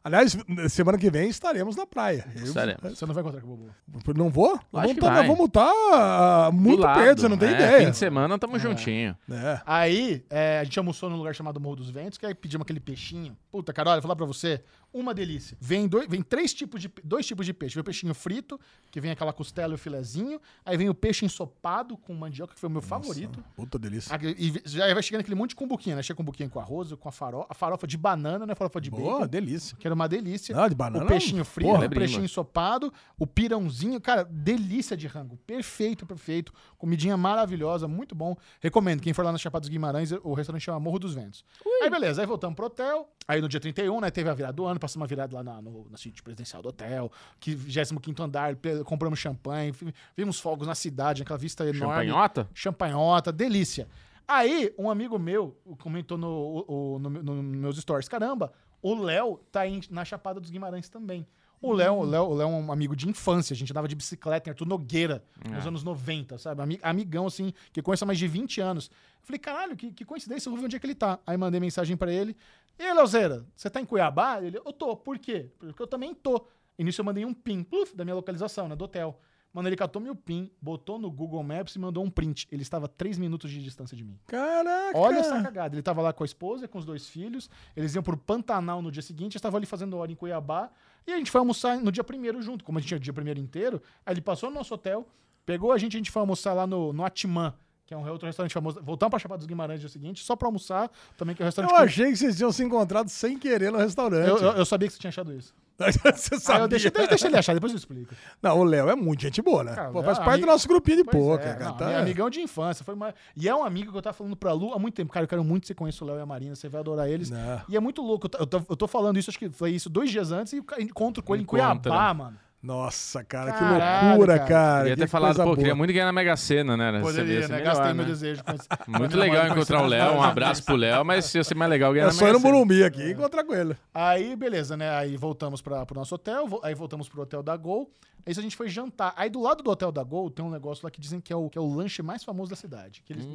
Aliás, 0.04 0.36
semana 0.70 0.98
que 0.98 1.10
vem 1.12 1.30
estaremos 1.30 1.76
na 1.76 1.86
praia. 1.86 2.26
Eu- 2.36 2.44
Estaremos. 2.44 2.82
Você 2.98 3.06
não 3.06 3.14
vai 3.14 3.22
encontrar 3.22 3.42
com 3.42 3.48
o 3.54 3.58
Bobo. 3.58 4.14
Não 4.18 4.30
vou? 4.30 4.48
Lógico 4.50 4.66
Vamos 4.74 4.94
que 4.96 5.00
tá, 5.02 5.14
vai. 5.14 5.28
vamos 5.28 5.46
estar 5.46 6.52
muito 6.52 6.78
Do 6.78 6.84
lado. 6.84 7.00
perto, 7.00 7.22
você 7.22 7.28
não 7.28 7.38
tem 7.38 7.50
É, 7.50 7.54
ideia. 7.54 7.86
Fim 7.86 7.92
de 7.92 7.98
semana 7.98 8.40
tamo 8.40 8.58
juntinho. 8.58 9.16
É. 9.30 9.62
Aí, 9.66 10.26
é, 10.30 10.60
a 10.60 10.64
gente 10.64 10.78
almoçou 10.80 11.10
num 11.10 11.18
lugar 11.18 11.36
chamado 11.36 11.60
Morro 11.60 11.76
dos 11.78 11.90
Ventos, 11.90 12.18
que 12.18 12.26
aí 12.26 12.34
pedimos 12.34 12.64
aquele 12.64 12.80
peixinho. 12.80 13.38
Puta, 13.52 13.72
cara, 13.74 13.92
olha, 13.92 13.98
vou 13.98 14.04
falar 14.04 14.16
pra 14.16 14.26
você, 14.26 14.64
uma 14.94 15.14
delícia. 15.14 15.58
Vem, 15.60 15.88
dois, 15.88 16.08
vem 16.08 16.22
três 16.22 16.54
tipos 16.54 16.82
de, 16.82 16.92
dois 17.04 17.26
tipos 17.26 17.46
de 17.46 17.54
peixe. 17.54 17.76
Vem 17.76 17.82
o 17.82 17.84
peixinho 17.86 18.14
frito, 18.14 18.60
que 18.92 19.00
vem 19.00 19.12
aquela 19.12 19.32
costela 19.34 19.74
e 19.74 19.76
o 19.76 19.78
filezinho. 19.78 20.40
Aí 20.66 20.76
vem 20.78 20.90
o 20.90 20.94
peixe 20.94 21.26
ensopado 21.26 21.96
com 21.98 22.14
mandioca, 22.14 22.54
que 22.54 22.60
foi 22.60 22.68
o 22.68 22.72
meu 22.72 22.82
favorito. 22.82 23.44
Puta 23.56 23.80
delícia. 23.80 24.16
Ah, 24.16 24.20
E 24.24 24.54
já 24.66 24.94
vai 24.94 25.02
chegando 25.02 25.22
aquele 25.22 25.36
monte 25.36 25.52
de 25.52 25.56
cumbuquinha, 25.56 25.96
né? 25.96 26.04
Chega 26.04 26.18
cumbuquinha 26.18 26.50
com 26.50 26.60
arroz, 26.60 26.92
com 26.94 27.08
a 27.10 27.12
farofa, 27.12 27.48
a 27.50 27.54
farofa 27.54 27.88
de 27.88 27.98
banana, 27.98 28.46
né? 28.46 28.54
Farofa 28.56 28.82
de 28.82 28.90
Boa, 28.92 29.14
bacon. 29.20 29.28
delícia. 29.28 29.78
Que 29.78 29.88
era 29.88 29.96
uma 29.96 30.08
delícia. 30.10 30.56
Não, 30.56 30.68
de 30.68 30.76
banana. 30.76 31.06
o 31.06 31.08
peixinho 31.08 31.46
frito, 31.46 31.72
porra, 31.72 31.86
o 31.86 31.90
peixinho 31.90 32.26
ensopado, 32.26 32.92
o 33.18 33.26
pirãozinho, 33.26 34.00
cara, 34.02 34.24
delícia 34.26 34.98
de 34.98 35.08
rango. 35.08 35.38
Perfeito, 35.48 36.06
perfeito. 36.06 36.54
Comidinha 36.78 37.16
maravilhosa, 37.16 37.88
muito 37.88 38.14
bom. 38.14 38.36
Recomendo. 38.60 39.02
Quem 39.02 39.14
for 39.14 39.24
lá 39.24 39.32
na 39.32 39.38
Chapada 39.38 39.62
dos 39.62 39.70
Guimarães, 39.70 40.12
o 40.12 40.34
restaurante 40.34 40.64
chama 40.64 40.80
Morro 40.80 41.00
dos 41.00 41.14
Ventos. 41.14 41.44
Aí 41.82 41.90
beleza, 41.90 42.22
aí 42.22 42.28
voltamos 42.28 42.56
pro 42.56 42.66
hotel. 42.66 43.10
Aí 43.28 43.40
no 43.40 43.48
dia 43.48 43.60
31, 43.60 44.02
né, 44.02 44.12
teve 44.12 44.30
a 44.30 44.34
virada 44.34 44.54
do 44.54 44.66
ano, 44.66 44.80
passamos 44.82 45.02
uma 45.04 45.08
virada 45.08 45.36
lá 45.38 45.44
na, 45.44 45.62
no, 45.62 45.88
na 45.90 45.96
suíte 45.98 46.22
presidencial 46.22 46.62
do 46.62 46.70
hotel, 46.70 47.10
que 47.40 47.56
25 47.56 48.22
andar, 48.24 48.56
compramos 48.86 49.20
champanhe, 49.20 49.72
vimos 50.18 50.40
fogos 50.40 50.68
na 50.68 50.76
cidade, 50.76 51.22
aquela 51.22 51.40
vista 51.40 51.64
enorme. 51.64 51.80
Champanhota? 52.10 52.50
Champanhota, 52.54 53.32
delícia. 53.32 53.88
Aí, 54.28 54.74
um 54.78 54.90
amigo 54.90 55.18
meu 55.20 55.58
comentou 55.80 56.18
no, 56.18 56.66
o- 56.68 57.00
no, 57.00 57.10
no- 57.10 57.44
nos 57.44 57.56
meus 57.58 57.78
stories: 57.78 58.08
caramba, 58.08 58.52
o 58.82 58.94
Léo 58.96 59.40
tá 59.52 59.68
em- 59.68 59.82
na 59.90 60.04
Chapada 60.06 60.40
dos 60.40 60.50
Guimarães 60.50 60.90
também. 60.90 61.26
O 61.64 61.74
Léo, 61.74 61.94
o 61.98 62.04
Léo, 62.04 62.24
o 62.24 62.34
Léo 62.34 62.48
é 62.48 62.52
um 62.52 62.72
amigo 62.72 62.96
de 62.96 63.08
infância, 63.08 63.54
a 63.54 63.58
gente 63.58 63.72
andava 63.72 63.88
de 63.88 63.94
bicicleta 63.94 64.50
em 64.50 64.52
Arthur 64.52 64.66
Nogueira, 64.68 65.24
nos 65.48 65.68
anos 65.68 65.84
90, 65.84 66.40
sabe? 66.40 66.60
Ami- 66.60 66.80
Amigão, 66.82 67.28
assim, 67.28 67.54
que 67.72 67.84
conheço 67.84 68.04
há 68.04 68.08
mais 68.08 68.18
de 68.18 68.28
20 68.28 68.60
anos. 68.60 68.88
Eu 68.88 69.26
falei, 69.28 69.38
caralho, 69.38 69.76
que, 69.76 69.92
que 69.92 70.04
coincidência, 70.04 70.48
eu 70.50 70.52
vou 70.54 70.60
ver 70.60 70.66
onde 70.66 70.76
é 70.76 70.80
que 70.80 70.86
ele 70.88 70.96
tá. 70.96 71.20
Aí 71.28 71.38
mandei 71.38 71.60
mensagem 71.60 71.96
pra 71.96 72.12
ele. 72.12 72.36
E 72.82 72.84
aí, 72.84 72.94
Leozeira, 72.96 73.46
você 73.56 73.70
tá 73.70 73.80
em 73.80 73.86
Cuiabá? 73.86 74.42
Ele, 74.42 74.58
eu 74.58 74.74
tô. 74.74 74.98
Por 74.98 75.20
quê? 75.20 75.52
Porque 75.60 75.80
eu 75.80 75.86
também 75.86 76.16
tô. 76.16 76.48
Nisso 76.80 77.00
eu 77.00 77.06
mandei 77.06 77.24
um 77.24 77.32
pin, 77.32 77.62
pluf, 77.62 77.96
da 77.96 78.04
minha 78.04 78.16
localização, 78.16 78.68
né, 78.68 78.76
do 78.76 78.86
hotel. 78.86 79.20
Mano, 79.54 79.70
ele 79.70 79.76
catou 79.76 80.02
meu 80.02 80.16
pin, 80.16 80.50
botou 80.60 80.98
no 80.98 81.12
Google 81.12 81.44
Maps 81.44 81.76
e 81.76 81.80
mandou 81.80 82.04
um 82.04 82.10
print. 82.10 82.48
Ele 82.52 82.64
estava 82.64 82.88
a 82.88 82.90
3 82.90 83.20
minutos 83.20 83.52
de 83.52 83.62
distância 83.62 83.96
de 83.96 84.04
mim. 84.04 84.18
Caraca. 84.26 84.98
Olha 84.98 85.20
essa 85.20 85.44
cagada. 85.44 85.76
Ele 85.76 85.84
tava 85.84 86.02
lá 86.02 86.12
com 86.12 86.24
a 86.24 86.26
esposa, 86.26 86.68
com 86.68 86.80
os 86.80 86.86
dois 86.86 87.08
filhos. 87.08 87.52
Eles 87.76 87.94
iam 87.94 88.02
pro 88.02 88.18
Pantanal 88.18 88.82
no 88.82 88.92
dia 88.92 89.04
seguinte. 89.04 89.36
Estavam 89.36 89.58
ali 89.58 89.68
fazendo 89.68 89.96
hora 89.98 90.12
em 90.12 90.16
Cuiabá. 90.16 90.72
E 91.06 91.14
a 91.14 91.18
gente 91.18 91.30
foi 91.30 91.38
almoçar 91.38 91.78
no 91.78 91.92
dia 91.92 92.04
primeiro 92.04 92.42
junto. 92.42 92.64
Como 92.66 92.80
a 92.80 92.82
gente 92.82 92.88
tinha 92.88 92.98
o 92.98 93.02
dia 93.02 93.14
primeiro 93.14 93.40
inteiro, 93.40 93.80
aí 94.04 94.16
ele 94.16 94.22
passou 94.22 94.50
no 94.50 94.56
nosso 94.56 94.74
hotel, 94.74 95.08
pegou 95.46 95.72
a 95.72 95.78
gente, 95.78 95.98
a 95.98 96.00
gente 96.00 96.10
foi 96.10 96.22
almoçar 96.22 96.54
lá 96.54 96.66
no, 96.66 96.92
no 96.92 97.06
Atman, 97.06 97.54
que 97.92 97.96
é 97.96 97.98
um 97.98 98.10
outro 98.10 98.26
restaurante 98.26 98.54
famoso. 98.54 98.80
Voltamos 98.82 99.10
pra 99.10 99.20
Chapada 99.20 99.40
dos 99.40 99.46
Guimarães 99.48 99.80
no 99.80 99.82
dia 99.82 99.90
seguinte, 99.90 100.24
só 100.24 100.34
pra 100.34 100.48
almoçar. 100.48 100.90
Também 101.18 101.36
que 101.36 101.42
é 101.42 101.46
um 101.46 101.48
restaurante 101.48 101.72
Eu 101.72 101.78
achei 101.78 102.10
que 102.10 102.16
vocês 102.16 102.38
tinham 102.38 102.50
se 102.50 102.64
encontrado 102.64 103.10
sem 103.10 103.38
querer 103.38 103.70
no 103.70 103.78
restaurante. 103.78 104.30
eu, 104.30 104.38
eu- 104.38 104.52
eu 104.54 104.66
sabia 104.66 104.88
que 104.88 104.94
você 104.94 105.00
tinha 105.00 105.10
achado 105.10 105.34
isso. 105.34 105.54
Você 106.16 106.40
sabia. 106.40 106.62
eu 106.64 106.68
deixei, 106.68 106.92
deixa 106.92 107.26
ele 107.28 107.38
achar, 107.38 107.56
depois 107.56 107.72
eu 107.74 107.78
explico. 107.80 108.14
Não, 108.40 108.60
o 108.60 108.64
Léo 108.64 108.88
é 108.88 108.96
muito 108.96 109.22
gente 109.24 109.42
boa, 109.42 109.64
né? 109.64 109.74
Cara, 109.74 109.90
Pô, 109.90 110.02
o 110.02 110.04
faz 110.04 110.20
é 110.20 110.24
parte 110.24 110.42
do 110.42 110.46
nosso 110.46 110.68
grupinho 110.68 110.98
de 110.98 111.04
poker, 111.06 111.48
é, 111.48 111.54
cara. 111.54 111.66
não, 111.66 111.74
tá? 111.78 111.88
meu 111.88 111.98
amigão 111.98 112.30
de 112.30 112.40
infância. 112.40 112.86
Foi 112.86 112.94
uma... 112.94 113.16
E 113.36 113.50
é 113.50 113.56
um 113.56 113.64
amigo 113.64 113.92
que 113.92 113.98
eu 113.98 114.02
tava 114.02 114.14
falando 114.14 114.36
pra 114.36 114.54
Lu 114.54 114.74
há 114.76 114.78
muito 114.80 114.94
tempo. 114.94 115.12
Cara, 115.12 115.24
eu 115.24 115.28
quero 115.28 115.44
muito 115.44 115.62
que 115.64 115.68
você 115.70 115.74
conheça 115.74 116.04
o 116.04 116.08
Léo 116.08 116.18
e 116.18 116.22
a 116.22 116.26
Marina, 116.26 116.54
você 116.56 116.70
vai 116.70 116.82
adorar 116.82 117.10
eles. 117.10 117.32
Não. 117.32 117.62
E 117.68 117.76
é 117.76 117.80
muito 117.80 118.00
louco. 118.04 118.28
Eu 118.28 118.46
tô, 118.46 118.58
eu 118.58 118.76
tô- 118.78 118.84
eu 118.86 118.88
falando 118.88 119.18
isso, 119.18 119.32
acho 119.32 119.40
que 119.40 119.50
foi 119.50 119.72
isso 119.72 119.90
dois 119.90 120.12
dias 120.12 120.32
antes, 120.32 120.54
e 120.54 120.60
o 120.60 120.66
encontro 120.80 121.24
com 121.24 121.34
ele 121.34 121.44
Encontra. 121.44 121.74
em 121.74 121.80
Cuiabá, 121.82 122.14
mano. 122.14 122.38
Nossa, 122.64 123.24
cara, 123.24 123.52
que 123.54 123.60
Caralho, 123.60 124.08
loucura, 124.10 124.38
cara. 124.38 124.48
cara. 124.50 124.90
Que 124.92 124.96
ter 124.96 125.08
falado, 125.08 125.36
pô, 125.38 125.44
boa. 125.46 125.58
queria 125.58 125.74
muito 125.74 125.92
ganhar 125.92 126.06
na 126.06 126.12
Mega 126.12 126.36
Sena, 126.38 126.78
né? 126.78 126.92
Você 127.00 127.20
Poderia, 127.22 127.40
ia 127.42 127.48
né? 127.48 127.56
melhor, 127.58 127.66
Gastei 127.66 127.88
né? 127.88 127.94
meu 127.94 128.06
desejo. 128.06 128.44
esse- 128.54 128.68
Muito 128.88 129.18
legal 129.18 129.48
encontrar 129.48 129.82
o 129.82 129.88
Léo. 129.88 130.14
Um 130.14 130.22
abraço 130.22 130.64
pro 130.64 130.76
Léo, 130.76 131.04
mas 131.04 131.34
ia 131.34 131.44
ser 131.44 131.56
mais 131.56 131.72
legal 131.72 131.92
ganhar 131.92 132.04
É 132.04 132.08
na 132.08 132.12
só 132.14 132.26
ir 132.26 132.28
Mega 132.28 132.34
no 132.34 132.40
Sena. 132.42 132.54
Morumbi 132.54 132.84
aqui 132.84 133.02
e 133.02 133.12
encontrar 133.14 133.44
com 133.44 133.54
ele. 133.56 133.76
Aí, 133.94 134.36
beleza, 134.36 134.78
né? 134.78 134.90
Aí 134.96 135.18
voltamos 135.18 135.60
para 135.62 135.84
pro 135.88 135.96
nosso 135.96 136.14
hotel, 136.14 136.48
vo- 136.48 136.60
aí 136.64 136.76
voltamos 136.76 137.10
pro 137.10 137.22
hotel 137.24 137.42
da 137.42 137.58
Gol. 137.58 137.90
Aí 138.24 138.34
a 138.38 138.40
gente 138.40 138.56
foi 138.56 138.70
jantar. 138.70 139.16
Aí 139.18 139.32
do 139.32 139.42
lado 139.42 139.64
do 139.64 139.72
hotel 139.72 139.92
da 139.92 140.04
Gol 140.04 140.30
tem 140.30 140.46
um 140.46 140.52
negócio 140.52 140.86
lá 140.86 140.92
que 140.92 141.02
dizem 141.02 141.20
que 141.20 141.34
é 141.34 141.36
o, 141.36 141.50
que 141.50 141.58
é 141.58 141.62
o 141.62 141.66
lanche 141.74 142.04
mais 142.04 142.24
famoso 142.24 142.52
da 142.52 142.56
cidade. 142.56 143.02
Que 143.04 143.14
eles, 143.14 143.26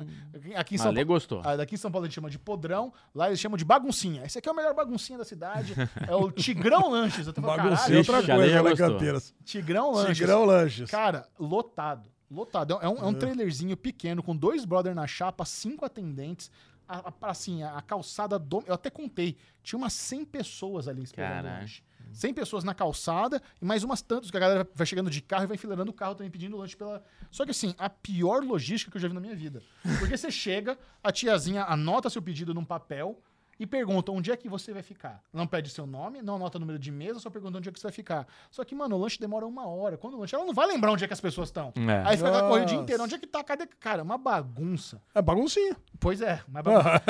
aqui 0.54 0.76
em 0.76 0.78
São 0.78 0.86
Ale 0.90 0.98
Paulo. 0.98 1.06
gostou. 1.08 1.42
Ah, 1.44 1.56
daqui 1.56 1.74
em 1.74 1.78
São 1.78 1.90
Paulo 1.90 2.04
a 2.04 2.06
gente 2.08 2.14
chama 2.14 2.30
de 2.30 2.38
podrão, 2.38 2.92
lá 3.12 3.26
eles 3.26 3.40
chamam 3.40 3.56
de 3.58 3.64
baguncinha. 3.64 4.22
Esse 4.24 4.38
aqui 4.38 4.48
é 4.48 4.52
o 4.52 4.54
melhor 4.54 4.72
baguncinha 4.74 5.18
da 5.18 5.24
cidade. 5.24 5.74
É 6.06 6.14
o 6.14 6.30
Tigrão 6.30 6.88
Lanches. 6.88 7.26
Eu 7.26 7.32
tô 7.32 7.42
falando, 7.42 7.56
Baguncinha, 7.64 8.04
caralho, 8.04 8.22
outra 8.22 8.36
coisa, 8.36 8.62
né, 8.62 8.62
Campeiras? 9.24 9.34
Tigrão 9.44 9.90
Lanches. 9.93 10.16
Tigrão 10.18 10.44
Lanches. 10.44 10.90
Cara, 10.90 11.28
lotado. 11.38 12.10
Lotado. 12.30 12.78
É 12.80 12.88
um, 12.88 12.97
é 12.97 13.05
um 13.06 13.14
trailerzinho 13.14 13.76
pequeno, 13.76 14.22
com 14.22 14.36
dois 14.36 14.64
brother 14.64 14.94
na 14.94 15.06
chapa, 15.06 15.44
cinco 15.44 15.84
atendentes. 15.84 16.51
A, 16.88 17.09
a- 17.09 17.30
assim, 17.30 17.62
a, 17.62 17.76
a 17.78 17.82
calçada 17.82 18.38
do. 18.38 18.62
Eu 18.66 18.74
até 18.74 18.90
contei. 18.90 19.36
Tinha 19.62 19.76
umas 19.78 19.93
100 19.93 20.24
pessoas 20.24 20.86
ali 20.88 21.02
esperando 21.02 21.30
o 21.40 21.43
Caralho. 21.43 21.60
lanche. 21.60 21.82
100 22.12 22.34
pessoas 22.34 22.62
na 22.64 22.72
calçada 22.72 23.43
e 23.60 23.64
mais 23.64 23.82
umas 23.82 24.01
tantas 24.01 24.30
que 24.30 24.36
a 24.36 24.40
galera 24.40 24.68
vai 24.74 24.86
chegando 24.86 25.10
de 25.10 25.20
carro 25.20 25.43
e 25.44 25.47
vai 25.48 25.56
enfileirando 25.56 25.90
o 25.90 25.94
carro 25.94 26.14
também 26.14 26.30
pedindo 26.30 26.56
lanche 26.56 26.76
pela. 26.76 27.02
Só 27.32 27.44
que 27.44 27.51
assim, 27.51 27.74
a 27.76 27.90
pior 27.90 28.44
logística 28.44 28.90
que 28.90 28.97
eu 28.97 29.01
já 29.01 29.09
vi 29.09 29.14
na 29.14 29.20
minha 29.20 29.34
vida. 29.34 29.60
Porque 29.98 30.16
você 30.16 30.30
chega, 30.32 30.78
a 31.02 31.10
tiazinha 31.10 31.64
anota 31.64 32.09
seu 32.09 32.22
pedido 32.22 32.55
num 32.55 32.64
papel 32.64 33.20
e 33.58 33.66
pergunta 33.66 34.12
onde 34.12 34.30
é 34.30 34.36
que 34.36 34.48
você 34.48 34.72
vai 34.72 34.82
ficar. 34.82 35.22
Não 35.32 35.46
pede 35.46 35.70
seu 35.70 35.86
nome, 35.86 36.20
não 36.22 36.36
anota 36.36 36.58
o 36.58 36.60
número 36.60 36.78
de 36.78 36.90
mesa, 36.90 37.18
só 37.20 37.30
pergunta 37.30 37.58
onde 37.58 37.68
é 37.68 37.72
que 37.72 37.78
você 37.78 37.86
vai 37.86 37.92
ficar. 37.92 38.26
Só 38.50 38.64
que, 38.64 38.74
mano, 38.74 38.96
o 38.96 38.98
lanche 38.98 39.18
demora 39.18 39.46
uma 39.46 39.66
hora. 39.66 39.96
Quando 39.96 40.14
o 40.14 40.20
lanche, 40.20 40.34
ela 40.34 40.44
não 40.44 40.52
vai 40.54 40.66
lembrar 40.66 40.92
onde 40.92 41.04
é 41.04 41.06
que 41.06 41.12
as 41.12 41.20
pessoas 41.20 41.48
estão. 41.48 41.72
É. 41.76 42.02
Aí 42.08 42.16
fica 42.16 42.30
corrida 42.30 42.46
o 42.46 42.50
dia 42.50 42.60
Nossa. 42.66 42.74
inteiro. 42.82 43.02
Onde 43.02 43.14
é 43.14 43.18
que 43.18 43.26
tá? 43.26 43.42
Cadê? 43.42 43.66
Cara, 43.80 44.02
uma 44.02 44.18
bagunça. 44.18 45.00
É 45.14 45.22
baguncinha. 45.22 45.76
Pois 45.98 46.20
é, 46.20 46.40
mas 46.48 46.62
bagunça. 46.64 47.02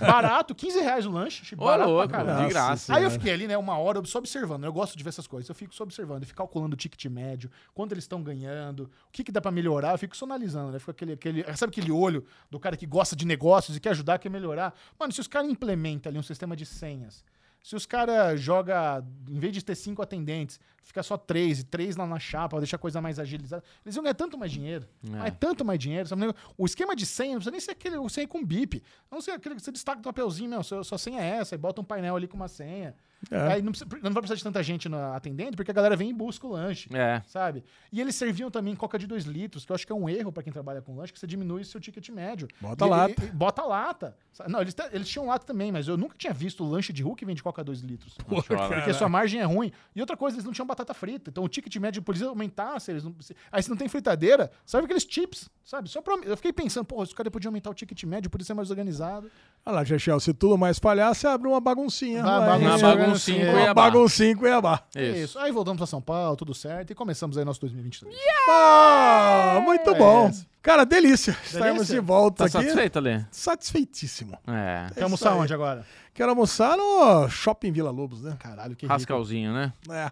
barato, 0.00 0.54
15 0.54 0.80
reais 0.80 1.06
o 1.06 1.10
lanche. 1.10 1.42
achei 1.42 1.56
Ô, 1.58 1.64
barato 1.64 1.90
louco, 1.90 2.08
pra 2.08 2.18
caralho. 2.24 2.46
de 2.46 2.52
graça. 2.52 2.94
Aí 2.94 3.02
eu 3.02 3.10
fiquei 3.10 3.32
ali, 3.32 3.46
né, 3.46 3.56
uma 3.56 3.78
hora 3.78 4.02
só 4.04 4.18
observando. 4.18 4.64
Eu 4.64 4.72
gosto 4.72 4.96
de 4.96 5.02
ver 5.04 5.10
essas 5.10 5.26
coisas. 5.26 5.48
Eu 5.48 5.54
fico 5.54 5.74
só 5.74 5.84
observando, 5.84 6.22
eu 6.22 6.26
fico 6.26 6.38
calculando 6.38 6.74
o 6.74 6.76
ticket 6.76 7.04
médio, 7.06 7.50
quanto 7.74 7.92
eles 7.92 8.04
estão 8.04 8.22
ganhando, 8.22 8.84
o 8.84 9.12
que, 9.12 9.24
que 9.24 9.32
dá 9.32 9.40
pra 9.40 9.50
melhorar. 9.50 9.92
Eu 9.92 9.98
fico 9.98 10.16
só 10.16 10.24
analisando, 10.24 10.72
né? 10.72 10.78
Fico 10.78 10.90
aquele, 10.90 11.12
aquele, 11.12 11.56
sabe 11.56 11.70
aquele 11.70 11.90
olho 11.92 12.24
do 12.50 12.58
cara 12.58 12.76
que 12.76 12.86
gosta 12.86 13.14
de 13.14 13.26
negócios 13.26 13.76
e 13.76 13.80
quer 13.80 13.90
ajudar, 13.90 14.18
quer 14.18 14.28
melhorar? 14.30 14.74
Mano, 14.98 15.12
se 15.12 15.20
os 15.20 15.26
caras 15.28 15.50
implementam 15.58 16.10
ali 16.10 16.18
um 16.18 16.22
sistema 16.22 16.56
de 16.56 16.64
senhas, 16.64 17.24
se 17.62 17.74
os 17.74 17.84
caras 17.84 18.40
joga 18.40 19.04
em 19.28 19.38
vez 19.38 19.52
de 19.52 19.64
ter 19.64 19.74
cinco 19.74 20.00
atendentes, 20.00 20.60
fica 20.88 21.02
só 21.02 21.16
três, 21.16 21.60
e 21.60 21.64
três 21.64 21.96
lá 21.96 22.06
na 22.06 22.18
chapa, 22.18 22.58
deixa 22.58 22.76
a 22.76 22.78
coisa 22.78 23.00
mais 23.00 23.18
agilizada, 23.18 23.62
eles 23.84 23.94
iam 23.94 24.02
ganhar 24.02 24.14
tanto 24.14 24.36
mais 24.36 24.50
dinheiro. 24.50 24.88
Mas 25.08 25.32
tanto 25.38 25.64
mais 25.64 25.78
dinheiro. 25.78 26.08
sabe? 26.08 26.22
O 26.56 26.64
esquema 26.66 26.96
de 26.96 27.04
senha 27.06 27.30
não 27.32 27.36
precisa 27.36 27.50
nem 27.50 27.60
ser 27.60 27.70
aquele 27.72 27.96
o 27.98 28.08
senha 28.08 28.26
com 28.26 28.44
bip. 28.44 28.82
Não 29.10 29.20
sei 29.20 29.34
aquele 29.34 29.54
que 29.54 29.60
você 29.62 29.70
destaca 29.70 30.00
do 30.00 30.04
papelzinho, 30.04 30.50
meu, 30.50 30.62
sua, 30.62 30.82
sua 30.82 30.98
senha 30.98 31.20
é 31.20 31.36
essa, 31.36 31.54
e 31.54 31.58
bota 31.58 31.80
um 31.80 31.84
painel 31.84 32.16
ali 32.16 32.26
com 32.26 32.36
uma 32.36 32.48
senha. 32.48 32.94
É. 33.32 33.54
Aí 33.54 33.62
não, 33.62 33.72
precisa- 33.72 33.90
não 33.96 34.12
vai 34.12 34.22
precisar 34.22 34.36
de 34.36 34.44
tanta 34.44 34.62
gente 34.62 34.88
na 34.88 35.16
atendente, 35.16 35.56
porque 35.56 35.70
a 35.72 35.74
galera 35.74 35.96
vem 35.96 36.10
e 36.10 36.12
busca 36.14 36.46
o 36.46 36.50
lanche. 36.52 36.88
É. 36.94 37.20
Sabe? 37.26 37.64
E 37.92 38.00
eles 38.00 38.14
serviam 38.14 38.48
também 38.48 38.76
coca 38.76 38.96
de 38.96 39.08
2 39.08 39.24
litros, 39.24 39.64
que 39.66 39.72
eu 39.72 39.74
acho 39.74 39.84
que 39.84 39.92
é 39.92 39.94
um 39.96 40.08
erro 40.08 40.30
pra 40.30 40.40
quem 40.42 40.52
trabalha 40.52 40.80
com 40.80 40.94
lanche, 40.94 41.12
que 41.12 41.18
você 41.18 41.26
diminui 41.26 41.64
seu 41.64 41.80
ticket 41.80 42.08
médio. 42.10 42.46
Bota 42.60 42.86
E- 42.86 42.88
lata. 42.88 43.24
e- 43.24 43.26
e 43.26 43.30
bota 43.32 43.62
lata. 43.62 44.16
Não, 44.48 44.60
eles, 44.60 44.74
eles 44.92 45.08
tinham 45.08 45.26
lata 45.26 45.44
também, 45.44 45.72
mas 45.72 45.88
eu 45.88 45.96
nunca 45.96 46.16
tinha 46.16 46.32
visto 46.32 46.62
lanche 46.64 46.92
de 46.92 47.02
rua 47.02 47.16
que 47.16 47.24
vende 47.26 47.42
coca 47.42 47.64
2 47.64 47.80
litros. 47.80 48.16
Porque 48.24 48.94
sua 48.94 49.08
margem 49.08 49.40
é 49.40 49.44
ruim. 49.44 49.72
E 49.96 50.00
outra 50.00 50.16
coisa, 50.16 50.36
eles 50.36 50.44
não 50.44 50.52
tinham 50.52 50.66
batata 50.78 50.94
frita. 50.94 51.30
Então 51.30 51.42
o 51.44 51.48
ticket 51.48 51.74
médio 51.76 52.00
podia 52.02 52.26
aumentar. 52.28 52.80
Se 52.80 52.90
eles 52.92 53.04
não, 53.04 53.14
se- 53.20 53.34
aí 53.50 53.62
se 53.62 53.68
não 53.68 53.76
tem 53.76 53.88
fritadeira, 53.88 54.50
sabe 54.64 54.84
aqueles 54.84 55.02
chips, 55.08 55.48
sabe? 55.64 55.88
Só 55.88 56.00
pra, 56.00 56.16
eu 56.24 56.36
fiquei 56.36 56.52
pensando, 56.52 56.84
pô, 56.84 57.02
os 57.02 57.12
caras 57.12 57.32
podiam 57.32 57.50
aumentar 57.50 57.70
o 57.70 57.74
ticket 57.74 58.02
médio, 58.04 58.30
podia 58.30 58.44
ser 58.46 58.54
mais 58.54 58.70
organizado. 58.70 59.30
Olha 59.66 59.76
lá, 59.76 59.84
Chechel, 59.84 60.18
se 60.20 60.32
tudo 60.32 60.56
mais 60.56 60.78
falhar, 60.78 61.14
você 61.14 61.26
abre 61.26 61.48
uma 61.48 61.60
baguncinha. 61.60 62.22
Uma 62.22 62.38
lá 62.38 62.46
baguncinha, 62.46 62.68
em- 62.78 62.82
Uma 62.82 62.96
baguncinha 62.96 63.38
em 63.38 63.42
Uma 63.42 63.50
Uma 63.52 63.58
Cuiabá. 63.60 63.82
baguncinha 63.82 64.30
em 64.30 64.36
Cuiabá. 64.36 64.82
Isso. 64.94 65.16
Isso. 65.18 65.38
Aí 65.38 65.50
voltamos 65.52 65.78
pra 65.78 65.86
São 65.86 66.00
Paulo, 66.00 66.36
tudo 66.36 66.54
certo. 66.54 66.90
E 66.90 66.94
começamos 66.94 67.36
aí 67.36 67.44
nosso 67.44 67.60
2023. 67.60 68.14
Ah, 68.48 69.60
muito 69.64 69.94
bom. 69.94 70.28
Isso. 70.28 70.46
Cara, 70.62 70.84
delícia. 70.84 71.36
Estarmos 71.44 71.86
de 71.86 71.98
volta 72.00 72.38
Tá 72.38 72.44
aqui. 72.44 72.52
satisfeito, 72.52 73.00
Lê? 73.00 73.24
Satisfeitíssimo. 73.30 74.38
É. 74.46 74.86
Quer 74.94 75.04
almoçar 75.04 75.34
onde 75.34 75.52
agora? 75.54 75.84
Quero 76.12 76.30
almoçar 76.30 76.76
no 76.76 77.28
Shopping 77.28 77.70
Vila 77.72 77.90
Lobos, 77.90 78.22
né? 78.22 78.36
Caralho, 78.40 78.74
que 78.76 78.84
rico. 78.84 78.92
Rascalzinho, 78.92 79.52
né? 79.52 79.72
É. 79.90 80.10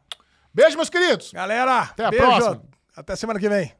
Beijo, 0.57 0.75
meus 0.79 0.89
queridos. 0.89 1.33
Galera, 1.35 1.81
Até 1.81 2.07
a 2.07 2.11
beijo. 2.11 2.25
próxima. 2.25 2.63
Até 2.97 3.15
semana 3.15 3.39
que 3.39 3.47
vem. 3.47 3.75